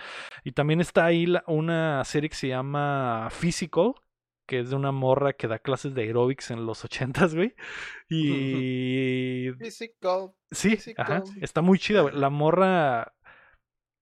Y 0.43 0.53
también 0.53 0.80
está 0.82 1.05
ahí 1.05 1.26
la- 1.26 1.43
una 1.47 2.03
serie 2.05 2.30
que 2.30 2.36
se 2.36 2.47
llama 2.47 3.28
Physical, 3.32 3.93
que 4.47 4.59
es 4.59 4.69
de 4.69 4.76
una 4.76 4.91
morra 4.91 5.34
que 5.34 5.47
da 5.47 5.59
clases 5.59 5.93
de 5.95 6.01
aerobics 6.03 6.51
en 6.51 6.65
los 6.65 6.84
ochentas, 6.86 7.36
güey. 7.36 7.53
Y 8.09 9.51
Physical. 9.59 10.32
Sí, 10.51 10.72
Physical. 10.72 11.05
ajá. 11.05 11.24
Está 11.41 11.61
muy 11.61 11.80
chida, 11.80 12.01
güey. 12.01 12.15
La 12.15 12.30
morra. 12.41 13.01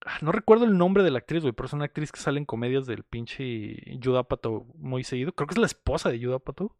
ah, 0.04 0.18
No 0.22 0.32
recuerdo 0.32 0.64
el 0.64 0.76
nombre 0.78 1.02
de 1.02 1.10
la 1.10 1.18
actriz, 1.18 1.42
güey, 1.42 1.52
pero 1.52 1.66
es 1.66 1.72
una 1.72 1.84
actriz 1.86 2.12
que 2.12 2.20
sale 2.20 2.38
en 2.38 2.44
comedias 2.46 2.86
del 2.86 3.04
pinche 3.04 3.76
Judapato 4.02 4.66
muy 4.74 5.04
seguido. 5.04 5.32
Creo 5.32 5.46
que 5.46 5.54
es 5.54 5.58
la 5.58 5.66
esposa 5.66 6.10
de 6.10 6.24
Judapato. 6.24 6.76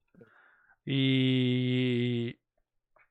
Y. 0.84 2.36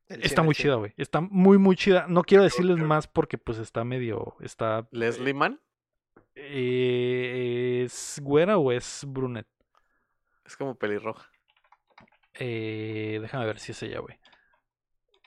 Está 0.08 0.42
muy 0.42 0.56
chida, 0.56 0.76
güey. 0.76 0.94
Está 0.98 1.22
muy, 1.22 1.58
muy 1.58 1.76
chida. 1.76 2.08
No 2.08 2.24
quiero 2.24 2.44
decirles 2.44 2.78
más 2.78 3.08
porque, 3.08 3.38
pues, 3.38 3.60
está 3.60 3.84
medio. 3.84 4.36
Está. 4.42 4.88
Leslie 4.92 5.34
Mann 5.34 5.60
eh, 6.36 7.84
¿Es 7.86 8.20
güera 8.24 8.58
o 8.58 8.72
es 8.72 9.04
brunet? 9.08 9.48
es 10.46 10.58
como 10.58 10.74
pelirroja. 10.76 11.30
Eh, 12.34 13.20
déjame 13.22 13.46
ver 13.46 13.60
si 13.60 13.72
es 13.74 13.84
ella, 13.84 14.00
güey. 14.00 14.18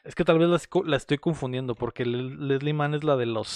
Es 0.02 0.16
que 0.16 0.24
tal 0.24 0.38
vez 0.40 0.48
la, 0.84 0.96
estoy 0.96 1.18
confundiendo 1.18 1.76
porque 1.76 2.04
Le- 2.04 2.34
Leslie 2.34 2.72
Mann 2.72 2.94
es 2.94 3.04
la 3.04 3.16
de 3.16 3.26
los 3.26 3.48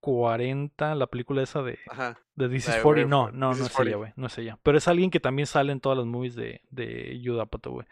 40, 0.00 0.94
la 0.94 1.06
película 1.06 1.42
esa 1.42 1.62
de, 1.62 1.78
Ajá. 1.90 2.18
de 2.34 2.48
This 2.48 2.68
is 2.68 2.74
de 2.76 2.82
40. 2.82 3.06
Where- 3.06 3.08
No, 3.08 3.30
no, 3.32 3.50
This 3.50 3.60
no 3.60 3.66
es 3.66 3.72
40. 3.72 3.88
ella, 3.90 3.96
güey. 3.98 4.12
No 4.16 4.26
es 4.26 4.38
ella. 4.38 4.58
Pero 4.62 4.78
es 4.78 4.88
alguien 4.88 5.10
que 5.10 5.20
también 5.20 5.46
sale 5.46 5.72
en 5.72 5.80
todas 5.80 5.98
las 5.98 6.06
movies 6.06 6.34
de, 6.34 6.62
de 6.70 7.20
Judd 7.24 7.40
Apatow, 7.40 7.74
güey. 7.74 7.86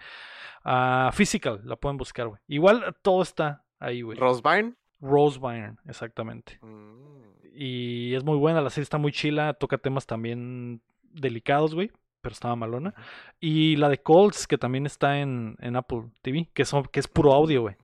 Ah, 0.64 1.10
Physical, 1.12 1.60
la 1.64 1.76
pueden 1.76 1.96
buscar, 1.96 2.26
güey. 2.28 2.40
Igual 2.48 2.96
todo 3.02 3.22
está 3.22 3.64
ahí, 3.78 4.02
güey. 4.02 4.18
Rose 4.18 4.40
Byrne. 4.42 4.74
Rose 5.00 5.38
Byrne, 5.38 5.76
exactamente. 5.86 6.58
Mm. 6.62 7.06
Y 7.54 8.14
es 8.14 8.24
muy 8.24 8.36
buena, 8.36 8.60
la 8.60 8.70
serie 8.70 8.82
está 8.84 8.98
muy 8.98 9.12
chila, 9.12 9.54
toca 9.54 9.78
temas 9.78 10.06
también 10.06 10.82
delicados, 11.02 11.74
güey, 11.74 11.90
pero 12.20 12.32
estaba 12.32 12.56
malona. 12.56 12.94
Y 13.40 13.76
la 13.76 13.88
de 13.88 13.98
Colts, 14.02 14.46
que 14.46 14.58
también 14.58 14.84
está 14.86 15.20
en, 15.20 15.56
en 15.60 15.76
Apple 15.76 16.04
TV, 16.22 16.48
que, 16.52 16.64
son, 16.64 16.84
que 16.86 17.00
es 17.00 17.08
puro 17.08 17.32
audio, 17.32 17.62
güey. 17.62 17.76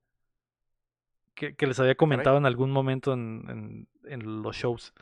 Que, 1.34 1.54
que 1.54 1.66
les 1.66 1.80
había 1.80 1.94
comentado 1.94 2.36
en 2.38 2.46
algún 2.46 2.70
momento 2.70 3.12
en, 3.14 3.44
en- 3.48 3.88
en 4.12 4.42
los 4.42 4.56
shows. 4.56 4.92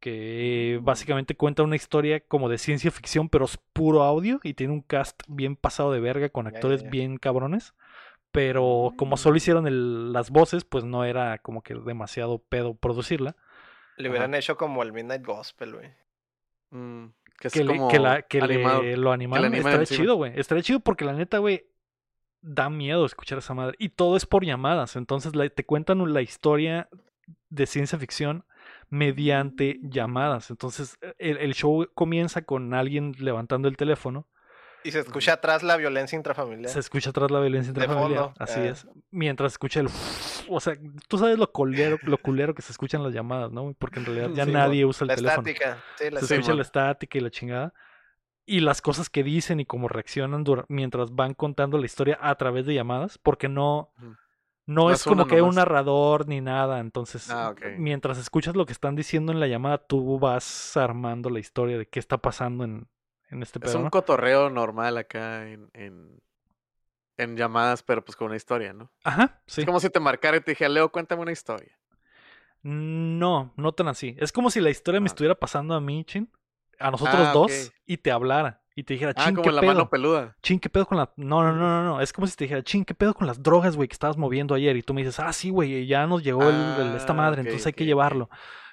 Que 0.00 0.78
Mm. 0.80 0.84
básicamente 0.84 1.34
cuenta 1.34 1.62
una 1.62 1.76
historia 1.76 2.20
como 2.20 2.48
de 2.48 2.58
ciencia 2.58 2.90
ficción, 2.90 3.28
pero 3.28 3.46
es 3.46 3.56
puro 3.72 4.02
audio 4.02 4.38
y 4.42 4.54
tiene 4.54 4.72
un 4.72 4.82
cast 4.82 5.22
bien 5.28 5.56
pasado 5.56 5.90
de 5.92 6.00
verga 6.00 6.28
con 6.28 6.46
actores 6.46 6.88
bien 6.88 7.16
cabrones. 7.18 7.74
Pero 8.30 8.92
como 8.96 9.16
solo 9.16 9.34
Mm. 9.34 9.36
hicieron 9.38 9.66
el- 9.66 10.12
las 10.12 10.30
voces, 10.30 10.64
pues 10.64 10.84
no 10.84 11.04
era 11.04 11.38
como 11.38 11.62
que 11.62 11.74
demasiado 11.74 12.38
pedo 12.38 12.74
producirla. 12.74 13.34
Le 13.96 14.10
hubieran 14.10 14.34
hecho 14.34 14.56
como 14.56 14.82
el 14.82 14.92
Midnight 14.92 15.24
Gospel, 15.24 15.74
güey. 15.74 15.88
Mm, 16.70 17.06
que 17.40 17.48
es 17.48 17.54
que, 17.54 17.64
le, 17.64 17.76
como 17.76 17.88
que, 17.88 17.98
la, 17.98 18.22
que 18.22 18.40
animado. 18.42 18.82
le, 18.82 18.96
lo 18.98 19.10
animaron. 19.10 19.46
animan 19.46 19.72
Estaría 19.80 19.86
chido, 19.98 20.14
güey. 20.16 20.32
Estaría 20.38 20.62
chido 20.62 20.80
porque 20.80 21.04
la 21.06 21.14
neta, 21.14 21.38
güey, 21.38 21.64
da 22.40 22.70
miedo 22.70 23.04
escuchar 23.06 23.38
esa 23.38 23.54
madre. 23.54 23.76
Y 23.78 23.90
todo 23.90 24.16
es 24.16 24.26
por 24.26 24.44
llamadas. 24.44 24.96
Entonces 24.96 25.34
la- 25.34 25.48
te 25.48 25.64
cuentan 25.64 26.12
la 26.12 26.22
historia 26.22 26.88
de 27.50 27.66
ciencia 27.66 27.98
ficción 27.98 28.44
mediante 28.90 29.78
llamadas. 29.82 30.50
Entonces 30.50 30.98
el, 31.18 31.36
el 31.38 31.54
show 31.54 31.86
comienza 31.94 32.42
con 32.42 32.74
alguien 32.74 33.14
levantando 33.18 33.68
el 33.68 33.76
teléfono. 33.76 34.26
Y 34.84 34.92
se 34.92 35.00
escucha 35.00 35.34
atrás 35.34 35.62
la 35.64 35.76
violencia 35.76 36.16
intrafamiliar. 36.16 36.70
Se 36.70 36.78
escucha 36.78 37.10
atrás 37.10 37.30
la 37.30 37.40
violencia 37.40 37.70
intrafamiliar. 37.70 38.32
Así 38.38 38.60
ah. 38.60 38.68
es. 38.70 38.86
Mientras 39.10 39.52
escucha 39.52 39.80
el... 39.80 39.88
O 40.50 40.60
sea, 40.60 40.78
tú 41.08 41.18
sabes 41.18 41.36
lo 41.38 41.52
culero, 41.52 41.98
lo 42.04 42.16
culero 42.16 42.54
que 42.54 42.62
se 42.62 42.72
escuchan 42.72 43.02
las 43.02 43.12
llamadas, 43.12 43.52
¿no? 43.52 43.74
Porque 43.78 43.98
en 43.98 44.06
realidad 44.06 44.30
ya 44.32 44.46
Sí, 44.46 44.50
nadie 44.50 44.86
usa 44.86 45.04
el 45.04 45.08
la 45.08 45.14
teléfono. 45.16 45.46
estática. 45.46 45.84
Sí, 45.98 46.10
la 46.10 46.20
se 46.20 46.34
escucha 46.36 46.54
la 46.54 46.62
estática 46.62 47.18
y 47.18 47.20
la 47.20 47.30
chingada. 47.30 47.74
Y 48.50 48.60
las 48.60 48.80
cosas 48.80 49.10
que 49.10 49.22
dicen 49.22 49.60
y 49.60 49.66
cómo 49.66 49.88
reaccionan 49.88 50.42
mientras 50.68 51.14
van 51.14 51.34
contando 51.34 51.76
la 51.76 51.84
historia 51.84 52.18
a 52.20 52.34
través 52.36 52.64
de 52.64 52.72
llamadas, 52.74 53.18
porque 53.18 53.46
no, 53.48 53.92
no, 53.98 54.16
No 54.66 54.90
es 54.90 55.00
es 55.00 55.04
como 55.04 55.26
que 55.26 55.34
hay 55.34 55.40
un 55.42 55.54
narrador 55.54 56.26
ni 56.26 56.40
nada. 56.40 56.78
Entonces, 56.80 57.28
Ah, 57.30 57.54
mientras 57.76 58.16
escuchas 58.16 58.56
lo 58.56 58.64
que 58.64 58.72
están 58.72 58.96
diciendo 58.96 59.32
en 59.32 59.40
la 59.40 59.48
llamada, 59.48 59.76
tú 59.78 60.18
vas 60.18 60.76
armando 60.78 61.28
la 61.28 61.40
historia 61.40 61.76
de 61.76 61.86
qué 61.86 61.98
está 61.98 62.16
pasando 62.16 62.64
en, 62.64 62.88
en 63.28 63.42
este 63.42 63.58
Es 63.58 63.66
pedo. 63.66 63.78
un 63.78 63.84
¿no? 63.84 63.90
cotorreo 63.90 64.48
normal 64.48 64.96
acá 64.96 65.46
en, 65.50 65.68
en, 65.74 66.22
en 67.18 67.36
llamadas, 67.36 67.82
pero 67.82 68.02
pues 68.02 68.16
con 68.16 68.28
una 68.28 68.36
historia, 68.36 68.72
¿no? 68.72 68.90
Ajá, 69.04 69.42
sí. 69.46 69.60
Es 69.60 69.66
como 69.66 69.78
si 69.80 69.90
te 69.90 70.00
marcara 70.00 70.38
y 70.38 70.40
te 70.40 70.52
dije, 70.52 70.66
Leo, 70.70 70.90
cuéntame 70.90 71.20
una 71.20 71.32
historia. 71.32 71.78
No, 72.62 73.52
no 73.56 73.72
tan 73.72 73.88
así. 73.88 74.16
Es 74.18 74.32
como 74.32 74.50
si 74.50 74.60
la 74.60 74.70
historia 74.70 75.00
me 75.00 75.06
Ah. 75.06 75.12
estuviera 75.12 75.34
pasando 75.34 75.74
a 75.74 75.80
mí, 75.80 76.04
Chin, 76.04 76.30
a 76.78 76.90
nosotros 76.90 77.26
Ah, 77.28 77.32
dos, 77.32 77.72
y 77.86 77.96
te 77.98 78.10
hablara. 78.10 78.62
Y 78.74 78.84
te 78.84 78.94
dijera, 78.94 79.12
Ah, 79.16 79.24
chin, 79.24 79.34
como 79.34 79.42
¿qué 79.42 79.48
en 79.48 79.54
la 79.56 79.60
pedo? 79.62 79.72
mano 79.74 79.90
peluda. 79.90 80.36
Chin, 80.40 80.60
¿qué 80.60 80.68
pedo 80.68 80.86
con 80.86 80.98
la.? 80.98 81.12
No, 81.16 81.42
no, 81.42 81.52
no, 81.52 81.58
no, 81.68 81.84
no. 81.84 82.00
Es 82.00 82.12
como 82.12 82.26
si 82.28 82.36
te 82.36 82.44
dijera, 82.44 82.62
chin, 82.62 82.84
¿qué 82.84 82.94
pedo 82.94 83.12
con 83.12 83.26
las 83.26 83.42
drogas, 83.42 83.74
güey, 83.74 83.88
que 83.88 83.94
estabas 83.94 84.16
moviendo 84.16 84.54
ayer? 84.54 84.76
Y 84.76 84.82
tú 84.82 84.94
me 84.94 85.00
dices, 85.00 85.18
ah, 85.18 85.32
sí, 85.32 85.50
güey, 85.50 85.86
ya 85.88 86.06
nos 86.06 86.22
llegó 86.22 86.48
el- 86.48 86.54
el- 86.86 86.94
esta 86.94 87.12
Ah, 87.12 87.16
madre, 87.16 87.40
entonces 87.40 87.66
hay 87.66 87.72
que 87.72 87.84
llevarlo. 87.84 88.30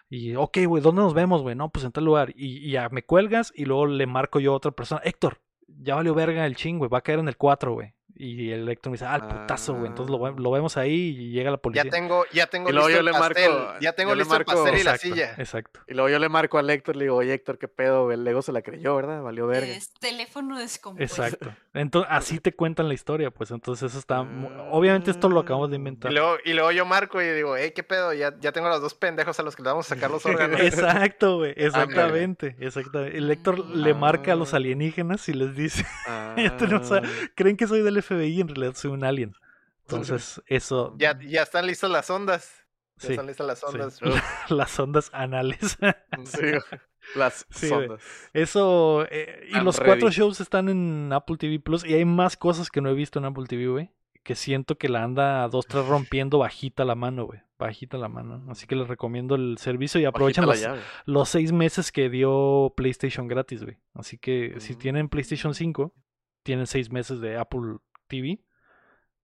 Y, 0.08 0.36
ok, 0.36 0.60
güey, 0.68 0.84
¿dónde 0.84 1.01
nos 1.01 1.16
vemos, 1.16 1.41
güey? 1.41 1.56
No, 1.56 1.70
pues 1.70 1.84
en 1.86 1.91
tal 1.91 2.06
lugar. 2.06 2.30
Y, 2.36 2.68
y 2.68 2.72
ya 2.72 2.89
me 2.89 3.03
cuelgas 3.03 3.51
y 3.56 3.66
luego 3.66 3.88
le 3.88 4.06
marco 4.06 4.39
yo 4.39 4.53
a 4.53 4.58
otra 4.58 4.70
persona, 4.72 5.01
Héctor, 5.03 5.39
ya 5.68 5.95
valió 5.95 6.14
verga 6.14 6.45
el 6.45 6.56
chin, 6.56 6.78
güey, 6.78 6.89
va 6.91 6.99
a 6.99 7.01
caer 7.01 7.18
en 7.18 7.28
el 7.28 7.38
4, 7.38 7.74
güey. 7.74 7.94
Y 8.18 8.51
el 8.51 8.68
Héctor 8.70 8.91
me 8.91 8.95
dice, 8.95 9.05
ah, 9.05 9.16
el 9.18 9.24
putazo, 9.24 9.74
güey. 9.74 9.88
Entonces 9.88 10.09
lo, 10.09 10.20
ve- 10.20 10.41
lo 10.41 10.49
vemos 10.51 10.78
ahí 10.78 10.93
y 11.20 11.30
llega 11.32 11.51
la 11.51 11.57
policía. 11.57 11.84
Ya 11.84 11.89
tengo, 11.89 12.26
ya 12.32 12.47
tengo 12.47 12.70
Y 12.70 12.72
luego 12.72 12.88
listo 12.88 13.01
yo 13.03 13.07
el 13.07 13.13
le 13.13 13.20
marco- 13.20 13.28
pastel. 13.34 13.53
ya 13.82 13.93
tengo 13.93 14.11
yo 14.11 14.16
le 14.16 14.20
listo 14.22 14.36
el 14.38 14.45
pastel 14.45 14.78
y 14.80 14.84
la 14.84 14.97
silla. 14.97 15.36
Exacto. 15.38 15.82
Y 15.88 15.93
luego 15.93 16.09
yo 16.09 16.20
le 16.20 16.30
marco 16.30 16.57
al 16.57 16.70
Héctor, 16.70 16.95
le 16.95 17.03
digo, 17.05 17.18
oye 17.18 17.34
Héctor, 17.34 17.57
qué 17.57 17.68
pedo, 17.68 18.11
el 18.13 18.24
Lego 18.24 18.41
se 18.41 18.51
la 18.53 18.61
creyó, 18.61 18.95
¿verdad? 18.95 19.22
Valió 19.22 19.47
verga. 19.47 19.68
Es 19.68 19.91
teléfono 19.93 20.57
descompuesto. 20.57 21.24
Exacto. 21.24 21.53
Entonces, 21.74 22.09
así 22.09 22.39
te 22.39 22.53
cuentan 22.53 22.88
la 22.88 22.93
historia, 22.93 23.32
pues. 23.32 23.51
Entonces, 23.51 23.89
eso 23.91 23.99
está. 23.99 24.24
mu- 24.24 24.49
Obviamente, 24.72 25.11
esto 25.11 25.28
lo 25.28 25.41
acabamos 25.41 25.70
de 25.70 25.76
Y 25.76 25.80
inventar. 25.80 26.13
luego, 26.13 26.38
y 26.45 26.53
luego 26.53 26.72
yo 26.72 26.86
marco 26.86 27.22
y 27.22 27.26
digo, 27.32 27.57
hey, 27.57 27.74
qué 27.76 27.84
pedo, 27.84 28.13
ya, 28.13 28.34
ya 28.39 28.53
tengo 28.53 28.68
a 28.68 28.70
los 28.70 28.82
dos 28.82 28.93
pendejos 28.93 29.38
a 29.39 29.43
los 29.43 29.55
que 29.57 29.61
le 29.63 29.70
vamos 29.70 29.91
a 29.91 29.95
sacar 29.95 30.09
los 30.09 30.26
órganos. 30.26 30.61
Exacto, 30.61 31.38
güey. 31.39 31.53
Exactamente. 31.57 32.55
Exactamente. 32.59 33.18
El 33.18 33.30
Héctor 33.30 33.59
le 33.76 33.93
marca 33.93 34.32
a 34.32 34.36
los 34.36 34.53
Ah. 34.53 34.57
alienígenas 34.57 35.28
y 35.28 35.34
les 35.34 35.53
dice: 35.55 35.86
Ya 36.38 36.55
tenemos 36.57 36.91
a- 36.91 36.97
Ah, 36.97 37.01
Creen 37.36 37.57
que 37.57 37.68
soy 37.68 37.82
del 37.82 37.97
FBI 38.06 38.41
en 38.41 38.47
realidad 38.49 38.74
soy 38.76 38.91
un 38.91 39.03
alien. 39.03 39.34
Entonces, 39.82 40.41
eso. 40.47 40.95
ya, 40.97 41.18
ya 41.20 41.43
están 41.43 41.68
listas 41.68 41.89
las 41.91 42.10
ondas. 42.10 42.51
Ya 42.97 43.08
Sí, 43.08 43.12
están 43.14 43.28
listas 43.28 43.45
las 43.45 43.60
sí. 43.60 43.66
ondas. 43.68 43.99
Las 44.49 44.80
ondas 44.80 45.10
anales. 45.14 45.78
sí. 46.26 46.39
Las 47.16 47.45
Sí, 47.51 47.68
güey. 47.70 47.82
sondas. 47.88 48.01
Eso. 48.34 49.06
eh, 49.12 49.47
y 49.49 49.53
I'm 49.56 49.66
los 49.66 49.80
cuatro 49.80 50.10
shows 50.10 50.39
están 50.41 50.70
en 50.70 51.12
Apple 51.14 51.38
TV 51.38 51.60
Plus. 51.60 51.86
Y 51.86 51.93
hay 51.93 52.06
más 52.06 52.36
cosas 52.38 52.70
que 52.72 52.82
no 52.82 52.89
he 52.89 52.93
visto 52.95 53.20
en 53.20 53.26
Apple 53.26 53.45
TV, 53.47 53.68
güey. 53.68 53.91
Que 54.24 54.34
siento 54.34 54.78
que 54.80 54.89
la 54.89 55.03
anda 55.03 55.43
a 55.43 55.49
dos, 55.49 55.68
tres 55.68 55.86
rompiendo 55.86 56.39
bajita 56.39 56.84
la 56.84 56.95
mano, 56.95 57.26
güey. 57.26 57.41
Bajita 57.60 57.97
la 57.97 58.08
mano. 58.10 58.43
Así 58.49 58.66
que 58.66 58.76
les 58.76 58.88
recomiendo 58.88 59.36
el 59.36 59.58
servicio 59.60 60.01
y 60.01 60.06
los, 60.06 60.62
llave. 60.62 60.80
los 61.06 61.30
seis 61.30 61.51
meses 61.51 61.91
que 61.91 62.10
dio 62.10 62.74
PlayStation 62.76 63.28
gratis, 63.28 63.64
güey. 63.64 63.78
Así 63.93 64.18
que 64.18 64.56
si 64.60 64.74
Mm. 64.74 64.78
tienen 64.78 65.10
PlayStation 65.10 65.53
5, 65.53 65.93
tienen 66.41 66.66
seis 66.66 66.89
meses 66.89 67.20
de 67.22 67.38
Apple 67.38 67.78
TV. 68.08 68.43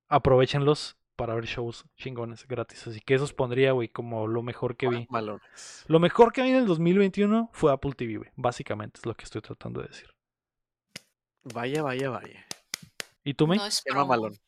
Aprovechenlos 0.08 0.98
para 1.16 1.36
ver 1.36 1.46
shows 1.46 1.86
chingones 1.96 2.48
gratis. 2.48 2.88
Así 2.88 3.00
que 3.00 3.14
esos 3.14 3.34
pondría, 3.34 3.72
güey, 3.74 3.90
como 3.90 4.28
lo 4.28 4.42
mejor 4.42 4.76
que 4.76 4.90
vi. 4.90 5.08
Malones. 5.10 5.86
Lo 5.88 6.00
mejor 6.00 6.34
que 6.34 6.42
vi 6.42 6.50
en 6.50 6.56
el 6.56 6.66
2021 6.66 7.50
fue 7.54 7.72
Apple 7.72 7.94
TV, 7.94 8.18
güey. 8.18 8.32
Básicamente 8.36 9.00
es 9.00 9.06
lo 9.06 9.16
que 9.16 9.26
estoy 9.26 9.42
tratando 9.42 9.82
de 9.82 9.88
decir. 9.88 10.10
Vaya, 11.44 11.84
vaya, 11.84 12.10
vaya. 12.10 12.46
¿Y 13.24 13.34
tú, 13.34 13.48
May? 13.48 13.58
No 13.58 13.66
es 13.66 13.84
mamalón. 13.94 14.40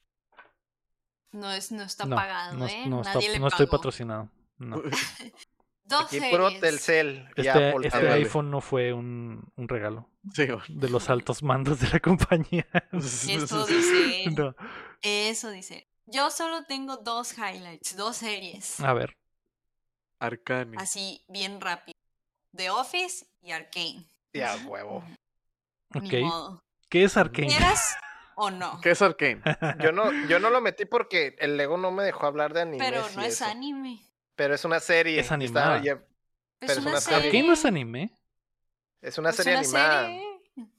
No, 1.32 1.52
es, 1.52 1.72
no 1.72 1.84
está 1.84 2.06
no, 2.06 2.16
pagado, 2.16 2.58
no, 2.58 2.68
¿eh? 2.68 2.86
no 2.88 3.02
está- 3.02 3.16
Nadie 3.16 3.32
le 3.32 3.40
no 3.40 3.48
estoy 3.48 3.66
patrocinado. 3.66 4.30
No. 4.58 4.82
Dos 5.86 6.06
Aquí 6.06 6.20
puro. 6.30 6.50
Telcel 6.60 7.28
y 7.36 7.42
Este, 7.42 7.70
Apple. 7.70 7.88
este 7.88 8.10
iPhone 8.10 8.50
no 8.50 8.62
fue 8.62 8.94
un, 8.94 9.52
un 9.56 9.68
regalo 9.68 10.10
Sí, 10.34 10.48
de 10.70 10.90
los 10.90 11.10
altos 11.10 11.44
mandos 11.44 11.80
de 11.82 11.90
la 11.90 12.00
compañía. 12.00 12.66
Eso 12.94 13.66
dice. 13.66 14.26
No. 14.38 14.56
Eso 15.02 15.50
dice. 15.52 15.90
Yo 16.06 16.30
solo 16.32 16.64
tengo 16.66 16.98
dos 16.98 17.38
highlights, 17.38 17.96
dos 17.98 18.18
series. 18.18 18.80
A 18.80 18.94
ver. 18.94 19.18
Arcane. 20.20 20.78
Así, 20.80 21.26
bien 21.28 21.60
rápido. 21.60 21.98
The 22.56 22.70
Office 22.70 23.26
y 23.42 23.52
Arcane. 23.52 24.06
Ya, 24.34 24.56
huevo. 24.66 25.04
Ni 26.02 26.08
Ok. 26.08 26.14
modo. 26.24 26.64
¿Qué 26.90 27.04
es 27.04 27.18
Arkane? 27.18 27.48
¿Quieras 27.48 27.96
o 28.36 28.52
no? 28.52 28.80
¿Qué 28.82 28.92
es 28.92 29.02
Arcane? 29.02 29.42
Yo 29.84 29.92
no, 29.92 30.12
yo 30.28 30.40
no 30.40 30.50
lo 30.50 30.62
metí 30.62 30.86
porque 30.86 31.36
el 31.40 31.58
Lego 31.58 31.78
no 31.78 31.92
me 31.92 32.04
dejó 32.04 32.26
hablar 32.28 32.54
de 32.54 32.62
anime. 32.62 32.78
Pero 32.84 33.04
no 33.16 33.22
es 33.24 33.42
anime. 33.42 34.02
Pero 34.36 34.56
es 34.56 34.66
una 34.66 34.80
serie. 34.80 35.16
Es 35.20 35.26
está- 35.26 35.36
animada. 35.36 35.82
ya- 35.84 35.94
Es 35.94 36.00
Pero 36.60 36.72
es 36.74 36.78
una, 36.80 36.90
una 36.92 37.02
serie. 37.02 37.18
¿Arkane 37.28 37.44
no 37.48 37.54
es 37.54 37.66
anime? 37.66 38.18
es 39.02 39.18
una 39.18 39.30
Es 39.32 39.36
serie 39.36 39.52
una 39.54 39.60
animada. 39.62 40.06
serie. 40.06 40.24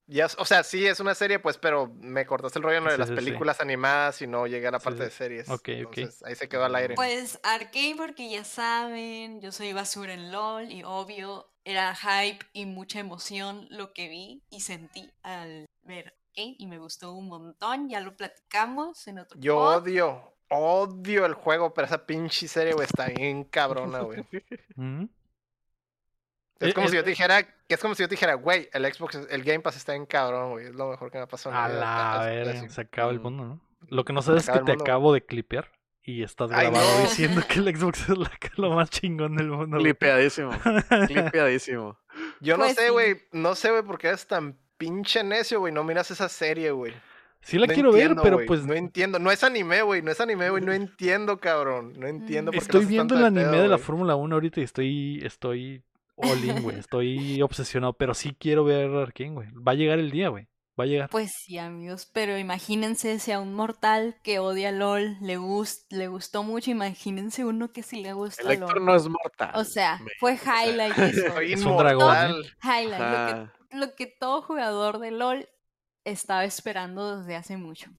Ya, 0.07 0.27
o 0.39 0.45
sea, 0.45 0.63
sí 0.65 0.87
es 0.87 1.01
una 1.01 1.15
serie, 1.15 1.39
pues, 1.39 1.57
pero 1.57 1.89
me 2.01 2.27
cortaste 2.27 2.59
el 2.59 2.63
rollo 2.63 2.77
en 2.79 2.85
lo 2.85 2.91
de 2.91 2.97
Sí, 2.97 3.01
las 3.01 3.09
sí, 3.09 3.15
sí. 3.15 3.25
películas 3.25 3.61
animadas 3.61 4.21
y 4.23 4.27
no 4.27 4.47
llegué 4.47 4.67
a 4.67 4.71
la 4.71 4.79
Sí, 4.79 4.85
parte 4.85 4.99
sí. 4.99 5.05
de 5.05 5.11
series. 5.11 5.49
Ok, 5.49 5.69
ok. 5.87 5.99
Entonces, 5.99 6.23
ahí 6.25 6.35
se 6.35 6.49
quedó 6.49 6.65
al 6.65 6.75
aire. 6.75 6.95
Pues 6.95 7.39
Arcane 7.43 7.95
porque 7.97 8.31
ya 8.31 8.45
saben, 8.45 9.41
yo 9.41 9.51
soy 9.53 9.73
basura 9.73 10.13
en 10.15 10.31
LOL 10.31 10.71
y 10.71 10.83
obvio 10.85 11.51
era 11.65 11.95
hype 11.95 12.45
y 12.53 12.67
mucha 12.67 12.99
emoción 13.01 13.67
lo 13.71 13.93
que 13.95 14.09
vi 14.09 14.43
y 14.51 14.61
sentí 14.61 15.11
al 15.23 15.67
ver 15.83 16.09
Arcane 16.09 16.57
y 16.59 16.67
me 16.67 16.79
gustó 16.79 17.13
un 17.15 17.29
montón, 17.29 17.89
ya 17.89 18.01
lo 18.01 18.15
platicamos 18.17 19.07
en 19.09 19.21
otro 19.21 19.39
Yo 19.41 19.55
pod. 19.57 19.83
odio, 19.85 20.34
odio 20.51 21.26
el 21.26 21.34
juego, 21.34 21.72
pero 21.74 21.86
esa 21.86 22.07
pinche 22.07 22.47
serie, 22.49 22.72
güey, 22.74 22.86
está 22.86 23.07
bien 23.07 23.45
cabrona, 23.45 24.01
güey. 24.01 24.24
Mm. 24.76 25.05
Es 26.61 26.68
Eh, 26.70 26.72
como 26.74 26.86
eh, 26.86 26.90
si 26.90 26.97
yo 26.97 27.05
te 27.05 27.11
dijera, 27.11 27.47
es 27.68 27.80
como 27.80 27.95
si 27.95 28.03
yo 28.03 28.09
te 28.09 28.14
dijera, 28.14 28.34
güey, 28.34 28.68
el 28.72 28.84
Xbox, 28.92 29.16
el 29.28 29.42
Game 29.42 29.61
Pass 29.61 29.76
está 29.76 29.92
bien 29.92 30.07
cabrón, 30.07 30.51
güey. 30.53 30.66
Es 30.66 30.74
lo 30.74 30.88
mejor 30.88 31.11
que 31.11 31.18
me 31.18 31.24
ha 31.24 31.26
pasado 31.26 31.55
en 31.55 31.61
A 31.61 31.68
la 31.68 32.20
así. 32.51 32.68
se 32.68 32.80
acaba 32.80 33.11
el 33.11 33.18
Mm. 33.18 33.22
mundo, 33.22 33.45
¿no? 33.45 33.61
Lo 33.88 34.05
que 34.05 34.12
no 34.12 34.22
sabes 34.22 34.45
es 34.45 34.51
que 34.51 34.61
te 34.61 34.72
mundo. 34.72 34.84
acabo 34.84 35.12
de 35.12 35.26
clipear 35.26 35.70
y 36.03 36.22
estás 36.22 36.51
Ay, 36.53 36.68
grabado 36.70 36.95
no. 36.97 37.01
diciendo 37.03 37.42
que 37.47 37.59
el 37.59 37.64
Xbox 37.76 38.09
es 38.09 38.16
la- 38.16 38.30
lo 38.57 38.70
más 38.70 38.88
chingón 38.90 39.36
del 39.36 39.49
mundo. 39.49 39.76
güey. 39.78 39.82
Clipeadísimo. 39.92 40.53
Clipeadísimo. 41.09 41.99
Yo 42.40 42.57
no 42.57 42.64
Pues 42.64 42.76
sé, 42.76 42.86
sí. 42.86 42.92
güey, 42.92 43.22
no 43.32 43.55
sé, 43.55 43.70
güey, 43.70 43.82
por 43.82 43.99
qué 43.99 44.09
eres 44.09 44.26
tan 44.26 44.57
pinche 44.78 45.22
necio, 45.24 45.59
güey. 45.61 45.72
No 45.72 45.82
miras 45.84 46.11
esa 46.11 46.28
serie, 46.28 46.70
güey. 46.70 46.95
Sí 47.45 47.59
la 47.59 47.66
No 47.66 47.74
quiero 47.74 47.90
entiendo, 47.90 48.22
ver, 48.22 48.32
pero 48.32 48.47
pues 48.47 48.64
No 48.64 48.74
entiendo. 48.74 49.18
No 49.18 49.30
es 49.30 49.45
anime, 49.45 49.82
güey. 49.82 50.03
No 50.03 50.11
es 50.11 50.20
anime, 50.20 50.51
güey. 50.51 50.64
No 50.64 50.72
entiendo, 50.72 51.38
cabrón. 51.38 51.92
No 51.99 52.07
entiendo 52.07 52.51
por 52.51 52.61
qué 52.61 52.64
estoy 52.64 52.86
viendo 52.86 53.14
tanto 53.14 53.26
el 53.26 53.34
de 53.34 53.40
anime 53.40 53.53
pedo, 53.53 53.62
de 53.62 53.68
la. 53.68 53.78
Fórmula 53.78 54.16
1 54.16 54.34
ahorita 54.34 54.61
y 54.61 54.64
estoy 54.64 55.20
estoy 55.24 55.82
all 56.16 56.45
in, 56.45 56.62
güey. 56.62 56.78
Estoy 56.78 57.42
obsesionado, 57.42 57.92
pero 57.92 58.14
sí 58.14 58.34
quiero 58.38 58.64
ver 58.64 58.90
Arkane, 58.90 59.32
güey. 59.32 59.49
Va 59.53 59.72
a 59.72 59.74
llegar 59.74 59.99
el 59.99 60.11
día, 60.11 60.28
güey. 60.28 60.49
Va 60.78 60.84
a 60.84 60.86
llegar. 60.88 61.09
Pues 61.11 61.32
sí, 61.32 61.57
amigos, 61.59 62.11
pero 62.12 62.36
imagínense 62.36 63.20
si 63.20 63.30
a 63.30 63.38
un 63.38 63.55
mortal 63.55 64.16
que 64.24 64.40
odia 64.40 64.72
LOL 64.72 65.18
le, 65.20 65.36
gust 65.36 65.92
le 65.92 66.09
gustó 66.09 66.42
mucho, 66.42 66.72
imagínense 66.72 67.45
uno 67.45 67.72
que 67.72 67.84
sí 67.84 68.03
le 68.03 68.12
gusta 68.12 68.42
El 68.42 68.53
Héctor 68.53 68.78
LOL. 68.78 68.84
no 68.86 68.97
es 68.97 69.09
mortal. 69.09 69.51
O 69.55 69.62
sea, 69.64 70.01
fue 70.18 70.34
highlight 70.34 70.99
eso. 70.99 71.32
Soy 71.34 71.53
Es 71.53 71.64
un 71.64 71.76
dragón, 71.76 72.16
¿eh? 72.16 72.34
Highlight, 72.64 72.90
lo 72.90 73.07
que 73.07 73.32
Ajá. 73.32 73.53
lo 73.70 73.95
que 73.95 74.07
todo 74.07 74.42
jugador 74.42 74.99
de 74.99 75.12
LOL 75.12 75.49
estaba 76.05 76.45
esperando 76.45 77.19
desde 77.21 77.37
hace 77.37 77.57
mucho. 77.57 77.91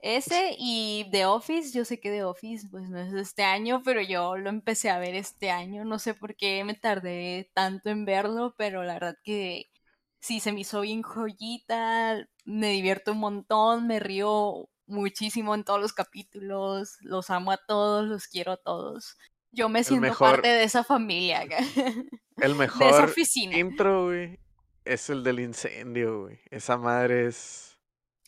Ese 0.00 0.56
y 0.58 1.06
The 1.12 1.26
Office, 1.26 1.72
yo 1.76 1.84
sé 1.84 2.00
que 2.00 2.10
The 2.10 2.24
Office 2.24 2.66
pues 2.68 2.88
no 2.90 2.98
es 2.98 3.12
de 3.12 3.20
este 3.20 3.44
año, 3.44 3.82
pero 3.84 4.00
yo 4.02 4.36
lo 4.36 4.48
empecé 4.50 4.90
a 4.90 4.98
ver 4.98 5.14
este 5.14 5.50
año, 5.50 5.84
no 5.84 6.00
sé 6.00 6.14
por 6.14 6.34
qué 6.34 6.64
me 6.64 6.74
tardé 6.74 7.50
tanto 7.54 7.88
en 7.90 8.04
verlo, 8.04 8.54
pero 8.58 8.82
la 8.82 8.94
verdad 8.94 9.16
que 9.22 9.70
sí 10.18 10.40
se 10.40 10.50
me 10.52 10.60
hizo 10.60 10.80
bien 10.80 11.02
joyita, 11.02 12.26
me 12.44 12.70
divierto 12.70 13.12
un 13.12 13.18
montón, 13.18 13.86
me 13.86 14.00
río 14.00 14.68
muchísimo 14.86 15.54
en 15.54 15.62
todos 15.62 15.80
los 15.80 15.92
capítulos, 15.92 16.96
los 17.00 17.30
amo 17.30 17.52
a 17.52 17.56
todos, 17.58 18.04
los 18.06 18.26
quiero 18.26 18.52
a 18.52 18.56
todos. 18.56 19.16
Yo 19.52 19.68
me 19.68 19.84
siento 19.84 20.02
mejor- 20.08 20.36
parte 20.36 20.48
de 20.48 20.64
esa 20.64 20.82
familia, 20.82 21.42
El 21.42 21.48
de 22.36 22.46
esa 22.46 22.54
mejor 22.54 23.04
oficina. 23.04 23.56
intro, 23.56 24.06
güey, 24.06 24.38
es 24.84 25.10
el 25.10 25.22
del 25.24 25.40
incendio, 25.40 26.22
güey. 26.22 26.40
Esa 26.50 26.76
madre 26.76 27.26
es. 27.26 27.78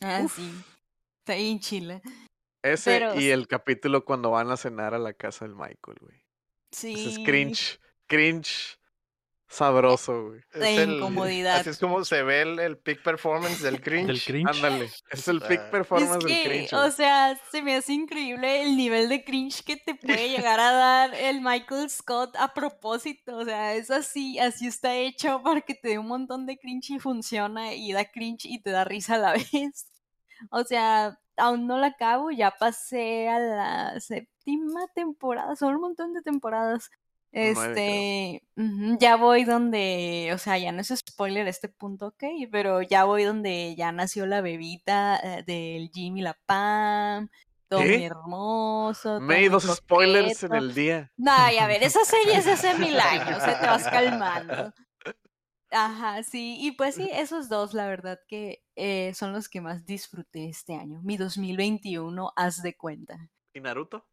Ah, 0.01 0.21
Uf. 0.23 0.35
sí. 0.35 0.51
Está 1.19 1.35
bien 1.35 1.59
chila. 1.59 2.01
Ese 2.63 2.91
Pero- 2.99 3.19
y 3.19 3.29
el 3.29 3.47
capítulo 3.47 4.05
cuando 4.05 4.31
van 4.31 4.49
a 4.51 4.57
cenar 4.57 4.93
a 4.93 4.99
la 4.99 5.13
casa 5.13 5.45
del 5.45 5.55
Michael, 5.55 5.97
güey. 6.01 6.23
Sí. 6.71 6.93
Ese 6.93 7.09
es 7.09 7.19
cringe. 7.25 7.79
Cringe 8.07 8.77
sabroso, 9.55 10.27
güey. 10.29 10.39
Es 10.53 10.59
De 10.59 10.75
el- 10.83 10.91
incomodidad. 10.97 11.57
Así 11.57 11.69
es 11.69 11.77
como 11.79 12.03
se 12.05 12.21
ve 12.23 12.41
el, 12.41 12.59
el 12.59 12.77
peak 12.77 13.01
performance 13.03 13.61
del 13.61 13.81
cringe. 13.81 14.07
Del 14.07 14.21
cringe. 14.23 14.49
Ándale. 14.49 14.89
Es 15.09 15.27
el 15.27 15.41
peak 15.41 15.61
Ah. 15.65 15.71
performance 15.71 16.17
Es 16.17 16.23
del 16.23 16.27
que, 16.43 16.49
cringe. 16.49 16.73
o 16.73 16.91
sea, 16.91 17.39
se 17.51 17.61
me 17.61 17.75
hace 17.75 17.93
increíble 17.93 18.61
el 18.63 18.75
nivel 18.77 19.09
de 19.09 19.23
cringe 19.23 19.63
que 19.63 19.77
te 19.77 19.95
puede 19.95 20.29
llegar 20.29 20.59
a 20.59 20.71
dar 20.71 21.13
el 21.15 21.41
Michael 21.41 21.89
Scott 21.89 22.35
a 22.37 22.53
propósito. 22.53 23.37
O 23.37 23.45
sea, 23.45 23.73
es 23.75 23.89
así, 23.91 24.37
así 24.39 24.67
está 24.67 24.95
hecho 24.95 25.41
para 25.43 25.61
que 25.61 25.75
te 25.75 25.89
dé 25.89 25.99
un 25.99 26.07
montón 26.07 26.45
de 26.45 26.57
cringe 26.57 26.91
y 26.91 26.99
funciona 26.99 27.73
y 27.73 27.91
da 27.93 28.05
cringe 28.05 28.45
y 28.45 28.59
te 28.61 28.71
da 28.71 28.83
risa 28.83 29.15
a 29.15 29.17
la 29.19 29.31
vez. 29.33 29.87
O 30.51 30.63
sea, 30.63 31.17
aún 31.37 31.65
no 31.67 31.77
la 31.77 31.87
acabo, 31.87 32.31
ya 32.31 32.51
pasé 32.51 33.29
a 33.29 33.39
la 33.39 33.99
séptima 33.99 34.81
temporada, 34.93 35.55
son 35.55 35.75
un 35.75 35.81
montón 35.81 36.13
de 36.13 36.21
temporadas. 36.21 36.89
Este, 37.37 38.43
ya 38.97 39.17
voy 39.17 39.43
donde, 39.43 40.31
o 40.33 40.37
sea, 40.37 40.57
ya 40.57 40.71
no 40.71 40.79
es 40.79 40.87
spoiler 40.87 41.45
a 41.45 41.49
este 41.49 41.67
punto, 41.67 42.07
ok, 42.07 42.23
pero 42.49 42.81
ya 42.81 43.03
voy 43.03 43.25
donde 43.25 43.75
ya 43.75 43.91
nació 43.91 44.25
la 44.25 44.39
bebita 44.39 45.19
eh, 45.21 45.43
del 45.45 45.91
Jimmy 45.93 46.21
la 46.21 46.39
Pam, 46.45 47.29
todo 47.67 47.81
¿Qué? 47.81 48.05
hermoso. 48.05 49.17
todo 49.17 49.19
Me 49.19 49.49
dos 49.49 49.65
spoilers 49.65 50.43
en 50.43 50.55
el 50.55 50.73
día. 50.73 51.11
No, 51.17 51.33
y 51.51 51.57
a 51.57 51.67
ver, 51.67 51.83
esa 51.83 51.99
serie 52.05 52.37
es 52.37 52.47
hace 52.47 52.73
mil 52.75 52.97
años, 52.97 53.37
o 53.37 53.41
sea, 53.41 53.59
te 53.59 53.67
vas 53.67 53.83
calmando. 53.83 54.73
Ajá, 55.71 56.23
sí, 56.23 56.55
y 56.61 56.71
pues 56.71 56.95
sí, 56.95 57.09
esos 57.11 57.49
dos, 57.49 57.73
la 57.73 57.85
verdad 57.85 58.17
que 58.29 58.63
eh, 58.77 59.13
son 59.13 59.33
los 59.33 59.49
que 59.49 59.59
más 59.59 59.85
disfruté 59.85 60.47
este 60.47 60.75
año. 60.75 61.01
Mi 61.03 61.17
2021, 61.17 62.31
haz 62.37 62.63
de 62.63 62.77
cuenta. 62.77 63.29
¿Y 63.53 63.59
Naruto? 63.59 64.07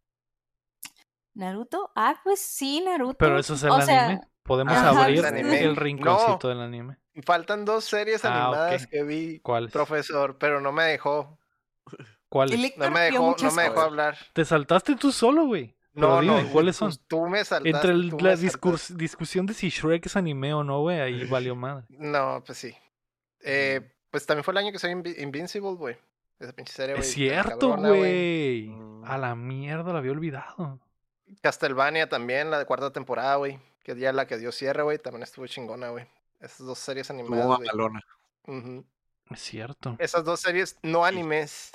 ¿Naruto? 1.35 1.91
Ah, 1.97 2.21
pues 2.25 2.41
sí, 2.41 2.81
Naruto. 2.85 3.17
Pero 3.19 3.39
eso 3.39 3.55
es 3.55 3.63
el 3.63 3.71
o 3.71 3.81
sea, 3.81 4.07
anime. 4.07 4.23
Podemos 4.43 4.75
ajá, 4.75 5.05
abrir 5.05 5.19
es 5.21 5.25
anime. 5.25 5.61
el 5.63 5.77
rinconcito 5.77 6.39
No. 6.43 6.49
del 6.49 6.61
anime. 6.61 6.97
Faltan 7.25 7.65
dos 7.65 7.85
series 7.85 8.25
Ah, 8.25 8.47
animadas 8.47 8.87
que 8.87 9.03
vi, 9.03 9.39
¿Cuáles? 9.41 9.71
profesor, 9.73 10.37
pero 10.39 10.61
no 10.61 10.73
me 10.73 10.85
dejó. 10.85 11.39
¿Cuáles? 12.29 12.59
El 12.59 12.73
No 12.79 12.91
me 12.91 13.01
dejó, 13.01 13.37
no 13.41 13.53
me 13.53 13.63
dejó 13.63 13.81
hablar. 13.81 14.17
Te 14.33 14.45
saltaste 14.45 14.97
tú 14.97 15.13
solo, 15.13 15.47
güey. 15.47 15.77
Pero 15.95 16.09
No, 16.09 16.21
dime, 16.23 16.43
no, 16.45 16.49
¿cuáles 16.51 16.77
son? 16.77 16.91
Tú 17.07 17.27
me 17.29 17.45
saltaste. 17.45 17.69
Entre 17.69 17.91
el- 17.91 18.09
la 18.19 18.35
discusión 18.97 19.45
de 19.45 19.53
si 19.53 19.69
Shrek 19.69 20.07
es 20.07 20.17
anime 20.17 20.55
o 20.55 20.65
no, 20.65 20.81
güey, 20.81 21.01
ahí 21.01 21.27
valió 21.27 21.55
madre. 21.55 21.85
No, 21.91 22.43
pues 22.47 22.57
sí. 22.59 22.75
Eh, 23.45 23.93
pues 24.11 24.25
también 24.25 24.43
fue 24.45 24.53
el 24.53 24.59
año 24.59 24.73
que 24.73 24.79
soy 24.79 24.93
Invi- 24.93 25.19
Invincible, 25.23 25.75
güey. 25.75 25.97
Esa 26.39 26.53
pinche 26.55 26.73
serie, 26.73 26.95
güey. 26.95 27.07
Es 27.07 27.13
cierto, 27.13 27.77
güey. 27.77 28.69
Mm. 28.69 29.05
A 29.05 29.19
la 29.19 29.35
mierda, 29.35 29.93
la 29.93 29.99
había 29.99 30.13
olvidado. 30.13 30.81
Castlevania 31.41 32.09
también, 32.09 32.51
la 32.51 32.59
de 32.59 32.67
cuarta 32.67 32.93
temporada, 32.93 33.37
güey. 33.37 33.59
Que 33.83 33.97
ya 33.97 34.13
la 34.13 34.27
que 34.27 34.39
dio 34.39 34.53
cierre, 34.53 34.83
güey. 34.83 34.99
También 34.99 35.23
estuvo 35.23 35.47
chingona, 35.47 35.91
güey. 35.91 36.07
Esas 36.41 36.67
dos 36.67 36.79
series 36.79 37.11
animadas, 37.11 37.47
mamalona. 37.47 38.01
Ujú. 38.47 38.85
Es 39.31 39.41
cierto. 39.41 39.97
Esas 39.99 40.25
dos 40.25 40.41
series 40.41 40.79
no 40.83 41.05
animes 41.05 41.73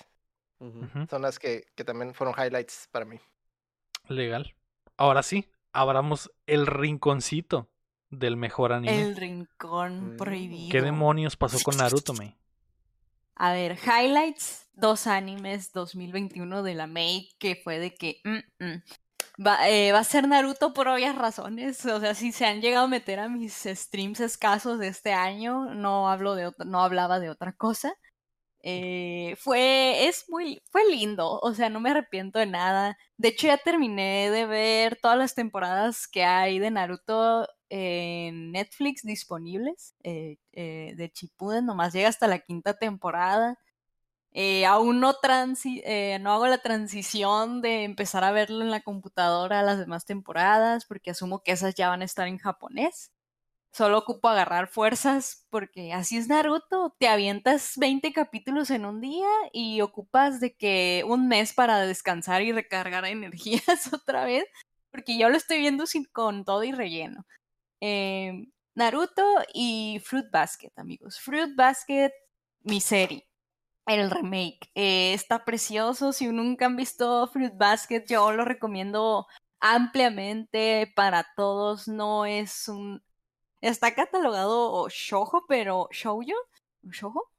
son 1.09 1.21
las 1.21 1.39
que, 1.39 1.67
que 1.75 1.83
también 1.83 2.13
fueron 2.13 2.35
highlights 2.37 2.87
para 2.91 3.05
mí. 3.05 3.19
Legal. 4.07 4.55
Ahora 4.97 5.23
sí, 5.23 5.49
abramos 5.71 6.31
el 6.47 6.65
rinconcito 6.65 7.69
del 8.09 8.37
mejor 8.37 8.73
anime. 8.73 9.01
El 9.01 9.15
rincón 9.15 10.15
prohibido. 10.17 10.71
¿Qué 10.71 10.81
demonios 10.81 11.35
pasó 11.35 11.59
con 11.63 11.77
Naruto, 11.77 12.13
me? 12.13 12.35
A 13.35 13.53
ver, 13.53 13.77
highlights, 13.77 14.67
dos 14.73 15.05
animes 15.05 15.71
2021 15.71 16.63
de 16.63 16.73
la 16.73 16.87
May, 16.87 17.29
que 17.37 17.55
fue 17.55 17.77
de 17.77 17.93
que 17.93 18.21
mm, 18.23 18.65
mm, 18.65 18.83
va, 19.45 19.69
eh, 19.69 19.91
va 19.91 19.99
a 19.99 20.03
ser 20.03 20.27
Naruto 20.27 20.73
por 20.73 20.87
obvias 20.87 21.15
razones. 21.15 21.85
O 21.85 21.99
sea, 21.99 22.15
si 22.15 22.31
se 22.31 22.45
han 22.45 22.61
llegado 22.61 22.85
a 22.85 22.87
meter 22.89 23.19
a 23.19 23.29
mis 23.29 23.53
streams 23.65 24.19
escasos 24.19 24.79
de 24.79 24.87
este 24.87 25.13
año, 25.13 25.73
no 25.73 26.09
hablo 26.09 26.35
de 26.35 26.51
no 26.65 26.81
hablaba 26.81 27.19
de 27.19 27.29
otra 27.29 27.53
cosa. 27.53 27.93
Eh, 28.63 29.35
fue, 29.39 30.07
es 30.07 30.25
muy, 30.29 30.61
fue 30.71 30.81
lindo, 30.91 31.39
o 31.41 31.53
sea, 31.53 31.69
no 31.69 31.79
me 31.79 31.91
arrepiento 31.91 32.39
de 32.39 32.47
nada. 32.47 32.97
De 33.17 33.29
hecho, 33.29 33.47
ya 33.47 33.57
terminé 33.57 34.29
de 34.31 34.45
ver 34.45 34.97
todas 35.01 35.17
las 35.17 35.35
temporadas 35.35 36.07
que 36.07 36.23
hay 36.25 36.59
de 36.59 36.71
Naruto 36.71 37.47
en 37.69 38.51
Netflix 38.51 39.03
disponibles 39.03 39.95
eh, 40.03 40.37
eh, 40.53 40.93
de 40.97 41.11
Shippuden, 41.13 41.65
nomás 41.65 41.93
llega 41.93 42.09
hasta 42.09 42.27
la 42.27 42.39
quinta 42.39 42.73
temporada. 42.75 43.57
Eh, 44.39 44.67
aún 44.67 45.03
eh, 45.65 46.19
no 46.21 46.31
hago 46.31 46.45
la 46.45 46.59
transición 46.59 47.59
de 47.63 47.83
empezar 47.85 48.23
a 48.23 48.31
verlo 48.31 48.61
en 48.63 48.69
la 48.69 48.81
computadora 48.81 49.63
las 49.63 49.79
demás 49.79 50.05
temporadas, 50.05 50.85
porque 50.85 51.09
asumo 51.09 51.41
que 51.41 51.53
esas 51.53 51.73
ya 51.73 51.89
van 51.89 52.03
a 52.03 52.05
estar 52.05 52.27
en 52.27 52.37
japonés. 52.37 53.11
Solo 53.71 53.99
ocupo 53.99 54.29
agarrar 54.29 54.67
fuerzas 54.67 55.47
porque 55.49 55.91
así 55.93 56.17
es 56.17 56.27
Naruto. 56.29 56.95
Te 56.99 57.07
avientas 57.07 57.73
20 57.77 58.13
capítulos 58.13 58.69
en 58.71 58.85
un 58.85 59.01
día 59.01 59.27
y 59.53 59.81
ocupas 59.81 60.39
de 60.39 60.55
que 60.55 61.03
un 61.07 61.27
mes 61.27 61.53
para 61.53 61.79
descansar 61.81 62.43
y 62.43 62.51
recargar 62.51 63.05
energías 63.07 63.91
otra 63.93 64.25
vez. 64.25 64.45
Porque 64.91 65.17
yo 65.17 65.29
lo 65.29 65.37
estoy 65.37 65.59
viendo 65.59 65.87
sin, 65.87 66.05
con 66.05 66.45
todo 66.45 66.63
y 66.63 66.71
relleno. 66.73 67.25
Eh, 67.81 68.47
Naruto 68.75 69.23
y 69.53 69.99
Fruit 70.05 70.29
Basket, 70.31 70.71
amigos. 70.75 71.19
Fruit 71.19 71.55
Basket, 71.55 72.11
mi 72.63 72.81
serie. 72.81 73.26
El 73.87 74.11
remake. 74.11 74.69
Eh, 74.75 75.13
está 75.13 75.43
precioso. 75.43 76.13
Si 76.13 76.27
nunca 76.27 76.67
han 76.67 76.75
visto 76.75 77.27
Fruit 77.27 77.53
Basket, 77.55 78.05
yo 78.07 78.31
lo 78.31 78.45
recomiendo 78.45 79.27
ampliamente 79.59 80.91
para 80.95 81.25
todos. 81.35 81.87
No 81.87 82.25
es 82.25 82.67
un 82.67 83.01
Está 83.61 83.93
catalogado 83.93 84.87
shoujo, 84.89 85.45
pero 85.47 85.89
shoujo, 85.91 86.33
shoujo, 86.83 87.31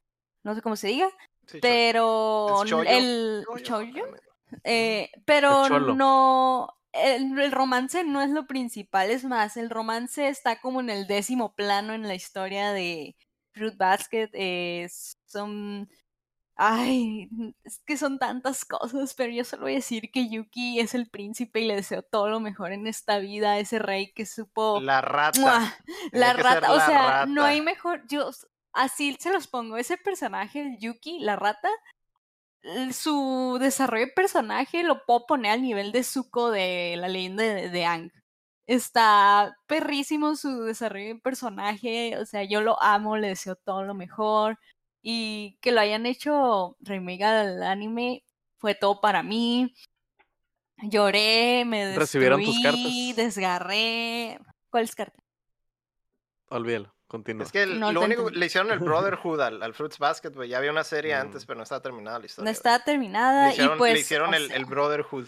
no 0.43 0.55
sé 0.55 0.63
cómo 0.63 0.77
se 0.77 0.89
diga, 0.89 1.09
Sí, 1.47 1.59
pero 1.63 2.65
¿Es 2.65 2.73
el 2.73 3.45
shoujo, 3.63 4.17
eh, 4.65 5.11
pero 5.25 5.69
no, 5.95 6.69
el, 6.93 7.39
el 7.39 7.53
romance 7.53 8.03
no 8.05 8.21
es 8.21 8.31
lo 8.31 8.47
principal, 8.47 9.11
es 9.11 9.25
más, 9.25 9.57
el 9.57 9.71
romance 9.71 10.29
está 10.29 10.61
como 10.61 10.81
en 10.81 10.91
el 10.91 11.07
décimo 11.07 11.55
plano 11.55 11.95
en 11.95 12.09
la 12.09 12.15
historia 12.15 12.73
de 12.73 13.17
Fruit 13.53 13.77
Basket, 13.77 14.31
eh, 14.33 14.89
son, 15.25 15.89
ay, 16.59 17.31
es 17.63 17.81
que 17.87 17.97
son 17.97 18.19
tantas 18.19 18.65
cosas, 18.65 19.15
pero 19.15 19.33
yo 19.33 19.45
solo 19.45 19.63
voy 19.63 19.73
a 19.73 19.77
decir 19.77 20.11
que 20.13 20.29
Yuki 20.29 20.81
es 20.81 20.93
el 20.93 21.09
príncipe 21.09 21.61
y 21.61 21.69
le 21.69 21.77
deseo 21.77 22.03
todo 22.03 22.29
lo 22.29 22.41
mejor 22.41 22.73
en 22.73 22.89
esta 22.89 23.19
vida, 23.21 23.59
ese 23.59 23.79
rey 23.79 24.13
que 24.13 24.27
supo... 24.27 24.81
La 24.81 25.01
rata. 25.01 25.79
La 26.11 26.33
rata, 26.33 26.73
o 26.73 26.81
sea, 26.81 27.27
no 27.27 27.45
hay 27.45 27.61
mejor, 27.61 28.03
yo 28.09 28.31
así 28.73 29.17
se 29.21 29.33
los 29.33 29.47
pongo, 29.47 29.77
ese 29.77 29.97
personaje, 29.97 30.61
el 30.63 30.79
Yuki, 30.81 31.21
la 31.21 31.37
rata, 31.37 31.71
su 32.93 33.59
desarrollo 33.61 34.07
de 34.07 34.13
personaje 34.13 34.83
lo 34.83 35.07
puedo 35.07 35.27
poner 35.27 35.53
al 35.53 35.63
nivel 35.63 35.93
de 35.93 36.03
Zuko 36.03 36.51
de 36.51 36.97
la 36.99 37.07
leyenda 37.07 37.45
de, 37.45 37.71
de 37.71 37.85
Aang. 37.87 38.11
Está 38.67 39.57
perrísimo 39.67 40.35
su 40.35 40.63
desarrollo 40.65 41.15
de 41.15 41.21
personaje, 41.21 42.19
o 42.19 42.27
sea, 42.27 42.43
yo 42.43 42.63
lo 42.63 42.83
amo, 42.83 43.17
le 43.17 43.29
deseo 43.29 43.55
todo 43.55 43.85
lo 43.85 43.95
mejor 43.95 44.59
y 45.11 45.57
que 45.63 45.73
lo 45.73 45.81
hayan 45.81 46.05
hecho 46.05 46.77
remake 46.81 47.23
al 47.23 47.63
anime 47.63 48.25
fue 48.59 48.75
todo 48.75 49.01
para 49.01 49.23
mí. 49.23 49.75
Lloré, 50.83 51.65
me 51.65 51.97
¿Recibieron 51.97 52.45
tus 52.45 52.55
destruí, 52.63 53.07
cartas? 53.13 53.17
desgarré. 53.17 54.39
¿Cuáles 54.69 54.95
cartas? 54.95 55.25
Olvídalo, 56.51 56.95
continúa. 57.07 57.45
Es 57.47 57.53
que 57.53 57.63
el- 57.63 57.81
No 57.81 57.91
lo 57.91 58.03
único 58.03 58.21
entendí. 58.23 58.39
le 58.41 58.47
hicieron 58.47 58.71
el 58.71 58.81
Brotherhood 58.81 59.41
al, 59.41 59.63
al 59.63 59.73
Fruits 59.73 59.99
Basket, 59.99 60.31
güey. 60.31 60.51
Ya 60.51 60.59
había 60.59 60.71
una 60.71 60.85
serie 60.85 61.17
Mm. 61.17 61.21
antes, 61.21 61.47
pero 61.47 61.57
no 61.57 61.63
estaba 61.63 61.81
terminada 61.81 62.19
la 62.19 62.27
historia. 62.27 62.45
No 62.45 62.51
estaba 62.51 62.79
terminada 62.85 63.47
Le 63.47 63.53
hicieron, 63.55 63.77
y 63.77 63.79
pues. 63.79 63.93
le 63.95 64.01
hicieron 64.01 64.35
el, 64.35 64.49
sea, 64.49 64.57
el 64.57 64.65
Brotherhood. 64.67 65.27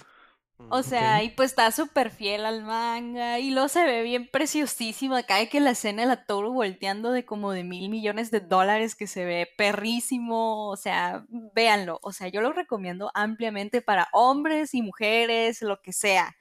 O 0.68 0.82
sea, 0.82 1.22
y 1.22 1.30
pues 1.30 1.50
está 1.50 1.70
súper 1.72 2.10
fiel 2.10 2.44
al 2.44 2.62
manga. 2.62 3.38
Y 3.38 3.50
luego 3.50 3.68
se 3.68 3.84
ve 3.84 4.02
bien 4.02 4.28
preciosísimo. 4.30 5.16
Acá 5.16 5.36
hay 5.36 5.48
que 5.48 5.60
la 5.60 5.70
escena 5.70 6.02
de 6.02 6.08
la 6.08 6.24
Toru 6.24 6.52
volteando 6.52 7.10
de 7.10 7.24
como 7.24 7.50
de 7.52 7.64
mil 7.64 7.88
millones 7.88 8.30
de 8.30 8.40
dólares 8.40 8.94
que 8.94 9.06
se 9.06 9.24
ve 9.24 9.48
perrísimo. 9.56 10.68
O 10.68 10.76
sea, 10.76 11.24
véanlo. 11.54 11.98
O 12.02 12.12
sea, 12.12 12.28
yo 12.28 12.40
lo 12.40 12.52
recomiendo 12.52 13.10
ampliamente 13.14 13.82
para 13.82 14.08
hombres 14.12 14.74
y 14.74 14.82
mujeres, 14.82 15.62
lo 15.62 15.80
que 15.82 15.92
sea. 15.92 16.36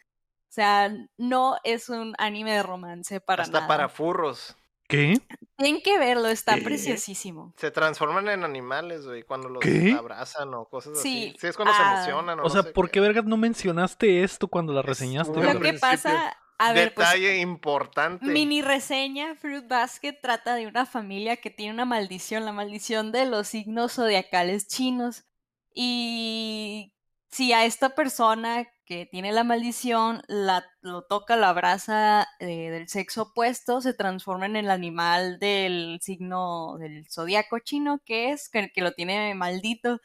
O 0.50 0.52
sea, 0.52 0.92
no 1.18 1.58
es 1.64 1.90
un 1.90 2.14
anime 2.18 2.54
de 2.54 2.64
romance 2.64 3.22
para 3.22 3.44
Hasta 3.44 3.60
nada. 3.62 3.68
para 3.68 3.90
furros. 3.90 4.56
¿Qué? 4.90 5.14
Tienen 5.56 5.82
que 5.82 5.98
verlo, 6.00 6.28
está 6.30 6.56
¿Qué? 6.56 6.62
preciosísimo. 6.64 7.54
Se 7.58 7.70
transforman 7.72 8.28
en 8.28 8.44
animales, 8.44 9.06
güey, 9.06 9.24
cuando 9.24 9.48
los 9.48 9.62
¿Qué? 9.62 9.94
abrazan 9.98 10.54
o 10.56 10.66
cosas 10.68 11.00
Sí, 11.00 11.30
así. 11.30 11.38
Sí, 11.40 11.48
es 11.48 11.56
cuando 11.56 11.74
se 11.76 11.82
ah, 11.82 11.94
emocionan 11.94 12.40
o, 12.40 12.44
O 12.44 12.46
no 12.46 12.50
sea, 12.50 12.64
sé 12.64 12.72
¿por 12.72 12.88
qué. 12.88 12.94
qué 12.94 13.00
vergas 13.02 13.26
no 13.26 13.38
mencionaste 13.38 14.24
esto 14.24 14.48
cuando 14.48 14.74
la 14.74 14.82
reseñaste? 14.82 15.40
Lo 15.40 15.60
que 15.62 15.74
principio. 15.74 15.80
pasa, 15.80 16.38
a 16.58 16.74
ver, 16.74 16.94
pues 16.96 17.08
Detalle 17.08 17.38
importante. 17.38 18.26
Mini 18.26 18.62
reseña, 18.64 19.36
Fruit 19.36 19.68
Basket 19.68 20.14
trata 20.22 20.56
de 20.56 20.66
una 20.68 20.86
familia 20.88 21.38
que 21.38 21.52
tiene 21.52 21.74
una 21.74 21.86
maldición, 21.86 22.44
la 22.46 22.52
maldición 22.52 23.12
de 23.12 23.26
los 23.26 23.48
signos 23.50 23.94
zodiacales 23.94 24.68
chinos. 24.68 25.26
Y 25.74 26.94
si 27.30 27.54
a 27.54 27.66
esta 27.66 27.90
persona 27.96 28.68
que 28.90 29.06
tiene 29.06 29.32
la 29.32 29.44
maldición 29.44 30.24
la, 30.28 30.66
lo 30.82 31.04
toca, 31.04 31.36
lo 31.36 31.46
abraza 31.46 32.28
eh, 32.40 32.72
del 32.72 32.90
sexo 32.90 33.22
opuesto, 33.22 33.82
se 33.82 33.94
transforma 33.94 34.48
en 34.48 34.56
el 34.56 34.72
animal 34.72 35.38
del 35.38 36.00
signo 36.02 36.76
del 36.80 37.06
zodiaco 37.08 37.60
chino, 37.60 38.02
que 38.04 38.32
es, 38.32 38.50
que, 38.50 38.72
que 38.72 38.82
lo 38.82 38.94
tiene 38.94 39.36
maldito. 39.36 40.02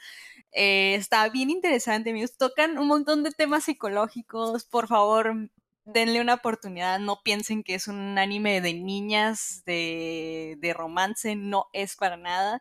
Eh, 0.52 0.96
está 0.96 1.26
bien 1.30 1.48
interesante, 1.48 2.10
amigos. 2.10 2.36
Tocan 2.36 2.76
un 2.76 2.86
montón 2.86 3.22
de 3.22 3.30
temas 3.30 3.64
psicológicos. 3.64 4.66
Por 4.66 4.86
favor, 4.86 5.50
denle 5.86 6.20
una 6.20 6.34
oportunidad. 6.34 6.98
No 6.98 7.22
piensen 7.24 7.62
que 7.64 7.76
es 7.76 7.88
un 7.88 8.18
anime 8.18 8.60
de 8.60 8.74
niñas, 8.74 9.62
de, 9.64 10.58
de 10.60 10.74
romance. 10.74 11.36
No 11.36 11.68
es 11.72 11.96
para 11.96 12.18
nada. 12.18 12.60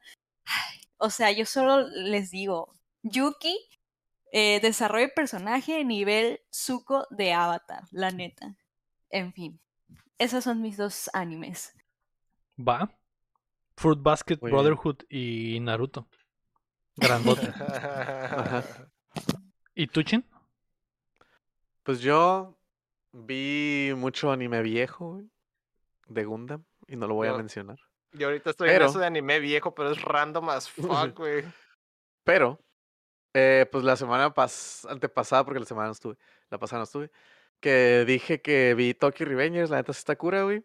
O 0.98 1.10
sea, 1.10 1.32
yo 1.32 1.46
solo 1.46 1.82
les 1.90 2.32
digo, 2.32 2.72
Yuki, 3.04 3.58
eh, 4.36 4.60
desarrollo 4.62 5.06
de 5.06 5.14
personaje 5.14 5.84
nivel 5.86 6.42
Zuko 6.52 7.06
de 7.12 7.34
Avatar, 7.34 7.84
la 7.92 8.10
neta. 8.10 8.56
En 9.12 9.32
fin, 9.32 9.60
esos 10.18 10.44
son 10.44 10.60
mis 10.62 10.76
dos 10.76 11.10
animes. 11.14 11.76
Va. 12.60 12.92
Fruit 13.78 14.00
Basket, 14.02 14.40
Muy 14.42 14.50
bien. 14.50 14.56
Brotherhood 14.58 15.04
y 15.08 15.60
Naruto. 15.62 16.08
Grandote. 16.96 17.52
¿Y 19.76 19.88
tú, 19.88 20.04
Chin? 20.04 20.26
Pues 21.84 22.00
yo 22.00 22.58
vi 23.12 23.92
mucho 23.96 24.32
anime 24.32 24.62
viejo, 24.62 25.14
güey, 25.14 25.30
de 26.08 26.24
Gundam, 26.24 26.64
y 26.88 26.96
no 26.96 27.08
lo 27.08 27.16
voy 27.16 27.28
a 27.28 27.34
mencionar. 27.34 27.80
Yo 28.14 28.28
ahorita 28.28 28.52
estoy 28.52 28.70
Pero- 28.70 28.86
en 28.86 28.90
eso 28.90 29.00
de 29.00 29.06
anime 29.08 29.40
viejo, 29.40 29.74
pero 29.76 29.92
es 29.92 30.02
random 30.02 30.50
as 30.50 30.70
fuck, 30.70 30.86
güey. 31.18 31.44
Pero, 32.24 32.60
eh, 33.34 33.66
pues 33.72 33.84
la 33.84 33.96
semana 33.96 34.34
pas 34.34 34.86
antepasada, 34.90 35.44
porque 35.44 35.60
la 35.60 35.66
semana 35.66 35.88
no 35.88 35.94
estuve, 35.94 36.18
la 36.50 36.58
pasada 36.60 36.80
no 36.80 36.84
estuve, 36.84 37.12
que 37.60 38.04
dije 38.06 38.42
que 38.42 38.74
vi 38.76 38.94
Tokyo 38.94 39.26
Revengers, 39.26 39.70
la 39.70 39.78
neta 39.78 39.94
sí 39.94 40.00
está 40.00 40.16
cura, 40.16 40.44
güey. 40.44 40.64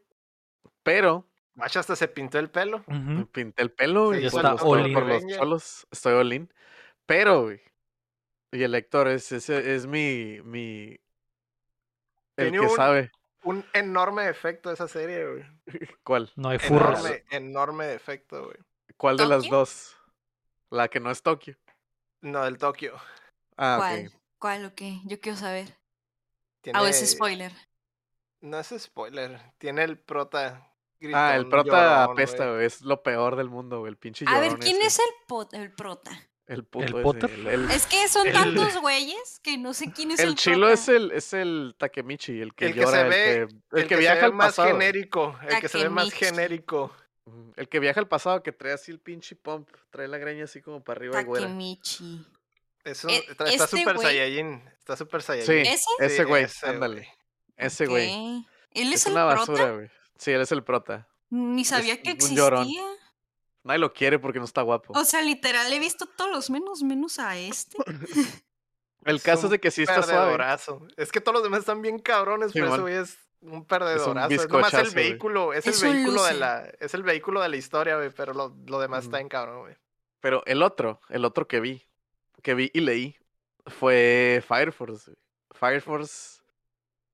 Pero 0.82 1.26
Macho 1.54 1.80
hasta 1.80 1.96
se 1.96 2.08
pintó 2.08 2.38
el 2.38 2.50
pelo. 2.50 2.84
me 2.86 3.24
pinté 3.26 3.62
el 3.62 3.70
pelo, 3.72 4.06
güey, 4.06 4.18
Sí, 4.20 4.24
ya 4.26 4.30
por 4.30 4.40
está 4.40 4.52
los, 4.52 4.62
all 4.62 4.92
por 4.92 5.06
los 5.06 5.26
cholos, 5.26 5.86
estoy 5.90 6.34
in. 6.34 6.52
Pero, 7.06 7.42
güey, 7.44 7.60
Y 8.52 8.62
el 8.62 8.74
Héctor 8.74 9.08
es, 9.08 9.32
ese 9.32 9.74
es 9.74 9.86
mi, 9.86 10.40
mi, 10.44 10.98
el 12.36 12.52
que 12.52 12.60
un- 12.60 12.70
sabe 12.76 13.10
Un 13.42 13.64
enorme 13.72 14.28
efecto 14.28 14.70
esa 14.70 14.86
serie, 14.88 15.26
güey. 15.26 15.44
cuál, 16.04 16.30
No 16.36 16.48
hay 16.50 16.58
furros. 16.58 16.98
Enorme, 17.00 17.24
enorme 17.30 17.92
efecto, 17.94 18.44
güey. 18.44 18.56
cuál 18.96 19.16
de 19.16 19.26
las 19.26 19.48
dos. 19.48 19.96
La 20.70 20.88
que 20.88 21.00
no 21.00 21.10
es 21.10 21.22
Tokio. 21.22 21.56
No, 22.20 22.44
del 22.44 22.58
Tokio. 22.58 22.94
Ah, 23.56 23.76
¿Cuál? 23.78 24.12
¿Cuál 24.38 24.64
o 24.66 24.74
qué? 24.74 25.00
Yo 25.04 25.20
quiero 25.20 25.36
saber. 25.38 25.76
Tiene... 26.60 26.78
Ah, 26.78 26.82
o 26.82 26.86
es 26.86 27.08
spoiler. 27.10 27.52
No 28.40 28.58
es 28.58 28.74
spoiler. 28.78 29.40
Tiene 29.58 29.84
el 29.84 29.98
prota. 29.98 30.72
Ah, 31.14 31.36
el 31.36 31.48
prota 31.48 32.00
llorón, 32.00 32.12
apesta, 32.12 32.50
güey. 32.50 32.66
Es 32.66 32.80
lo 32.82 33.02
peor 33.02 33.36
del 33.36 33.48
mundo, 33.48 33.80
güey. 33.80 33.90
El 33.90 33.96
pinche 33.96 34.24
A 34.28 34.40
ver, 34.40 34.58
¿quién 34.58 34.76
ese. 34.78 34.86
es 34.86 34.98
el, 35.00 35.26
pot- 35.28 35.54
el 35.54 35.72
prota? 35.72 36.10
El 36.46 36.64
puto 36.64 36.98
¿El 36.98 37.16
ese, 37.26 37.34
el- 37.34 37.46
el- 37.46 37.70
Es 37.70 37.86
que 37.86 38.08
son 38.08 38.26
El- 38.26 38.32
tantos 38.32 38.80
güeyes 38.80 39.38
que 39.42 39.58
no 39.58 39.74
sé 39.74 39.92
quién 39.92 40.12
es 40.12 40.20
el, 40.20 40.30
El 40.30 40.34
chilo 40.34 40.66
prota. 40.68 40.72
es 40.72 40.88
el, 40.88 41.10
es 41.12 41.32
el 41.34 41.74
Takemichi, 41.78 42.40
el 42.40 42.54
que 42.54 42.66
El 42.66 42.74
que 42.74 42.80
llora, 42.80 42.90
se 42.92 43.00
el 43.02 43.08
ve- 43.08 43.14
que, 43.16 43.76
el 43.76 43.82
El 43.82 43.88
que 43.88 43.94
se 43.94 44.00
viaja 44.00 44.24
al 44.26 44.32
más 44.32 44.46
pasado. 44.48 44.68
genérico. 44.68 45.38
El 45.48 45.60
que 45.60 45.68
se 45.68 45.78
ve 45.78 45.88
más 45.90 46.10
genérico. 46.12 46.92
El 47.56 47.68
que 47.68 47.80
viaja 47.80 48.00
al 48.00 48.08
pasado, 48.08 48.42
que 48.42 48.52
trae 48.52 48.72
así 48.72 48.90
el 48.90 48.98
pinche 49.00 49.36
pump, 49.36 49.68
trae 49.90 50.08
la 50.08 50.18
greña 50.18 50.44
así 50.44 50.60
como 50.62 50.82
para 50.82 50.98
arriba. 50.98 51.14
Takemichi. 51.24 52.24
Es 52.84 53.04
un- 53.04 53.10
Eh, 53.10 53.24
está 53.28 53.44
está 53.46 53.64
este 53.64 53.78
super 53.78 53.96
güey- 53.96 54.02
Saiyajin. 54.02 54.62
Está 54.78 54.96
super 54.96 55.20
Sí, 55.22 55.26
Saiyajin. 55.26 55.54
¿Ese? 55.66 55.84
ese 56.00 56.16
Sí, 56.16 56.22
güey, 56.24 56.44
ese 56.44 56.66
ándale. 56.66 56.94
güey. 57.00 57.08
Ese 57.56 57.86
güey. 57.86 58.46
¿Él 58.72 58.88
es, 58.92 59.00
Es 59.00 59.06
el 59.06 59.12
una 59.12 59.26
prota? 59.26 59.40
basura, 59.40 59.72
güey. 59.72 59.90
Sí, 60.16 60.30
él 60.30 60.40
es 60.40 60.52
el 60.52 60.62
prota. 60.64 61.08
Ni 61.30 61.64
sabía 61.64 62.00
que 62.02 62.12
un 62.12 62.36
llorón. 62.36 62.62
existía. 62.62 62.84
Nadie 63.64 63.78
lo 63.80 63.92
quiere 63.92 64.18
porque 64.18 64.38
no 64.38 64.44
está 64.44 64.62
guapo. 64.62 64.92
O 64.98 65.04
sea, 65.04 65.20
literal, 65.22 65.70
he 65.72 65.78
visto 65.78 66.06
todos 66.06 66.30
los 66.30 66.48
menos, 66.50 66.82
menos 66.82 67.18
a 67.18 67.36
este. 67.36 67.76
el 69.04 69.20
caso 69.20 69.46
es 69.46 69.50
de 69.50 69.60
que 69.60 69.70
sí 69.70 69.82
está 69.82 70.02
suave. 70.02 70.18
Perdedorazo. 70.20 70.86
Es 70.96 71.12
que 71.12 71.20
todos 71.20 71.34
los 71.34 71.42
demás 71.42 71.60
están 71.60 71.82
bien 71.82 71.98
cabrones, 71.98 72.52
pero 72.52 72.68
ese 72.72 72.80
güey 72.80 72.94
es 72.94 73.18
un 73.40 73.64
perdedorazo. 73.64 74.10
Es, 74.10 74.16
nomás 74.16 74.30
el 74.30 74.38
bizcochazo, 74.38 74.92
güey. 74.92 75.10
vehículo, 75.10 75.52
es, 75.52 75.66
Es 75.66 75.82
el 75.82 75.88
un 75.88 75.94
vehículo 75.94 76.24
de 76.24 76.34
la, 76.34 76.72
es 76.80 76.94
el 76.94 77.02
vehículo 77.02 77.40
de 77.42 77.48
la 77.48 77.56
historia, 77.56 77.96
güey, 77.96 78.10
pero 78.10 78.34
lo, 78.34 78.56
lo 78.66 78.80
demás 78.80 79.04
está 79.04 79.20
en 79.20 79.28
cabrón, 79.28 79.60
güey. 79.60 79.76
Pero 80.20 80.42
el 80.46 80.62
otro, 80.62 81.00
el 81.08 81.24
otro 81.24 81.46
que 81.46 81.60
vi, 81.60 81.82
que 82.42 82.54
vi 82.54 82.70
y 82.74 82.80
leí, 82.80 83.16
fue 83.66 84.42
Fire 84.46 84.72
Force. 84.72 85.10
güey. 85.10 85.18
Fire 85.52 85.80
Force 85.80 86.40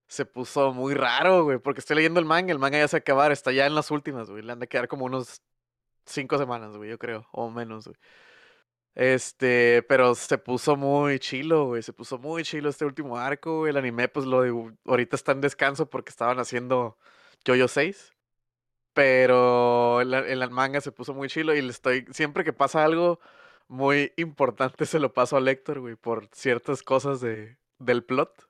se 0.09 0.25
puso 0.25 0.73
muy 0.73 0.95
raro, 0.95 1.45
güey, 1.45 1.59
porque 1.59 1.81
estoy 1.81 1.97
leyendo 1.97 2.21
el 2.21 2.27
manga, 2.27 2.53
el 2.53 2.59
manga 2.59 2.79
ya 2.79 2.89
se 2.89 2.97
va 2.97 2.99
a 2.99 3.01
acabar, 3.01 3.33
está 3.33 3.53
ya 3.53 3.67
en 3.67 3.75
las 3.75 3.91
últimas, 3.91 4.31
güey. 4.31 4.43
Le 4.43 4.53
han 4.53 4.61
de 4.61 4.69
quedar 4.69 4.89
como 4.89 5.05
unos 5.07 5.43
cinco 6.07 6.39
semanas, 6.39 6.77
güey, 6.77 6.91
yo 6.91 6.99
creo, 6.99 7.27
o 7.33 7.51
menos, 7.51 7.87
güey. 7.87 7.97
Este, 8.95 9.83
pero 9.89 10.15
se 10.15 10.39
puso 10.39 10.77
muy 10.77 11.19
chilo, 11.19 11.67
güey, 11.67 11.83
se 11.83 11.93
puso 11.93 12.19
muy 12.19 12.45
chilo 12.45 12.69
este 12.69 12.85
último 12.85 13.17
arco, 13.19 13.59
güey. 13.61 13.71
El 13.71 13.77
anime, 13.77 14.09
pues 14.09 14.27
lo 14.27 14.43
de, 14.43 14.75
ahorita 14.85 15.17
está 15.17 15.33
en 15.33 15.41
descanso 15.41 15.91
porque 15.91 16.11
estaban 16.11 16.39
haciendo 16.39 16.99
Jojo 17.47 17.69
6. 17.69 18.13
Pero 18.95 20.01
el, 20.01 20.15
el 20.15 20.51
manga 20.51 20.81
se 20.81 20.93
puso 20.93 21.15
muy 21.15 21.29
chilo 21.29 21.55
y 21.55 21.63
le 21.63 21.71
estoy, 21.71 22.07
siempre 22.13 22.45
que 22.45 22.53
pasa 22.53 22.85
algo 22.85 23.21
muy 23.69 24.13
importante 24.17 24.87
se 24.87 24.99
lo 25.01 25.13
paso 25.13 25.37
a 25.37 25.51
Héctor, 25.51 25.81
güey, 25.81 25.97
por 25.97 26.29
ciertas 26.33 26.83
cosas 26.83 27.21
de, 27.21 27.59
del 27.79 28.05
plot. 28.05 28.49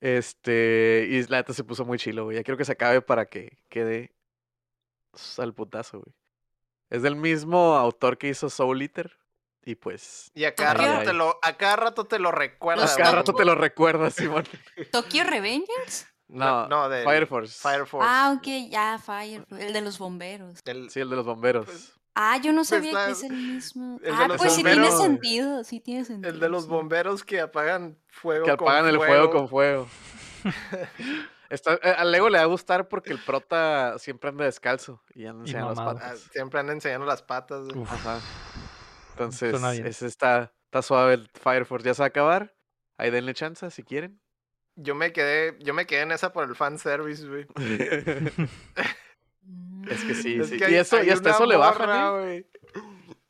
Este, 0.00 1.06
y 1.10 1.22
la 1.28 1.38
neta 1.38 1.52
se 1.52 1.64
puso 1.64 1.84
muy 1.84 1.98
chilo, 1.98 2.24
güey. 2.24 2.36
Ya 2.36 2.42
quiero 2.42 2.58
que 2.58 2.64
se 2.64 2.72
acabe 2.72 3.02
para 3.02 3.26
que 3.26 3.58
quede 3.68 4.12
al 5.38 5.54
putazo, 5.54 6.00
güey. 6.00 6.14
Es 6.92 7.00
del 7.00 7.16
mismo 7.16 7.74
autor 7.76 8.18
que 8.18 8.28
hizo 8.28 8.50
Soul 8.50 8.82
Eater. 8.82 9.16
Y 9.64 9.76
pues. 9.76 10.30
Y 10.34 10.44
a 10.44 10.54
cada, 10.54 10.74
rato 10.74 11.04
te 11.04 11.12
lo, 11.14 11.38
a 11.40 11.56
cada 11.56 11.76
rato 11.76 12.04
te 12.04 12.18
lo 12.18 12.32
recuerda. 12.32 12.82
Los 12.82 12.92
A 12.92 12.96
cada 12.96 13.12
rato 13.12 13.32
te 13.32 13.44
lo 13.46 13.54
recuerdas, 13.54 14.12
Simón. 14.14 14.44
¿Tokyo 14.92 15.24
Revengers? 15.24 16.06
No, 16.28 16.66
no, 16.68 16.88
del 16.90 17.04
Fire 17.04 17.26
Force. 17.26 17.58
Fire 17.60 17.86
Force. 17.86 18.06
Ah, 18.10 18.34
ok, 18.36 18.68
ya, 18.70 18.98
Fire. 18.98 19.46
El 19.58 19.72
de 19.72 19.80
los 19.80 19.98
bomberos. 19.98 20.58
Sí, 20.90 21.00
el 21.00 21.08
de 21.10 21.16
los 21.16 21.24
bomberos. 21.24 21.64
Pues, 21.66 21.92
Ah, 22.14 22.36
yo 22.36 22.52
no 22.52 22.62
sabía 22.64 22.90
está- 22.90 23.06
que 23.06 23.12
es 23.12 23.22
el 23.22 23.32
mismo. 23.32 23.98
el 24.02 24.14
de 24.14 24.24
ah, 24.24 24.34
pues 24.36 24.52
sí 24.52 24.62
tiene 24.62 24.90
sentido, 24.90 25.64
sí 25.64 25.80
tiene 25.80 26.04
sentido. 26.04 26.30
el 26.34 26.40
de 26.40 26.48
los 26.50 26.64
sí. 26.64 26.68
bomberos 26.68 27.24
que 27.24 27.40
apagan 27.40 27.96
fuego 28.08 28.44
que 28.44 28.54
con 28.54 28.68
apagan 28.68 28.86
el 28.90 28.96
fuego 28.98 29.30
con 29.30 29.48
fuego. 29.48 29.88
Está, 31.52 31.74
eh, 31.74 31.94
a 31.96 32.04
Lego 32.04 32.28
le 32.30 32.38
va 32.38 32.44
a 32.44 32.46
gustar 32.46 32.88
porque 32.88 33.12
el 33.12 33.18
prota 33.18 33.98
siempre 33.98 34.30
anda 34.30 34.44
descalzo 34.46 35.02
y 35.14 35.26
anda 35.26 35.40
Y 35.44 35.50
enseñando 35.50 35.68
las 35.70 35.78
mamado. 35.78 35.98
Ah, 35.98 36.02
patas. 36.08 36.20
siempre 36.32 36.60
andan 36.60 36.76
enseñando 36.76 37.06
las 37.06 37.22
patas. 37.22 37.66
Ajá. 37.86 38.20
Entonces, 39.10 39.54
ese 39.84 40.06
está, 40.06 40.52
está 40.64 40.80
suave 40.82 41.14
el 41.14 41.28
Fire 41.34 41.66
Force. 41.66 41.86
Ya 41.86 41.94
se 41.94 42.02
va 42.02 42.06
a 42.06 42.08
acabar. 42.08 42.54
Ahí 42.96 43.10
denle 43.10 43.34
chance 43.34 43.70
si 43.70 43.82
quieren. 43.82 44.20
Yo 44.76 44.94
me 44.94 45.12
quedé, 45.12 45.58
yo 45.60 45.74
me 45.74 45.84
quedé 45.86 46.00
en 46.02 46.12
esa 46.12 46.32
por 46.32 46.48
el 46.48 46.56
fanservice, 46.56 47.26
güey. 47.28 47.46
Es 49.88 50.04
que 50.04 50.14
sí, 50.14 50.36
Es 50.40 50.48
sí. 50.48 50.56
que 50.58 50.70
y 50.70 50.74
eso, 50.76 51.02
y 51.02 51.10
hasta 51.10 51.30
eso 51.30 51.44
le 51.44 51.56
bajan, 51.56 51.86
morra, 51.88 52.08
¿eh? 52.08 52.20
güey. 52.24 52.46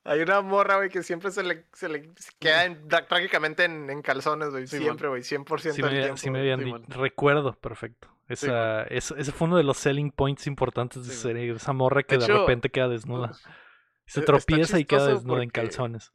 Hay 0.05 0.21
una 0.21 0.41
morra, 0.43 0.77
güey, 0.77 0.91
que 0.91 1.03
siempre 1.03 1.31
se 1.31 1.43
le, 1.43 1.65
se 1.73 1.89
le 1.89 2.11
queda 2.39 2.65
en- 2.67 2.87
prá- 2.89 3.07
prácticamente 3.07 3.65
en, 3.65 3.89
en 3.89 4.03
calzones, 4.03 4.51
güey. 4.51 4.67
Sí, 4.67 4.79
siempre, 4.79 5.09
güey. 5.09 5.23
100% 5.23 5.73
sí 5.73 5.81
del 5.83 5.91
me, 5.93 6.01
tiempo. 6.01 6.17
sí 6.19 6.31
me 6.31 6.41
habían 6.41 6.61
dicho. 6.63 6.83
Recuerdo, 6.89 7.55
perfecto. 7.55 8.09
Esa, 8.33 8.83
ese, 8.85 9.15
ese 9.19 9.33
fue 9.33 9.47
uno 9.49 9.57
de 9.57 9.65
los 9.65 9.77
selling 9.79 10.11
points 10.11 10.47
importantes 10.47 11.07
de 11.07 11.13
Simón. 11.15 11.23
serie. 11.23 11.53
Esa 11.53 11.73
morra 11.73 12.03
que 12.03 12.19
de, 12.19 12.25
hecho, 12.25 12.39
repente 12.41 12.71
queda 12.71 12.89
desnuda. 12.89 13.33
Se 14.07 14.21
está 14.21 14.33
tropieza 14.33 14.79
y 14.79 14.85
queda 14.85 15.07
desnuda 15.07 15.43
en 15.43 15.51
calzones. 15.51 16.13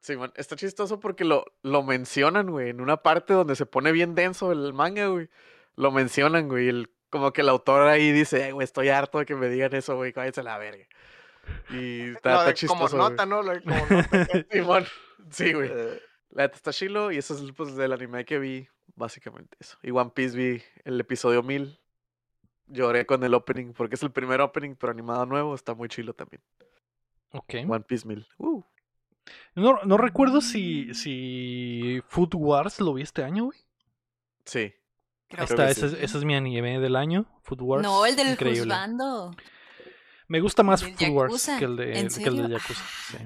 Simón, 0.00 0.32
está 0.36 0.54
chistoso 0.56 1.00
porque 1.00 1.24
lo, 1.24 1.44
lo 1.62 1.82
mencionan, 1.82 2.50
güey, 2.50 2.70
en 2.70 2.80
una 2.80 2.98
parte 2.98 3.32
donde 3.34 3.56
se 3.56 3.66
pone 3.66 3.90
bien 3.92 4.14
denso 4.14 4.52
el 4.52 4.72
manga, 4.72 5.06
güey. 5.06 5.28
Lo 5.76 5.90
mencionan, 5.90 6.48
güey. 6.48 6.68
El, 6.68 6.90
como 7.10 7.32
que 7.32 7.40
el 7.40 7.48
autor 7.48 7.88
ahí 7.88 8.12
dice, 8.12 8.44
"Ay, 8.44 8.52
güey, 8.52 8.64
estoy 8.64 8.88
harto 8.90 9.18
de 9.18 9.26
que 9.26 9.34
me 9.34 9.48
digan 9.48 9.74
eso, 9.74 9.96
güey, 9.96 10.12
cállense 10.12 10.40
a 10.40 10.44
la 10.44 10.58
verga. 10.58 10.84
Y 11.70 12.10
está, 12.16 12.44
de- 12.44 12.54
chistoso. 12.54 12.78
como 12.78 12.88
güey. 12.88 13.10
nota, 13.10 13.26
¿no? 13.26 13.42
Lo 13.42 13.60
como 13.62 13.76
nota. 13.90 14.26
Simón, 14.50 14.84
sí, 15.30 15.52
güey. 15.52 15.68
La 16.30 16.42
neta 16.42 16.56
está 16.56 16.72
chilo 16.72 17.10
y 17.10 17.18
eso 17.18 17.34
es 17.34 17.52
pues 17.52 17.74
del 17.74 17.92
anime 17.92 18.24
que 18.24 18.38
vi, 18.38 18.68
básicamente 18.96 19.56
eso. 19.60 19.78
Y 19.82 19.90
One 19.90 20.10
Piece 20.14 20.36
vi 20.36 20.62
el 20.84 21.00
episodio 21.00 21.42
1000. 21.42 21.78
Lloré 22.70 23.06
con 23.06 23.24
el 23.24 23.32
opening 23.34 23.72
porque 23.72 23.94
es 23.94 24.02
el 24.02 24.10
primer 24.12 24.40
opening, 24.42 24.74
pero 24.74 24.90
animado 24.92 25.24
nuevo, 25.26 25.54
está 25.54 25.74
muy 25.74 25.88
chilo 25.88 26.12
también. 26.14 26.42
Ok. 27.32 27.54
One 27.66 27.80
Piece 27.80 28.06
1000. 28.06 28.26
Uh. 28.38 28.62
No, 29.54 29.80
no 29.84 29.96
recuerdo 29.96 30.40
si, 30.40 30.92
si 30.94 32.02
Food 32.08 32.34
Wars 32.34 32.80
lo 32.80 32.94
vi 32.94 33.02
este 33.02 33.22
año, 33.24 33.44
güey. 33.46 33.58
Sí. 34.44 34.72
Creo 35.28 35.46
que 35.46 35.64
ese, 35.70 35.74
sí. 35.74 35.86
es- 35.96 36.02
ese 36.02 36.18
es 36.18 36.24
mi 36.24 36.34
anime 36.34 36.78
del 36.80 36.96
año, 36.96 37.26
Food 37.42 37.60
Wars. 37.62 37.82
No, 37.82 38.06
el 38.06 38.16
del 38.16 38.28
Increíble. 38.30 38.60
juzgando. 38.60 39.34
Me 40.26 40.40
gusta 40.40 40.62
más 40.62 40.82
Food 40.82 41.10
Wars 41.10 41.50
que 41.58 41.64
el 41.64 41.76
de, 41.76 41.98
¿En 42.00 42.08
que 42.08 42.24
el 42.24 42.36
de? 42.36 42.48
Yakuza. 42.50 42.84
sí. 43.10 43.18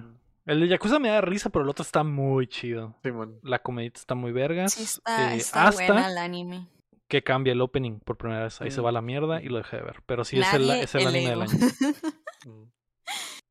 El 0.44 0.60
de 0.60 0.68
Yakuza 0.68 0.98
me 0.98 1.08
da 1.08 1.20
risa, 1.20 1.50
pero 1.50 1.62
el 1.62 1.68
otro 1.68 1.82
está 1.82 2.02
muy 2.02 2.48
chido. 2.48 2.96
La 3.42 3.60
comedita 3.60 4.00
está 4.00 4.14
muy 4.14 4.32
vergas. 4.32 4.72
Sí, 4.72 4.82
está, 4.82 5.34
eh, 5.34 5.36
está 5.36 5.68
hasta 5.68 5.92
buena 5.92 6.10
el 6.10 6.18
anime. 6.18 6.68
que 7.08 7.22
cambia 7.22 7.52
el 7.52 7.60
opening 7.60 8.00
por 8.00 8.16
primera 8.16 8.44
vez. 8.44 8.60
Ahí 8.60 8.70
se 8.70 8.80
va 8.80 8.90
la 8.90 9.02
mierda 9.02 9.40
y 9.40 9.48
lo 9.48 9.58
dejé 9.58 9.76
de 9.76 9.82
ver. 9.82 10.02
Pero 10.04 10.24
sí 10.24 10.40
es 10.40 10.52
el, 10.54 10.66
Nadie 10.66 10.82
es 10.82 10.94
el 10.94 11.06
anime 11.06 11.30
del 11.30 11.42
año. 11.42 11.52
Mm. 12.44 12.72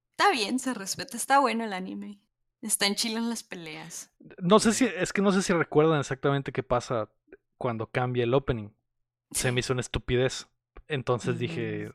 está 0.09 0.31
bien, 0.31 0.59
se 0.59 0.73
respeta. 0.73 1.15
Está 1.15 1.39
bueno 1.39 1.63
el 1.63 1.71
anime. 1.71 2.19
Está 2.61 2.87
en 2.87 2.95
Chile 2.95 3.19
en 3.19 3.29
las 3.29 3.41
peleas. 3.41 4.11
No 4.37 4.59
sé 4.59 4.73
si, 4.73 4.83
es 4.83 5.13
que 5.13 5.21
no 5.21 5.31
sé 5.31 5.41
si 5.41 5.53
recuerdan 5.53 6.01
exactamente 6.01 6.51
qué 6.51 6.61
pasa 6.61 7.09
cuando 7.57 7.87
cambia 7.87 8.25
el 8.25 8.33
opening. 8.33 8.67
Se 9.31 9.53
me 9.53 9.61
hizo 9.61 9.71
una 9.71 9.79
estupidez. 9.79 10.49
Entonces 10.89 11.39
dije. 11.39 11.93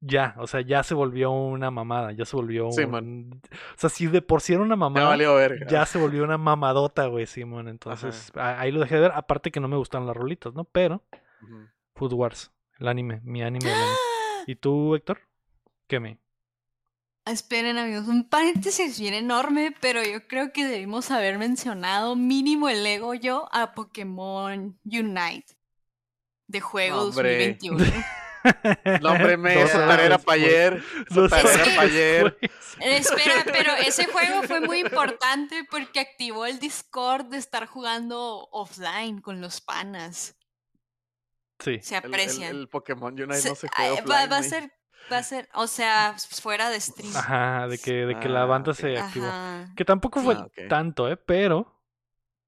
Ya, 0.00 0.34
o 0.38 0.46
sea, 0.46 0.62
ya 0.62 0.82
se 0.82 0.94
volvió 0.94 1.30
una 1.32 1.70
mamada, 1.70 2.12
ya 2.12 2.24
se 2.24 2.34
volvió 2.34 2.70
Sí, 2.72 2.84
un... 2.84 2.90
man. 2.90 3.40
O 3.52 3.78
sea, 3.78 3.90
si 3.90 4.06
de 4.06 4.22
por 4.22 4.40
sí 4.40 4.54
era 4.54 4.62
una 4.62 4.74
Ya 4.74 4.76
mamada, 4.78 5.08
valió 5.08 5.34
verga. 5.34 5.66
ya 5.68 5.84
se 5.84 5.98
volvió 5.98 6.24
una 6.24 6.38
mamadota, 6.38 7.06
güey, 7.06 7.26
Simón. 7.26 7.68
Entonces, 7.68 8.32
ahí 8.36 8.72
lo 8.72 8.80
dejé 8.80 8.94
de 8.94 9.00
ver. 9.02 9.12
Aparte 9.14 9.50
que 9.50 9.60
no 9.60 9.68
me 9.68 9.76
gustan 9.76 10.06
las 10.06 10.16
rolitas, 10.16 10.54
¿no? 10.54 10.64
Pero, 10.64 11.02
Ujú. 11.42 11.68
Food 11.94 12.12
Wars, 12.14 12.52
el 12.78 12.88
anime, 12.88 13.20
mi 13.22 13.42
anime 13.42 13.70
año. 13.70 13.92
¿Y 14.46 14.56
tú, 14.56 14.94
Héctor? 14.94 15.20
¿Qué 15.86 16.00
me? 16.00 16.18
Esperen, 17.26 17.76
amigos, 17.76 18.06
un 18.06 18.28
paréntesis 18.28 19.00
bien 19.00 19.12
enorme, 19.12 19.74
pero 19.80 20.00
yo 20.04 20.26
creo 20.28 20.52
que 20.52 20.64
debimos 20.64 21.10
haber 21.10 21.38
mencionado 21.38 22.14
mínimo 22.16 22.68
el 22.68 22.86
ego 22.86 23.14
yo 23.14 23.48
a 23.52 23.74
Pokémon 23.74 24.78
Unite 24.84 25.56
de 26.46 26.60
juego 26.60 27.02
Hombre. 27.02 27.56
2021. 27.58 27.84
No, 29.02 29.10
hombre, 29.12 29.36
me, 29.36 29.54
Dos 29.54 29.70
esa 29.70 29.86
tarea 29.86 30.06
era 30.06 30.18
para 30.18 30.34
ayer. 30.42 30.82
Dos 31.10 31.30
tarea 31.30 31.52
era 31.54 31.64
para 31.64 31.82
ayer. 31.82 32.38
Espera, 32.80 33.44
pero 33.44 33.72
ese 33.76 34.06
juego 34.06 34.42
fue 34.42 34.60
muy 34.60 34.80
importante 34.80 35.64
porque 35.70 36.00
activó 36.00 36.46
el 36.46 36.58
Discord 36.58 37.26
de 37.26 37.38
estar 37.38 37.66
jugando 37.66 38.48
offline 38.52 39.20
con 39.20 39.40
los 39.40 39.60
panas. 39.60 40.36
Sí. 41.58 41.78
Se 41.82 41.96
El, 41.96 42.04
el, 42.04 42.10
aprecia. 42.14 42.48
el 42.50 42.68
Pokémon 42.68 43.12
Unite 43.14 43.36
Se- 43.36 43.48
no 43.48 43.54
se 43.54 43.68
juega 43.68 44.02
va, 44.02 44.26
va 44.26 44.36
a 44.38 44.42
ser 44.42 44.70
Va 45.12 45.18
a 45.18 45.22
ser, 45.22 45.48
o 45.54 45.68
sea, 45.68 46.16
fuera 46.18 46.68
de 46.68 46.80
stream. 46.80 47.16
Ajá, 47.16 47.68
de 47.68 47.78
que, 47.78 47.92
de 48.06 48.18
que 48.18 48.28
la 48.28 48.42
Ah, 48.42 48.46
banda 48.46 48.74
se 48.74 48.98
activó. 48.98 49.26
Ajá. 49.26 49.72
Que 49.76 49.84
tampoco 49.84 50.20
fue 50.20 50.34
Ah, 50.34 50.48
tanto, 50.68 51.08
¿eh? 51.08 51.16
Pero. 51.16 51.80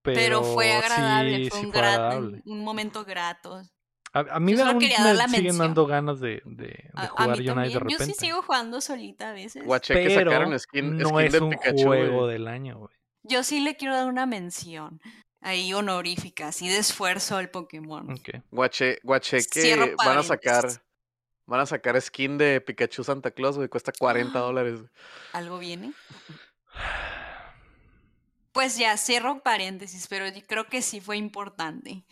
Pero, 0.03 0.17
Pero 0.21 0.43
fue 0.43 0.73
agradable, 0.73 1.37
sí, 1.45 1.51
fue 1.51 1.61
sí 1.61 1.67
un, 1.67 1.73
fue 1.73 1.81
gra- 1.81 1.93
agradable. 1.95 2.43
un 2.47 2.65
momento 2.65 3.05
grato. 3.05 3.63
A, 4.19 4.37
a 4.37 4.41
mí 4.41 4.53
Yo 4.53 4.57
me, 4.59 4.63
solo 4.63 4.71
aún 4.73 4.81
quería 4.81 4.99
me 4.99 5.05
dar 5.05 5.17
la 5.17 5.29
siguen 5.29 5.45
mención. 5.45 5.67
dando 5.67 5.87
ganas 5.87 6.21
de, 6.21 6.43
de, 6.45 6.67
de 6.67 6.91
A, 6.95 7.07
jugar 7.09 7.29
Unite 7.39 7.53
de 7.53 7.79
repente. 7.79 7.97
Yo 7.99 8.05
sí 8.05 8.15
sigo 8.15 8.43
jugando 8.43 8.81
solita 8.81 9.31
a 9.31 9.33
veces. 9.33 9.65
Guaché 9.65 9.95
que 9.95 10.15
pero 10.15 10.31
sacaron 10.31 10.59
skin, 10.59 10.99
no 10.99 11.09
skin 11.09 11.21
es 11.21 11.33
de 11.33 11.41
un 11.41 11.51
Pikachu, 11.51 11.83
juego 11.85 12.27
del 12.27 12.49
año, 12.49 12.79
güey. 12.79 12.91
Yo 13.23 13.43
sí 13.45 13.61
le 13.61 13.77
quiero 13.77 13.95
dar 13.95 14.07
una 14.09 14.27
mención. 14.27 15.01
Ahí 15.41 15.73
honorífica, 15.73 16.49
así 16.49 16.69
de 16.69 16.79
esfuerzo 16.79 17.37
al 17.37 17.51
Pokémon. 17.51 18.11
Ok. 18.11 18.43
Guaché, 18.51 18.99
guaché 19.05 19.39
que 19.47 19.95
van 20.05 20.19
a 20.19 20.23
sacar 20.23 20.69
van 21.47 21.61
a 21.61 21.67
sacar 21.67 21.99
skin 22.01 22.37
de 22.37 22.61
Pikachu 22.61 23.05
Santa 23.05 23.31
Claus, 23.31 23.57
güey, 23.57 23.69
cuesta 23.69 23.91
40 23.99 24.39
dólares. 24.39 24.81
güey. 24.81 24.91
¿Algo 25.33 25.59
viene? 25.59 25.93
Pues 28.53 28.77
ya, 28.77 28.97
cierro 28.97 29.41
paréntesis, 29.43 30.07
pero 30.09 30.27
yo 30.29 30.41
creo 30.47 30.67
que 30.67 30.83
sí 30.83 31.01
fue 31.01 31.17
importante. 31.17 32.05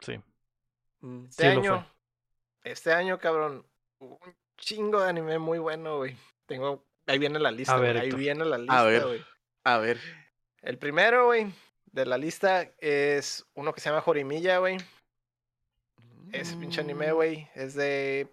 Sí. 0.00 0.20
Mm. 1.00 1.24
Este 1.26 1.42
Sí 1.42 1.48
año, 1.48 1.86
este 2.64 2.92
año, 2.92 3.18
cabrón, 3.18 3.66
hubo 3.98 4.18
un 4.24 4.34
chingo 4.58 5.00
de 5.00 5.08
anime 5.08 5.38
muy 5.38 5.58
bueno, 5.58 5.98
güey. 5.98 6.16
Tengo, 6.46 6.84
ahí 7.06 7.18
viene 7.18 7.38
la 7.38 7.50
lista, 7.50 7.76
güey, 7.76 7.92
ver, 7.92 8.02
ahí 8.02 8.10
viene 8.12 8.44
la 8.44 8.58
lista, 8.58 8.82
ver. 8.84 9.02
güey. 9.06 9.24
A 9.64 9.78
ver. 9.78 9.98
El 10.62 10.78
primero, 10.78 11.26
güey, 11.26 11.52
de 11.86 12.04
la 12.06 12.18
lista 12.18 12.62
es 12.78 13.46
uno 13.54 13.72
que 13.72 13.80
se 13.80 13.88
llama 13.88 14.02
Jorimilla, 14.02 14.58
güey. 14.58 14.76
Ese 16.32 16.56
pinche 16.56 16.80
anime, 16.80 17.12
Mm. 17.12 17.14
güey, 17.14 17.48
es 17.54 17.74
de 17.74 18.28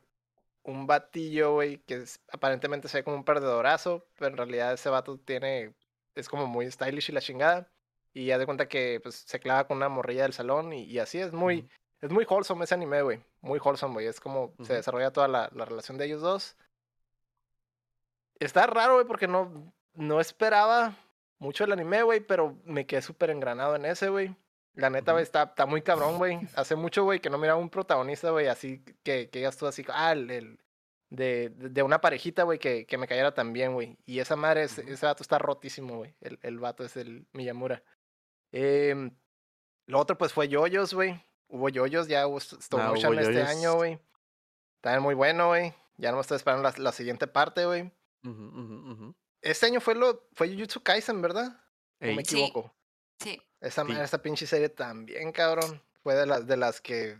un 0.63 0.85
batillo, 0.85 1.53
güey, 1.53 1.77
que 1.79 1.95
es- 1.95 2.19
aparentemente 2.31 2.87
se 2.87 2.97
ve 2.97 3.03
como 3.03 3.15
un 3.17 3.23
perdedorazo, 3.23 4.05
pero 4.17 4.29
en 4.31 4.37
realidad 4.37 4.73
ese 4.73 4.89
vato 4.89 5.17
tiene, 5.17 5.73
es 6.13 6.29
como 6.29 6.45
muy 6.45 6.69
stylish 6.69 7.09
y 7.09 7.13
la 7.13 7.21
chingada. 7.21 7.71
Y 8.13 8.25
ya 8.25 8.37
de 8.37 8.45
cuenta 8.45 8.67
que 8.67 8.99
pues, 9.01 9.15
se 9.15 9.39
clava 9.39 9.67
con 9.67 9.77
una 9.77 9.89
morrilla 9.89 10.23
del 10.23 10.33
salón 10.33 10.73
y, 10.73 10.83
y 10.83 10.99
así 10.99 11.19
es 11.19 11.31
muy. 11.33 11.67
Es 12.01 12.11
muy 12.11 12.25
wholesome 12.29 12.65
ese 12.65 12.75
anime, 12.75 13.01
güey. 13.01 13.23
Muy 13.41 13.59
wholesome, 13.59 13.93
güey. 13.93 14.07
Es 14.07 14.19
como 14.19 14.53
se 14.63 14.73
desarrolla 14.73 15.11
toda 15.11 15.27
la, 15.27 15.49
la 15.53 15.65
relación 15.65 15.97
de 15.97 16.05
ellos 16.05 16.21
dos. 16.21 16.55
Está 18.39 18.67
raro, 18.67 18.95
güey, 18.95 19.05
porque 19.05 19.27
no, 19.27 19.73
no 19.93 20.19
esperaba 20.21 20.95
mucho 21.39 21.63
el 21.63 21.71
anime, 21.71 22.03
güey, 22.03 22.19
pero 22.19 22.55
me 22.65 22.85
quedé 22.85 23.01
súper 23.01 23.29
engranado 23.31 23.75
en 23.75 23.85
ese, 23.85 24.09
güey. 24.09 24.35
La 24.75 24.91
neta, 24.91 25.11
güey, 25.13 25.23
está, 25.23 25.43
está 25.43 25.65
muy 25.65 25.81
cabrón, 25.81 26.17
güey. 26.19 26.39
Hace 26.55 26.75
mucho, 26.75 27.03
güey, 27.03 27.19
que 27.19 27.31
no 27.31 27.39
miraba 27.39 27.59
un 27.59 27.69
protagonista, 27.69 28.29
güey, 28.29 28.45
así 28.47 28.83
que, 29.03 29.29
que 29.29 29.39
digas 29.39 29.57
tú 29.57 29.65
así, 29.65 29.83
ah, 29.89 30.11
el, 30.11 30.29
el- 30.29 30.59
de, 31.09 31.49
de 31.49 31.83
una 31.83 32.01
parejita, 32.01 32.43
güey, 32.43 32.59
que, 32.59 32.85
que 32.85 32.97
me 32.97 33.07
cayera 33.07 33.33
tan 33.33 33.53
bien, 33.53 33.73
güey. 33.73 33.97
Y 34.05 34.19
esa 34.19 34.35
madre, 34.35 34.63
ese, 34.63 34.83
vato 35.05 35.23
está 35.23 35.39
rotísimo, 35.39 35.95
güey. 35.97 36.13
El, 36.19 36.37
el 36.43 36.59
vato 36.59 36.83
es 36.83 36.97
el 36.97 37.25
Miyamura. 37.31 37.81
Em, 38.51 39.15
lo 39.87 39.99
otro, 39.99 40.17
pues, 40.17 40.33
fue 40.33 40.49
Yoyos, 40.49 40.93
güey. 40.93 41.23
Hubo 41.49 41.69
Yoyos, 41.69 42.07
ya 42.07 42.27
hubo 42.27 42.37
st- 42.39 42.57
stop 42.61 42.79
Ah, 42.81 42.89
motion 42.89 43.13
hubo 43.13 43.21
este 43.21 43.33
yoyos. 43.33 43.49
año, 43.49 43.73
güey. 43.75 43.99
También 44.81 45.01
muy 45.03 45.15
bueno, 45.15 45.47
güey. 45.47 45.73
Ya 45.97 46.11
no 46.11 46.17
me 46.17 46.21
estoy 46.21 46.35
esperando 46.37 46.63
la, 46.63 46.73
la 46.77 46.91
siguiente 46.91 47.27
parte, 47.27 47.65
güey. 47.65 47.91
Este 49.41 49.65
año 49.67 49.79
fue 49.79 49.95
lo 49.95 50.27
fue 50.33 50.49
Jujutsu 50.53 50.81
Kaisen, 50.83 51.21
¿verdad? 51.21 51.59
¿O 52.01 52.05
Ey. 52.05 52.15
me 52.15 52.21
equivoco? 52.21 52.73
Sí. 53.19 53.41
Esa, 53.61 53.85
Sí. 53.85 53.91
esa 53.93 54.21
pinche 54.21 54.45
serie 54.45 54.69
también, 54.69 55.31
cabrón. 55.31 55.81
Fue 56.03 56.15
de 56.15 56.25
las, 56.25 56.45
de 56.45 56.57
las 56.57 56.79
que 56.81 57.11
eh, 57.11 57.17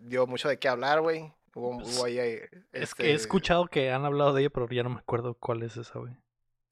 dio 0.00 0.26
mucho 0.26 0.48
de 0.48 0.58
qué 0.58 0.68
hablar, 0.68 1.00
güey. 1.00 1.32
Hubo, 1.54 1.78
Pues, 1.78 1.96
hubo 1.96 2.04
ahí, 2.04 2.18
eh, 2.18 2.48
Es 2.72 2.94
que 2.94 3.04
he 3.04 3.12
este, 3.12 3.22
escuchado 3.22 3.66
que 3.68 3.90
han 3.90 4.04
hablado 4.04 4.32
de 4.34 4.42
ella, 4.42 4.50
pero 4.50 4.68
ya 4.68 4.82
no 4.82 4.90
me 4.90 4.98
acuerdo 4.98 5.34
cuál 5.34 5.62
es 5.62 5.76
esa, 5.76 5.98
güey. 5.98 6.12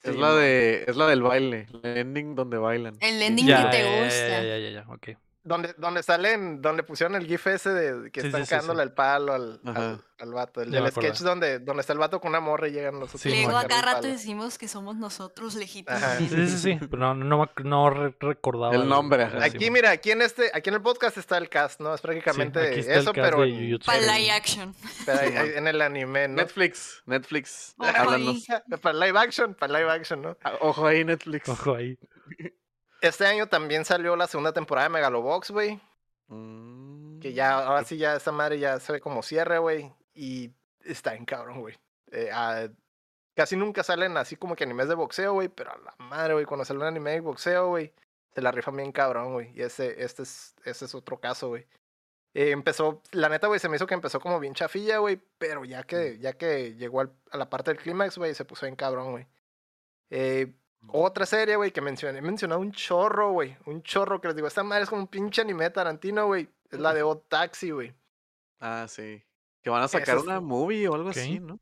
Es 0.02 0.14
la 0.16 0.32
de 0.34 0.84
es 0.86 0.96
la 0.96 1.06
del 1.08 1.22
baile, 1.22 1.66
el 1.82 1.96
ending 1.96 2.34
donde 2.36 2.58
bailan. 2.58 2.96
El 3.00 3.20
ending 3.22 3.46
Ya, 3.46 3.68
que 3.70 3.76
te 3.78 4.04
gusta. 4.04 4.28
Ya, 4.28 4.42
ya, 4.44 4.58
ya, 4.58 4.70
ya, 4.70 4.86
ok. 4.88 5.08
Donde, 5.48 5.74
donde 5.78 6.02
salen, 6.02 6.60
donde 6.60 6.82
pusieron 6.82 7.14
el 7.14 7.24
gif 7.24 7.47
ese 7.47 7.70
de 7.70 8.10
que 8.10 8.20
Sí, 8.20 8.27
están 8.27 8.40
sí, 8.43 8.47
sí, 8.47 8.51
cagándole 8.51 8.82
sí. 8.82 8.89
el 8.89 8.93
palo 8.94 9.32
al, 9.32 9.60
al, 9.64 10.01
al 10.18 10.32
vato. 10.32 10.60
El 10.60 10.90
sketch 10.90 11.20
donde, 11.20 11.60
donde 11.60 11.82
está 11.82 11.93
el 11.93 12.01
vato 12.01 12.20
con 12.20 12.31
una 12.31 12.40
morra 12.40 12.66
y 12.66 12.73
llegan 12.73 12.98
los 12.98 13.10
otros 13.14 13.27
Luego 13.27 13.51
mo- 13.52 13.56
a 13.59 13.62
sacarle 13.62 13.68
cada 13.82 13.90
el 13.93 13.97
rato 14.02 14.09
decimos 14.09 14.59
que 14.59 14.66
somos 14.66 14.97
nosotros 14.97 15.55
legítimamente. 15.55 16.35
Sí, 16.35 16.48
sí, 16.48 16.59
sí. 16.59 16.86
Pero 16.90 17.14
no, 17.14 17.14
no, 17.14 17.48
no 17.62 17.90
re- 17.90 18.16
recordaba. 18.18 18.74
El 18.74 18.89
nombre, 18.89 19.23
ajá. 19.23 19.44
Aquí, 19.44 19.70
mira, 19.70 19.90
aquí 19.93 20.10
en 20.10 20.23
este, 20.23 20.51
aquí 20.52 20.68
en 20.70 20.74
el 20.74 20.82
podcast 20.82 21.16
está 21.16 21.39
el 21.39 21.48
cast, 21.48 21.81
¿no? 21.81 21.94
Es 21.94 22.01
prácticamente 22.01 22.59
aquí 22.60 22.81
está 22.81 22.94
el 22.94 23.01
eso, 23.02 23.12
cast 23.12 23.36
pero, 23.36 23.78
Para 23.85 24.01
live 24.01 24.31
action. 24.32 24.74
pero 25.06 25.20
en 25.23 25.68
el 25.68 25.81
anime, 25.81 26.27
¿no? 26.27 26.35
Netflix, 26.43 27.05
Netflix, 27.06 27.74
Ojo 27.78 27.89
háblanos. 27.94 28.44
para 28.82 28.98
live 29.06 29.16
action, 29.16 29.55
para 29.55 29.78
live 29.78 29.90
action, 29.93 30.23
¿no? 30.23 30.36
Ah, 30.43 30.55
Ojo 30.60 30.85
ahí, 30.89 31.05
Netflix. 31.05 31.48
Ojo 31.48 31.77
ahí. 31.77 31.97
Este 33.01 33.27
año 33.27 33.47
también 33.48 33.85
salió 33.85 34.16
la 34.16 34.27
segunda 34.27 34.52
temporada 34.52 34.89
de 34.89 34.93
Megalobox, 34.94 35.51
güey. 35.51 35.81
Mm. 36.28 37.20
Que 37.20 37.32
ya, 37.32 37.59
ahora 37.59 37.85
sí, 37.85 37.97
ya 37.98 38.16
esa 38.16 38.32
madre 38.32 38.59
ya 38.59 38.81
se 38.81 38.93
ve 38.93 39.01
como 39.01 39.23
cierre, 39.23 39.59
güey. 39.59 39.93
Y 40.14 40.51
está 40.85 41.14
en 41.14 41.24
cabrón, 41.24 41.60
güey. 41.60 41.78
Eh, 42.10 42.31
ah, 42.32 42.68
casi 43.35 43.56
nunca 43.56 43.82
salen 43.82 44.16
así 44.16 44.36
como 44.36 44.56
que 44.56 44.64
animes 44.64 44.89
de 44.89 44.94
boxeo, 44.94 45.35
güey. 45.35 45.48
Pero 45.48 45.73
a 45.73 45.78
la 45.78 45.94
madre, 45.98 46.35
güey, 46.35 46.47
cuando 46.47 46.64
sale 46.64 46.81
un 46.81 46.86
anime 46.86 47.12
de 47.12 47.20
boxeo, 47.20 47.68
güey, 47.68 47.93
se 48.35 48.43
la 48.43 48.51
rifan 48.52 48.77
bien 48.77 48.93
cabrón, 48.93 49.32
güey. 49.32 49.52
Y 49.55 49.62
ese, 49.62 50.02
este 50.02 50.23
es, 50.23 50.55
ese 50.64 50.85
es 50.86 50.94
otro 50.94 51.18
caso, 51.20 51.48
güey. 51.48 51.66
Eh, 52.35 52.51
empezó, 52.51 53.02
la 53.12 53.28
neta, 53.31 53.47
güey, 53.47 53.60
se 53.60 53.68
me 53.68 53.77
hizo 53.77 53.86
que 53.86 53.94
empezó 53.94 54.20
como 54.20 54.40
bien 54.40 54.55
chafilla, 54.55 54.98
güey. 54.98 55.20
Pero 55.39 55.64
ya 55.64 55.82
que, 55.85 56.18
ya 56.18 56.35
que 56.35 56.74
llegó 56.74 57.01
al- 57.01 57.12
a 57.31 57.36
la 57.39 57.48
parte 57.51 57.70
del 57.73 57.81
clímax, 57.82 58.18
güey, 58.18 58.35
se 58.35 58.44
puso 58.44 58.66
bien 58.66 58.77
cabrón, 58.77 59.12
güey. 59.12 59.27
Eh, 60.10 60.52
otra 60.88 61.26
serie, 61.26 61.56
güey, 61.56 61.72
que 61.72 61.80
mencioné, 61.80 62.18
he 62.18 62.22
mencionado 62.22 62.60
un 62.60 62.72
chorro, 62.72 63.32
güey. 63.32 63.56
Un 63.66 63.82
chorro 63.82 64.20
que 64.20 64.28
les 64.28 64.36
digo, 64.36 64.48
esta 64.48 64.62
madre 64.62 64.84
es 64.84 64.88
como 64.90 65.02
un 65.02 65.08
pinche 65.08 65.42
anime 65.42 65.64
de 65.64 65.70
Tarantino, 65.70 66.26
güey. 66.26 66.48
Es 66.70 66.78
la 66.78 66.94
de 66.94 67.02
Odd 67.02 67.22
Taxi, 67.28 67.70
güey. 67.70 67.94
Ah, 68.60 68.86
sí. 68.88 69.22
Que 69.62 69.70
van 69.70 69.82
a 69.82 69.88
sacar 69.88 70.16
es- 70.16 70.22
una 70.22 70.40
movie 70.40 70.88
o 70.88 70.94
algo 70.94 71.10
así, 71.10 71.40
¿no? 71.40 71.58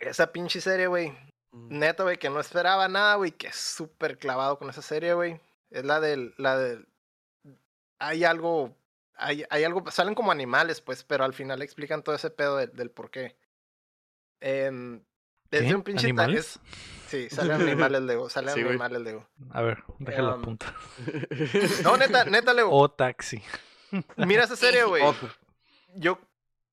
Esa 0.00 0.30
pinche 0.32 0.60
serie, 0.60 0.86
güey. 0.86 1.10
Mm. 1.50 1.78
Neta, 1.78 2.02
güey, 2.02 2.18
que 2.18 2.28
no 2.30 2.40
esperaba 2.40 2.88
nada, 2.88 3.14
güey. 3.16 3.32
Que 3.32 3.48
es 3.48 3.56
súper 3.56 4.18
clavado 4.18 4.58
con 4.58 4.68
esa 4.68 4.82
serie, 4.82 5.14
güey. 5.14 5.40
Es 5.70 5.84
la 5.84 6.00
del, 6.00 6.34
la 6.38 6.58
del... 6.58 6.88
Hay 7.98 8.24
algo, 8.24 8.76
hay, 9.14 9.44
hay 9.50 9.64
algo, 9.64 9.90
salen 9.90 10.14
como 10.14 10.30
animales, 10.30 10.80
pues, 10.80 11.02
pero 11.04 11.24
al 11.24 11.34
final 11.34 11.62
explican 11.62 12.02
todo 12.02 12.14
ese 12.14 12.30
pedo 12.30 12.56
del, 12.56 12.72
del 12.74 12.90
por 12.90 13.10
qué. 13.10 13.36
Em, 14.40 15.02
es 15.50 15.60
de 15.62 15.66
¿Qué? 15.68 15.74
un 15.74 15.82
pinche... 15.82 16.06
¿Animales? 16.06 16.38
es- 16.40 16.60
sí, 17.08 17.28
salen 17.30 17.60
animales, 17.62 18.02
Lego. 18.02 18.28
Salen 18.28 18.54
Sí, 18.54 18.60
animales, 18.60 19.00
Lego. 19.02 19.26
A 19.50 19.62
ver, 19.62 19.82
déjala 19.98 20.34
Um, 20.34 20.42
punta. 20.42 20.74
No, 21.82 21.96
neta, 21.96 22.24
neta, 22.24 22.52
Lego. 22.54 22.70
O 22.72 22.90
taxi. 22.90 23.42
Mira 24.16 24.44
esa 24.44 24.56
serie, 24.56 24.84
güey. 24.84 25.02
Yo, 25.96 26.18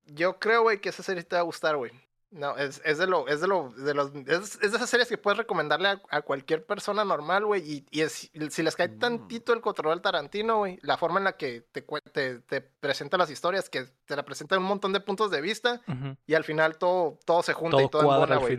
yo 0.06 0.38
creo, 0.38 0.62
güey, 0.62 0.80
que 0.80 0.90
esa 0.90 1.02
serie 1.02 1.22
te 1.24 1.36
va 1.36 1.40
a 1.40 1.44
gustar, 1.44 1.76
güey. 1.76 1.92
No, 2.30 2.56
es, 2.56 2.82
es 2.84 2.98
de 2.98 3.06
lo, 3.06 3.28
es 3.28 3.40
de 3.40 3.46
lo, 3.46 3.70
de 3.70 3.94
los, 3.94 4.12
es, 4.14 4.58
es 4.60 4.72
de 4.72 4.76
esas 4.76 4.90
series 4.90 5.08
que 5.08 5.16
puedes 5.16 5.38
recomendarle 5.38 5.88
a, 5.88 6.02
a 6.10 6.22
cualquier 6.22 6.66
persona 6.66 7.04
normal, 7.04 7.46
güey. 7.46 7.62
Y, 7.62 7.86
y 7.90 8.00
es, 8.00 8.30
si 8.50 8.62
les 8.62 8.76
cae 8.76 8.88
Mm. 8.88 8.98
tantito 8.98 9.52
el 9.52 9.60
control 9.60 9.94
del 9.94 10.02
Tarantino, 10.02 10.58
güey, 10.58 10.78
la 10.82 10.96
forma 10.96 11.18
en 11.20 11.24
la 11.24 11.36
que 11.36 11.62
te, 11.72 11.82
te, 12.12 12.40
te 12.40 12.60
presenta 12.60 13.16
las 13.16 13.30
historias, 13.30 13.70
que 13.70 13.86
te 14.04 14.16
la 14.16 14.24
presenta 14.24 14.56
en 14.56 14.62
un 14.62 14.68
montón 14.68 14.92
de 14.92 15.00
puntos 15.00 15.30
de 15.30 15.40
vista, 15.40 15.80
y 16.26 16.34
al 16.34 16.44
final 16.44 16.78
todo, 16.78 17.18
todo 17.24 17.42
se 17.42 17.52
junta 17.52 17.76
Todo 17.76 17.86
y 17.86 17.90
todo 17.90 18.04
cuadra 18.04 18.36
güey. 18.36 18.58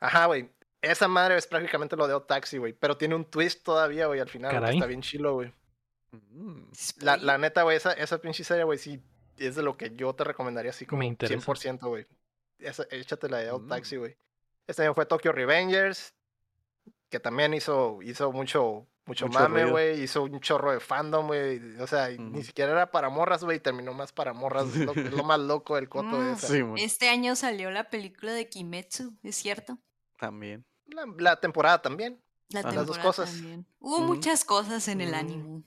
Ajá, 0.00 0.26
güey. 0.26 0.50
Esa 0.80 1.06
madre 1.08 1.36
es 1.36 1.46
prácticamente 1.46 1.96
lo 1.96 2.06
de 2.08 2.14
Odd 2.14 2.24
Taxi, 2.24 2.58
güey. 2.58 2.72
Pero 2.72 2.96
tiene 2.96 3.14
un 3.14 3.24
twist 3.24 3.62
todavía, 3.64 4.06
güey, 4.06 4.20
al 4.20 4.28
final. 4.28 4.52
Caray. 4.52 4.76
Está 4.76 4.86
bien 4.86 5.02
chilo, 5.02 5.34
güey. 5.34 5.52
Mm. 6.12 6.70
La, 7.00 7.16
la 7.18 7.38
neta, 7.38 7.62
güey, 7.62 7.76
esa, 7.76 7.92
esa 7.92 8.18
pinche 8.18 8.42
serie, 8.44 8.64
güey, 8.64 8.78
sí, 8.78 9.02
es 9.36 9.54
de 9.54 9.62
lo 9.62 9.76
que 9.76 9.94
yo 9.94 10.14
te 10.14 10.24
recomendaría 10.24 10.70
así 10.70 10.86
como 10.86 11.02
interesa. 11.02 11.52
100%, 11.52 11.80
güey. 11.88 12.06
Esa- 12.58 12.86
Échate 12.90 13.28
la 13.28 13.38
de 13.38 13.52
Mm. 13.52 13.68
Taxi, 13.68 13.96
güey. 13.96 14.16
Este 14.66 14.82
año 14.82 14.94
fue 14.94 15.06
Tokyo 15.06 15.32
Revengers, 15.32 16.14
que 17.08 17.20
también 17.20 17.54
hizo, 17.54 18.00
hizo 18.02 18.32
mucho, 18.32 18.86
mucho, 19.04 19.26
Mucho 19.28 19.38
mame, 19.38 19.64
güey. 19.70 20.02
Hizo 20.02 20.24
un 20.24 20.40
chorro 20.40 20.72
de 20.72 20.80
fandom, 20.80 21.26
güey. 21.28 21.60
O 21.80 21.86
sea, 21.86 22.08
ni 22.08 22.42
siquiera 22.42 22.72
era 22.72 22.90
para 22.90 23.08
morras, 23.08 23.44
güey, 23.44 23.58
y 23.58 23.60
terminó 23.60 23.92
más 23.94 24.12
para 24.12 24.32
morras. 24.32 24.66
Es 24.68 24.76
lo, 24.78 24.92
es 24.92 25.12
lo 25.12 25.22
más 25.24 25.38
loco 25.38 25.76
del 25.76 25.88
coto 25.88 26.20
de 26.20 26.30
Mm, 26.30 26.34
esa. 26.34 26.46
Sí, 26.48 26.62
Este 26.78 27.08
año 27.08 27.36
salió 27.36 27.70
la 27.70 27.88
película 27.90 28.32
de 28.32 28.48
Kimetsu, 28.48 29.14
¿es 29.22 29.36
cierto? 29.36 29.78
también. 30.18 30.64
La, 30.86 31.04
la 31.18 31.38
temporada 31.40 31.82
también. 31.82 32.20
La 32.48 32.62
Las 32.62 32.86
dos 32.86 32.98
cosas. 32.98 33.30
también. 33.32 33.66
Hubo 33.80 34.00
muchas 34.00 34.44
cosas 34.44 34.88
en 34.88 35.00
el 35.00 35.10
Mm. 35.10 35.14
ánimo. 35.14 35.62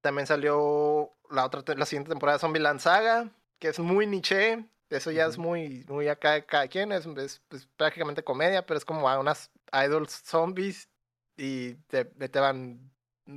También 0.00 0.26
salió 0.26 1.12
la 1.30 1.46
otra, 1.46 1.62
te- 1.62 1.76
la 1.76 1.86
siguiente 1.86 2.08
temporada 2.10 2.36
de 2.38 2.40
Zombieland 2.40 2.80
Saga, 2.80 3.30
que 3.58 3.68
es 3.68 3.78
muy 3.78 4.06
niche. 4.06 4.64
Eso 4.92 5.10
ya 5.10 5.26
es 5.26 5.38
muy, 5.38 5.84
muy 5.88 6.08
acá 6.08 6.32
de 6.32 6.44
cada 6.44 6.68
quien. 6.68 6.92
Es, 6.92 7.06
es- 7.06 7.42
es 7.50 7.66
prácticamente 7.76 8.22
comedia, 8.24 8.64
pero 8.66 8.78
es 8.78 8.84
como 8.84 9.08
a 9.08 9.18
unas 9.18 9.50
idols 9.72 10.12
zombies 10.24 10.88
y 11.36 11.74
te, 11.86 12.04
te 12.04 12.40
van 12.40 12.90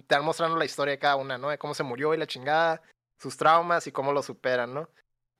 te 0.08 0.16
van 0.16 0.26
mostrando 0.26 0.58
la 0.58 0.66
historia 0.66 0.92
de 0.94 1.00
cada 1.00 1.16
una, 1.16 1.38
¿no? 1.38 1.50
De 1.50 1.58
cómo 1.60 1.74
se 1.76 1.84
murió 1.84 2.14
y 2.14 2.18
la 2.18 2.26
chingada, 2.28 2.82
sus 3.20 3.38
traumas 3.38 3.86
y 3.88 3.92
cómo 3.92 4.12
lo 4.14 4.24
superan, 4.24 4.74
¿no? 4.74 4.90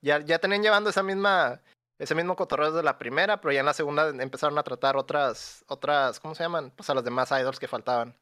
Ya, 0.02 0.20
ya 0.20 0.40
tenían 0.40 0.62
llevando 0.64 0.90
esa 0.92 1.02
misma, 1.04 1.62
ese 1.98 2.14
mismo 2.16 2.36
cotorreo 2.36 2.72
de 2.72 2.84
la 2.84 2.98
primera, 3.00 3.42
pero 3.42 3.52
ya 3.54 3.62
en 3.62 3.66
la 3.66 3.74
segunda 3.74 4.10
empezaron 4.10 4.58
a 4.60 4.64
tratar 4.64 4.98
otras, 4.98 5.66
otras, 5.68 6.20
¿cómo 6.20 6.36
se 6.36 6.44
llaman? 6.44 6.72
Pues 6.76 6.90
a 6.90 6.94
los 6.94 7.04
demás 7.04 7.32
idols 7.32 7.60
que 7.60 7.68
faltaban. 7.68 8.16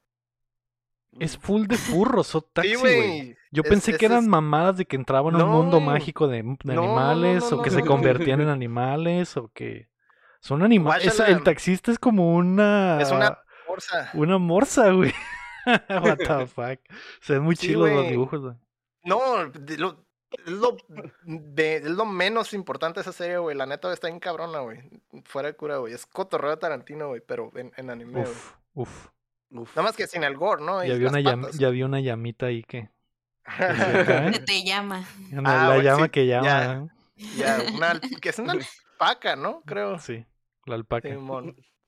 Es 1.20 1.38
full 1.38 1.66
de 1.68 1.78
furros, 1.78 2.34
o 2.36 2.42
taxi, 2.54 2.76
güey. 2.76 3.38
Yo 3.52 3.62
Es- 3.64 3.70
pensé 3.70 3.98
que 3.98 4.06
eran 4.08 4.24
es- 4.24 4.28
mamadas 4.30 4.78
de 4.78 4.86
que 4.86 4.96
entraban 4.96 5.36
a 5.36 5.44
un 5.44 5.52
No, 5.52 5.58
mundo 5.58 5.78
güey. 5.78 5.88
mágico 5.90 6.28
de, 6.28 6.44
No, 6.44 6.58
animales, 6.84 7.52
no, 7.52 7.58
o 7.58 7.62
que 7.62 7.70
se 7.70 7.84
convertían 7.84 8.42
en 8.42 8.48
animales, 8.50 9.38
o 9.38 9.50
que 9.54 9.90
son 10.40 10.64
animales. 10.64 11.20
El 11.20 11.44
taxista 11.44 11.92
es 11.92 12.00
como 12.00 12.36
una. 12.36 13.00
Es 13.02 13.12
una 13.12 13.38
Forza. 13.66 14.10
Una 14.14 14.38
morsa, 14.38 14.92
güey. 14.92 15.14
What 15.90 16.18
the 16.18 16.48
fuck. 16.48 16.80
Se 17.22 17.34
ven 17.34 17.44
muy 17.44 17.56
Sí, 17.56 17.68
chilos 17.68 17.90
los 17.90 18.08
dibujos, 18.08 18.42
güey. 18.42 18.56
No, 19.06 19.48
de 19.50 19.78
lo, 19.78 20.06
es, 20.46 20.52
lo, 20.52 20.78
de- 21.24 21.78
es 21.78 21.90
lo 21.90 22.06
menos 22.06 22.54
importante 22.54 23.00
de 23.00 23.02
esa 23.02 23.14
serie, 23.14 23.38
güey. 23.38 23.56
La 23.56 23.66
neta 23.66 23.92
está 23.94 24.08
bien 24.08 24.20
cabrona, 24.20 24.60
güey. 24.60 24.80
Fuera 25.26 25.48
de 25.48 25.56
cura, 25.56 25.78
güey. 25.78 25.94
Es 25.94 26.06
cotorreo 26.06 26.52
de 26.52 26.58
Tarantino, 26.58 27.08
güey, 27.08 27.22
pero 27.26 27.52
en, 27.56 27.72
en 27.78 27.90
anime, 27.90 28.12
güey. 28.22 28.24
Uf, 28.26 28.54
uf. 28.74 29.08
Uf. 29.54 29.70
Nada 29.76 29.84
más 29.88 29.96
que 29.96 30.08
sin 30.08 30.24
el 30.24 30.36
gore, 30.36 30.64
¿no? 30.64 30.84
Y 30.84 30.88
Ya 30.90 30.96
vi, 30.96 31.06
una 31.06 31.20
llam- 31.20 31.42
patas. 31.42 31.58
ya 31.60 31.70
vi 31.70 31.84
una 31.84 32.00
llamita 32.00 32.48
ahí 32.48 32.64
que. 32.64 32.90
Que 33.46 33.54
¿eh? 34.38 34.44
te 34.46 34.64
llama. 34.64 35.06
La, 35.32 35.42
Ah, 35.66 35.70
la 35.78 35.84
llama 35.84 36.06
sí, 36.06 36.10
que 36.12 36.26
llama. 36.28 36.46
ya. 36.46 36.74
¿eh? 36.74 36.88
Ya, 37.38 37.58
una, 37.76 38.00
que 38.22 38.30
es 38.30 38.40
una 38.40 38.54
alpaca, 39.00 39.36
¿no? 39.36 39.62
Creo. 39.66 40.00
Sí, 40.00 40.26
la 40.66 40.76
alpaca. 40.76 41.08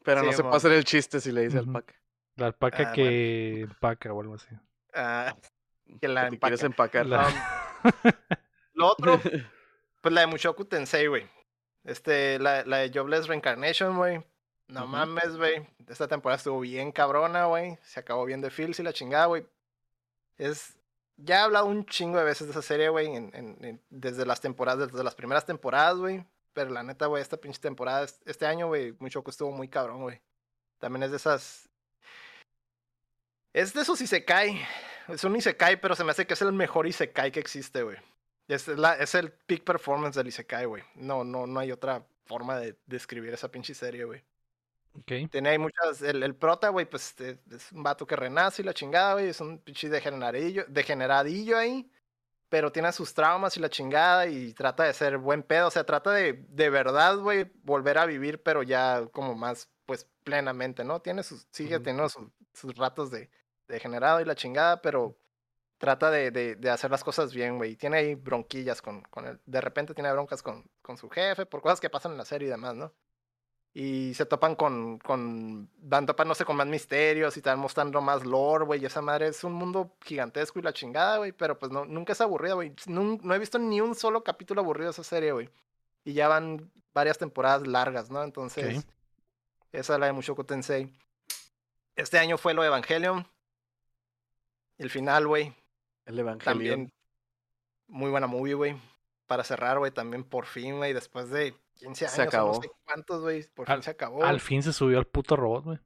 Pero 0.04 0.22
no 0.24 0.32
se 0.34 0.44
puede 0.44 0.56
hacer 0.56 0.72
el 0.74 0.84
chiste 0.84 1.20
si 1.20 1.32
le 1.32 1.42
dice 1.42 1.58
alpaca. 1.58 1.94
La 2.36 2.48
alpaca 2.48 2.90
Ah, 2.90 2.94
que 2.94 3.62
empaca 3.62 4.14
o 4.14 4.22
algo 4.22 4.36
así. 4.36 4.48
Ah, 4.94 5.36
que 6.02 6.08
la 6.08 6.30
Si 6.30 6.38
quieres 6.38 6.62
empaca. 6.64 7.02
empacar. 7.02 7.06
La- 7.34 7.92
Lo 8.74 8.88
otro, 8.92 9.20
pues 10.02 10.14
la 10.14 10.22
de 10.22 10.28
Mushoku 10.28 10.66
Tensei, 10.66 11.08
güey. 11.08 11.26
Este, 11.86 12.38
la, 12.40 12.64
la 12.66 12.78
de 12.78 12.92
Jobless 12.94 13.28
Reincarnation, 13.28 13.96
güey. 13.98 14.22
No 14.68 14.88
mames, 14.88 15.38
güey. 15.38 15.68
Esta 15.88 16.08
temporada 16.08 16.38
estuvo 16.38 16.60
bien 16.60 16.92
cabrona, 16.92 17.46
güey. 17.46 17.78
Se 17.84 18.00
acabó 18.00 18.26
bien 18.26 18.42
de 18.42 18.50
feels 18.50 18.80
y 18.80 18.84
la 18.84 18.94
chingada, 18.94 19.28
güey. 19.28 19.46
Es. 20.38 20.76
Ya 21.18 21.36
he 21.38 21.40
hablado 21.44 21.66
un 21.68 21.86
chingo 21.86 22.18
de 22.18 22.26
veces 22.26 22.48
de 22.48 22.52
esa 22.52 22.62
serie, 22.62 22.90
güey. 22.90 23.08
en- 23.16 23.32
en- 23.34 23.58
en- 23.64 23.82
desde 23.90 24.26
las 24.26 24.42
temporadas, 24.42 24.92
desde 24.92 25.04
las 25.04 25.16
primeras 25.16 25.46
temporadas, 25.46 25.98
güey. 25.98 26.26
Pero 26.54 26.72
la 26.72 26.84
neta, 26.84 27.06
güey, 27.06 27.22
esta 27.22 27.38
pinche 27.38 27.60
temporada, 27.60 28.04
es- 28.04 28.20
este 28.26 28.46
año, 28.46 28.68
güey, 28.68 28.96
Mushoku 29.00 29.30
estuvo 29.30 29.52
muy 29.52 29.68
cabrón, 29.70 30.02
güey. 30.02 30.20
También 30.80 31.04
es 31.04 31.12
de 31.12 31.18
esas. 31.18 31.70
Es 33.54 33.74
de 33.74 33.82
esos 33.82 34.02
Isekai. 34.02 34.60
Es 35.08 35.24
un 35.24 35.36
Isekai, 35.36 35.80
pero 35.80 35.96
se 35.96 36.04
me 36.04 36.12
hace 36.12 36.26
que 36.28 36.34
es 36.34 36.42
el 36.42 36.52
mejor 36.52 36.88
Isekai 36.88 37.32
que 37.32 37.40
existe, 37.40 37.84
güey. 37.84 37.98
Es, 38.48 38.68
la, 38.68 38.94
es 38.96 39.16
el 39.16 39.32
peak 39.32 39.64
performance 39.64 40.16
del 40.16 40.28
Isekai, 40.28 40.66
güey. 40.66 40.84
No, 40.96 41.24
no, 41.24 41.48
no 41.48 41.60
hay 41.60 41.72
otra 41.72 42.06
forma 42.26 42.58
de 42.58 42.76
describir 42.88 43.34
esa 43.34 43.50
pinche 43.50 43.74
serie, 43.74 44.04
güey. 44.04 44.24
Ok. 44.98 45.12
Tiene 45.30 45.50
ahí 45.50 45.58
muchas. 45.58 46.02
El, 46.02 46.24
el 46.24 46.36
prota, 46.36 46.70
güey, 46.70 46.86
pues 46.90 47.20
es, 47.20 47.38
es 47.52 47.72
un 47.72 47.84
vato 47.84 48.08
que 48.08 48.16
renace 48.16 48.62
y 48.62 48.66
la 48.66 48.74
chingada, 48.74 49.14
güey. 49.14 49.28
Es 49.30 49.42
un 49.42 49.60
pinche 49.60 49.90
degeneradillo, 49.90 50.66
degeneradillo 50.68 51.58
ahí. 51.58 51.92
Pero 52.50 52.72
tiene 52.72 52.92
sus 52.94 53.14
traumas 53.14 53.58
y 53.58 53.62
la 53.62 53.70
chingada 53.70 54.28
y 54.28 54.54
trata 54.54 54.84
de 54.86 54.94
ser 54.94 55.18
buen 55.20 55.44
pedo. 55.44 55.68
O 55.68 55.72
sea, 55.72 55.86
trata 55.86 56.12
de, 56.12 56.46
de 56.50 56.70
verdad, 56.70 57.18
güey, 57.20 57.52
volver 57.64 57.98
a 57.98 58.06
vivir, 58.08 58.44
pero 58.44 58.64
ya 58.64 59.08
como 59.14 59.36
más, 59.36 59.70
pues 59.86 60.10
plenamente, 60.24 60.84
¿no? 60.86 61.02
Tiene 61.02 61.24
sus, 61.24 61.48
sigue 61.52 61.80
teniendo 61.80 62.10
sus, 62.10 62.30
sus 62.54 62.76
ratos 62.78 63.12
de 63.12 63.32
degenerado 63.68 64.22
y 64.22 64.26
la 64.26 64.36
chingada, 64.36 64.82
pero 64.82 65.20
trata 65.80 66.12
de, 66.12 66.32
de, 66.32 66.56
de 66.58 66.70
hacer 66.72 66.92
las 66.92 67.04
cosas 67.04 67.34
bien, 67.34 67.58
güey. 67.58 67.76
Tiene 67.78 67.98
ahí 68.00 68.16
bronquillas 68.16 68.82
con, 68.82 69.04
con 69.04 69.28
él. 69.28 69.42
De 69.46 69.62
repente 69.62 69.94
tiene 69.96 70.12
broncas 70.14 70.44
con, 70.44 70.70
con 70.82 70.98
su 70.98 71.10
jefe 71.10 71.46
por 71.48 71.62
cosas 71.62 71.82
que 71.82 71.90
pasan 71.92 72.14
en 72.14 72.20
la 72.20 72.26
serie 72.26 72.48
y 72.50 72.52
demás, 72.52 72.76
¿no? 72.76 72.94
Y 73.78 74.14
se 74.14 74.26
topan 74.26 74.56
con, 74.56 75.00
con, 75.00 75.70
van 75.82 76.06
topándose 76.06 76.46
con 76.46 76.56
más 76.56 76.66
misterios 76.66 77.36
y 77.36 77.42
te 77.42 77.50
van 77.50 77.60
mostrando 77.60 78.00
más 78.00 78.26
lore, 78.26 78.64
güey. 78.64 78.82
Y 78.82 78.86
esa 78.86 79.02
madre 79.02 79.28
es 79.28 79.44
un 79.44 79.52
mundo 79.52 79.92
gigantesco 80.02 80.60
y 80.60 80.62
la 80.62 80.72
chingada, 80.72 81.18
güey. 81.18 81.34
Pero 81.34 81.60
pues 81.60 81.74
no, 81.74 81.84
nunca 81.84 82.14
es 82.14 82.22
aburrida, 82.22 82.54
güey. 82.54 82.70
Nun- 82.88 83.20
No, 83.22 83.36
he 83.36 83.40
visto 83.40 83.60
ni 83.60 83.82
un 83.82 83.94
solo 83.94 84.24
capítulo 84.24 84.62
aburrido 84.62 84.86
de 84.86 84.92
esa 84.92 85.04
serie, 85.04 85.34
güey. 85.34 85.50
Y 86.06 86.14
ya 86.14 86.30
van 86.30 86.72
varias 86.94 87.18
temporadas 87.18 87.68
largas, 87.68 88.10
¿no? 88.10 88.24
Entonces, 88.24 88.86
esa 89.74 89.94
es 89.96 90.00
la 90.00 90.06
de 90.06 90.14
Mushoku 90.14 90.46
Tensei. 90.46 90.90
Este 91.98 92.18
año 92.18 92.38
fue 92.38 92.54
lo 92.54 92.62
de 92.62 92.70
Evangelion. 92.70 93.28
El 94.78 94.90
final, 94.90 95.28
güey. 95.28 95.54
El 96.06 96.18
Evangelion. 96.20 96.54
También 96.58 96.94
muy 97.88 98.10
buena 98.10 98.28
movie, 98.28 98.54
güey. 98.54 98.78
Para 99.28 99.44
cerrar, 99.44 99.80
güey, 99.80 99.92
también 99.92 100.24
por 100.24 100.46
fin, 100.46 100.78
güey, 100.78 100.94
después 100.94 101.30
de 101.30 101.56
15 101.76 102.06
años 102.06 102.32
Se 102.32 102.38
no 102.38 102.54
sé 102.62 102.72
cuántos, 102.84 103.22
güey, 103.22 103.44
por 103.54 103.70
Al- 103.70 103.78
fin 103.78 103.84
se 103.84 103.92
acabó. 103.92 104.24
Al 104.24 104.40
fin 104.40 104.64
se 104.64 104.74
subió 104.74 104.98
al 104.98 105.08
puto 105.08 105.36
robot, 105.36 105.64
güey. 105.66 105.80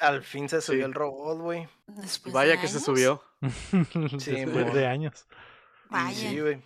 Al 0.00 0.22
fin 0.22 0.48
se 0.48 0.60
subió 0.60 0.80
Sí. 0.80 0.84
el 0.86 0.94
robot, 0.94 1.38
güey. 1.38 1.68
Vaya 2.32 2.52
de 2.52 2.60
que 2.60 2.66
se 2.68 2.80
subió. 2.80 3.22
Después 3.72 4.74
de 4.74 4.86
años. 4.86 5.26
Vaya. 5.90 6.14
Sí, 6.16 6.40
güey. 6.40 6.62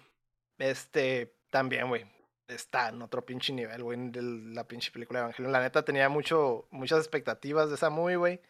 Este, 0.59 1.34
también, 1.50 1.88
güey. 1.88 2.06
Está 2.46 2.88
en 2.88 3.02
otro 3.02 3.26
pinche 3.26 3.52
nivel, 3.52 3.82
güey, 3.82 3.98
de 4.10 4.22
la 4.22 4.66
pinche 4.66 4.90
película 4.90 5.18
de 5.18 5.24
Evangelion. 5.24 5.52
La 5.52 5.60
neta 5.60 5.84
tenía 5.84 6.09
mucho, 6.09 6.66
muchas 6.70 6.98
expectativas 7.00 7.68
de 7.68 7.74
esa 7.74 7.90
movie, 7.90 8.16
güey. 8.16 8.40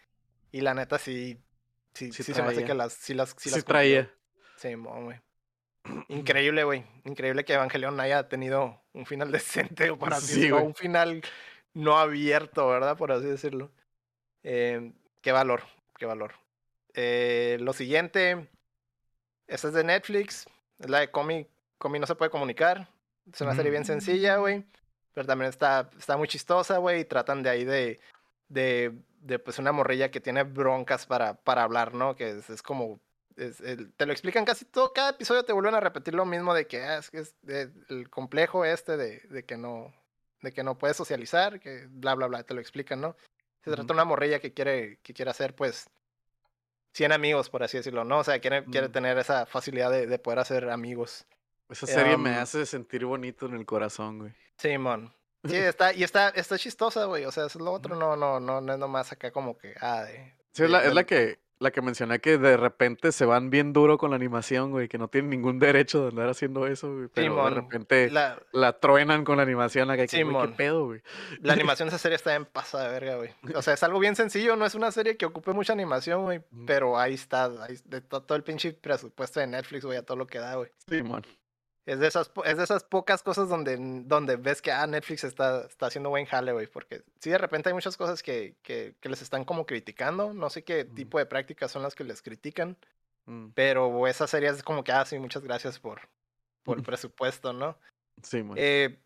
Y 0.52 0.60
la 0.60 0.72
neta 0.74 0.98
sí, 0.98 1.42
sí, 1.94 2.12
Sí 2.12 2.22
sí, 2.22 2.32
se 2.32 2.42
me 2.42 2.48
hace 2.50 2.64
que 2.64 2.74
las, 2.74 2.92
sí 2.92 3.12
las, 3.14 3.30
sí 3.30 3.48
Sí, 3.48 3.56
las 3.56 3.64
traía. 3.64 4.10
Sí, 4.56 4.74
güey. 4.74 5.20
Increíble, 6.09 6.65
güey. 6.65 6.85
Increíble 7.05 7.44
que 7.44 7.55
Evangelion 7.55 7.98
haya 8.01 8.28
tenido 8.28 8.81
un 8.93 9.06
final 9.06 9.31
decente, 9.32 9.90
o 9.90 9.98
por 9.98 10.12
así 10.12 10.27
Sí, 10.27 10.35
decirlo. 10.35 10.62
Un 10.62 10.74
final 10.74 11.23
no 11.74 11.98
abierto, 11.98 12.69
¿verdad? 12.69 12.97
Por 12.97 13.12
así 13.12 13.27
decirlo. 13.27 13.70
Eh, 14.43 14.93
qué 15.20 15.32
valor, 15.32 15.62
qué 15.98 16.06
valor. 16.06 16.35
Eh, 16.94 17.59
lo 17.60 17.73
siguiente, 17.73 18.48
esta 19.47 19.69
es 19.69 19.74
de 19.74 19.85
Netflix. 19.85 20.47
Es 20.78 20.90
la 20.90 21.01
de 21.01 21.10
Comi. 21.10 21.47
Comi 21.78 21.98
no 21.98 22.06
se 22.06 22.15
puede 22.15 22.31
comunicar. 22.31 22.89
Es 23.32 23.40
una 23.40 23.55
serie 23.55 23.70
bien 23.70 23.85
sencilla, 23.85 24.36
güey. 24.36 24.65
Pero 25.15 25.27
también 25.27 25.48
está, 25.51 25.90
está 25.98 26.16
muy 26.16 26.28
chistosa, 26.28 26.78
güey. 26.78 27.01
Y 27.01 27.05
tratan 27.05 27.43
de 27.43 27.51
ahí 27.51 27.65
de, 27.65 28.01
de, 28.48 28.93
de 29.20 29.39
pues 29.39 29.59
una 29.59 29.73
morrilla 29.73 30.10
que 30.10 30.20
tiene 30.20 30.44
broncas 30.44 31.06
para, 31.06 31.35
para 31.35 31.62
hablar, 31.62 31.94
¿no? 31.94 32.16
Que 32.16 32.31
es, 32.31 32.51
es 32.51 32.62
como 32.62 33.01
es- 33.39 33.60
el- 33.60 33.93
te 33.94 34.05
lo 34.06 34.12
explican 34.12 34.44
casi 34.44 34.65
todo, 34.65 34.93
cada 34.93 35.10
episodio 35.10 35.44
te 35.44 35.52
vuelven 35.52 35.74
a 35.74 35.81
repetir 35.81 36.15
lo 36.15 36.24
mismo 36.24 36.52
de 36.55 36.66
que 36.66 36.82
ah, 36.82 36.98
es, 36.98 37.12
es 37.15 37.35
de- 37.43 37.70
el 37.89 38.10
complejo 38.10 38.65
este 38.65 38.97
de, 38.97 39.20
de 39.31 39.44
que 39.44 39.56
no 39.56 39.94
de 40.43 40.52
que 40.52 40.62
no 40.62 40.78
puedes 40.78 40.97
socializar, 40.97 41.59
que 41.59 41.86
bla 41.89 42.15
bla 42.15 42.27
bla, 42.28 42.43
te 42.44 42.55
lo 42.55 42.60
explican, 42.60 43.01
¿no? 43.01 43.16
Se 43.65 43.70
trata 43.73 43.85
de 43.89 43.93
una 43.93 44.05
morrilla 44.05 44.39
que 44.39 44.52
quiere 44.55 44.98
que 45.02 45.12
quiere 45.15 45.31
hacer 45.32 45.55
pues 45.56 45.89
100 46.93 47.12
amigos, 47.12 47.51
por 47.51 47.62
así 47.62 47.77
decirlo, 47.77 48.05
¿no? 48.05 48.19
O 48.20 48.24
sea, 48.24 48.39
quiere, 48.40 48.65
quiere 48.65 48.89
Mm. 48.89 48.93
tener 48.93 49.19
esa 49.19 49.47
facilidad 49.47 49.90
de, 49.90 50.06
de 50.06 50.19
poder 50.19 50.39
hacer 50.39 50.70
amigos. 50.70 51.27
Esa 51.69 51.86
serie 51.86 52.16
me 52.16 52.31
Am, 52.35 52.43
hace 52.43 52.65
sentir 52.66 53.05
bonito 53.05 53.47
en 53.47 53.55
el 53.55 53.66
corazón, 53.66 54.19
güey. 54.20 54.32
Simón. 54.56 55.12
Sí, 55.44 55.55
está, 55.77 55.93
y 55.93 56.02
está, 56.02 56.31
está 56.31 56.56
chistosa, 56.59 57.05
güey. 57.05 57.24
O 57.24 57.31
sea, 57.32 57.47
es 57.47 57.55
lo 57.56 57.70
otro, 57.73 57.94
no, 57.94 58.16
no, 58.16 58.40
no, 58.40 58.60
no 58.60 58.73
es 58.73 58.78
nomás 58.78 59.12
acá 59.12 59.31
como 59.31 59.59
que, 59.59 59.74
ah, 59.81 60.02
de. 60.05 60.35
Sí, 60.52 60.65
es 60.65 60.70
la, 60.70 60.82
es 60.85 60.94
la 60.94 61.05
que 61.05 61.39
la 61.60 61.70
que 61.72 61.82
mencioné 61.82 62.20
que 62.20 62.39
de 62.39 62.56
repente 62.56 63.10
se 63.12 63.24
van 63.24 63.51
bien 63.51 63.72
duro 63.72 63.98
con 63.98 64.10
la 64.10 64.16
animación, 64.16 64.70
güey, 64.70 64.86
que 64.89 64.97
no 64.98 65.09
tienen 65.09 65.30
ningún 65.30 65.59
derecho 65.59 66.02
de 66.02 66.09
andar 66.10 66.28
haciendo 66.28 66.66
eso, 66.66 66.93
güey, 66.94 67.09
pero 67.12 67.35
de 67.35 67.40
Simón, 67.40 67.55
repente 67.55 68.10
la, 68.10 68.39
La, 68.52 68.72
truenan 68.78 69.24
con 69.24 69.39
la 69.39 69.43
animación 69.43 69.90
acá, 69.90 70.06
que, 70.06 70.22
güey, 70.22 70.35
qué 70.36 70.40
Simón. 70.43 70.55
pedo, 70.56 70.86
güey. 70.86 71.02
La 71.40 71.52
animación 71.55 71.89
de 71.89 71.94
esa 71.97 71.98
serie 72.02 72.16
está 72.16 72.35
en 72.35 72.44
pasada 72.44 72.85
de 72.86 72.90
verga, 72.93 73.16
güey. 73.16 73.30
O 73.55 73.62
sea, 73.62 73.74
es 73.74 73.82
algo 73.82 73.98
bien 73.98 74.14
sencillo, 74.16 74.55
no 74.56 74.66
es 74.66 74.74
una 74.74 74.93
serie 74.93 75.16
que 75.16 75.26
ocupe 75.26 75.52
mucha 75.52 75.72
animación, 75.72 76.22
güey. 76.22 76.40
Pero 76.66 76.98
ahí 76.98 77.14
está, 77.14 77.47
ahí, 77.64 77.76
de 77.85 78.01
to- 78.02 78.22
todo 78.22 78.36
el 78.36 78.44
pinche 78.44 78.72
presupuesto 78.72 79.40
de 79.40 79.48
Netflix, 79.48 79.85
güey, 79.85 79.98
a 79.98 80.02
todo 80.05 80.16
lo 80.16 80.26
que 80.26 80.39
da, 80.39 80.55
güey. 80.55 80.70
Simón. 80.89 81.26
Es 81.89 81.98
de 82.01 82.06
esas, 82.06 82.31
es 82.44 82.59
de 82.59 82.65
esas 82.65 82.85
pocas 82.85 83.23
cosas 83.23 83.48
donde, 83.48 83.77
donde 84.05 84.36
ves 84.36 84.60
que, 84.60 84.70
ah, 84.70 84.86
Netflix 84.86 85.24
está, 85.24 85.65
está 85.65 85.86
haciendo 85.86 86.10
buen 86.10 86.27
jale, 86.27 86.52
güey. 86.52 86.66
Porque 86.66 87.02
sí, 87.19 87.31
de 87.31 87.39
repente 87.39 87.70
hay 87.70 87.74
muchas 87.74 87.97
cosas 87.97 88.23
que, 88.23 88.56
que, 88.62 88.94
que 89.01 89.09
les 89.09 89.23
están 89.23 89.44
como 89.47 89.65
criticando. 89.65 90.35
No 90.35 90.51
sé 90.51 90.65
qué 90.65 90.85
tipo 90.85 91.19
de 91.19 91.24
prácticas 91.24 91.70
son 91.70 91.82
las 91.82 91.94
que 91.94 92.05
les 92.05 92.20
critican. 92.20 92.77
Mm, 93.24 93.48
Pero 93.55 94.06
esa 94.06 94.27
serie 94.27 94.51
es 94.51 94.62
como 94.62 94.85
que, 94.85 94.93
ah, 94.93 95.06
sí, 95.06 95.19
muchas 95.19 95.43
gracias 95.43 95.78
por, 95.78 96.02
por 96.62 96.77
el 96.77 96.85
presupuesto, 96.85 97.55
¿no? 97.55 97.78
Simón. 98.23 98.56
Eh, 98.60 98.98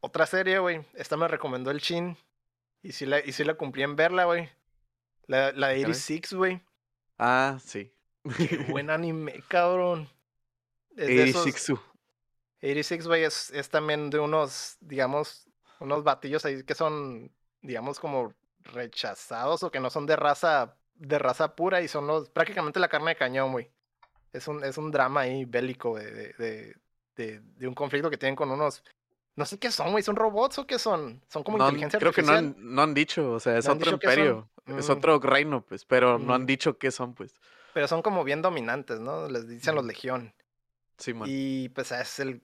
otra 0.00 0.26
serie, 0.26 0.58
güey. 0.58 0.84
Esta 0.94 1.16
me 1.16 1.28
recomendó 1.28 1.70
el 1.70 1.80
Chin. 1.80 2.16
Y 2.82 2.90
sí 2.90 3.06
la, 3.06 3.20
y 3.20 3.30
sí 3.32 3.44
la 3.44 3.54
cumplí 3.54 3.84
en 3.84 3.94
verla, 3.94 4.24
güey. 4.24 4.48
La, 5.28 5.52
la 5.52 5.68
de 5.68 5.74
Caray. 5.82 5.84
86, 5.84 6.32
güey. 6.32 6.60
Ah, 7.18 7.58
sí. 7.64 7.92
Qué 8.36 8.66
buen 8.68 8.90
anime, 8.90 9.44
cabrón. 9.46 10.08
Es 10.96 11.06
de 11.06 11.22
esos- 11.30 11.44
86. 12.60 13.06
86, 13.06 13.06
güey, 13.06 13.24
es, 13.24 13.50
es 13.50 13.68
también 13.68 14.10
de 14.10 14.18
unos, 14.18 14.76
digamos, 14.80 15.46
unos 15.80 16.04
batillos 16.04 16.44
ahí 16.44 16.62
que 16.64 16.74
son, 16.74 17.30
digamos, 17.62 18.00
como 18.00 18.32
rechazados 18.64 19.62
o 19.62 19.70
que 19.70 19.80
no 19.80 19.90
son 19.90 20.06
de 20.06 20.16
raza, 20.16 20.76
de 20.94 21.18
raza 21.18 21.54
pura 21.54 21.80
y 21.82 21.88
son 21.88 22.06
los, 22.06 22.30
prácticamente 22.30 22.80
la 22.80 22.88
carne 22.88 23.10
de 23.10 23.16
cañón, 23.16 23.52
güey. 23.52 23.70
Es 24.32 24.48
un, 24.48 24.64
es 24.64 24.76
un 24.78 24.90
drama 24.90 25.20
ahí 25.22 25.44
bélico 25.44 25.96
de, 25.96 26.10
de, 26.10 26.32
de, 26.38 26.76
de- 27.16 27.40
de 27.40 27.68
un 27.68 27.74
conflicto 27.74 28.10
que 28.10 28.18
tienen 28.18 28.36
con 28.36 28.50
unos 28.50 28.82
No 29.36 29.44
sé 29.46 29.58
qué 29.58 29.70
son, 29.70 29.92
güey. 29.92 30.02
¿Son 30.02 30.16
robots 30.16 30.58
o 30.58 30.66
qué 30.66 30.78
son? 30.78 31.22
Son 31.28 31.42
como 31.42 31.58
No 31.58 31.64
inteligencia 31.66 31.98
creo 31.98 32.12
que 32.12 32.22
no 32.22 32.32
artificial. 32.32 32.54
han, 32.58 32.74
no 32.74 32.82
han 32.82 32.94
dicho, 32.94 33.32
o 33.32 33.40
sea, 33.40 33.56
es 33.58 33.66
¿No 33.66 33.72
han 33.72 33.78
otro 33.78 33.92
imperio, 33.92 34.48
es 34.66 34.88
Mm. 34.88 34.92
otro 34.92 35.18
reino, 35.20 35.62
pues, 35.64 35.84
pero 35.84 36.18
no 36.18 36.34
han 36.34 36.42
Mm. 36.42 36.46
dicho 36.46 36.78
qué 36.78 36.90
son, 36.90 37.14
pues. 37.14 37.34
Pero 37.74 37.86
son 37.88 38.00
como 38.02 38.24
bien 38.24 38.40
dominantes, 38.42 38.98
¿no? 39.00 39.28
Les 39.28 39.46
dicen 39.46 39.74
los 39.74 39.82
Ujú. 39.84 39.88
Legión. 39.88 40.34
Sí, 40.98 41.14
man. 41.14 41.28
Y 41.30 41.68
pues 41.70 41.92
es 41.92 42.18
el. 42.20 42.42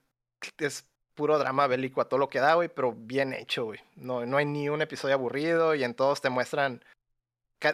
Es 0.59 0.87
puro 1.15 1.39
drama 1.39 1.67
bélico 1.67 2.01
a 2.01 2.09
todo 2.09 2.19
lo 2.19 2.29
que 2.31 2.41
da, 2.41 2.55
güey, 2.55 2.69
pero 2.69 2.93
bien 2.97 3.33
hecho, 3.35 3.65
güey. 3.67 3.81
No, 3.97 4.25
no 4.27 4.37
hay 4.39 4.47
ni 4.47 4.69
un 4.69 4.81
episodio 4.83 5.15
aburrido 5.15 5.75
y 5.75 5.85
en 5.85 5.95
todos 5.95 6.21
te 6.21 6.31
muestran. 6.31 6.83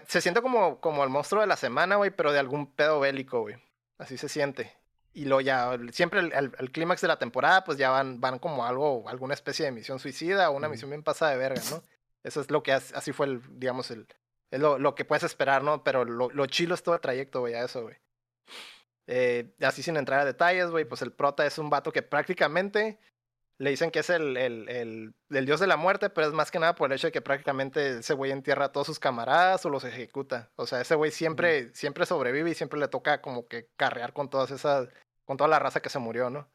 Se 0.07 0.21
siente 0.21 0.43
como, 0.43 0.81
como 0.81 1.03
el 1.03 1.09
monstruo 1.11 1.41
de 1.41 1.47
la 1.47 1.57
semana, 1.57 1.97
güey, 1.97 2.11
pero 2.11 2.31
de 2.33 2.39
algún 2.39 2.67
pedo 2.75 3.01
bélico, 3.01 3.41
güey. 3.41 3.57
Así 3.97 4.19
se 4.19 4.29
siente. 4.29 4.77
Y 5.15 5.25
lo 5.25 5.41
ya, 5.41 5.77
siempre 5.93 6.21
el, 6.21 6.33
el- 6.33 6.53
el 6.59 6.71
clímax 6.71 7.01
de 7.01 7.09
la 7.09 7.19
temporada, 7.19 7.65
pues 7.65 7.79
ya 7.79 7.91
van, 7.91 8.21
van 8.21 8.39
como 8.39 8.67
algo, 8.67 9.09
alguna 9.09 9.35
especie 9.35 9.65
de 9.65 9.73
misión 9.73 9.99
suicida 9.99 10.51
o 10.51 10.53
una 10.57 10.67
Ujú. 10.67 10.73
misión 10.73 10.91
bien 10.91 11.03
pasada 11.03 11.31
de 11.33 11.39
verga, 11.39 11.63
¿no? 11.71 11.83
Eso 12.23 12.41
es 12.41 12.51
lo 12.51 12.63
que 12.63 12.73
as- 12.73 12.93
así 12.93 13.13
fue 13.13 13.27
el, 13.27 13.41
digamos, 13.59 13.91
el, 13.91 14.07
es 14.51 14.61
lo, 14.61 14.79
lo 14.79 14.95
que 14.95 15.05
puedes 15.07 15.23
esperar, 15.25 15.63
¿no? 15.65 15.83
Pero 15.83 16.05
lo, 16.05 16.29
lo 16.31 16.47
chilo 16.47 16.75
es 16.75 16.83
todo 16.83 16.95
el 16.97 17.01
trayecto, 17.01 17.41
güey, 17.41 17.55
a 17.55 17.65
eso, 17.65 17.83
güey. 17.83 17.97
Eh, 19.11 19.55
así 19.63 19.83
sin 19.83 19.97
entrar 19.97 20.21
a 20.21 20.25
detalles, 20.27 20.71
güey, 20.71 20.85
pues 20.85 21.01
el 21.01 21.13
prota 21.13 21.47
es 21.47 21.59
un 21.59 21.71
vato 21.71 21.93
que 21.93 22.03
prácticamente 22.03 22.99
le 23.57 23.71
dicen 23.71 23.91
que 23.91 24.01
es 24.01 24.11
el, 24.11 24.37
el, 24.37 24.69
el, 24.69 25.15
el 25.31 25.47
dios 25.47 25.61
de 25.61 25.67
la 25.67 25.79
muerte, 25.79 26.11
pero 26.11 26.29
es 26.29 26.35
más 26.35 26.51
que 26.51 26.59
nada 26.59 26.75
por 26.75 26.91
el 26.91 26.97
hecho 26.97 27.09
de 27.09 27.13
que 27.13 27.23
prácticamente 27.23 27.99
ese 28.01 28.13
güey 28.15 28.31
entierra 28.31 28.67
a 28.67 28.73
todos 28.73 28.87
sus 28.87 29.01
camaradas 29.01 29.65
o 29.65 29.71
los 29.71 29.83
ejecuta. 29.85 30.51
O 30.57 30.67
sea, 30.67 30.83
ese 30.83 30.95
güey 30.95 31.11
siempre, 31.11 31.75
siempre 31.75 32.05
sobrevive 32.07 32.51
y 32.51 32.55
siempre 32.55 32.79
le 32.79 32.87
toca 32.89 33.23
como 33.23 33.49
que 33.49 33.69
carrear 33.77 34.13
con 34.13 34.29
todas 34.31 34.51
esas, 34.51 34.89
con 35.25 35.39
toda 35.39 35.49
la 35.49 35.59
raza 35.59 35.81
que 35.81 35.89
se 35.89 35.99
murió, 35.99 36.29
¿no? 36.31 36.49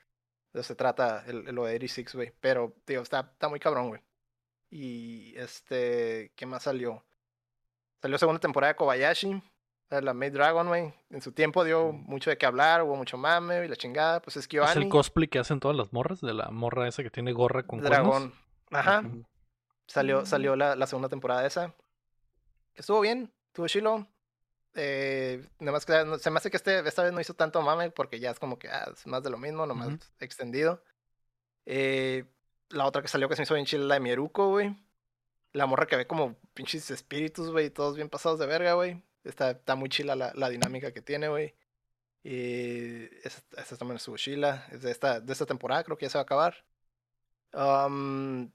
De 0.53 0.61
eso 0.61 0.67
se 0.69 0.75
trata 0.75 1.25
el, 1.27 1.45
lo 1.55 1.65
de 1.65 1.75
86, 1.75 2.15
güey. 2.15 2.33
Pero, 2.39 2.75
tío, 2.85 3.01
está, 3.01 3.31
está 3.33 3.49
muy 3.49 3.59
cabrón, 3.59 3.89
güey. 3.89 4.01
Y 4.69 5.35
este, 5.37 6.31
¿qué 6.35 6.45
más 6.45 6.63
salió? 6.63 7.03
Salió 8.01 8.17
segunda 8.17 8.39
temporada 8.39 8.73
de 8.73 8.77
Kobayashi, 8.77 9.41
la 10.01 10.13
Maid 10.13 10.33
Dragon, 10.33 10.67
güey. 10.67 10.93
En 11.09 11.21
su 11.21 11.31
tiempo 11.31 11.63
dio 11.63 11.91
mucho 11.91 12.29
de 12.29 12.37
qué 12.37 12.45
hablar, 12.45 12.81
hubo 12.83 12.95
mucho 12.95 13.17
mame 13.17 13.63
y 13.65 13.67
la 13.67 13.75
chingada. 13.75 14.21
Pues 14.21 14.35
es 14.37 14.43
Es 14.43 14.47
Kyoani, 14.47 14.83
el 14.83 14.89
cosplay 14.89 15.27
que 15.27 15.39
hacen 15.39 15.59
todas 15.59 15.75
las 15.77 15.93
morras, 15.93 16.21
de 16.21 16.33
la 16.33 16.49
morra 16.49 16.87
esa 16.87 17.03
que 17.03 17.09
tiene 17.09 17.31
gorra 17.33 17.63
con 17.63 17.79
cuernos. 17.79 17.99
dragón. 17.99 18.33
Ajá. 18.71 19.01
Ujú. 19.05 19.25
Salió, 19.87 20.21
Mm. 20.21 20.25
salió 20.25 20.55
la, 20.55 20.75
la 20.75 20.87
segunda 20.87 21.09
temporada 21.09 21.41
de 21.41 21.47
esa. 21.47 21.73
Que 22.73 22.81
estuvo 22.81 23.01
bien, 23.01 23.31
estuvo 23.47 23.67
chilo. 23.67 24.07
Eh, 24.75 25.45
nada 25.59 25.73
más 25.73 25.85
que 25.85 25.93
se 26.19 26.31
me 26.31 26.37
hace 26.37 26.49
que 26.49 26.57
este, 26.57 26.79
esta 26.87 27.03
vez 27.03 27.13
no 27.13 27.21
hizo 27.21 27.35
tanto 27.35 27.61
mame 27.61 27.91
porque 27.91 28.19
ya 28.19 28.31
es 28.31 28.39
como 28.39 28.57
que 28.57 28.69
ah, 28.69 28.89
es 28.91 29.05
más 29.05 29.21
de 29.21 29.29
lo 29.29 29.37
mismo, 29.37 29.65
nomás 29.67 29.89
extendido. 30.19 30.83
Eh, 31.65 32.25
la 32.69 32.85
otra 32.85 33.01
que 33.03 33.07
salió 33.07 33.29
que 33.29 33.35
se 33.35 33.41
me 33.41 33.43
hizo 33.43 33.53
bien 33.53 33.65
chila, 33.67 33.85
la 33.85 33.93
de 33.95 33.99
Mieruko, 33.99 34.49
güey. 34.49 34.75
La 35.51 35.67
morra 35.67 35.85
que 35.85 35.95
ve 35.95 36.07
como 36.07 36.35
pinches 36.55 36.89
espíritus, 36.89 37.51
güey, 37.51 37.69
todos 37.69 37.95
bien 37.95 38.09
pasados 38.09 38.39
de 38.39 38.47
verga, 38.47 38.73
güey. 38.73 39.03
Está, 39.23 39.51
está 39.51 39.75
muy 39.75 39.89
chila 39.89 40.15
la, 40.15 40.31
la 40.35 40.49
dinámica 40.49 40.91
que 40.91 41.01
tiene, 41.01 41.27
güey. 41.29 41.53
Y 42.23 43.03
esa, 43.25 43.41
esa 43.57 43.77
también 43.77 43.97
estuvo 43.97 44.17
chila. 44.17 44.65
Es 44.71 44.81
de 44.81 44.91
esta, 44.91 45.19
de 45.19 45.31
esta 45.33 45.45
temporada, 45.45 45.83
creo 45.83 45.97
que 45.97 46.05
ya 46.05 46.09
se 46.09 46.17
va 46.17 46.21
a 46.21 46.23
acabar. 46.23 46.55
Um, 47.53 48.49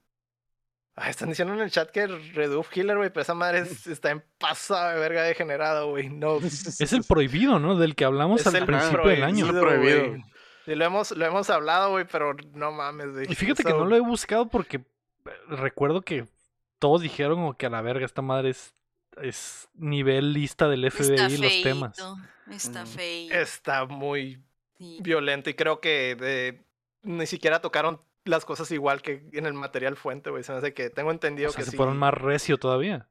ah, 0.95 1.09
están 1.09 1.29
diciendo 1.29 1.53
en 1.53 1.61
el 1.61 1.71
chat 1.71 1.89
que 1.91 2.05
Redoof 2.07 2.69
Killer, 2.69 2.97
güey, 2.97 3.09
pero 3.09 3.21
esa 3.21 3.33
madre 3.33 3.59
es- 3.69 3.87
está 3.87 4.11
en 4.11 4.23
pasada 4.37 4.93
de 4.93 4.99
verga 4.99 5.23
degenerado, 5.23 5.89
güey. 5.91 6.09
No. 6.09 6.37
Es 6.43 6.93
el 6.93 7.03
prohibido, 7.03 7.59
¿no? 7.59 7.75
Del 7.77 7.95
que 7.95 8.05
hablamos 8.05 8.41
Es 8.41 8.47
al 8.47 8.55
el 8.57 8.65
principio 8.65 9.07
del 9.07 9.23
año. 9.23 9.47
prohibido. 9.47 9.61
prohibido. 9.61 10.07
güey. 10.09 10.23
Sí, 10.65 10.75
lo 10.75 10.85
hemos, 10.85 11.11
lo 11.11 11.25
hemos 11.25 11.49
hablado, 11.49 11.91
güey, 11.91 12.05
pero 12.11 12.35
no 12.53 12.71
mames, 12.71 13.11
güey. 13.11 13.25
Y 13.31 13.35
fíjate 13.35 13.63
que 13.63 13.71
no 13.71 13.85
lo 13.85 13.95
he 13.95 14.01
buscado 14.01 14.49
porque 14.49 14.77
eh, 14.77 14.83
recuerdo 15.47 16.01
que 16.01 16.27
todos 16.79 17.01
dijeron 17.01 17.35
como 17.37 17.57
que 17.57 17.65
a 17.65 17.69
la 17.69 17.81
verga 17.81 18.05
esta 18.05 18.21
madre 18.21 18.49
es, 18.49 18.73
es 19.21 19.69
nivel 19.73 20.33
lista 20.33 20.67
del 20.67 20.89
FBI 20.91 21.13
Está 21.15 21.29
los 21.29 21.61
temas. 21.63 21.97
Está 22.49 22.83
Mm. 22.83 22.87
feo. 22.87 23.31
Está 23.41 23.85
muy 23.85 24.41
violento 24.79 25.49
y 25.49 25.53
creo 25.55 25.79
que 25.81 26.15
de- 26.15 26.63
ni 27.03 27.25
siquiera 27.27 27.61
tocaron 27.61 28.01
las 28.25 28.45
cosas 28.45 28.69
igual 28.71 29.01
que 29.01 29.27
en 29.33 29.45
el 29.45 29.53
material 29.53 29.95
fuente, 29.95 30.29
güey. 30.29 30.43
Se 30.43 30.51
me 30.51 30.57
hace 30.59 30.73
que 30.73 30.89
tengo 30.89 31.11
entendido 31.11 31.49
O 31.49 31.51
sea, 31.53 31.59
que 31.59 31.65
se 31.65 31.71
sí. 31.71 31.77
fueron 31.77 31.97
más 31.97 32.13
recio 32.13 32.57
todavía. 32.57 33.07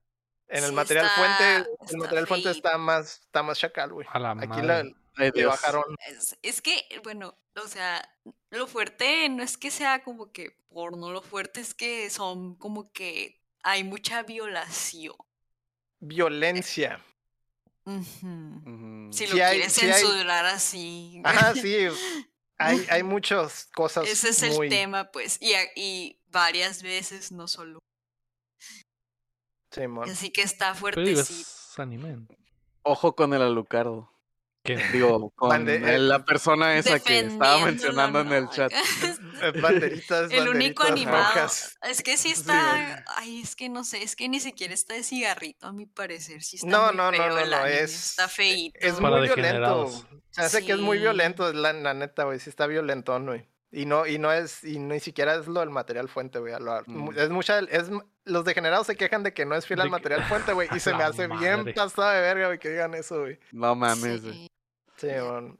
En 0.49 0.65
el 0.65 0.71
Sí, 0.71 0.75
material 0.75 1.07
está- 1.07 1.17
fuente, 1.17 1.57
el 1.57 1.85
está 1.85 1.97
material 1.99 2.27
fuente 2.27 2.51
está 2.51 2.79
más, 2.79 3.21
está 3.21 3.43
más 3.43 3.59
chacal, 3.59 3.93
güey. 3.93 4.07
A 4.11 4.19
la 4.19 4.31
Aquí 4.33 4.63
la, 4.63 4.85
madre. 5.19 5.45
Bajaron. 5.47 5.83
Es, 6.07 6.39
es 6.43 6.63
que, 6.63 6.85
bueno, 7.03 7.37
o 7.63 7.67
sea, 7.67 8.09
lo 8.51 8.67
fuerte 8.69 9.29
no 9.29 9.43
es 9.43 9.59
que 9.59 9.71
sea 9.73 10.03
como 10.05 10.31
que 10.33 10.57
porno, 10.71 11.11
lo 11.11 11.23
fuerte 11.23 11.61
es 11.61 11.75
que 11.75 12.09
son 12.09 12.55
como 12.55 12.93
que 12.93 13.41
hay 13.65 13.83
mucha 13.85 14.23
violación. 14.23 15.17
Violencia. 16.01 17.05
Ujú. 17.85 18.27
Ujú. 18.67 19.13
Si 19.13 19.27
lo 19.27 19.33
Sí 19.35 19.41
hay- 19.41 19.57
quieres 19.57 19.73
sí 19.73 19.87
hay- 19.87 20.03
censurar 20.03 20.47
así. 20.47 21.21
Ajá, 21.25 21.55
sí. 21.55 21.89
Hay, 22.59 22.85
hay 22.91 23.03
muchas 23.03 23.67
cosas. 23.75 24.09
Ese 24.09 24.31
es 24.31 24.43
el 24.43 24.69
tema, 24.69 25.11
pues. 25.13 25.39
Y, 25.41 25.53
y 25.77 26.21
varias 26.27 26.83
veces, 26.83 27.31
no 27.33 27.47
solo. 27.49 27.79
Simón. 29.71 30.09
Así 30.11 30.31
que 30.31 30.43
está 30.43 30.75
fuertecito. 30.75 31.21
es 31.21 31.79
anime. 31.79 32.27
Ojo 32.83 33.15
con 33.15 33.33
el 33.35 33.43
alucardo. 33.43 34.11
¿Qué? 34.77 34.85
Digo, 34.93 35.31
con 35.31 35.49
Bande- 35.51 35.95
el- 35.95 36.09
la 36.09 36.25
persona 36.25 36.77
esa 36.77 36.99
que 37.01 37.21
estaba 37.21 37.65
mencionando 37.65 38.21
en 38.21 38.33
el 38.33 38.49
chat. 38.51 38.71
Eh, 39.41 39.53
Banderitas, 39.61 40.33
El 40.33 40.49
único 40.49 40.83
animado. 40.83 41.19
rojas. 41.23 41.79
Es 41.89 42.03
que 42.03 42.17
sí 42.17 42.31
Sí, 42.31 42.35
está. 42.41 43.05
Ay, 43.17 43.41
es 43.41 43.55
que 43.55 43.69
no 43.69 43.85
sé, 43.85 44.03
es 44.03 44.17
que 44.17 44.29
ni 44.29 44.41
siquiera 44.41 44.75
está 44.75 44.95
de 44.95 45.05
cigarrito, 45.05 45.69
a 45.69 45.73
mi 45.73 45.87
parecer. 45.87 46.43
Sí 46.43 46.57
está 46.57 46.69
No, 46.69 46.91
no, 46.91 47.13
no, 47.13 47.29
no, 47.29 47.67
es- 47.67 48.11
Está 48.11 48.27
feíto. 48.27 48.77
Es 48.83 49.01
muy 49.01 49.21
violento. 49.23 49.93
Se 50.31 50.41
hace 50.43 50.65
que 50.67 50.73
es 50.73 50.79
muy 50.79 50.97
Sí. 50.99 51.03
violento, 51.03 51.53
la, 51.53 51.73
la 51.73 51.95
neta, 51.95 52.25
güey. 52.25 52.41
Sí 52.41 52.51
está 52.51 52.67
violentón, 52.67 53.27
güey. 53.27 53.49
Y 53.71 53.85
no, 53.87 54.07
y 54.07 54.19
no 54.19 54.33
es, 54.33 54.65
y 54.65 54.79
ni 54.81 54.99
siquiera 54.99 55.35
es 55.37 55.47
lo 55.47 55.61
del 55.61 55.71
material 55.71 56.09
fuente, 56.09 56.39
güey. 56.41 56.55
Mm. 56.87 57.11
Es 57.17 57.29
mucha, 57.31 57.59
es, 57.61 57.91
los 58.25 58.45
degenerados 58.45 58.87
se 58.89 58.97
quejan 58.97 59.23
de 59.23 59.33
que 59.35 59.45
no 59.45 59.55
es 59.55 59.67
fiel 59.67 59.81
al 59.83 59.91
material 59.91 60.25
fuente, 60.25 60.53
güey. 60.53 60.69
Y 60.75 60.81
se 60.81 60.95
me 60.95 61.05
hace 61.05 61.29
madre. 61.29 61.63
bien 61.63 61.75
pasada 61.75 62.15
de 62.15 62.23
verga, 62.23 62.47
güey, 62.47 62.59
que 62.59 62.71
digan 62.71 62.95
eso, 62.95 63.21
güey. 63.21 63.39
No 63.53 63.75
mames. 63.77 64.23
güey. 64.23 64.35
Sí. 64.35 64.49
Sí, 64.99 65.07
man. 65.09 65.59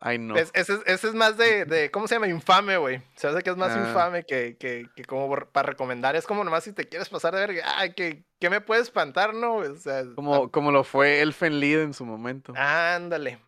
Ay, 0.00 0.18
no. 0.18 0.36
Es- 0.36 0.50
ese, 0.54 0.74
es- 0.74 0.82
ese 0.86 1.08
es 1.08 1.14
más 1.14 1.36
de, 1.38 1.64
de, 1.64 1.90
¿cómo 1.90 2.06
se 2.06 2.14
llama? 2.16 2.28
Infame, 2.28 2.76
güey. 2.76 3.02
Se 3.16 3.26
hace 3.26 3.42
que 3.42 3.48
es 3.50 3.56
más 3.56 3.72
Ah. 3.72 3.78
infame 3.88 4.24
que, 4.26 4.56
que, 4.58 4.86
que 4.94 5.04
como 5.04 5.34
para 5.50 5.66
recomendar. 5.70 6.14
Es 6.14 6.26
como 6.26 6.44
nomás 6.44 6.64
si 6.64 6.72
te 6.72 6.86
quieres 6.88 7.08
pasar 7.08 7.34
de 7.34 7.40
verga. 7.40 7.64
Ay, 7.78 7.94
que, 7.94 8.24
que 8.38 8.50
me 8.50 8.60
puede 8.60 8.82
espantar, 8.82 9.32
¿no? 9.34 9.56
O 9.56 9.74
sea, 9.76 10.04
Como, 10.14 10.50
como 10.50 10.70
lo 10.72 10.84
fue 10.84 11.22
Elfen 11.22 11.58
Lied 11.58 11.80
en 11.80 11.94
su 11.94 12.04
momento. 12.04 12.52
ándale. 12.56 13.38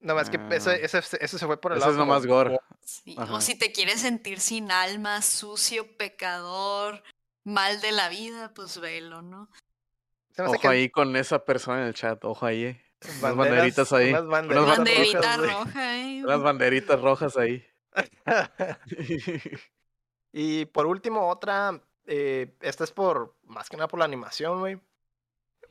Nomás 0.00 0.30
que 0.30 0.38
Ah. 0.38 0.48
ese, 0.52 0.84
ese, 0.84 0.98
ese 0.98 1.38
se 1.38 1.46
fue 1.46 1.60
por 1.60 1.72
el 1.72 1.78
Ese 1.78 1.86
lado 1.86 1.92
es 1.92 1.98
como- 1.98 2.12
nomás 2.12 2.26
gore. 2.26 2.58
Sí, 2.82 3.14
Ajá. 3.18 3.34
O 3.34 3.40
si 3.42 3.58
te 3.58 3.72
quieres 3.72 4.00
sentir 4.00 4.40
sin 4.40 4.70
alma, 4.70 5.20
sucio, 5.20 5.86
pecador, 5.98 7.02
mal 7.44 7.80
de 7.80 7.92
la 7.92 8.08
vida, 8.08 8.52
pues 8.54 8.78
velo, 8.80 9.20
¿no? 9.22 9.50
Se 10.32 10.42
me 10.42 10.48
hace 10.48 10.56
Ojo 10.56 10.62
que 10.62 10.68
ahí 10.68 10.88
con 10.90 11.16
esa 11.16 11.44
persona 11.44 11.80
en 11.82 11.88
el 11.88 11.94
chat. 11.94 12.24
Ojo 12.24 12.46
ahí. 12.46 12.64
eh. 12.64 12.82
Unas 13.02 13.20
banderas- 13.20 13.36
banderitas 13.36 13.92
ahí. 13.92 14.10
unas 14.10 14.22
Unas 14.22 14.28
banderitas 14.28 14.78
Banderita 14.78 15.36
rojas, 15.36 15.66
roja, 15.66 15.98
¿eh? 15.98 16.24
Unas 16.24 16.42
banderitas 16.42 17.00
rojas 17.00 17.36
ahí. 17.36 17.66
y 20.32 20.64
por 20.66 20.86
último, 20.86 21.28
otra. 21.28 21.80
eh, 22.06 22.54
esta 22.60 22.84
es 22.84 22.90
por. 22.90 23.34
Más 23.44 23.68
que 23.68 23.76
nada 23.76 23.88
por 23.88 23.98
la 23.98 24.04
animación, 24.04 24.60
güey. 24.60 24.80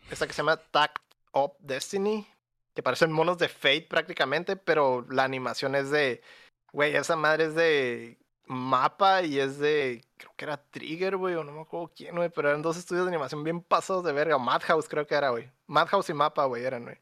Esta 0.10 0.28
que 0.28 0.34
se 0.34 0.38
llama 0.42 0.58
Tact 0.58 1.02
Up 1.34 1.54
Destiny. 1.60 2.28
Que 2.74 2.84
parecen 2.84 3.12
monos 3.12 3.38
de 3.38 3.48
Fate 3.50 3.88
prácticamente. 3.90 4.56
Pero 4.56 5.06
la 5.10 5.24
animación 5.24 5.76
es 5.76 5.90
de. 5.92 6.22
Güey, 6.74 6.96
esa 6.96 7.16
madre 7.16 7.46
es 7.46 7.56
de. 7.56 8.18
Mapa 8.48 9.24
y 9.24 9.40
es 9.40 9.58
de. 9.60 10.04
Creo 10.18 10.32
que 10.36 10.46
era 10.46 10.58
Trigger, 10.58 11.18
güey. 11.18 11.36
O 11.36 11.44
no 11.44 11.52
me 11.52 11.62
acuerdo 11.62 11.92
quién, 11.96 12.16
güey. 12.16 12.30
Pero 12.30 12.50
eran 12.50 12.62
dos 12.62 12.78
estudios 12.78 13.06
de 13.06 13.10
animación 13.12 13.44
bien 13.44 13.62
pasados 13.62 14.04
de 14.04 14.12
verga. 14.14 14.38
Madhouse 14.38 14.88
creo 14.88 15.08
que 15.08 15.16
era, 15.16 15.30
güey. 15.30 15.50
Madhouse 15.68 16.10
y 16.10 16.14
Mapa, 16.14 16.46
güey, 16.46 16.64
eran, 16.64 16.84
güey. 16.84 16.98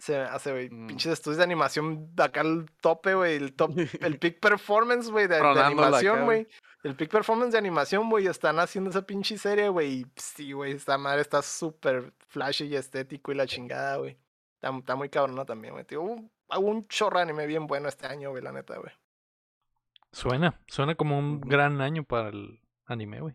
Se 0.00 0.16
hace, 0.16 0.50
güey. 0.50 0.70
Mm. 0.70 0.86
Pinches 0.86 1.12
estudios 1.12 1.36
de 1.36 1.44
animación 1.44 2.14
de 2.16 2.22
acá 2.22 2.40
al 2.40 2.66
tope, 2.80 3.14
güey. 3.14 3.36
El 3.36 3.52
top, 3.52 3.72
el 4.00 4.18
peak 4.18 4.40
performance, 4.40 5.10
güey, 5.10 5.28
de, 5.28 5.36
animación, 5.36 6.24
güey. 6.24 6.48
El 6.82 6.96
peak 6.96 7.10
performance 7.10 7.52
de 7.52 7.58
animación, 7.58 8.08
güey. 8.08 8.26
Están 8.26 8.58
haciendo 8.58 8.88
esa 8.88 9.02
pinche 9.02 9.36
serie, 9.36 9.68
güey. 9.68 9.92
y 9.92 10.06
Sí, 10.16 10.52
güey. 10.52 10.72
Esta 10.72 10.96
madre 10.96 11.20
está 11.20 11.42
súper 11.42 12.14
flashy 12.28 12.64
y 12.64 12.76
estético 12.76 13.30
y 13.30 13.34
la 13.34 13.46
chingada, 13.46 13.98
güey. 13.98 14.16
Está, 14.54 14.74
está 14.74 14.96
muy 14.96 15.10
cabrona 15.10 15.44
también, 15.44 15.74
güey. 15.74 15.84
tío. 15.84 16.00
Hubo, 16.00 16.30
hubo 16.48 16.66
un 16.66 16.88
chorro 16.88 17.18
de 17.18 17.24
anime 17.24 17.46
bien 17.46 17.66
bueno 17.66 17.88
este 17.88 18.06
año, 18.06 18.30
güey, 18.30 18.42
la 18.42 18.52
neta, 18.52 18.78
güey. 18.78 18.92
Suena, 20.12 20.58
suena 20.66 20.94
como 20.94 21.18
un 21.18 21.42
gran 21.42 21.82
año 21.82 22.04
para 22.04 22.30
el 22.30 22.60
anime, 22.86 23.20
güey. 23.20 23.34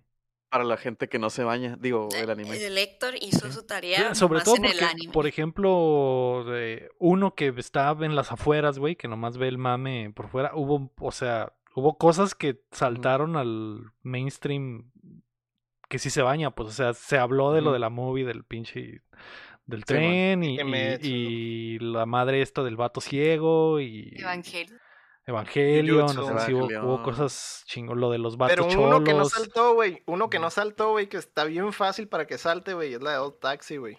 Para 0.56 0.64
la 0.64 0.78
gente 0.78 1.10
que 1.10 1.20
no 1.20 1.30
se 1.30 1.44
baña. 1.44 1.76
Digo, 1.78 2.08
el 2.18 2.30
anime. 2.30 2.56
El 2.66 2.78
Héctor 2.78 3.16
hizo 3.22 3.48
Sí. 3.48 3.52
su 3.52 3.60
Sí, 3.60 3.68
tarea 3.68 4.16
Sobre 4.16 4.36
nomás 4.40 4.44
todo 4.46 4.56
en 4.56 4.66
el 4.66 4.72
porque, 4.72 4.86
anime. 4.86 5.12
por 5.14 5.28
ejemplo, 5.28 6.44
de 6.48 6.90
uno 6.98 7.36
que 7.36 7.54
está 7.58 7.92
en 8.00 8.16
las 8.16 8.32
afueras, 8.32 8.80
güey, 8.80 8.96
que 8.96 9.10
nomás 9.10 9.38
ve 9.38 9.50
el 9.50 9.58
mame 9.58 10.12
por 10.16 10.30
fuera, 10.30 10.52
hubo, 10.56 10.94
o 11.00 11.12
sea, 11.12 11.52
Hubo 11.78 11.98
cosas 11.98 12.36
que 12.36 12.62
saltaron 12.72 13.36
al 13.36 13.92
mainstream 14.02 14.92
que 15.90 16.00
sí 16.00 16.10
se 16.10 16.22
baña, 16.22 16.52
pues, 16.52 16.70
o 16.70 16.72
sea, 16.72 16.94
se 16.94 17.18
habló 17.18 17.52
de 17.52 17.60
lo 17.60 17.74
de 17.74 17.80
la 17.80 17.90
movie, 17.90 18.24
del 18.24 18.46
pinche 18.46 19.02
del 19.66 19.84
tren 19.84 20.42
y, 20.42 20.54
y- 20.54 20.58
Kimetsu. 20.60 21.06
y 21.06 21.80
la 21.80 22.06
madre 22.06 22.42
esto 22.42 22.64
del 22.64 22.78
vato 22.78 23.02
ciego 23.02 23.82
y 23.82 24.14
Evangelio. 24.18 24.78
Evangelion, 25.28 26.04
o 26.04 26.08
Jujutsu. 26.08 26.28
sea, 26.28 26.40
sí 26.46 26.54
hubo, 26.54 27.02
cosas 27.04 27.64
chingón, 27.66 28.00
lo 28.00 28.12
de 28.12 28.20
los 28.20 28.38
vatos 28.38 28.56
Pero 28.56 28.70
cholos. 28.70 28.96
uno 28.98 29.04
que 29.04 29.14
no 29.14 29.26
saltó, 29.26 29.74
güey. 29.74 30.04
Uno 30.06 30.30
que 30.30 30.40
no 30.40 30.50
saltó, 30.50 30.92
güey, 30.92 31.08
que 31.10 31.18
está 31.18 31.46
bien 31.46 31.74
fácil 31.74 32.08
para 32.08 32.28
que 32.28 32.38
salte, 32.38 32.74
güey. 32.74 32.94
Es 32.94 33.02
la 33.02 33.12
de 33.14 33.18
Old 33.18 33.40
Taxi, 33.40 33.78
güey. 33.78 33.98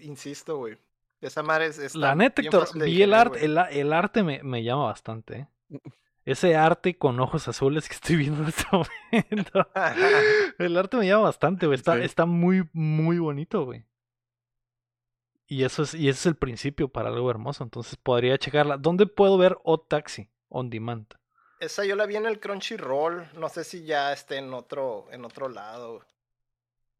Insisto, 0.00 0.56
güey. 0.58 0.76
Esa 1.20 1.42
madre 1.42 1.66
es. 1.66 1.94
La 1.94 2.14
neta, 2.14 2.42
Héctor, 2.42 2.66
vi 2.84 3.02
el 3.02 3.14
arte, 3.14 3.44
el, 3.44 3.56
el 3.58 3.92
arte 3.92 4.22
me, 4.22 4.42
me 4.42 4.62
llama 4.64 4.84
bastante, 4.86 5.48
¿eh? 5.70 5.80
Ese 6.24 6.56
arte 6.56 6.98
con 6.98 7.20
ojos 7.20 7.46
azules 7.46 7.88
que 7.88 7.94
estoy 7.94 8.16
viendo 8.16 8.42
en 8.42 8.48
este 8.48 8.64
momento. 8.72 9.68
El 10.58 10.76
arte 10.76 10.96
me 10.96 11.06
llama 11.06 11.22
bastante, 11.24 11.66
güey. 11.66 11.76
Está, 11.76 11.94
Sí. 11.94 12.00
está 12.02 12.26
muy, 12.26 12.68
muy 12.72 13.20
bonito, 13.20 13.64
güey. 13.64 13.84
Y 15.46 15.62
eso 15.62 15.84
es, 15.84 15.94
y 15.94 16.08
ese 16.08 16.18
es 16.18 16.26
el 16.26 16.34
principio 16.34 16.88
para 16.88 17.10
algo 17.10 17.30
hermoso. 17.30 17.62
Entonces 17.62 17.94
podría 17.96 18.36
checarla. 18.38 18.76
¿Dónde 18.76 19.06
puedo 19.06 19.38
ver 19.38 19.56
O 19.62 19.78
Taxi? 19.78 20.28
On 20.48 20.70
demand. 20.70 21.06
Esa 21.58 21.84
yo 21.84 21.96
la 21.96 22.06
vi 22.06 22.16
en 22.16 22.26
el 22.26 22.38
Crunchyroll. 22.38 23.28
No 23.34 23.48
sé 23.48 23.64
si 23.64 23.84
ya 23.84 24.12
esté 24.12 24.36
en 24.36 24.52
otro, 24.52 25.06
en 25.10 25.24
otro 25.24 25.48
lado. 25.48 26.04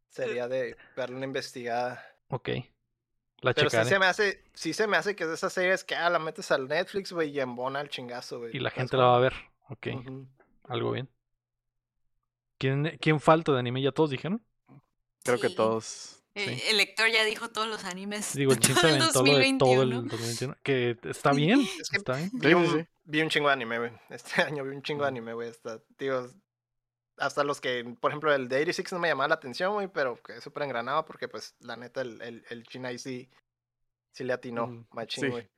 Sería 0.08 0.48
de 0.48 0.76
darle 0.96 1.16
una 1.16 1.26
investigada. 1.26 2.02
Ok. 2.28 2.50
La 3.40 3.52
Pero 3.52 3.68
sí 3.68 3.84
se 3.84 3.98
me 3.98 4.06
hace, 4.06 4.44
sí 4.54 4.72
se 4.72 4.86
me 4.86 4.96
hace 4.96 5.14
que 5.14 5.24
es 5.24 5.28
de 5.28 5.34
esas 5.34 5.52
series 5.52 5.84
que 5.84 5.94
ah, 5.94 6.08
la 6.08 6.18
metes 6.18 6.50
al 6.50 6.66
Netflix, 6.68 7.12
güey, 7.12 7.30
y 7.30 7.40
embona 7.40 7.82
el 7.82 7.90
chingazo, 7.90 8.38
güey. 8.38 8.56
Y 8.56 8.60
la 8.60 8.70
¿Sabes 8.70 8.80
gente 8.82 8.96
la 8.96 9.04
va 9.04 9.16
a 9.16 9.20
ver. 9.20 9.34
Ok. 9.68 9.88
Algo 10.64 10.92
bien. 10.92 11.08
¿Quién, 12.58 12.96
¿Quién 13.00 13.20
falta 13.20 13.52
de 13.52 13.58
anime? 13.58 13.82
¿Ya 13.82 13.92
todos 13.92 14.10
dijeron? 14.10 14.42
Creo 15.22 15.38
que 15.38 15.50
todos. 15.50 16.22
Eh, 16.38 16.56
Sí. 16.56 16.62
El 16.68 16.76
lector 16.76 17.08
ya 17.10 17.24
dijo 17.24 17.48
todos 17.48 17.66
los 17.66 17.84
animes. 17.84 18.34
Digo, 18.34 18.52
el 18.52 18.58
lo 18.60 18.74
de 18.74 18.74
todo 18.74 18.88
el 18.90 18.98
2021. 19.12 20.02
2021. 20.02 20.56
Que 20.62 20.96
está 21.04 21.32
bien. 21.32 21.60
Es 21.80 21.88
que 21.88 21.96
Está 21.96 22.16
bien. 22.16 22.30
Vi, 22.34 22.48
Sí, 22.48 22.54
un, 22.54 22.66
sí, 22.66 22.72
sí. 22.80 22.86
vi 23.04 23.22
un 23.22 23.30
chingo 23.30 23.48
de 23.48 23.54
anime, 23.54 23.78
güey. 23.78 23.92
Este 24.10 24.42
año 24.42 24.62
vi 24.64 24.76
un 24.76 24.82
chingo 24.82 25.02
de 25.02 25.08
anime, 25.08 25.32
güey. 25.32 25.48
Hasta, 25.48 25.80
digo, 25.98 26.26
hasta 27.18 27.42
los 27.42 27.60
que, 27.62 27.96
por 28.00 28.10
ejemplo, 28.10 28.34
el 28.34 28.48
de 28.48 28.56
86 28.56 28.92
no 28.92 28.98
me 28.98 29.08
llamaba 29.08 29.28
la 29.28 29.34
atención, 29.36 29.72
güey, 29.72 29.88
pero 29.88 30.22
que 30.22 30.36
es 30.36 30.44
súper 30.44 30.64
engranado 30.64 31.04
porque, 31.06 31.26
pues, 31.28 31.54
la 31.60 31.76
neta, 31.76 32.02
el, 32.02 32.20
el, 32.20 32.44
el 32.50 32.64
China 32.64 32.88
ahí 32.90 32.98
sí, 32.98 33.30
sí 34.12 34.22
le 34.24 34.34
atinó, 34.34 34.64
Ujú, 34.64 34.86
machín, 34.92 35.24
sí. 35.24 35.30
güey. 35.30 35.48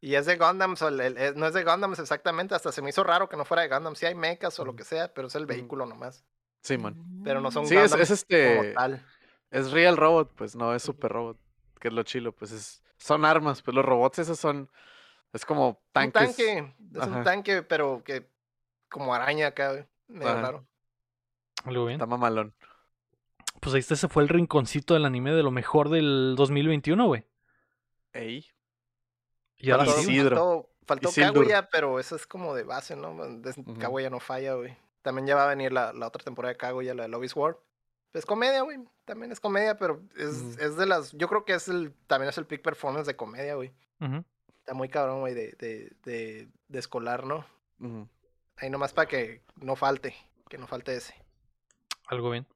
Y 0.00 0.14
es 0.14 0.26
de 0.26 0.36
Gundams, 0.36 0.82
o 0.82 0.88
el- 0.88 1.00
el- 1.00 1.16
es- 1.16 1.34
no 1.34 1.46
es 1.46 1.54
de 1.54 1.64
Gundams 1.64 1.98
exactamente, 1.98 2.54
hasta 2.54 2.70
se 2.70 2.82
me 2.82 2.90
hizo 2.90 3.02
raro 3.02 3.28
que 3.30 3.36
no 3.38 3.44
fuera 3.46 3.62
de 3.62 3.68
Gundams. 3.68 3.98
Sí 3.98 4.04
hay 4.06 4.14
mechas 4.14 4.60
o 4.60 4.64
lo 4.66 4.76
que 4.76 4.84
sea, 4.84 5.12
pero 5.14 5.28
es 5.28 5.34
el 5.34 5.46
vehículo 5.46 5.86
nomás. 5.86 6.24
Simón. 6.62 7.22
Pero 7.24 7.40
no 7.40 7.50
son 7.50 7.66
Sí, 7.66 7.74
es, 7.74 7.90
Gundams 7.90 8.10
es 8.10 8.24
como 8.24 8.38
este. 8.62 8.72
tal. 8.74 9.06
Es 9.50 9.70
Real 9.70 9.96
Robot, 9.96 10.32
pues 10.34 10.54
no 10.56 10.74
es. 10.74 10.82
Super 10.82 11.12
Robot. 11.12 11.38
Que 11.80 11.88
es 11.88 11.94
lo 11.94 12.02
chilo, 12.02 12.32
pues 12.32 12.52
es. 12.52 12.82
Son 12.96 13.24
armas, 13.24 13.62
pues 13.62 13.74
los 13.74 13.84
robots 13.84 14.18
esos 14.18 14.38
son. 14.38 14.70
Es 15.32 15.44
como 15.44 15.80
tanques. 15.92 16.20
Un 16.20 16.26
tanque, 16.26 16.74
es 16.94 17.00
Ajá. 17.00 17.18
un 17.18 17.24
tanque, 17.24 17.62
pero 17.62 18.02
que 18.04 18.28
como 18.88 19.14
araña 19.14 19.48
acá, 19.48 19.72
güey. 19.72 19.84
Medio 20.08 20.32
Ajá. 20.32 20.40
raro. 20.42 20.66
Algo 21.64 21.86
bien. 21.86 21.96
Está 22.00 22.06
mamalón. 22.06 22.54
Pues 23.60 23.74
ahí 23.74 23.80
está, 23.80 23.94
ese 23.94 24.08
fue 24.08 24.22
el 24.22 24.28
rinconcito 24.28 24.94
del 24.94 25.04
anime 25.04 25.32
de 25.32 25.42
lo 25.42 25.50
mejor 25.50 25.88
del 25.88 26.34
2021, 26.36 27.06
güey. 27.06 27.24
Ey. 28.12 28.46
Y 29.58 29.70
ahora. 29.70 29.86
Isidro. 29.86 30.70
Faltó, 30.86 31.10
faltó. 31.10 31.34
Kaguya, 31.34 31.68
pero 31.70 31.98
eso 32.00 32.16
es 32.16 32.26
como 32.26 32.54
de 32.54 32.62
base, 32.62 32.96
¿no? 32.96 33.12
Ujú. 33.12 33.78
Kaguya 33.78 34.10
no 34.10 34.20
falla, 34.20 34.54
güey. 34.54 34.76
También 35.02 35.26
ya 35.26 35.36
va 35.36 35.44
a 35.44 35.48
venir 35.48 35.72
la, 35.72 35.92
la 35.92 36.06
otra 36.06 36.24
temporada 36.24 36.52
de 36.52 36.58
Kaguya, 36.58 36.94
la 36.94 37.02
de 37.04 37.08
Love 37.08 37.24
is 37.24 37.36
War. 37.36 37.58
Es 38.12 38.24
comedia, 38.26 38.62
güey. 38.62 38.78
También 39.04 39.32
es 39.32 39.40
comedia, 39.40 39.76
pero 39.76 40.02
es, 40.16 40.58
es 40.58 40.76
de 40.76 40.86
las... 40.86 41.12
Yo 41.12 41.28
creo 41.28 41.44
que 41.44 41.54
es 41.54 41.68
el 41.68 41.92
también 42.06 42.30
es 42.30 42.38
el 42.38 42.46
peak 42.46 42.62
performance 42.62 43.06
de 43.06 43.16
comedia, 43.16 43.54
güey. 43.54 43.72
Está 44.58 44.74
muy 44.74 44.88
cabrón, 44.88 45.20
güey, 45.20 45.34
de, 45.34 45.52
de, 45.58 45.92
de, 46.04 46.48
de 46.68 46.78
escolar, 46.78 47.24
¿no? 47.24 47.46
Ahí 48.56 48.70
nomás 48.70 48.92
para 48.92 49.08
que 49.08 49.42
no 49.56 49.76
falte, 49.76 50.14
que 50.48 50.58
no 50.58 50.66
falte 50.66 50.96
ese. 50.96 51.14
Algo 52.08 52.30
bien. 52.30 52.46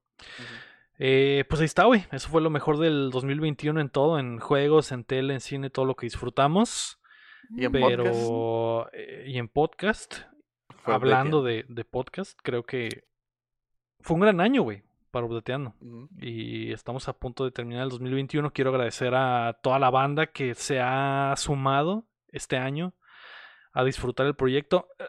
Eh, 0.99 1.45
pues 1.49 1.61
ahí 1.61 1.67
está, 1.67 1.85
güey. 1.85 2.07
Eso 2.13 2.29
fue 2.29 2.41
lo 2.41 2.51
mejor 2.51 2.79
del 2.79 3.11
2021 3.11 3.81
en 3.81 3.89
todo, 3.89 4.19
en 4.19 4.39
juegos, 4.39 4.93
en 4.93 5.05
tele, 5.05 5.35
en 5.35 5.41
cine, 5.41 5.71
todo 5.71 5.85
lo 5.85 5.97
que 5.97 6.07
disfrutamos. 6.07 6.99
Y 7.51 7.65
en 7.65 7.73
podcast. 7.73 7.99
Pero, 7.99 8.91
eh, 8.93 9.25
y 9.27 9.39
en 9.39 9.49
podcast, 9.49 10.21
Fue 10.83 10.95
hablando 10.95 11.43
de, 11.43 11.65
de 11.69 11.85
podcast, 11.85 12.39
creo 12.43 12.65
que 12.65 13.05
fue 14.01 14.15
un 14.15 14.21
gran 14.21 14.41
año, 14.41 14.63
güey, 14.63 14.83
para 15.13 15.27
Updateando. 15.27 15.75
Y 16.19 16.73
estamos 16.73 17.07
a 17.09 17.13
punto 17.13 17.45
de 17.45 17.53
terminar 17.53 17.85
el 17.85 17.91
2021. 17.91 18.53
Quiero 18.53 18.71
agradecer 18.71 19.15
a 19.15 19.57
toda 19.63 19.79
la 19.79 19.91
banda 19.91 20.27
que 20.27 20.55
se 20.57 20.81
ha 20.81 21.33
sumado 21.37 22.09
este 22.29 22.57
año 22.57 22.95
a 23.73 23.85
disfrutar 23.85 24.27
el 24.27 24.35
proyecto. 24.35 24.89
Eh, 24.99 25.05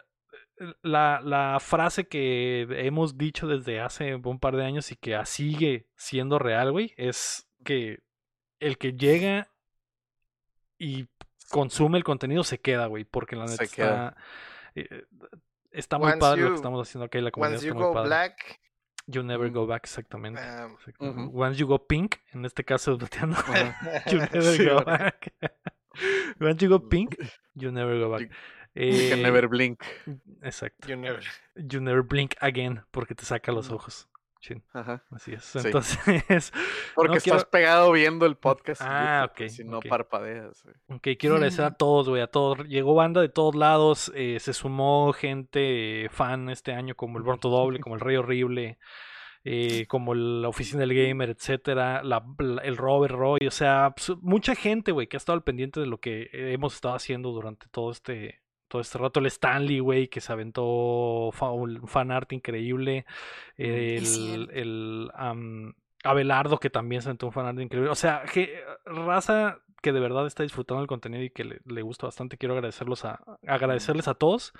La, 0.82 1.20
la 1.20 1.58
frase 1.58 2.06
que 2.06 2.68
hemos 2.86 3.18
dicho 3.18 3.48
desde 3.48 3.80
hace 3.80 4.14
un 4.14 4.38
par 4.38 4.54
de 4.54 4.64
años 4.64 4.92
y 4.92 4.96
que 4.96 5.18
sigue 5.24 5.88
siendo 5.96 6.38
real, 6.38 6.70
güey, 6.70 6.94
es 6.96 7.48
que 7.64 8.04
el 8.60 8.78
que 8.78 8.92
llega 8.92 9.48
y 10.78 11.08
consume 11.50 11.98
el 11.98 12.04
contenido 12.04 12.44
se 12.44 12.60
queda, 12.60 12.86
güey, 12.86 13.04
porque 13.04 13.34
la 13.36 13.46
neta 13.46 13.64
está, 13.64 14.16
eh, 14.76 15.04
está 15.72 15.98
muy 15.98 16.12
Once 16.12 16.18
padre 16.20 16.42
lo 16.42 16.50
que 16.50 16.54
estamos 16.56 16.86
haciendo 16.88 17.06
aquí, 17.06 17.20
la 17.20 17.30
comunidad 17.32 17.56
Once 17.56 17.66
está 17.66 17.68
you 17.68 17.74
muy 17.74 17.88
go 17.88 17.92
padre. 17.92 18.08
black, 18.08 18.60
You 19.06 19.22
never 19.22 19.50
go 19.50 19.66
back, 19.66 19.84
exactamente. 19.84 20.40
um, 20.40 20.74
exactamente. 20.74 21.20
Ujú. 21.20 21.30
Once 21.34 21.58
you 21.60 21.66
go 21.66 21.78
pink, 21.78 22.16
en 22.32 22.44
este 22.46 22.64
caso, 22.64 22.96
Ajá. 22.98 23.74
you 24.10 24.18
never 24.18 24.56
Sí, 24.56 24.64
go 24.64 24.82
back. 24.84 25.32
Once 26.40 26.62
you 26.64 26.68
go 26.70 26.80
pink, 26.88 27.16
you 27.54 27.70
never 27.70 27.98
go 27.98 28.10
back. 28.10 28.22
You- 28.22 28.30
Eh, 28.76 29.10
Can 29.10 29.22
never 29.22 29.46
blink. 29.48 29.84
Exacto. 30.42 30.88
you 30.88 30.96
never. 30.96 31.20
You 31.54 31.80
never 31.80 32.02
blink 32.02 32.34
again, 32.40 32.82
porque 32.90 33.14
te 33.14 33.24
saca 33.24 33.52
los 33.52 33.70
ojos. 33.70 34.08
Chin, 34.44 34.62
Ajá. 34.74 35.02
así 35.10 35.32
es. 35.32 35.42
Sí. 35.44 35.58
Entonces, 35.64 35.98
Porque 36.94 37.08
No, 37.12 37.14
estás 37.16 37.22
quiero- 37.22 37.50
pegado 37.50 37.92
viendo 37.92 38.26
el 38.26 38.36
podcast. 38.36 38.82
Ah, 38.84 39.30
YouTube, 39.32 39.44
ok, 39.46 39.50
Si 39.50 39.64
no 39.64 39.80
parpadeas. 39.80 40.62
güey. 40.64 40.76
Ok, 40.90 41.08
quiero 41.18 41.36
agradecer 41.36 41.64
a 41.64 41.74
todos, 41.74 42.08
güey, 42.10 42.20
a 42.20 42.26
todos. 42.26 42.58
Llegó 42.68 42.94
banda 42.94 43.22
de 43.22 43.30
todos 43.30 43.54
lados, 43.54 44.12
eh, 44.14 44.38
se 44.40 44.52
sumó 44.52 45.12
gente 45.14 46.04
eh, 46.04 46.08
fan 46.10 46.50
este 46.50 46.72
año, 46.72 46.94
como 46.94 47.16
el 47.16 47.24
Bronto 47.24 47.48
Doble, 47.48 47.80
como 47.80 47.94
el 47.94 48.02
Rey 48.02 48.16
Horrible, 48.16 48.78
eh, 49.44 49.86
como 49.86 50.14
la 50.14 50.48
Oficina 50.48 50.80
del 50.80 50.94
Gamer, 50.94 51.30
etcétera, 51.30 52.02
la- 52.02 52.22
la- 52.38 52.62
el 52.62 52.76
Robert 52.76 53.14
Roy, 53.14 53.46
o 53.46 53.50
sea, 53.50 53.94
mucha 54.20 54.54
gente, 54.54 54.92
güey, 54.92 55.06
que 55.06 55.16
ha 55.16 55.18
estado 55.18 55.36
al 55.36 55.42
pendiente 55.42 55.80
de 55.80 55.86
lo 55.86 55.98
que 55.98 56.28
hemos 56.32 56.74
estado 56.74 56.94
haciendo 56.94 57.30
durante 57.30 57.66
todo 57.70 57.90
este, 57.90 58.42
todo 58.68 58.80
este 58.80 58.98
rato. 58.98 59.20
El 59.20 59.26
Stanley, 59.26 59.78
güey, 59.80 60.08
que 60.08 60.20
se 60.20 60.32
aventó 60.32 61.30
fa- 61.32 61.50
un 61.50 61.86
fan 61.86 62.10
art 62.10 62.32
increíble. 62.32 63.04
Es 63.56 64.16
El, 64.18 64.50
el 64.52 65.10
am, 65.14 65.74
Abelardo, 66.02 66.58
que 66.58 66.70
también 66.70 67.02
se 67.02 67.08
aventó 67.08 67.26
un 67.26 67.32
fan 67.32 67.46
art 67.46 67.58
increíble. 67.60 67.90
O 67.90 67.94
sea, 67.94 68.22
que, 68.32 68.62
raza 68.84 69.58
que 69.82 69.92
de 69.92 70.00
verdad 70.00 70.26
está 70.26 70.42
disfrutando 70.42 70.80
el 70.82 70.88
contenido 70.88 71.22
y 71.22 71.30
que 71.30 71.44
le, 71.44 71.60
le 71.64 71.82
gusta 71.82 72.06
bastante. 72.06 72.36
Quiero 72.38 72.54
agradecerlos 72.54 73.04
a, 73.04 73.20
agradecerles 73.46 74.08
a 74.08 74.14
todos. 74.14 74.52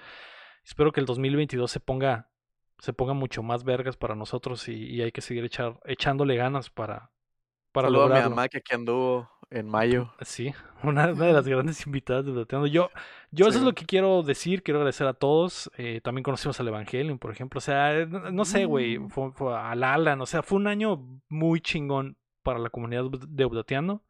Espero 0.65 0.93
que 0.93 1.01
el 1.01 1.07
2022 1.07 1.71
se 1.71 1.81
ponga, 1.81 2.31
se 2.79 2.93
ponga 2.93 3.13
mucho 3.15 3.43
más 3.43 3.65
vergas 3.65 3.97
para 3.97 4.15
nosotros 4.15 4.69
y, 4.69 4.75
y 4.75 5.03
hay 5.03 5.13
que 5.13 5.21
seguir 5.21 5.45
echar, 5.45 5.79
echándole 5.85 6.37
ganas 6.37 6.71
para, 6.71 7.11
para 7.73 7.89
Saludo 7.89 8.05
a 8.05 8.09
mi 8.09 8.13
mamá 8.31 8.49
que 8.49 8.59
aquí 8.59 8.75
anduvo 8.75 9.31
en 9.55 9.69
mayo. 9.69 10.13
Sí, 10.23 10.53
una, 10.83 11.13
una 11.13 11.27
de 11.27 11.33
las 11.33 11.47
grandes 11.47 11.87
invitadas 11.87 12.27
de 12.27 12.33
Dateando. 12.35 12.67
Yo, 12.67 12.91
yo 13.31 13.47
eso 13.49 13.59
es 13.59 13.65
lo 13.65 13.73
que 13.75 13.87
quiero 13.87 14.23
decir, 14.23 14.63
quiero 14.63 14.79
agradecer 14.81 15.07
a 15.07 15.15
todos. 15.15 15.71
eh, 15.77 16.01
también 16.03 16.23
conocimos 16.23 16.59
al 16.61 16.69
Evangelion, 16.69 17.19
por 17.19 17.31
ejemplo. 17.31 17.59
O 17.59 17.61
sea, 17.61 17.99
eh, 18.01 18.07
no, 18.07 18.31
no 18.31 18.45
sé, 18.45 18.65
güey, 18.67 18.99
Mm. 18.99 19.09
fue, 19.11 19.33
fue 19.33 19.57
al 19.57 19.83
Alan. 19.85 20.21
O 20.21 20.27
sea, 20.27 20.43
fue 20.43 20.57
un 20.59 20.67
año 20.67 21.21
muy 21.29 21.61
chingón 21.61 22.17
para 22.43 22.59
la 22.59 22.69
comunidad 22.71 23.05
de 23.29 23.45
Updateando. 23.45 24.03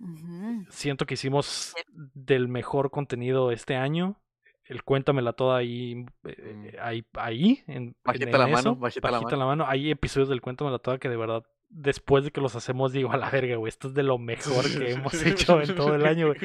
Ujú. 0.00 0.64
Siento 0.70 1.06
que 1.06 1.14
hicimos 1.14 1.74
del 1.94 2.48
mejor 2.48 2.90
contenido 2.90 3.52
este 3.52 3.76
año. 3.76 4.16
El 4.64 4.84
cuéntamela 4.84 5.32
toda 5.32 5.58
ahí, 5.58 6.04
eh, 6.24 6.54
Mm. 6.54 6.66
ahí, 6.80 7.04
ahí, 7.14 7.62
en, 7.66 7.94
Bajita 8.04 8.26
en 8.26 8.38
la 8.38 8.46
mano, 8.46 8.76
bajita 8.76 9.10
la 9.10 9.20
la 9.20 9.44
mano. 9.46 9.64
Hay 9.66 9.90
episodios 9.90 10.28
del 10.28 10.40
cuéntamela 10.40 10.78
toda 10.78 10.98
que 10.98 11.08
de 11.08 11.16
verdad, 11.16 11.42
después 11.72 12.24
de 12.24 12.30
que 12.30 12.40
los 12.40 12.54
hacemos, 12.54 12.92
digo, 12.92 13.12
a 13.12 13.16
la 13.16 13.30
verga, 13.30 13.56
güey, 13.56 13.68
esto 13.68 13.88
es 13.88 13.94
de 13.94 14.02
lo 14.02 14.18
mejor 14.18 14.64
que 14.70 14.92
hemos 14.92 15.14
hecho 15.24 15.60
en 15.60 15.74
todo 15.74 15.94
el 15.94 16.06
año, 16.06 16.28
güey. 16.28 16.38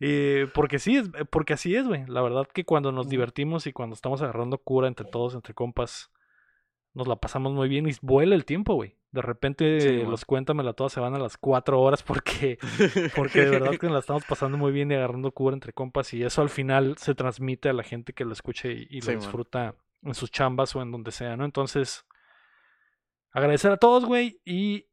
Eh, 0.00 0.46
porque 0.54 0.78
sí, 0.78 0.96
es, 0.96 1.10
porque 1.30 1.54
así 1.54 1.74
es, 1.74 1.86
güey. 1.86 2.04
La 2.06 2.22
verdad 2.22 2.46
que 2.52 2.64
cuando 2.64 2.92
nos 2.92 3.08
divertimos 3.08 3.66
y 3.66 3.72
cuando 3.72 3.94
estamos 3.94 4.22
agarrando 4.22 4.58
cura 4.58 4.88
entre 4.88 5.06
todos, 5.06 5.34
entre 5.34 5.54
compas, 5.54 6.10
nos 6.94 7.08
la 7.08 7.16
pasamos 7.16 7.52
muy 7.52 7.68
bien 7.68 7.88
y 7.88 7.92
vuela 8.00 8.34
el 8.34 8.44
tiempo, 8.44 8.74
güey. 8.74 8.96
De 9.10 9.22
repente 9.22 9.80
Sí, 9.80 10.02
los 10.02 10.26
cuéntamela 10.26 10.74
todas 10.74 10.92
se 10.92 11.00
van 11.00 11.14
a 11.14 11.18
las 11.18 11.38
cuatro 11.38 11.80
horas 11.80 12.02
porque, 12.02 12.58
porque 13.16 13.40
de 13.40 13.50
verdad 13.50 13.78
que 13.78 13.86
nos 13.86 13.94
la 13.94 14.00
estamos 14.00 14.24
pasando 14.26 14.58
muy 14.58 14.70
bien 14.70 14.90
y 14.90 14.94
agarrando 14.94 15.32
cura 15.32 15.54
entre 15.54 15.72
compas 15.72 16.12
y 16.12 16.22
eso 16.22 16.42
al 16.42 16.50
final 16.50 16.96
se 16.98 17.14
transmite 17.14 17.70
a 17.70 17.72
la 17.72 17.82
gente 17.82 18.12
que 18.12 18.26
lo 18.26 18.32
escuche 18.34 18.70
y, 18.72 18.86
y 18.90 19.00
lo 19.00 19.12
disfruta 19.12 19.74
en 20.02 20.14
sus 20.14 20.30
chambas 20.30 20.76
o 20.76 20.82
en 20.82 20.92
donde 20.92 21.10
sea, 21.10 21.38
¿no? 21.38 21.46
Entonces, 21.46 22.04
agradecer 23.32 23.72
a 23.72 23.76
todos, 23.76 24.04
güey, 24.04 24.40
y 24.44 24.86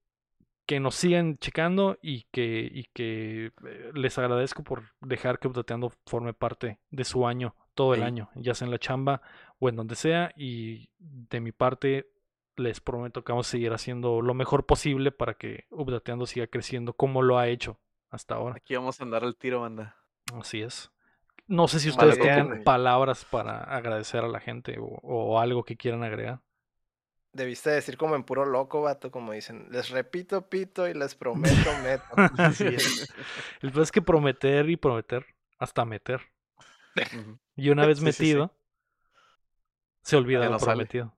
que 0.66 0.80
nos 0.80 0.96
sigan 0.96 1.38
checando 1.38 1.98
y 2.02 2.24
que, 2.32 2.70
y 2.72 2.86
que 2.94 3.52
eh, 3.66 3.92
les 3.94 4.18
agradezco 4.18 4.64
por 4.64 4.84
dejar 5.02 5.40
que 5.40 5.48
Updateando 5.48 5.92
forme 6.08 6.34
parte 6.34 6.80
de 6.90 7.04
su 7.04 7.28
año, 7.28 7.56
todo 7.74 7.94
el 7.94 8.04
año, 8.04 8.30
ya 8.36 8.56
sea 8.56 8.66
en 8.66 8.72
la 8.72 8.80
chamba 8.80 9.22
o 9.60 9.70
en 9.70 9.76
donde 9.76 9.96
sea. 9.96 10.32
Y 10.36 10.90
de 10.98 11.40
mi 11.40 11.52
parte, 11.52 12.10
les 12.56 12.80
prometo 12.80 13.24
que 13.24 13.32
vamos 13.32 13.48
a 13.48 13.52
seguir 13.52 13.74
haciendo 13.74 14.22
lo 14.22 14.34
mejor 14.34 14.66
posible 14.66 15.12
para 15.12 15.36
que 15.36 15.66
Updateando 15.70 16.26
siga 16.26 16.48
creciendo 16.48 16.94
como 16.94 17.22
lo 17.22 17.38
ha 17.38 17.48
hecho 17.48 17.80
hasta 18.10 18.36
ahora. 18.36 18.56
Aquí 18.56 18.76
vamos 18.76 19.00
a 19.00 19.04
andar 19.04 19.24
al 19.24 19.36
tiro, 19.36 19.62
banda. 19.62 19.98
Así 20.34 20.62
es. 20.62 20.92
No 21.48 21.68
sé 21.68 21.80
si 21.80 21.90
ustedes 21.90 22.18
tengan 22.18 22.48
güey. 22.48 22.64
palabras 22.64 23.24
para 23.26 23.60
agradecer 23.60 24.24
a 24.24 24.28
la 24.28 24.40
gente 24.40 24.80
o, 24.80 24.86
o 25.04 25.40
algo 25.40 25.64
que 25.64 25.78
quieran 25.78 26.04
agregar. 26.04 26.42
Debiste 27.36 27.70
decir 27.70 27.98
como 27.98 28.16
en 28.16 28.24
puro 28.24 28.46
loco, 28.46 28.82
vato, 28.82 29.12
como 29.12 29.34
dicen. 29.34 29.68
Les 29.70 29.90
repito, 29.90 30.50
pito, 30.50 30.88
y 30.88 30.94
les 30.94 31.16
prometo, 31.16 31.76
meto. 31.84 32.16
Así 32.38 32.74
es. 32.74 33.08
El 33.62 33.72
peor 33.72 33.84
es 33.84 33.92
que 33.92 34.02
prometer 34.02 34.70
y 34.70 34.78
prometer 34.78 35.26
hasta 35.60 35.86
meter. 35.86 36.22
Y 37.56 37.70
una 37.70 37.86
vez 37.86 38.00
Sí, 38.00 38.12
sí, 38.12 38.26
sí. 38.26 38.38
metido, 38.38 38.56
se 40.04 40.16
olvida 40.16 40.48
lo 40.50 40.50
no 40.50 40.60
prometido. 40.60 41.15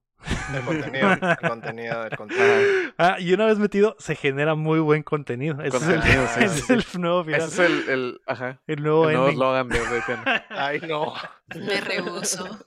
El 0.53 0.61
contenido, 0.63 1.11
el 1.21 1.37
contenido, 1.49 2.03
el 2.05 2.17
contenido. 2.17 2.93
Ah, 2.97 3.17
y 3.19 3.33
una 3.33 3.45
vez 3.45 3.59
metido, 3.59 3.95
se 3.99 4.15
genera 4.15 4.55
muy 4.55 4.79
buen 4.79 5.03
contenido. 5.03 5.61
Ese 5.61 5.71
Contenido, 5.77 6.23
es 6.23 6.37
el, 6.37 6.49
sí, 6.49 6.59
ese 6.59 6.73
es 6.75 6.85
sí. 6.85 6.95
el 6.95 7.01
nuevo 7.01 7.23
final. 7.23 7.41
Ese 7.41 7.65
es 7.65 7.71
el, 7.71 7.89
el, 7.89 8.21
ajá, 8.25 8.59
el 8.67 8.83
nuevo 8.83 9.09
el 9.09 9.15
nuevo 9.15 9.29
eslogan 9.29 9.69
de 9.69 9.81
Updateando. 9.81 10.31
Ay, 10.49 10.81
no. 10.87 11.13
Me 11.55 11.81
rehuso. 11.81 12.59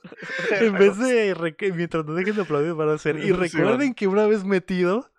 En 0.51 0.73
vez 0.73 0.97
de 0.97 1.71
mientras 1.75 2.05
no 2.05 2.13
dejen 2.13 2.35
de 2.35 2.41
aplaudir 2.41 2.73
van 2.73 2.89
a 2.89 2.93
hacer. 2.93 3.17
Y 3.17 3.31
recuerden 3.31 3.93
que 3.93 4.07
una 4.07 4.25
vez 4.25 4.43
metido, 4.43 5.11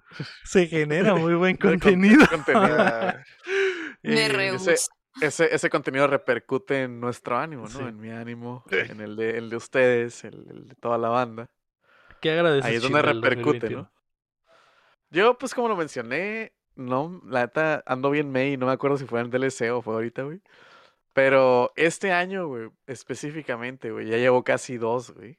se 0.44 0.66
genera 0.66 1.14
muy 1.16 1.34
buen 1.34 1.56
contenido. 1.56 2.26
Contenido. 2.28 2.76
Me 4.02 4.24
Eh, 4.24 4.28
rehuso. 4.28 4.72
Ese, 5.20 5.54
ese 5.54 5.68
contenido 5.68 6.06
repercute 6.06 6.84
en 6.84 6.98
nuestro 6.98 7.38
ánimo, 7.38 7.64
¿no? 7.64 7.68
Sí. 7.68 7.80
En 7.82 8.00
mi 8.00 8.10
ánimo, 8.10 8.64
en 8.70 9.00
el 9.02 9.14
de, 9.14 9.36
el 9.36 9.50
de 9.50 9.56
ustedes, 9.56 10.24
el, 10.24 10.46
el 10.50 10.68
de 10.68 10.74
toda 10.76 10.96
la 10.96 11.10
banda. 11.10 11.50
¿Qué 12.22 12.30
agradeces? 12.30 12.64
Ahí 12.64 12.76
es 12.76 12.82
donde 12.82 13.02
repercute, 13.02 13.68
2021? 13.68 13.82
¿no? 13.82 13.90
Yo, 15.10 15.36
pues 15.36 15.54
como 15.54 15.68
lo 15.68 15.76
mencioné, 15.76 16.52
no, 16.76 17.20
la 17.26 17.42
neta, 17.42 17.82
ando 17.84 18.10
bien 18.10 18.30
May, 18.30 18.56
no 18.56 18.66
me 18.66 18.72
acuerdo 18.72 18.96
si 18.96 19.04
fue 19.04 19.20
en 19.20 19.30
DLC 19.30 19.70
o 19.72 19.82
fue 19.82 19.94
ahorita, 19.94 20.22
güey. 20.22 20.40
Pero 21.12 21.72
este 21.76 22.12
año, 22.12 22.46
güey, 22.46 22.70
específicamente, 22.86 23.90
güey, 23.90 24.08
ya 24.08 24.16
llevo 24.16 24.44
casi 24.44 24.78
dos, 24.78 25.10
güey. 25.10 25.36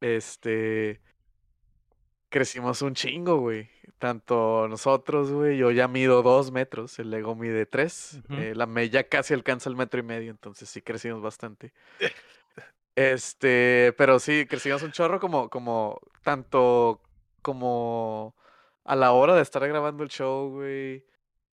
Este, 0.00 1.00
crecimos 2.28 2.82
un 2.82 2.94
chingo, 2.94 3.38
güey. 3.38 3.70
Tanto 3.98 4.66
nosotros, 4.68 5.30
güey, 5.30 5.56
yo 5.56 5.70
ya 5.70 5.86
mido 5.86 6.22
dos 6.22 6.50
metros, 6.50 6.98
el 6.98 7.10
Lego 7.10 7.36
mide 7.36 7.64
tres. 7.64 8.20
Eh, 8.30 8.54
la 8.56 8.66
May 8.66 8.90
ya 8.90 9.04
casi 9.04 9.34
alcanza 9.34 9.70
el 9.70 9.76
metro 9.76 10.00
y 10.00 10.02
medio, 10.02 10.32
entonces 10.32 10.68
sí 10.68 10.82
crecimos 10.82 11.22
bastante. 11.22 11.72
Este, 12.94 13.94
pero 13.96 14.18
sí, 14.18 14.46
crecimos 14.46 14.82
un 14.82 14.92
chorro 14.92 15.18
como, 15.20 15.48
como, 15.48 16.00
tanto 16.22 17.00
como 17.42 18.34
a 18.84 18.96
la 18.96 19.12
hora 19.12 19.34
de 19.34 19.42
estar 19.42 19.66
grabando 19.66 20.02
el 20.04 20.10
show, 20.10 20.50
güey. 20.50 21.04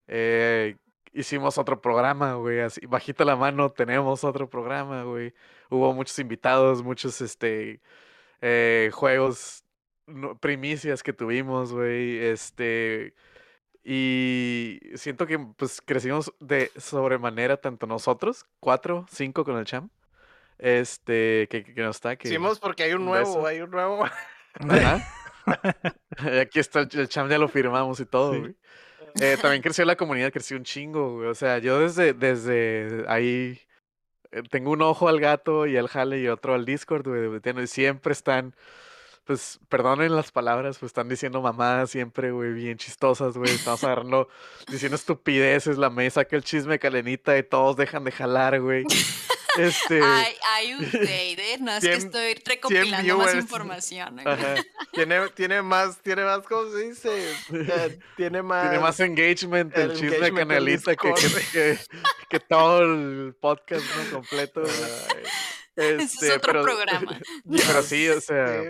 eh, 0.09 0.77
hicimos 1.13 1.59
otro 1.59 1.81
programa, 1.81 2.35
güey, 2.35 2.61
así, 2.61 2.85
bajita 2.87 3.25
la 3.25 3.37
mano, 3.37 3.73
tenemos 3.73 4.25
otro 4.25 4.49
programa, 4.51 5.05
güey. 5.05 5.35
Hubo 5.71 5.93
muchos 5.95 6.19
invitados, 6.19 6.83
muchos, 6.83 7.21
este, 7.21 7.81
eh, 8.41 8.91
juegos, 8.95 9.65
primicias 10.41 11.03
que 11.03 11.13
tuvimos, 11.13 11.73
güey, 11.73 12.19
este, 12.19 13.15
y 13.85 14.81
siento 14.97 15.27
que, 15.27 15.39
pues, 15.39 15.81
crecimos 15.83 16.33
de 16.41 16.73
sobremanera 16.77 17.57
tanto 17.59 17.87
nosotros, 17.87 18.47
cuatro, 18.61 19.07
cinco 19.11 19.45
con 19.45 19.57
el 19.59 19.65
champ, 19.67 19.93
este, 20.59 21.49
que, 21.51 21.65
que 21.65 21.83
no 21.83 21.91
está, 21.91 22.17
que... 22.17 22.29
Hicimos 22.29 22.59
porque 22.59 22.85
hay 22.85 22.93
un 22.93 23.05
nuevo, 23.05 23.47
hay 23.47 23.61
un 23.61 23.71
nuevo. 23.71 24.05
Ajá. 24.05 25.07
Aquí 26.43 26.59
está 26.61 26.81
el, 26.81 26.89
el 26.93 27.09
cham, 27.09 27.29
ya 27.29 27.39
lo 27.39 27.49
firmamos 27.49 28.01
y 28.01 28.07
todo, 28.07 28.35
Sí. 28.35 28.39
güey. 28.41 28.57
Eh, 29.21 29.37
también 29.41 29.63
creció 29.63 29.85
la 29.85 29.97
comunidad, 29.97 30.31
creció 30.31 30.57
un 30.57 30.65
chingo, 30.65 31.15
güey. 31.15 31.29
O 31.29 31.35
sea, 31.35 31.59
yo 31.59 31.81
desde, 31.81 32.13
desde 32.13 33.05
ahí 33.09 33.61
eh, 34.31 34.43
tengo 34.51 34.71
un 34.71 34.83
ojo 34.83 35.09
al 35.09 35.21
gato 35.21 35.67
y 35.67 35.77
al 35.77 35.89
jale 35.89 36.21
y 36.21 36.29
otro 36.29 36.55
al 36.55 36.65
Discord, 36.65 37.09
güey, 37.09 37.41
y 37.63 37.67
siempre 37.67 38.13
están, 38.13 38.55
pues, 39.25 39.59
perdonen 39.69 40.15
las 40.15 40.31
palabras, 40.31 40.79
pues 40.79 40.91
están 40.91 41.09
diciendo 41.09 41.41
mamadas 41.41 41.91
siempre, 41.91 42.31
güey, 42.31 42.53
bien 42.53 42.77
chistosas, 42.77 43.37
güey. 43.37 43.51
Estamos 43.51 43.83
agarrando, 43.83 44.29
diciendo 44.71 44.97
estupideces, 44.97 45.79
la 45.79 45.91
mesa, 45.91 46.27
que 46.27 46.37
el 46.37 46.45
chisme 46.45 46.79
calenita 46.79 47.37
y 47.39 47.43
todos 47.43 47.77
dejan 47.77 48.05
de 48.05 48.13
jalar, 48.13 48.61
güey. 48.61 48.85
Este, 49.59 50.03
Hay, 50.03 50.35
hay 50.55 50.75
update, 50.75 51.53
¿eh? 51.55 51.59
No 51.61 51.73
es 51.73 51.83
que 51.83 51.95
estoy 51.95 52.35
recopilando 52.45 53.19
más 53.19 53.35
información. 53.35 54.21
¿eh? 54.21 54.25
ajá, 54.25 54.55
Tiene, 54.93 55.29
tiene 55.31 55.63
más, 55.63 56.01
tiene 56.01 56.25
más, 56.25 56.41
¿cómo 56.47 56.71
se 56.71 56.89
dice? 56.89 57.35
Tiene 58.17 58.43
más. 58.43 58.63
Tiene 58.63 58.79
más 58.79 59.01
engagement 59.01 59.77
el, 59.77 59.91
el 59.91 59.97
chisme 59.97 60.17
engagement 60.17 60.49
del 60.51 60.59
canalita 60.59 60.97
que, 60.97 61.13
que, 61.15 61.29
que, 61.53 61.79
que 62.29 62.41
todo 62.41 62.83
el 62.83 63.35
podcast 63.41 63.85
¿no? 63.97 64.11
completo. 64.13 64.63
Ese 64.63 65.97
Este, 65.97 66.27
es 66.29 66.37
otro 66.37 66.53
pero, 66.53 66.63
programa. 66.63 67.19
pero 67.67 67.83
sí, 67.83 68.09
o 68.09 68.21
sea, 68.21 68.63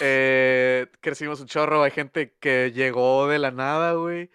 eh, 0.00 0.86
crecimos 1.00 1.40
un 1.40 1.46
chorro. 1.46 1.82
Hay 1.82 1.90
gente 1.92 2.36
que 2.40 2.72
llegó 2.72 3.28
de 3.28 3.38
la 3.38 3.50
nada, 3.50 3.92
güey. 3.94 4.30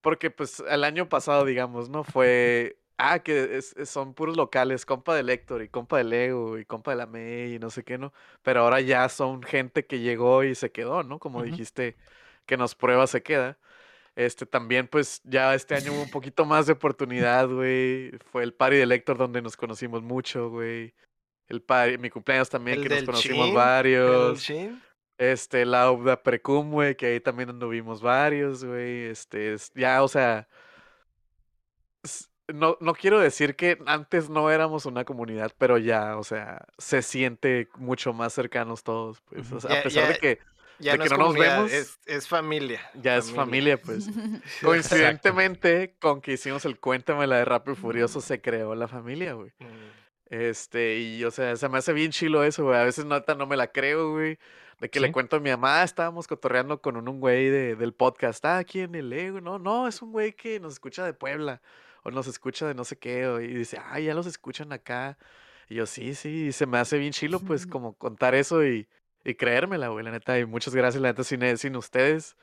Porque, 0.00 0.30
pues, 0.30 0.62
el 0.68 0.84
año 0.84 1.08
pasado, 1.08 1.44
digamos, 1.44 1.88
¿no? 1.88 2.04
Fue. 2.04 2.78
Ah, 3.04 3.18
que 3.18 3.56
es- 3.56 3.74
son 3.84 4.14
puros 4.14 4.36
locales, 4.36 4.86
compa 4.86 5.14
del 5.16 5.28
Héctor 5.28 5.62
y 5.62 5.68
compa 5.68 5.98
del 5.98 6.10
Lego 6.10 6.56
y 6.58 6.64
compa 6.64 6.92
de 6.92 6.98
la 6.98 7.06
May 7.06 7.54
y 7.54 7.58
no 7.58 7.68
sé 7.70 7.82
qué, 7.82 7.98
¿no? 7.98 8.12
Pero 8.42 8.60
ahora 8.60 8.80
ya 8.80 9.08
son 9.08 9.42
gente 9.42 9.84
que 9.86 9.98
llegó 9.98 10.44
y 10.44 10.54
se 10.54 10.70
quedó, 10.70 11.02
¿no? 11.02 11.18
Como 11.18 11.42
dijiste, 11.42 11.96
que 12.46 12.56
nos 12.56 12.74
prueba 12.74 13.06
se 13.06 13.22
queda. 13.22 13.58
Este 14.14 14.44
también, 14.46 14.86
pues, 14.88 15.20
ya 15.24 15.54
este 15.54 15.74
año 15.74 15.92
hubo 15.92 16.02
un 16.02 16.10
poquito 16.10 16.44
más 16.44 16.66
de 16.66 16.74
oportunidad, 16.74 17.48
güey. 17.48 18.12
Fue 18.30 18.42
el 18.44 18.52
party 18.52 18.76
del 18.76 18.92
Héctor 18.92 19.16
donde 19.16 19.40
nos 19.42 19.56
conocimos 19.56 20.02
mucho, 20.02 20.50
güey. 20.50 20.94
El 21.48 21.60
party, 21.62 21.98
mi 21.98 22.08
cumpleaños 22.10 22.50
también, 22.50 22.78
El 22.78 22.82
que 22.84 22.94
nos 22.94 23.04
conocimos 23.04 23.46
Chin, 23.46 23.54
varios. 23.54 24.50
El. 24.50 24.78
Este, 25.18 25.64
la 25.64 25.90
Ubda 25.90 26.22
Precum, 26.22 26.70
güey, 26.70 26.94
que 26.96 27.06
ahí 27.06 27.20
también 27.20 27.50
anduvimos 27.50 28.00
varios, 28.02 28.64
güey. 28.64 29.06
Este, 29.06 29.54
es- 29.54 29.72
ya, 29.74 30.02
o 30.02 30.08
sea. 30.08 30.46
No, 32.48 32.76
no 32.80 32.92
quiero 32.94 33.20
decir 33.20 33.54
que 33.56 33.78
antes 33.86 34.28
no 34.28 34.50
éramos 34.50 34.84
una 34.84 35.04
comunidad, 35.04 35.52
pero 35.58 35.78
ya, 35.78 36.16
o 36.18 36.24
sea, 36.24 36.66
se 36.78 37.00
siente 37.02 37.68
mucho 37.76 38.12
más 38.12 38.32
cercanos 38.32 38.82
todos, 38.82 39.20
pues. 39.22 39.50
O 39.52 39.56
Ujú. 39.56 39.60
sea, 39.60 39.70
Ya- 39.70 39.80
a 39.80 39.82
pesar 39.82 40.02
ya- 40.04 40.08
de 40.12 40.18
que 40.18 40.38
Ya 40.78 40.92
de 40.92 40.98
no 40.98 41.04
que 41.04 41.10
no 41.10 41.16
nos 41.18 41.34
vemos, 41.34 41.72
es, 41.72 41.98
es 42.06 42.26
familia. 42.26 42.80
ya 42.94 43.16
es 43.16 43.30
familia, 43.30 43.76
pues. 43.80 44.08
Coincidentemente, 44.62 45.94
con 46.00 46.20
que 46.20 46.32
hicimos 46.32 46.64
el 46.64 46.78
Cuéntamela 46.78 47.36
de 47.36 47.44
Rápido 47.44 47.74
y 47.74 47.76
Furioso, 47.76 48.20
se 48.20 48.40
creó 48.40 48.74
la 48.74 48.88
familia, 48.88 49.34
güey. 49.34 49.52
Mm. 49.60 49.64
Este, 50.30 50.98
y 50.98 51.22
o 51.24 51.30
sea, 51.30 51.54
se 51.56 51.68
me 51.68 51.78
hace 51.78 51.92
bien 51.92 52.10
chilo 52.10 52.42
eso, 52.42 52.64
güey. 52.64 52.78
A 52.78 52.84
veces 52.84 53.04
nota 53.04 53.34
no 53.34 53.46
me 53.46 53.56
la 53.56 53.68
creo, 53.70 54.12
güey. 54.12 54.38
De 54.80 54.88
que 54.90 54.98
le 54.98 55.12
cuento 55.12 55.36
a 55.36 55.40
mi 55.40 55.50
mamá, 55.50 55.80
"Ah, 55.82 55.84
estábamos 55.84 56.26
cotorreando 56.26 56.80
con 56.80 56.96
un, 56.96 57.06
un 57.08 57.20
güey 57.20 57.48
de, 57.50 57.76
del 57.76 57.92
podcast. 57.92 58.44
Ah, 58.44 58.58
aquí 58.58 58.80
en 58.80 58.94
el 58.96 59.10
Lego. 59.10 59.40
No, 59.40 59.58
no, 59.60 59.86
es 59.86 60.02
un 60.02 60.10
güey 60.10 60.32
que 60.32 60.58
nos 60.58 60.72
escucha 60.72 61.04
de 61.04 61.12
Puebla. 61.14 61.60
O 62.02 62.10
nos 62.10 62.26
escucha 62.26 62.66
de 62.66 62.74
no 62.74 62.84
sé 62.84 62.98
qué. 62.98 63.26
o- 63.26 63.40
y 63.40 63.48
dice, 63.54 63.78
ah, 63.84 64.00
ya 64.00 64.14
los 64.14 64.26
escuchan 64.26 64.72
acá. 64.72 65.18
Y 65.68 65.76
yo, 65.76 65.86
sí, 65.86 66.14
sí. 66.14 66.46
Y 66.48 66.52
se 66.52 66.66
me 66.66 66.78
hace 66.78 66.98
bien 66.98 67.12
chilo, 67.12 67.40
pues, 67.40 67.66
como 67.66 67.94
contar 67.96 68.34
eso 68.34 68.64
y, 68.66 68.88
y 69.24 69.34
creérmela, 69.34 69.88
güey, 69.88 70.04
la 70.04 70.10
neta. 70.12 70.38
Y 70.38 70.44
muchas 70.46 70.74
gracias, 70.74 71.00
la 71.02 71.08
neta, 71.10 71.24
sin, 71.24 71.56
sin 71.58 71.76
ustedes, 71.76 72.36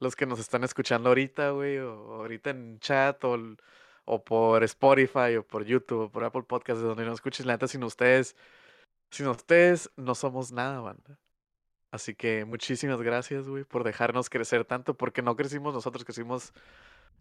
los 0.00 0.16
que 0.16 0.26
nos 0.26 0.38
están 0.40 0.64
escuchando 0.64 1.08
ahorita, 1.10 1.50
güey, 1.50 1.78
o 1.78 1.92
ahorita 2.16 2.50
en 2.50 2.78
chat, 2.80 3.22
o, 3.24 3.38
o 4.04 4.24
por 4.24 4.62
Spotify, 4.64 5.36
o 5.38 5.46
por 5.46 5.64
YouTube, 5.64 6.02
o 6.04 6.10
por 6.10 6.24
Apple 6.24 6.42
Podcast, 6.44 6.80
de 6.80 6.86
donde 6.86 7.04
nos 7.04 7.14
escuches, 7.14 7.46
la 7.46 7.54
neta, 7.54 7.68
sin 7.68 7.82
ustedes, 7.84 8.36
sin 9.10 9.28
ustedes 9.28 9.90
no 9.96 10.14
somos 10.14 10.52
nada, 10.52 10.80
banda. 10.80 11.18
Así 11.90 12.14
que 12.14 12.44
muchísimas 12.44 13.00
gracias, 13.02 13.48
güey, 13.48 13.64
por 13.64 13.84
dejarnos 13.84 14.28
crecer 14.30 14.64
tanto, 14.64 14.94
porque 14.96 15.22
no 15.22 15.36
crecimos 15.36 15.72
nosotros, 15.74 16.04
crecimos, 16.04 16.52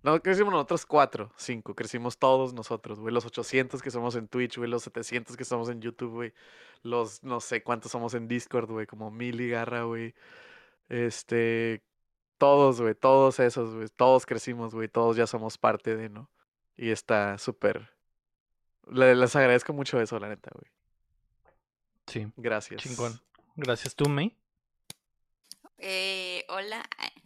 no 0.04 0.22
crecimos 0.22 0.54
nosotros 0.54 0.86
cuatro, 0.86 1.32
cinco, 1.38 1.74
crecimos 1.76 2.18
todos 2.18 2.54
nosotros, 2.54 3.00
güey, 3.00 3.14
los 3.14 3.26
800 3.26 3.82
que 3.82 3.92
somos 3.92 4.16
en 4.16 4.28
Twitch, 4.28 4.58
güey, 4.58 4.70
los 4.70 4.84
700 4.84 5.36
que 5.36 5.46
somos 5.46 5.70
en 5.70 5.82
YouTube, 5.82 6.12
güey, 6.12 6.34
los 6.84 7.24
no 7.24 7.40
sé 7.40 7.64
cuántos 7.64 7.92
somos 7.92 8.14
en 8.14 8.28
Discord, 8.28 8.70
güey, 8.70 8.86
como 8.86 9.10
mil 9.12 9.40
y 9.42 9.50
garra, 9.50 9.84
güey. 9.84 10.14
Este, 10.90 11.82
todos, 12.38 12.80
güey, 12.82 12.94
todos 12.96 13.40
esos, 13.40 13.74
güey, 13.76 13.88
todos 13.96 14.26
crecimos, 14.26 14.76
güey, 14.76 14.88
todos 14.88 15.16
ya 15.18 15.26
somos 15.28 15.58
parte 15.58 15.96
de, 15.96 16.10
¿no? 16.10 16.30
Y 16.78 16.92
está 16.92 17.38
súper... 17.38 17.90
le- 18.92 19.16
Les 19.16 19.36
agradezco 19.36 19.74
mucho 19.74 20.00
eso, 20.00 20.20
la 20.20 20.30
neta, 20.30 20.52
güey. 20.54 20.70
Sí, 22.08 22.28
Gracias. 22.38 22.82
chingón. 22.84 23.20
Gracias 23.56 23.96
tú, 23.96 24.08
May. 24.10 24.36
Eh, 25.78 26.46
hola. 26.50 26.84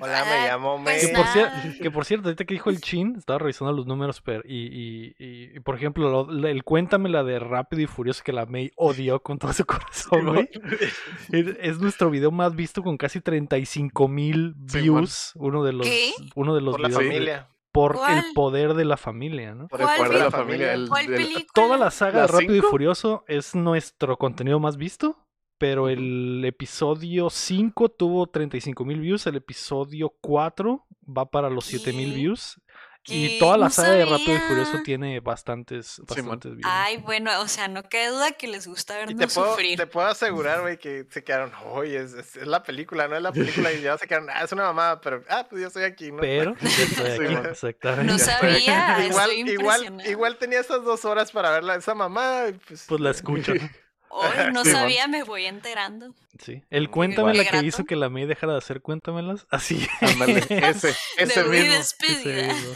Hola, 0.00 0.24
me 0.24 0.30
Ah, 0.32 0.46
llamo 0.48 0.80
pues 0.82 1.06
Que 1.06 1.12
May. 1.12 1.22
por, 1.22 1.26
cier- 1.32 1.50
nada. 1.50 1.74
que 1.82 1.90
por 1.90 2.04
cierto, 2.04 2.28
ahorita 2.28 2.44
que 2.44 2.54
dijo 2.54 2.70
el 2.70 2.80
chin, 2.80 3.16
estaba 3.18 3.38
revisando 3.38 3.72
los 3.72 3.86
números 3.86 4.20
pero, 4.22 4.42
y, 4.46 4.66
y, 4.66 5.14
y- 5.18 5.56
y, 5.56 5.60
por 5.60 5.74
ejemplo, 5.76 6.08
lo- 6.10 6.30
la- 6.32 6.50
el 6.50 6.64
cuéntame 6.64 7.08
la 7.08 7.22
de 7.22 7.38
Rápido 7.38 7.82
y 7.82 7.86
Furioso 7.86 8.22
que 8.24 8.32
la 8.32 8.46
May 8.46 8.70
odió 8.76 9.20
con 9.22 9.38
todo 9.38 9.52
su 9.52 9.64
corazón, 9.66 10.26
güey. 10.26 10.48
Es, 11.32 11.46
es 11.60 11.78
nuestro 11.80 12.10
video 12.10 12.30
más 12.30 12.54
visto 12.56 12.82
con 12.82 12.96
casi 12.96 13.20
35 13.20 14.08
mil 14.08 14.54
views. 14.56 15.32
Uno 15.36 15.62
de 15.64 15.72
los, 15.72 15.86
¿Qué? 15.86 16.12
uno 16.34 16.54
de 16.54 16.60
los 16.62 16.72
Por 16.72 16.80
la 16.80 16.88
videos 16.88 17.02
de- 17.02 17.08
familia. 17.10 17.48
por 17.72 17.98
el 18.08 18.22
poder 18.34 18.74
de 18.74 18.84
la 18.84 18.96
familia, 18.96 19.54
¿no? 19.54 19.68
Por 19.68 19.80
el 19.80 19.86
¿Cuál 19.86 19.96
poder 19.98 20.12
de 20.12 20.18
la 20.18 20.30
familia. 20.30 20.72
el- 20.72 20.88
¿Cuál 20.88 21.12
el-? 21.12 21.46
Toda 21.52 21.76
la 21.76 21.90
saga 21.90 22.20
¿La 22.20 22.26
de 22.26 22.32
Rápido 22.32 22.56
y? 22.56 22.60
Furioso 22.62 23.24
es 23.28 23.54
nuestro 23.54 24.16
contenido 24.16 24.58
más 24.60 24.76
visto, 24.76 25.18
pero 25.60 25.90
el 25.90 26.42
episodio 26.46 27.28
5 27.28 27.90
tuvo 27.90 28.26
35 28.26 28.82
mil 28.86 28.98
views, 29.00 29.26
el 29.26 29.36
episodio 29.36 30.08
4 30.22 30.86
va 31.06 31.26
para 31.30 31.50
los 31.50 31.66
7 31.66 31.92
mil 31.92 32.08
¿Qué? 32.10 32.16
views. 32.16 32.58
Y 33.06 33.38
toda 33.38 33.56
la 33.56 33.66
No 33.66 33.70
saga 33.70 33.92
de 33.92 34.04
Rápido 34.04 34.36
y. 34.36 34.38
Furioso 34.40 34.78
tiene 34.84 35.20
bastantes, 35.20 36.00
bastantes 36.06 36.52
views. 36.54 36.66
Ay, 36.70 36.98
bueno, 36.98 37.30
o 37.40 37.48
sea, 37.48 37.66
no 37.66 37.82
queda 37.82 38.10
duda 38.10 38.32
que 38.32 38.46
les 38.46 38.66
gusta 38.66 38.94
Y 39.02 39.06
te 39.08 39.14
vernos 39.14 39.34
puedo, 39.34 39.50
sufrir. 39.52 39.78
te 39.78 39.86
puedo 39.86 40.06
asegurar, 40.06 40.60
güey, 40.62 40.78
que 40.78 41.06
se 41.10 41.24
quedaron, 41.24 41.50
oye, 41.72 41.96
es, 42.02 42.12
es- 42.12 42.36
es 42.36 42.46
la 42.46 42.62
película, 42.62 43.08
no 43.08 43.16
es 43.16 43.22
la 43.22 43.32
película, 43.32 43.72
y 43.72 43.80
ya 43.82 43.96
se 43.98 44.06
quedaron, 44.06 44.28
ah, 44.30 44.44
es 44.44 44.52
una 44.52 44.64
mamada, 44.64 45.00
pero, 45.00 45.22
ah, 45.30 45.46
pues 45.48 45.60
yo 45.62 45.68
estoy 45.68 45.84
aquí, 45.84 46.10
¿no? 46.12 46.18
Pero 46.20 46.54
estoy 46.60 47.26
aquí, 47.26 47.48
exactamente. 47.48 48.12
No 48.12 48.18
sabía, 48.18 49.06
igual, 49.06 49.30
estoy 49.30 49.50
igual, 49.54 50.02
igual 50.06 50.36
tenía 50.38 50.60
esas 50.60 50.84
dos 50.84 51.04
horas 51.06 51.32
para 51.32 51.50
verla, 51.50 51.76
esa 51.76 51.94
mamada, 51.94 52.48
y 52.50 52.52
pues, 52.52 52.84
Pues 52.86 53.00
la 53.00 53.10
escucho. 53.10 53.52
¿no? 54.12 54.16
Hoy 54.18 54.52
no 54.52 54.64
Simón. 54.64 54.80
sabía, 54.80 55.06
me 55.08 55.22
voy 55.22 55.46
enterando. 55.46 56.14
Sí. 56.44 56.62
El 56.70 56.90
cuéntame 56.90 57.34
la 57.34 57.44
que 57.44 57.50
grato. 57.50 57.66
hizo 57.66 57.84
que 57.84 57.96
la 57.96 58.08
May 58.08 58.26
dejara 58.26 58.52
de 58.52 58.58
hacer 58.58 58.80
cuéntamelas. 58.82 59.46
Así. 59.50 59.86
Ándale, 60.00 60.44
ese, 60.48 60.94
ese 61.16 61.44
mismo. 61.44 61.74
Mismo. 61.74 62.74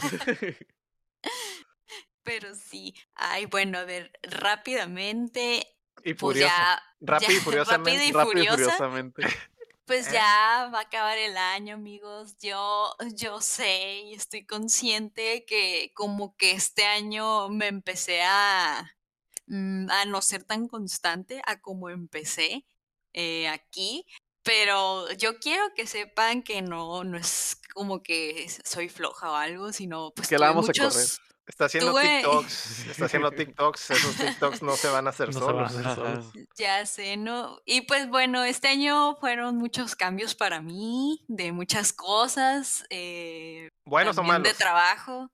Pero 2.23 2.55
sí. 2.55 2.95
Ay, 3.13 3.45
bueno, 3.45 3.77
a 3.77 3.83
ver, 3.83 4.11
rápidamente. 4.23 5.67
y 6.03 6.13
Pues 6.13 6.19
furioso. 6.37 6.47
ya. 6.55 6.81
Rápido 6.99 7.31
ya, 7.31 7.37
y 7.37 7.41
furiosamente. 7.41 7.91
rápido 7.91 8.03
y 8.09 8.11
Rápido 8.11 8.43
y 8.43 8.47
furiosa. 8.47 8.55
furiosamente. 8.77 9.23
Pues 9.85 10.07
Eh. 10.07 10.11
ya 10.13 10.69
va 10.73 10.79
a 10.79 10.81
acabar 10.81 11.17
el 11.19 11.37
año, 11.37 11.75
amigos. 11.75 12.35
Yo, 12.39 12.95
yo 13.13 13.39
sé 13.41 14.01
y 14.05 14.15
estoy 14.15 14.43
consciente 14.45 15.45
que 15.45 15.91
como 15.93 16.35
que 16.37 16.51
este 16.53 16.85
año 16.85 17.49
me 17.49 17.67
empecé 17.67 18.23
a, 18.23 18.94
a 19.49 20.05
no 20.05 20.21
ser 20.21 20.43
tan 20.43 20.67
constante 20.67 21.41
a 21.45 21.59
como 21.61 21.89
empecé 21.89 22.65
eh, 23.13 23.47
aquí. 23.47 24.05
Pero 24.43 25.11
yo 25.13 25.39
quiero 25.39 25.73
que 25.75 25.87
sepan 25.87 26.43
que 26.43 26.61
no, 26.61 27.03
no 27.03 27.17
es 27.17 27.59
como 27.73 28.03
que 28.03 28.47
soy 28.63 28.89
floja 28.89 29.31
o 29.31 29.35
algo, 29.35 29.73
sino 29.73 30.11
pues 30.15 30.27
Que 30.27 30.37
la 30.37 30.47
vamos 30.49 30.69
a 30.69 30.73
correr. 30.73 31.07
Está 31.47 31.65
haciendo 31.65 31.91
Tuve- 31.93 32.17
TikToks, 32.21 32.87
está 32.87 33.05
haciendo 33.05 33.31
TikToks, 33.31 33.91
esos 33.91 34.15
TikToks 34.15 34.63
no 34.63 34.75
se 34.75 34.87
van 34.87 35.05
a 35.05 35.11
hacer 35.11 35.29
No 35.33 35.39
se 35.39 35.45
van 35.53 35.65
a 35.65 35.69
solos. 35.69 35.71
hacer 35.71 35.85
Ajá. 35.85 35.95
solos. 36.21 36.33
Ya 36.57 36.85
sé, 36.87 37.17
¿no? 37.17 37.59
Y 37.65 37.81
pues 37.81 38.07
bueno, 38.09 38.43
este 38.43 38.67
año 38.67 39.15
fueron 39.17 39.55
muchos 39.57 39.95
cambios 39.95 40.33
para 40.33 40.61
mí, 40.61 41.23
de 41.27 41.51
muchas 41.51 41.93
cosas, 41.93 42.83
eh, 42.89 43.69
Buenos 43.85 44.15
o 44.15 44.21
también 44.21 44.41
malos. 44.41 44.47
de 44.47 44.57
trabajo, 44.57 45.31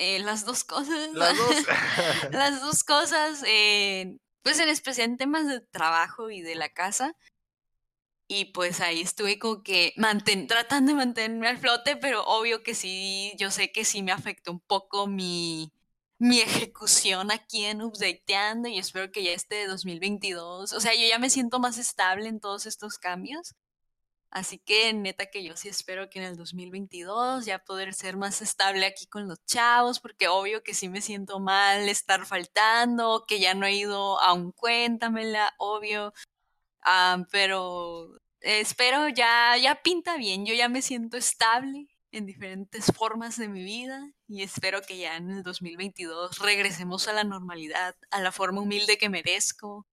eh, 0.00 0.18
las 0.20 0.44
dos 0.44 0.64
cosas. 0.64 1.10
Las 1.12 1.36
dos. 1.36 1.56
Las 2.32 2.60
dos 2.60 2.84
cosas, 2.84 3.42
eh, 3.46 4.16
pues 4.42 4.58
en 4.58 4.68
especial 4.68 5.10
en 5.10 5.16
temas 5.18 5.46
de 5.46 5.60
trabajo 5.60 6.30
y 6.30 6.40
de 6.42 6.54
la 6.54 6.70
casa. 6.70 7.14
Y 8.28 8.46
pues 8.46 8.80
ahí 8.80 9.00
estuve 9.00 9.38
como 9.38 9.62
que 9.62 9.92
manten- 9.96 10.46
tratando 10.46 10.92
de 10.92 10.96
mantenerme 10.98 11.48
al 11.48 11.58
flote, 11.58 11.96
pero 11.96 12.24
obvio 12.26 12.62
que 12.62 12.74
sí, 12.74 13.32
yo 13.38 13.50
sé 13.50 13.72
que 13.72 13.84
sí 13.84 14.02
me 14.02 14.12
afectó 14.12 14.52
un 14.52 14.60
poco 14.60 15.08
mi, 15.08 15.72
mi 16.18 16.38
ejecución 16.40 17.32
aquí 17.32 17.64
en 17.64 17.82
Updateando 17.82 18.68
y 18.68 18.78
espero 18.78 19.10
que 19.10 19.24
ya 19.24 19.32
este 19.32 19.66
2022, 19.66 20.72
o 20.72 20.80
sea, 20.80 20.94
yo 20.94 21.06
ya 21.08 21.18
me 21.18 21.28
siento 21.30 21.58
más 21.58 21.76
estable 21.78 22.28
en 22.28 22.38
todos 22.40 22.66
estos 22.66 22.98
cambios. 22.98 23.54
Así 24.30 24.58
que 24.58 24.92
neta 24.92 25.26
que 25.26 25.42
yo 25.42 25.56
sí 25.56 25.68
espero 25.68 26.08
que 26.08 26.20
en 26.20 26.24
el 26.26 26.36
2022 26.36 27.46
ya 27.46 27.58
poder 27.64 27.94
ser 27.94 28.16
más 28.16 28.42
estable 28.42 28.86
aquí 28.86 29.06
con 29.06 29.26
los 29.28 29.44
chavos, 29.44 29.98
porque 29.98 30.28
obvio 30.28 30.62
que 30.62 30.72
sí 30.74 30.88
me 30.88 31.00
siento 31.00 31.40
mal 31.40 31.88
estar 31.88 32.24
faltando, 32.26 33.24
que 33.26 33.40
ya 33.40 33.54
no 33.54 33.66
he 33.66 33.74
ido 33.74 34.20
a 34.20 34.32
un 34.32 34.52
cuéntamela, 34.52 35.52
obvio. 35.58 36.12
Ah, 36.82 37.24
pero 37.32 38.20
espero 38.40 39.08
ya, 39.08 39.56
ya 39.58 39.82
pinta 39.82 40.16
bien, 40.16 40.46
yo 40.46 40.54
ya 40.54 40.68
me 40.68 40.82
siento 40.82 41.16
estable 41.16 41.88
en 42.12 42.26
diferentes 42.26 42.86
formas 42.96 43.36
de 43.36 43.48
mi 43.48 43.64
vida 43.64 44.12
y 44.28 44.42
espero 44.42 44.82
que 44.82 44.98
ya 44.98 45.16
en 45.16 45.30
el 45.30 45.42
2022 45.42 46.38
regresemos 46.38 47.08
a 47.08 47.12
la 47.12 47.24
normalidad, 47.24 47.96
a 48.10 48.20
la 48.20 48.32
forma 48.32 48.60
humilde 48.62 48.98
que 48.98 49.08
merezco 49.08 49.86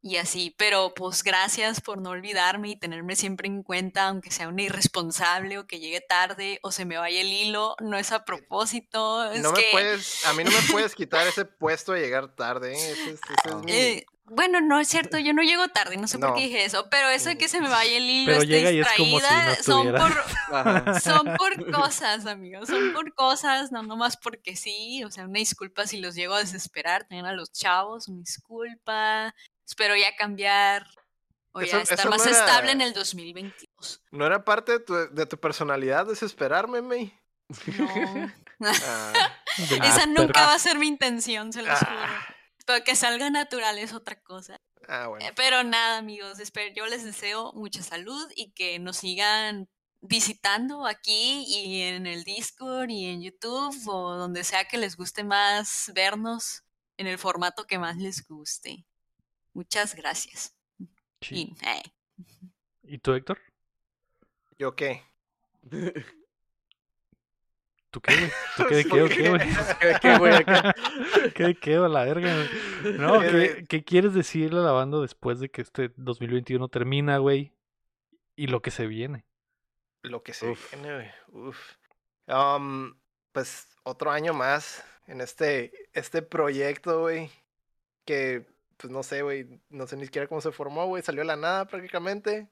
y 0.00 0.16
así, 0.16 0.54
pero 0.56 0.94
pues 0.94 1.22
gracias 1.24 1.80
por 1.80 2.00
no 2.00 2.10
olvidarme 2.10 2.68
y 2.70 2.76
tenerme 2.76 3.16
siempre 3.16 3.48
en 3.48 3.62
cuenta, 3.62 4.08
aunque 4.08 4.30
sea 4.30 4.48
una 4.48 4.62
irresponsable 4.62 5.58
o 5.58 5.66
que 5.66 5.80
llegue 5.80 6.00
tarde 6.00 6.60
o 6.62 6.70
se 6.70 6.84
me 6.84 6.96
vaya 6.98 7.20
el 7.20 7.32
hilo, 7.32 7.74
no 7.80 7.98
es 7.98 8.12
a 8.12 8.24
propósito, 8.24 9.30
es 9.32 9.42
No 9.42 9.52
me 9.52 9.60
que... 9.60 9.68
puedes, 9.72 10.24
a 10.26 10.32
mí 10.34 10.44
no 10.44 10.50
me 10.50 10.62
puedes 10.70 10.94
quitar 10.94 11.26
ese 11.26 11.44
puesto 11.44 11.92
de 11.92 12.00
llegar 12.02 12.34
tarde, 12.34 12.74
¿eh? 12.74 12.92
Ese 12.92 13.10
es, 13.10 13.20
ese 13.20 13.48
es 13.48 13.54
mi- 13.64 13.72
Eh, 13.72 14.06
bueno, 14.30 14.60
no 14.60 14.78
es 14.78 14.88
cierto, 14.88 15.16
yo 15.18 15.32
no 15.32 15.42
llego 15.42 15.68
tarde, 15.68 15.96
no 15.96 16.06
sé 16.06 16.18
por 16.18 16.34
qué 16.34 16.42
dije 16.42 16.64
eso, 16.66 16.88
pero 16.90 17.08
eso 17.08 17.30
de 17.30 17.38
que 17.38 17.48
se 17.48 17.62
me 17.62 17.68
vaya 17.70 17.96
el 17.96 18.04
hilo, 18.04 18.26
Pero 18.38 18.42
esté 18.42 18.56
es 18.80 18.88
si 18.94 19.02
no 19.02 19.16
distraída, 19.18 19.62
son 19.62 19.92
por, 19.94 21.00
son 21.00 21.36
por 21.38 21.70
cosas, 21.72 22.26
amigos, 22.26 22.68
son 22.68 22.92
por 22.92 23.14
cosas, 23.14 23.72
no 23.72 23.82
nomás 23.82 24.18
porque 24.18 24.54
sí, 24.54 25.02
o 25.02 25.10
sea, 25.10 25.24
una 25.24 25.38
disculpa 25.38 25.86
si 25.86 25.98
los 25.98 26.14
llego 26.14 26.34
a 26.34 26.40
desesperar, 26.40 27.04
también 27.08 27.24
a 27.24 27.32
los 27.32 27.50
chavos, 27.52 28.06
una 28.08 28.20
disculpa, 28.20 29.34
espero 29.68 29.94
ya 29.96 30.16
cambiar 30.16 30.86
o 31.52 31.60
Eso- 31.60 31.76
ya 31.76 31.82
estar 31.82 32.08
más 32.08 32.18
no 32.24 32.30
era- 32.30 32.38
estable 32.40 32.72
en 32.72 32.80
el 32.80 32.92
2022. 32.94 34.02
¿No 34.10 34.26
era 34.26 34.44
parte 34.44 34.72
de 34.72 34.80
tu, 34.80 34.94
de 34.94 35.26
tu 35.26 35.38
personalidad 35.38 36.06
desesperarme, 36.06 36.82
May? 36.82 37.16
No, 38.58 38.70
Ah, 38.84 39.12
esa 39.56 39.74
Asperger. 39.84 40.08
nunca 40.08 40.46
va 40.46 40.54
a 40.54 40.58
ser 40.58 40.78
mi 40.78 40.88
intención, 40.88 41.52
se 41.52 41.62
los 41.62 41.78
juro. 41.78 41.90
ah, 41.92 42.26
Pero 42.66 42.82
que 42.84 42.96
salga 42.96 43.30
natural 43.30 43.78
es 43.78 43.92
otra 43.92 44.20
cosa. 44.20 44.56
ah, 44.88 45.06
bueno. 45.06 45.24
Eh, 45.24 45.32
Pero 45.36 45.62
nada, 45.62 45.98
amigos, 45.98 46.40
espero, 46.40 46.74
yo 46.74 46.86
les 46.86 47.04
deseo 47.04 47.52
mucha 47.54 47.82
salud 47.82 48.28
y 48.34 48.50
que 48.52 48.78
nos 48.80 48.96
sigan 48.98 49.68
visitando 50.00 50.86
aquí 50.86 51.44
y 51.46 51.82
en 51.82 52.06
el 52.06 52.24
Discord 52.24 52.90
y 52.90 53.06
en 53.06 53.22
YouTube 53.22 53.76
o 53.88 54.14
donde 54.16 54.42
sea 54.44 54.64
que 54.66 54.76
les 54.78 54.96
guste 54.96 55.22
más 55.24 55.90
vernos 55.94 56.62
en 56.96 57.06
el 57.06 57.18
formato 57.18 57.64
que 57.66 57.78
más 57.78 57.96
les 57.96 58.26
guste. 58.26 58.84
Muchas 59.58 59.96
gracias. 59.96 60.54
Sí. 61.20 61.34
Y, 61.60 61.66
eh, 61.66 61.82
¿Y 62.84 62.98
tú, 62.98 63.12
Héctor? 63.12 63.40
¿Yo 64.56 64.76
qué? 64.76 65.02
¿Tú 67.90 68.00
qué, 68.00 68.14
güey? 68.16 68.30
¿Tú 68.56 68.64
qué 68.68 68.74
de 68.76 68.84
qué 68.88 69.02
o 69.02 69.08
qué, 69.08 69.28
güey? 69.30 69.40
¿Qué- 69.80 69.96
qué, 70.00 70.16
güey? 70.18 70.32
¿Qué 71.34 71.42
de 71.42 71.54
qué 71.56 71.78
o 71.80 71.88
la 71.88 72.04
verga, 72.04 72.32
güey? 72.82 72.98
No, 72.98 73.18
¿Qué 73.18 73.26
¿qué, 73.26 73.36
de- 73.36 73.64
qué 73.66 73.82
quieres 73.82 74.14
decirle 74.14 74.60
a 74.60 74.62
la 74.62 74.70
banda 74.70 75.00
después 75.00 75.40
de 75.40 75.48
que 75.50 75.62
este 75.62 75.90
2021 75.96 76.68
termina, 76.68 77.18
güey? 77.18 77.52
Y 78.36 78.46
lo 78.46 78.62
que 78.62 78.70
se 78.70 78.86
viene. 78.86 79.24
Lo 80.02 80.22
que 80.22 80.34
se 80.34 80.50
Uf. 80.50 80.72
viene, 80.72 80.94
güey. 80.94 81.46
Uf. 81.48 81.58
Um, 82.28 82.96
pues 83.32 83.66
otro 83.82 84.12
año 84.12 84.34
más 84.34 84.84
en 85.08 85.20
este, 85.20 85.72
este 85.94 86.22
proyecto, 86.22 87.00
güey. 87.00 87.28
Que, 88.04 88.46
pues 88.78 88.92
no 88.92 89.02
sé, 89.02 89.22
güey. 89.22 89.60
No 89.68 89.86
sé 89.86 89.96
ni 89.96 90.04
siquiera 90.04 90.28
cómo 90.28 90.40
se 90.40 90.52
formó, 90.52 90.86
güey. 90.86 91.02
Salió 91.02 91.20
de 91.22 91.26
la 91.26 91.36
nada 91.36 91.66
prácticamente. 91.66 92.48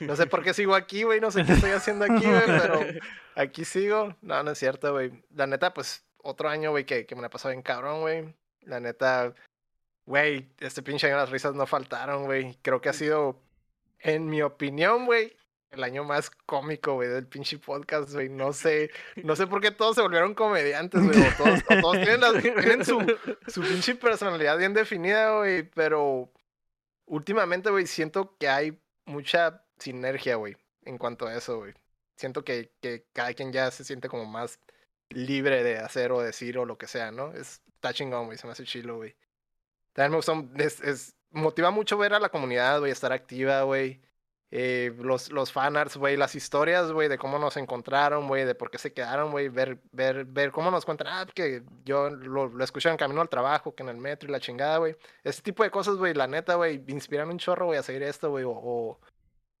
No 0.00 0.14
sé 0.14 0.26
por 0.28 0.44
qué 0.44 0.54
sigo 0.54 0.74
aquí, 0.74 1.02
güey. 1.02 1.20
No 1.20 1.30
sé 1.30 1.44
qué 1.44 1.52
estoy 1.52 1.70
haciendo 1.70 2.04
aquí, 2.04 2.26
güey. 2.26 2.46
Pero 2.46 2.80
aquí 3.34 3.64
sigo. 3.64 4.14
No, 4.20 4.42
no 4.42 4.52
es 4.52 4.58
cierto, 4.58 4.92
güey. 4.92 5.24
La 5.34 5.46
neta, 5.46 5.74
pues 5.74 6.04
otro 6.18 6.48
año, 6.48 6.70
güey, 6.70 6.84
que, 6.84 7.06
que 7.06 7.16
me 7.16 7.22
la 7.22 7.30
pasó 7.30 7.48
bien 7.48 7.62
cabrón, 7.62 8.02
güey. 8.02 8.34
La 8.60 8.80
neta, 8.80 9.34
güey, 10.06 10.48
este 10.60 10.82
pinche 10.82 11.06
año 11.06 11.16
las 11.16 11.30
risas 11.30 11.54
no 11.54 11.66
faltaron, 11.66 12.26
güey. 12.26 12.58
Creo 12.62 12.80
que 12.80 12.90
ha 12.90 12.92
sido, 12.92 13.40
en 13.98 14.26
mi 14.26 14.42
opinión, 14.42 15.06
güey, 15.06 15.36
el 15.72 15.84
año 15.84 16.04
más 16.04 16.30
cómico, 16.30 16.94
güey, 16.94 17.08
del 17.08 17.26
pinche 17.26 17.58
podcast, 17.58 18.12
güey. 18.12 18.28
No 18.28 18.52
sé, 18.52 18.90
no 19.16 19.34
sé 19.36 19.46
por 19.46 19.60
qué 19.60 19.70
todos 19.70 19.96
se 19.96 20.02
volvieron 20.02 20.34
comediantes, 20.34 21.02
güey. 21.02 21.18
O 21.18 21.80
todos, 21.80 21.92
tienen, 22.02 22.84
su, 22.84 23.00
su 23.48 23.62
pinche 23.62 23.94
personalidad 23.94 24.58
bien 24.58 24.74
definida, 24.74 25.38
güey. 25.38 25.62
Pero 25.62 26.30
últimamente, 27.06 27.70
güey, 27.70 27.86
siento 27.86 28.36
que 28.38 28.48
hay 28.48 28.78
mucha 29.06 29.64
sinergia, 29.78 30.36
güey, 30.36 30.56
en 30.84 30.98
cuanto 30.98 31.26
a 31.26 31.34
eso, 31.34 31.58
güey. 31.58 31.74
Siento 32.16 32.44
que, 32.44 32.70
que 32.80 33.06
cada 33.12 33.32
quien 33.32 33.52
ya 33.52 33.70
se 33.70 33.84
siente 33.84 34.08
como 34.08 34.26
más 34.26 34.60
libre 35.08 35.64
de 35.64 35.78
hacer 35.78 36.12
o 36.12 36.20
decir 36.20 36.58
o 36.58 36.66
lo 36.66 36.78
que 36.78 36.86
sea, 36.86 37.10
¿no? 37.10 37.32
Es, 37.32 37.62
está 37.74 37.92
chingón, 37.92 38.26
güey, 38.26 38.38
se 38.38 38.46
me 38.46 38.52
hace 38.52 38.64
chilo, 38.64 38.96
güey. 38.96 39.16
También 39.94 40.12
me 40.12 40.16
gustó, 40.16 40.48
es, 40.56 40.80
es, 40.80 41.16
motiva 41.30 41.70
mucho 41.70 41.98
ver 41.98 42.14
a 42.14 42.20
la 42.20 42.28
comunidad, 42.28 42.78
güey, 42.78 42.92
estar 42.92 43.12
activa, 43.12 43.62
güey. 43.62 44.00
Eh, 44.54 44.94
los, 44.98 45.32
los 45.32 45.50
fanarts, 45.50 45.96
güey, 45.96 46.18
las 46.18 46.34
historias, 46.34 46.92
güey, 46.92 47.08
de 47.08 47.16
cómo 47.16 47.38
nos 47.38 47.56
encontraron, 47.56 48.28
güey, 48.28 48.44
de 48.44 48.54
por 48.54 48.70
qué 48.70 48.76
se 48.76 48.92
quedaron, 48.92 49.30
güey, 49.30 49.48
ver, 49.48 49.80
ver, 49.92 50.26
ver 50.26 50.52
cómo 50.52 50.70
nos 50.70 50.84
cuentan, 50.84 51.06
ah, 51.08 51.26
que 51.34 51.62
yo 51.86 52.10
lo, 52.10 52.48
lo 52.48 52.62
escuché 52.62 52.90
en 52.90 52.98
camino 52.98 53.22
al 53.22 53.30
trabajo, 53.30 53.74
que 53.74 53.82
en 53.82 53.88
el 53.88 53.96
metro 53.96 54.28
y 54.28 54.32
la 54.32 54.40
chingada, 54.40 54.76
güey. 54.76 54.94
Ese 55.24 55.40
tipo 55.40 55.62
de 55.62 55.70
cosas, 55.70 55.96
güey, 55.96 56.12
la 56.12 56.26
neta, 56.26 56.56
güey, 56.56 56.84
inspiran 56.88 57.30
un 57.30 57.38
chorro, 57.38 57.64
güey, 57.64 57.78
a 57.78 57.82
seguir 57.82 58.02
esto, 58.02 58.28
güey, 58.28 58.44
o, 58.44 58.50
o, 58.50 59.00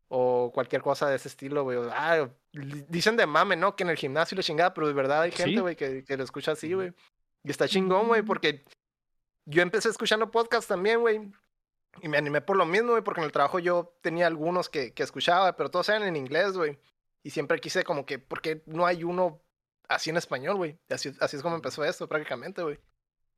o, 0.08 0.52
cualquier 0.52 0.82
cosa 0.82 1.08
de 1.08 1.16
ese 1.16 1.28
estilo, 1.28 1.62
güey. 1.62 1.78
Ah, 1.90 2.28
dicen 2.52 3.16
de 3.16 3.24
mame, 3.24 3.56
¿no? 3.56 3.74
Que 3.74 3.84
en 3.84 3.90
el 3.90 3.96
gimnasio 3.96 4.34
y 4.34 4.36
la 4.36 4.42
chingada, 4.42 4.74
pero 4.74 4.88
de 4.88 4.92
verdad 4.92 5.22
hay 5.22 5.32
gente, 5.32 5.62
güey, 5.62 5.74
que, 5.74 6.04
que 6.04 6.18
lo 6.18 6.24
escucha 6.24 6.52
así, 6.52 6.74
güey. 6.74 6.92
Y 7.44 7.50
está 7.50 7.66
chingón, 7.66 8.08
güey, 8.08 8.20
porque 8.20 8.62
yo 9.46 9.62
empecé 9.62 9.88
escuchando 9.88 10.30
podcast 10.30 10.68
también, 10.68 11.00
güey. 11.00 11.32
Y 12.00 12.08
me 12.08 12.16
animé 12.16 12.40
por 12.40 12.56
lo 12.56 12.64
mismo, 12.64 12.92
güey, 12.92 13.02
porque 13.02 13.20
en 13.20 13.26
el 13.26 13.32
trabajo 13.32 13.58
yo 13.58 13.94
tenía 14.00 14.26
algunos 14.26 14.68
que, 14.68 14.92
que 14.94 15.02
escuchaba, 15.02 15.56
pero 15.56 15.70
todos 15.70 15.88
eran 15.88 16.04
en 16.04 16.16
inglés, 16.16 16.52
güey. 16.52 16.78
Y 17.22 17.30
siempre 17.30 17.60
quise 17.60 17.84
como 17.84 18.06
que, 18.06 18.18
¿por 18.18 18.40
qué 18.40 18.62
no 18.66 18.86
hay 18.86 19.04
uno 19.04 19.40
así 19.88 20.10
en 20.10 20.16
español, 20.16 20.56
güey? 20.56 20.78
Así, 20.88 21.12
así 21.20 21.36
es 21.36 21.42
como 21.42 21.56
empezó 21.56 21.84
esto 21.84 22.08
prácticamente, 22.08 22.62
güey. 22.62 22.78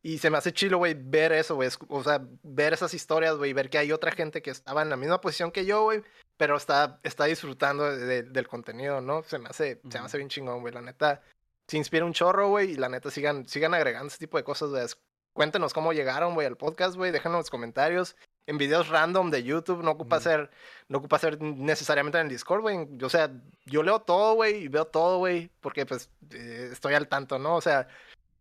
Y 0.02 0.18
se 0.18 0.30
me 0.30 0.36
hace 0.36 0.52
chilo, 0.52 0.78
güey, 0.78 0.94
ver 0.94 1.32
eso, 1.32 1.54
güey. 1.54 1.70
O 1.88 2.04
sea, 2.04 2.22
ver 2.42 2.74
esas 2.74 2.92
historias, 2.94 3.36
güey, 3.36 3.52
ver 3.54 3.70
que 3.70 3.78
hay 3.78 3.90
otra 3.90 4.12
gente 4.12 4.42
que 4.42 4.50
estaba 4.50 4.82
en 4.82 4.90
la 4.90 4.96
misma 4.96 5.20
posición 5.20 5.50
que 5.50 5.64
yo, 5.64 5.82
güey, 5.82 6.02
pero 6.36 6.56
está, 6.56 7.00
está 7.02 7.24
disfrutando 7.24 7.84
de, 7.84 8.22
del 8.22 8.46
contenido, 8.46 9.00
¿no? 9.00 9.22
Se 9.22 9.38
me 9.38 9.48
hace, 9.48 9.80
se 9.88 9.98
me 9.98 10.04
hace 10.04 10.18
bien 10.18 10.28
chingón, 10.28 10.60
güey. 10.60 10.74
La 10.74 10.82
neta, 10.82 11.22
se 11.66 11.78
inspira 11.78 12.04
un 12.04 12.12
chorro, 12.12 12.48
güey, 12.50 12.72
y 12.72 12.76
la 12.76 12.90
neta 12.90 13.10
sigan, 13.10 13.48
sigan 13.48 13.74
agregando 13.74 14.08
ese 14.08 14.18
tipo 14.18 14.36
de 14.36 14.44
cosas, 14.44 14.70
güey. 14.70 14.86
Cuéntenos 15.32 15.72
cómo 15.72 15.92
llegaron, 15.92 16.34
güey, 16.34 16.46
al 16.46 16.56
podcast, 16.56 16.96
güey. 16.96 17.10
Déjanos 17.10 17.38
los 17.38 17.50
comentarios 17.50 18.14
en 18.46 18.58
videos 18.58 18.88
random 18.88 19.30
de 19.30 19.42
YouTube, 19.42 19.82
no 19.82 19.92
ocupa 19.92 20.20
ser, 20.20 20.50
no 20.88 20.98
ocupa 20.98 21.18
ser 21.18 21.40
necesariamente 21.40 22.18
en 22.18 22.26
el 22.26 22.32
Discord, 22.32 22.60
güey. 22.60 22.88
O 23.02 23.08
sea, 23.08 23.30
yo 23.64 23.82
leo 23.82 24.00
todo, 24.00 24.34
güey, 24.34 24.64
y 24.64 24.68
veo 24.68 24.86
todo, 24.86 25.18
güey, 25.18 25.50
porque 25.60 25.86
pues 25.86 26.10
eh, 26.32 26.70
estoy 26.72 26.94
al 26.94 27.08
tanto, 27.08 27.38
¿no? 27.38 27.56
O 27.56 27.60
sea, 27.60 27.88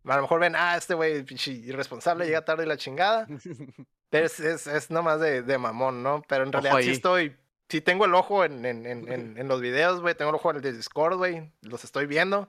a 0.04 0.16
lo 0.16 0.22
mejor 0.22 0.40
ven, 0.40 0.54
ah, 0.56 0.76
este 0.76 0.94
güey 0.94 1.24
irresponsable, 1.46 2.26
llega 2.26 2.44
tarde 2.44 2.64
y 2.64 2.68
la 2.68 2.76
chingada. 2.76 3.26
Pero 4.10 4.26
es, 4.26 4.38
es, 4.38 4.66
es 4.66 4.90
nomás 4.90 5.20
de, 5.20 5.42
de, 5.42 5.58
mamón, 5.58 6.02
¿no? 6.02 6.22
Pero 6.28 6.44
en 6.44 6.52
realidad 6.52 6.78
sí 6.80 6.90
estoy, 6.90 7.36
sí 7.68 7.80
tengo 7.80 8.04
el 8.04 8.14
ojo 8.14 8.44
en, 8.44 8.64
en, 8.64 8.86
en, 8.86 9.38
en 9.38 9.48
los 9.48 9.60
videos, 9.60 10.00
güey, 10.00 10.14
tengo 10.14 10.30
el 10.30 10.36
ojo 10.36 10.50
en 10.50 10.56
el 10.56 10.76
Discord, 10.76 11.16
güey, 11.16 11.50
los 11.62 11.82
estoy 11.84 12.06
viendo. 12.06 12.48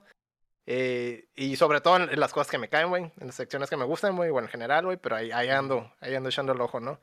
Eh, 0.68 1.28
y 1.36 1.54
sobre 1.56 1.80
todo 1.80 1.96
en, 1.96 2.18
las 2.18 2.32
cosas 2.32 2.50
que 2.50 2.58
me 2.58 2.68
caen, 2.68 2.88
güey, 2.88 3.04
en 3.20 3.26
las 3.26 3.36
secciones 3.36 3.70
que 3.70 3.76
me 3.76 3.84
gustan, 3.84 4.16
güey, 4.16 4.30
o 4.30 4.38
en 4.40 4.48
general, 4.48 4.84
güey, 4.84 4.96
pero 4.96 5.16
ahí, 5.16 5.30
ahí 5.30 5.48
ando, 5.48 5.92
ahí 6.00 6.14
ando 6.14 6.28
echando 6.28 6.52
el 6.52 6.60
ojo, 6.60 6.80
¿no? 6.80 7.00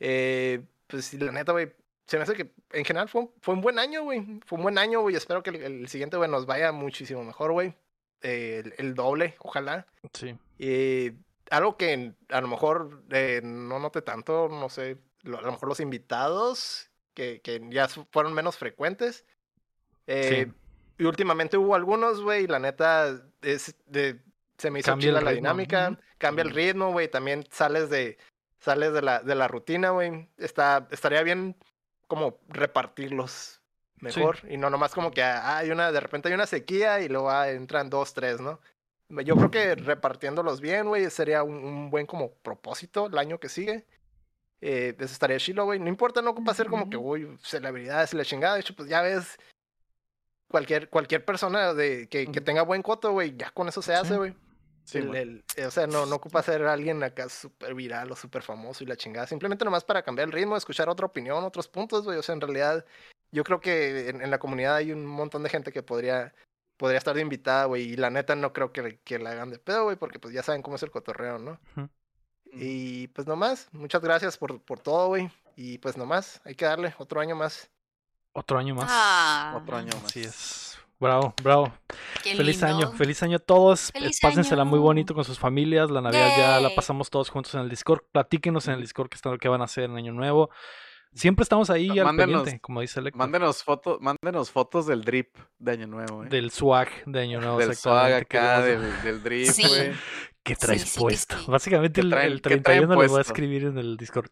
Eh, 0.00 0.62
pues 0.86 1.12
la 1.14 1.32
neta, 1.32 1.52
güey, 1.52 1.72
se 2.06 2.16
me 2.16 2.24
hace 2.24 2.34
que 2.34 2.52
en 2.72 2.84
general 2.84 3.08
fue, 3.08 3.28
fue 3.40 3.54
un 3.54 3.60
buen 3.60 3.78
año, 3.78 4.02
güey. 4.02 4.40
Fue 4.44 4.56
un 4.58 4.64
buen 4.64 4.78
año, 4.78 5.00
güey. 5.00 5.16
Espero 5.16 5.42
que 5.42 5.50
el, 5.50 5.62
el 5.62 5.88
siguiente, 5.88 6.16
güey, 6.16 6.30
nos 6.30 6.46
vaya 6.46 6.72
muchísimo 6.72 7.24
mejor, 7.24 7.52
güey. 7.52 7.74
Eh, 8.20 8.62
el, 8.64 8.74
el, 8.78 8.94
doble, 8.94 9.34
ojalá. 9.38 9.86
Sí. 10.12 10.36
Eh, 10.58 11.14
algo 11.50 11.76
que 11.76 12.12
a 12.28 12.40
lo 12.40 12.48
mejor 12.48 13.02
eh, 13.10 13.40
no 13.42 13.78
noté 13.78 14.02
tanto, 14.02 14.48
no 14.48 14.68
sé, 14.68 14.98
lo, 15.22 15.38
a 15.38 15.42
lo 15.42 15.52
mejor 15.52 15.68
los 15.68 15.80
invitados, 15.80 16.90
que, 17.14 17.40
que 17.40 17.60
ya 17.70 17.88
fueron 17.88 18.32
menos 18.34 18.56
frecuentes. 18.56 19.24
sí. 20.06 20.46
Y 20.98 21.04
últimamente 21.04 21.56
hubo 21.56 21.74
algunos, 21.74 22.20
güey, 22.20 22.44
y 22.44 22.46
la 22.46 22.60
neta, 22.60 23.20
es 23.40 23.74
de, 23.86 24.20
se 24.58 24.70
me 24.70 24.80
hizo 24.80 24.92
Cambia 24.92 25.08
chila 25.08 25.20
la 25.20 25.30
ritmo. 25.30 25.34
dinámica, 25.48 25.98
cambia 26.18 26.42
el 26.44 26.50
ritmo, 26.50 26.92
güey. 26.92 27.08
También 27.10 27.44
sales 27.50 27.90
de, 27.90 28.18
sales 28.62 28.92
de 28.92 29.02
la, 29.02 29.20
de 29.20 29.34
la 29.34 29.48
rutina, 29.48 29.90
güey. 29.90 30.28
Está, 30.38 30.86
estaría 30.90 31.22
bien 31.22 31.56
como 32.06 32.38
repartirlos 32.48 33.60
mejor. 33.96 34.38
Y 34.48 34.56
no 34.56 34.70
nomás 34.70 34.94
como 34.94 35.10
que 35.10 35.22
ah, 35.22 35.58
hay 35.58 35.70
una, 35.70 35.92
de 35.92 36.00
repente 36.00 36.28
hay 36.28 36.34
una 36.34 36.46
sequía 36.46 37.00
y 37.00 37.08
luego 37.08 37.30
ah, 37.30 37.50
entran 37.50 37.90
dos, 37.90 38.14
tres, 38.14 38.40
¿no? 38.40 38.60
Yo 39.24 39.36
creo 39.36 39.50
que 39.50 39.74
repartiéndolos 39.74 40.60
bien, 40.62 40.86
güey, 40.88 41.10
sería 41.10 41.42
un, 41.42 41.56
un 41.56 41.90
buen 41.90 42.06
como 42.06 42.32
propósito 42.36 43.06
el 43.08 43.18
año 43.18 43.38
que 43.38 43.50
sigue. 43.50 43.84
Eh, 44.62 44.94
eso 44.96 45.12
estaría 45.12 45.36
chilo, 45.38 45.64
güey. 45.64 45.78
No 45.80 45.88
importa, 45.88 46.22
no 46.22 46.30
ocupa 46.30 46.54
ser 46.54 46.68
como 46.68 46.88
que, 46.88 46.96
uy, 46.96 47.36
celebridades 47.42 48.14
y 48.14 48.16
la 48.16 48.24
chingada. 48.24 48.54
De 48.54 48.60
hecho, 48.60 48.74
pues 48.74 48.88
ya 48.88 49.02
ves, 49.02 49.36
cualquier, 50.48 50.88
cualquier 50.88 51.24
persona 51.24 51.74
de, 51.74 52.08
que, 52.08 52.30
que 52.30 52.40
tenga 52.40 52.62
buen 52.62 52.80
coto, 52.82 53.12
güey, 53.12 53.36
ya 53.36 53.50
con 53.50 53.68
eso 53.68 53.82
se 53.82 53.92
hace, 53.94 54.10
Sí. 54.10 54.16
güey. 54.16 54.30
Sí, 54.32 54.36
El- 54.92 55.44
el- 55.56 55.66
o 55.66 55.70
sea, 55.70 55.86
no, 55.86 56.06
no 56.06 56.16
ocupa 56.16 56.42
ser 56.42 56.62
alguien 56.64 57.02
acá 57.02 57.28
súper 57.28 57.74
viral 57.74 58.10
o 58.12 58.16
súper 58.16 58.42
famoso 58.42 58.82
y 58.84 58.86
la 58.86 58.96
chingada. 58.96 59.26
Simplemente 59.26 59.64
nomás 59.64 59.84
para 59.84 60.02
cambiar 60.02 60.28
el 60.28 60.32
ritmo, 60.32 60.56
escuchar 60.56 60.88
otra 60.88 61.06
opinión, 61.06 61.44
otros 61.44 61.68
puntos, 61.68 62.04
güey. 62.04 62.18
O 62.18 62.22
sea, 62.22 62.34
en 62.34 62.40
realidad, 62.40 62.84
yo 63.30 63.44
creo 63.44 63.60
que 63.60 64.08
en, 64.08 64.20
en 64.22 64.30
la 64.30 64.38
comunidad 64.38 64.76
hay 64.76 64.92
un 64.92 65.06
montón 65.06 65.42
de 65.42 65.48
gente 65.50 65.72
que 65.72 65.82
podría, 65.82 66.34
podría 66.76 66.98
estar 66.98 67.14
de 67.14 67.20
invitada, 67.22 67.64
güey. 67.66 67.82
Y 67.84 67.96
la 67.96 68.10
neta 68.10 68.34
no 68.34 68.52
creo 68.52 68.72
que, 68.72 68.98
que 69.04 69.18
la 69.18 69.30
hagan 69.30 69.50
de 69.50 69.58
pedo, 69.58 69.84
güey, 69.84 69.96
porque 69.96 70.18
pues 70.18 70.34
ya 70.34 70.42
saben 70.42 70.62
cómo 70.62 70.76
es 70.76 70.82
el 70.82 70.90
cotorreo, 70.90 71.38
¿no? 71.38 71.58
Y 72.54 73.08
pues 73.08 73.26
nomás, 73.26 73.68
muchas 73.72 74.02
gracias 74.02 74.36
por, 74.36 74.60
por 74.60 74.78
todo, 74.78 75.08
güey. 75.08 75.30
Y 75.56 75.78
pues 75.78 75.96
nomás, 75.96 76.40
hay 76.44 76.54
que 76.54 76.64
darle 76.66 76.94
otro 76.98 77.20
año 77.20 77.34
más. 77.34 77.70
Otro 78.34 78.58
año 78.58 78.74
más. 78.74 78.86
Ah, 78.90 79.58
Otro 79.62 79.76
año 79.76 79.90
más. 79.94 80.04
Así 80.06 80.20
es. 80.22 80.71
Bravo, 81.02 81.34
bravo. 81.42 81.72
qué 82.22 82.36
Feliz 82.36 82.62
lindo. 82.62 82.76
año, 82.86 82.92
feliz 82.92 83.20
año 83.24 83.36
a 83.36 83.40
todos. 83.40 83.90
Feliz 83.92 84.20
Pásensela 84.22 84.62
muy 84.64 84.78
bonito 84.78 85.14
con 85.14 85.24
sus 85.24 85.36
familias. 85.38 85.90
La 85.90 86.00
Navidad 86.00 86.28
ya 86.36 86.60
la 86.60 86.72
pasamos 86.74 87.10
todos 87.10 87.28
juntos 87.28 87.52
en 87.56 87.60
el 87.62 87.68
Discord. 87.68 88.02
Platíquenos 88.12 88.68
en 88.68 88.74
el 88.74 88.80
Discord 88.80 89.08
qué, 89.08 89.16
están, 89.16 89.36
qué 89.38 89.48
van 89.48 89.60
a 89.62 89.64
hacer 89.64 89.84
en 89.84 89.96
Año 89.96 90.12
Nuevo. 90.12 90.48
Siempre 91.12 91.42
estamos 91.42 91.68
ahí 91.70 91.90
al 91.98 92.06
Mándenos- 92.06 92.16
pendiente, 92.44 92.60
como 92.60 92.80
dice 92.80 93.02
Lector. 93.02 93.18
Mándenos 93.18 93.64
fotos, 93.64 93.98
mándenos 94.00 94.50
fotos 94.52 94.86
del 94.86 95.02
drip 95.02 95.36
de 95.58 95.72
Año 95.72 95.86
Nuevo, 95.88 96.24
eh. 96.24 96.28
Del 96.30 96.50
swag 96.52 96.88
de 97.04 97.20
Año 97.20 97.40
Nuevo. 97.40 97.58
del 97.58 97.74
swag 97.76 98.12
exactamente, 98.22 98.38
acá, 98.38 98.60
del, 98.62 99.02
del 99.02 99.22
drip, 99.24 99.46
Sí. 99.48 99.66
güey. 99.68 99.92
¿Qué 100.44 100.56
traes 100.56 100.82
Sí, 100.82 100.88
sí 100.88 100.94
que 100.94 101.00
puesto? 101.00 101.36
sí. 101.38 101.44
Básicamente 101.50 102.00
¿Qué 102.00 102.06
el, 102.06 102.12
traen- 102.12 102.32
el 102.32 102.40
traen 102.42 102.62
31 102.62 103.02
les 103.02 103.10
voy 103.10 103.18
a 103.18 103.22
escribir 103.22 103.64
en 103.64 103.76
el 103.78 103.96
Discord. 103.96 104.30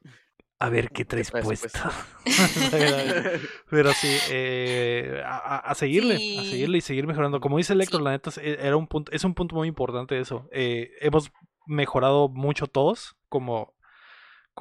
A 0.62 0.68
ver, 0.68 0.90
¿qué 0.90 1.04
traes, 1.06 1.30
traes 1.30 1.44
puesto? 1.46 1.68
puesto? 1.72 1.90
Pero 3.70 3.92
sí, 3.94 4.14
eh, 4.30 5.22
a, 5.24 5.74
seguirle, 5.74 6.16
a 6.38 6.44
seguirle 6.44 6.78
y 6.78 6.80
seguir 6.82 7.06
mejorando. 7.06 7.40
Como 7.40 7.56
dice 7.56 7.72
Electro, 7.72 7.98
la 8.00 8.10
neta 8.10 8.30
es- 8.30 8.38
e- 8.38 8.58
era 8.60 8.76
un 8.76 8.86
punto, 8.86 9.10
es 9.12 9.24
un 9.24 9.34
punto 9.34 9.56
muy 9.56 9.68
importante 9.68 10.18
eso. 10.20 10.48
Eh, 10.52 10.90
hemos 11.00 11.32
mejorado 11.66 12.28
mucho 12.28 12.66
todos 12.66 13.16
como, 13.28 13.74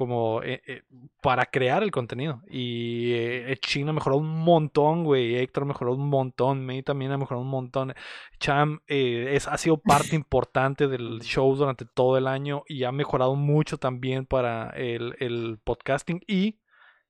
como 0.00 0.42
eh, 0.42 0.62
eh, 0.66 0.82
para 1.20 1.44
crear 1.44 1.82
el 1.82 1.90
contenido. 1.90 2.40
Y 2.48 3.12
eh, 3.12 3.54
China 3.60 3.92
mejoró 3.92 4.16
un 4.16 4.40
montón, 4.42 5.04
güey. 5.04 5.36
Héctor 5.36 5.66
mejoró 5.66 5.92
un 5.92 6.08
montón. 6.08 6.64
May 6.64 6.82
también 6.82 7.12
ha 7.12 7.18
mejorado 7.18 7.42
un 7.42 7.50
montón. 7.50 7.92
Cham 8.38 8.80
eh, 8.88 9.32
es, 9.34 9.46
ha 9.46 9.58
sido 9.58 9.76
parte 9.76 10.16
importante 10.16 10.88
del 10.88 11.20
show 11.20 11.54
durante 11.54 11.84
todo 11.84 12.16
el 12.16 12.28
año 12.28 12.62
y 12.66 12.84
ha 12.84 12.92
mejorado 12.92 13.36
mucho 13.36 13.76
también 13.76 14.24
para 14.24 14.70
el, 14.70 15.16
el 15.20 15.58
podcasting. 15.62 16.22
Y 16.26 16.60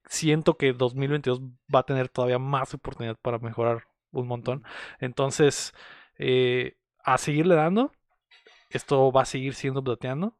siento 0.06 0.56
que 0.56 0.72
2022 0.72 1.42
va 1.72 1.80
a 1.80 1.86
tener 1.86 2.08
todavía 2.08 2.40
más 2.40 2.74
oportunidad 2.74 3.16
para 3.22 3.38
mejorar 3.38 3.84
un 4.10 4.26
montón. 4.26 4.64
Entonces, 4.98 5.72
a 7.04 7.18
seguirle 7.18 7.54
dando. 7.54 7.92
Esto 8.68 9.12
va 9.12 9.22
a 9.22 9.26
seguir 9.26 9.54
siendo 9.54 9.84
plateando. 9.84 10.39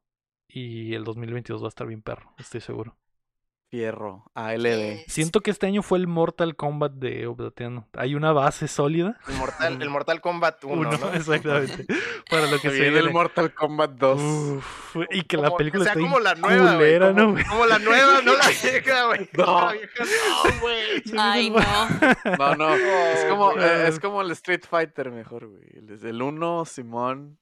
Y 0.52 0.94
el 0.94 1.05
2022 1.05 1.62
va 1.62 1.66
a 1.66 1.68
estar 1.68 1.86
bien 1.86 2.02
perro, 2.02 2.35
estoy 2.39 2.60
seguro. 2.60 2.97
Fierro. 3.70 4.24
Yes. 4.35 5.05
Siento 5.06 5.43
que 5.43 5.52
este 5.52 5.68
año 5.68 5.85
fue 5.85 5.98
el 5.98 6.09
Mortal 6.09 6.56
Kombat 6.56 6.90
de 6.94 7.28
Oblateando. 7.28 7.86
Hay 7.93 8.16
una 8.16 8.32
base 8.32 8.66
sólida. 8.66 9.16
El 9.28 9.36
Mortal, 9.36 9.81
el 9.81 9.90
Mortal 9.90 10.20
Kombat 10.20 10.64
1, 10.64 10.74
Uno, 10.74 10.90
¿no? 10.90 11.12
exactamente. 11.14 11.86
Para 12.28 12.51
lo 12.51 12.59
que 12.59 12.70
se 12.70 12.81
viene 12.81 12.98
el. 12.98 13.12
Mortal 13.12 13.55
Kombat 13.55 13.93
2. 13.93 14.20
Uf, 14.20 14.97
y 15.10 15.22
que 15.22 15.36
la 15.36 15.55
película 15.55 15.82
o 15.82 15.85
sea, 15.85 15.93
está 15.93 16.02
como 16.02 16.18
la 16.18 16.35
nueva, 16.35 16.74
culera, 16.74 17.14
como, 17.14 17.39
¿no, 17.39 17.44
como 17.48 17.66
la 17.66 17.78
nueva, 17.78 18.20
no 18.22 18.35
la 18.35 18.48
vieja, 18.62 19.05
güey. 19.06 19.31
No. 19.35 19.60
La 19.60 19.72
vieja 19.72 20.05
no, 20.05 20.60
güey. 20.60 21.02
Me 21.12 21.20
Ay, 21.20 21.51
no. 21.51 22.36
No, 22.39 22.56
no. 22.56 22.74
Es 22.74 23.24
como, 23.27 23.52
eh, 23.52 23.86
es 23.86 24.01
como 24.01 24.22
el 24.22 24.32
Street 24.32 24.64
Fighter 24.68 25.12
mejor, 25.12 25.47
güey. 25.47 25.62
El 25.72 26.20
1, 26.20 26.64
Simón. 26.64 27.39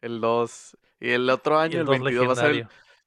El 0.00 0.20
2. 0.20 0.76
Y 1.04 1.10
el 1.12 1.28
otro 1.30 1.58
año, 1.58 1.74
el 1.74 1.80
el 1.80 1.86
2 1.86 2.00
22, 2.00 2.28
va 2.28 2.32
a 2.32 2.36
ser 2.36 2.50
el, 2.52 2.66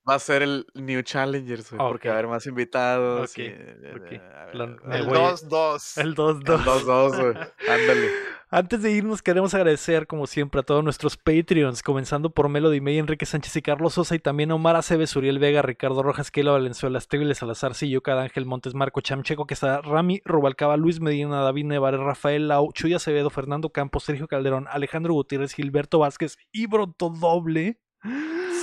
va 0.10 0.14
a 0.16 0.20
ser 0.20 0.42
el 0.44 0.66
New 0.76 1.02
Challengers, 1.02 1.72
güey. 1.72 1.80
Porque 1.90 2.10
va 2.10 2.16
a 2.16 2.18
haber 2.20 2.30
más 2.30 2.46
invitados. 2.46 3.32
Ok, 3.32 3.38
y, 3.40 3.42
eh, 3.44 3.56
eh, 3.58 3.80
ver, 3.82 4.56
La- 4.56 4.96
El 4.98 5.06
voy- 5.06 5.18
2-2. 5.18 5.98
El 6.02 6.14
2 6.14 6.38
el 6.38 6.44
2 6.44 6.66
2-2, 6.86 7.18
güey. 7.18 7.34
Ándale. 7.70 8.10
Antes 8.50 8.82
de 8.82 8.92
irnos, 8.92 9.22
queremos 9.22 9.54
agradecer, 9.54 10.08
como 10.08 10.26
siempre, 10.26 10.62
a 10.62 10.64
todos 10.64 10.82
nuestros 10.82 11.18
Patreons, 11.18 11.84
comenzando 11.84 12.30
por 12.30 12.48
Melody 12.48 12.80
May, 12.80 12.98
Enrique 12.98 13.26
Sánchez 13.26 13.58
y 13.58 13.62
Carlos 13.62 13.96
Sosa, 13.96 14.16
y 14.16 14.20
también 14.20 14.52
a 14.52 14.56
Omar 14.56 14.78
Aceves, 14.78 15.14
Uriel 15.18 15.38
Vega, 15.40 15.62
Ricardo 15.62 16.02
Rojas, 16.02 16.32
Keila 16.32 16.54
Valenzuela, 16.54 16.98
Esteban 16.98 17.36
Salazar, 17.36 17.74
Sillo, 17.76 18.02
Cada 18.02 18.22
Ángel 18.22 18.46
Montes, 18.46 18.74
Marco 18.74 19.02
Chamcheco, 19.02 19.48
que 19.48 19.54
está 19.54 19.82
Rami, 19.82 20.22
Rubalcaba, 20.24 20.78
Luis 20.78 21.02
Medina, 21.02 21.42
David 21.42 21.66
Nevares, 21.66 22.00
Rafael 22.00 22.48
Lau, 22.48 22.72
Chuy 22.72 22.94
Acevedo, 22.94 23.30
Fernando 23.30 23.70
Campos, 23.72 24.06
Sergio 24.06 24.30
Calderón, 24.30 24.68
Alejandro 24.72 25.14
Gutiérrez, 25.14 25.52
Gilberto 25.54 26.00
Vázquez 26.00 26.38
y 26.54 26.68
Broto 26.68 27.10
Doble. 27.10 27.82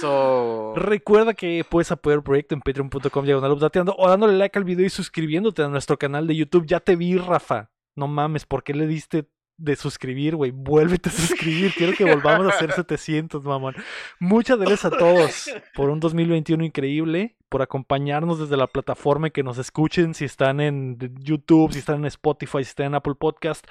So... 0.01 0.75
Recuerda 0.77 1.35
que 1.35 1.65
puedes 1.69 1.91
apoyar 1.93 2.19
el 2.19 2.23
proyecto 2.23 2.55
en 2.55 2.61
patreon.com 2.61 3.25
diagonal 3.25 3.53
updateando 3.53 3.95
o 3.97 4.09
dándole 4.09 4.37
like 4.37 4.59
al 4.59 4.65
video 4.65 4.87
y 4.87 4.91
suscribiéndote 4.91 5.63
a 5.63 5.69
nuestro 5.69 5.99
canal 5.99 6.27
de 6.27 6.37
YouTube. 6.37 6.67
Ya 6.67 6.81
te 6.81 6.97
vi, 6.97 7.17
Rafa. 7.17 7.71
No 7.97 8.09
mames, 8.09 8.45
¿por 8.45 8.65
qué 8.65 8.75
le 8.75 8.87
diste 8.87 9.29
de 9.57 9.77
suscribir, 9.77 10.37
güey? 10.37 10.51
Vuélvete 10.51 11.09
a 11.09 11.13
suscribir. 11.13 11.73
Quiero 11.75 11.93
que 11.93 12.05
volvamos 12.05 12.47
a 12.47 12.57
hacer 12.57 12.73
700, 12.77 13.45
mamón. 13.45 13.75
Muchas 14.19 14.59
gracias 14.59 14.85
a 14.87 14.91
todos 14.91 15.51
por 15.75 15.91
un 15.91 16.01
2021 16.01 16.65
increíble, 16.65 17.37
por 17.49 17.63
acompañarnos 17.63 18.41
desde 18.41 18.57
la 18.57 18.67
plataforma 18.67 19.29
y 19.29 19.31
que 19.31 19.43
nos 19.43 19.59
escuchen 19.59 20.15
si 20.15 20.25
están 20.25 20.61
en 20.61 20.99
YouTube, 21.21 21.73
si 21.73 21.79
están 21.79 21.97
en 21.97 22.07
Spotify, 22.07 22.59
si 22.59 22.71
están 22.71 22.87
en 22.87 22.95
Apple 22.97 23.15
Podcast. 23.15 23.67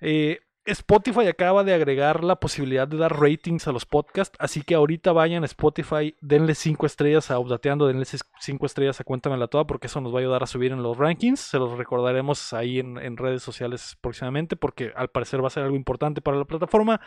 Eh, 0.00 0.40
Spotify 0.72 1.26
acaba 1.26 1.64
de 1.64 1.74
agregar 1.74 2.22
la 2.22 2.36
posibilidad 2.36 2.86
de 2.86 2.98
dar 2.98 3.18
ratings 3.18 3.66
a 3.68 3.72
los 3.72 3.86
podcasts, 3.86 4.36
así 4.38 4.62
que 4.62 4.74
ahorita 4.74 5.12
vayan 5.12 5.42
a 5.42 5.46
Spotify, 5.46 6.14
denle 6.20 6.54
5 6.54 6.86
estrellas 6.86 7.30
a 7.30 7.38
Updateando, 7.38 7.86
denle 7.86 8.04
5 8.04 8.66
estrellas 8.66 9.00
a 9.00 9.04
Cuéntamela 9.04 9.48
Toda, 9.48 9.66
porque 9.66 9.86
eso 9.86 10.00
nos 10.00 10.12
va 10.12 10.18
a 10.18 10.20
ayudar 10.20 10.42
a 10.42 10.46
subir 10.46 10.72
en 10.72 10.82
los 10.82 10.96
rankings. 10.96 11.40
Se 11.40 11.58
los 11.58 11.76
recordaremos 11.78 12.52
ahí 12.52 12.78
en, 12.78 12.98
en 12.98 13.16
redes 13.16 13.42
sociales 13.42 13.96
próximamente, 14.00 14.56
porque 14.56 14.92
al 14.94 15.08
parecer 15.08 15.42
va 15.42 15.48
a 15.48 15.50
ser 15.50 15.64
algo 15.64 15.76
importante 15.76 16.20
para 16.20 16.36
la 16.36 16.44
plataforma. 16.44 17.00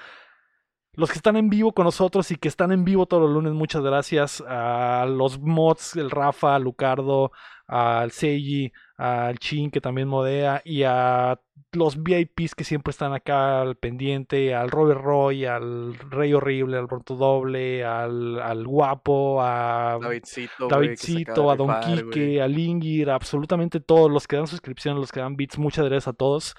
Los 0.93 1.09
que 1.09 1.17
están 1.17 1.37
en 1.37 1.49
vivo 1.49 1.73
con 1.73 1.85
nosotros 1.85 2.31
y 2.31 2.35
que 2.35 2.49
están 2.49 2.71
en 2.71 2.83
vivo 2.83 3.05
todos 3.05 3.23
los 3.23 3.31
lunes, 3.31 3.53
muchas 3.53 3.81
gracias 3.81 4.43
a 4.45 5.05
los 5.07 5.39
mods, 5.39 5.95
el 5.95 6.11
Rafa, 6.11 6.55
a 6.55 6.59
Lucardo, 6.59 7.31
al 7.67 8.11
Seiji, 8.11 8.73
al 8.97 9.39
Chin 9.39 9.71
que 9.71 9.79
también 9.79 10.09
modea 10.09 10.61
y 10.65 10.83
a 10.83 11.39
los 11.73 12.01
VIPs 12.03 12.53
que 12.55 12.65
siempre 12.65 12.91
están 12.91 13.13
acá 13.13 13.61
al 13.61 13.75
pendiente, 13.75 14.53
al 14.53 14.69
Robert 14.69 14.99
Roy, 15.01 15.45
al 15.45 15.95
Rey 16.09 16.33
Horrible, 16.33 16.77
al 16.77 16.89
Roto 16.89 17.15
Doble, 17.15 17.85
al, 17.85 18.41
al 18.41 18.67
Guapo, 18.67 19.41
a 19.41 19.97
Davidcito, 20.01 20.67
Davidcito, 20.67 21.49
a 21.49 21.55
Don 21.55 21.69
rifar. 21.69 22.09
Quique, 22.09 22.41
a 22.41 22.47
Lingir, 22.47 23.09
a 23.09 23.15
absolutamente 23.15 23.79
todos 23.79 24.11
los 24.11 24.27
que 24.27 24.35
dan 24.35 24.47
suscripciones, 24.47 24.99
los 24.99 25.11
que 25.11 25.21
dan 25.21 25.37
bits, 25.37 25.57
muchas 25.57 25.85
gracias 25.85 26.09
a 26.09 26.13
todos. 26.13 26.55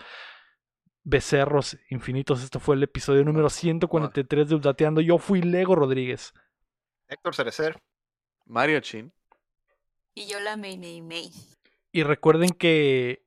Becerros 1.05 1.77
infinitos, 1.91 2.43
esto 2.45 2.61
fue 2.61 2.77
el 2.77 2.83
episodio 2.85 3.25
número 3.25 3.51
143 3.51 4.49
de 4.49 4.55
Updateando. 4.55 5.01
Yo 5.01 5.19
fui 5.19 5.43
Lego 5.43 5.75
Rodríguez. 5.75 6.33
Héctor 7.09 7.35
Cerecer. 7.35 7.83
Mario 8.47 8.81
Chin. 8.81 9.13
Y 10.15 10.27
yo 10.27 10.39
la 10.41 10.57
May 10.57 10.79
May 10.79 11.01
May. 11.01 11.31
Y 11.91 12.03
recuerden 12.05 12.51
que 12.51 13.25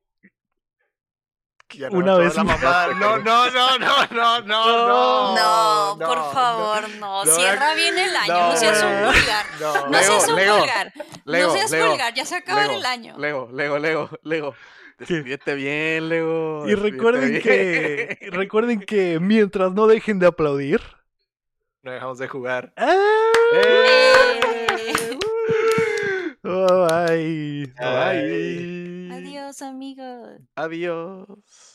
Ya 1.74 1.90
Una 1.90 2.16
vez 2.16 2.36
la. 2.36 2.44
No, 3.00 3.18
no, 3.18 3.50
no, 3.50 3.78
no, 3.78 4.08
no, 4.08 4.42
no, 4.42 5.36
no. 5.36 5.96
No, 5.98 6.08
por 6.08 6.34
favor, 6.34 6.90
no. 7.00 7.26
no, 7.26 7.32
Cierra 7.32 7.74
bien 7.74 7.98
el 7.98 8.16
año. 8.16 8.34
no, 8.34 8.50
No, 8.52 8.58
seas 8.58 8.84
un 8.84 9.06
vulgar. 9.06 9.46
No, 9.60 10.00
seas 10.00 10.28
un 10.28 10.36
vulgar. 10.36 10.94
No 11.26 11.52
seas 11.52 11.72
vulgar. 11.72 12.14
Ya 12.14 12.26
se 12.26 12.36
acaba 12.36 12.66
el 12.74 12.86
año. 12.86 13.18
Lego, 13.18 13.50
Lego, 13.52 13.80
Lego, 13.80 14.10
Lego. 14.24 14.56
Despídete 14.98 15.56
bien, 15.56 16.10
Lego. 16.10 16.64
Y 16.68 16.76
recuerden 16.76 17.32
bien. 17.32 17.42
que 17.42 18.18
recuerden 18.32 18.80
que 18.80 19.20
mientras 19.20 19.74
no 19.74 19.88
dejen 19.88 20.20
de 20.20 20.28
aplaudir. 20.28 20.82
No 21.84 21.92
dejamos 21.92 22.18
de 22.18 22.28
jugar. 22.28 22.74
¡ah! 22.78 22.96
¡Eh! 23.54 24.26
Ay. 26.92 27.66
Bye. 27.78 29.10
Adiós, 29.14 29.62
amigos. 29.62 30.40
Adiós. 30.56 31.75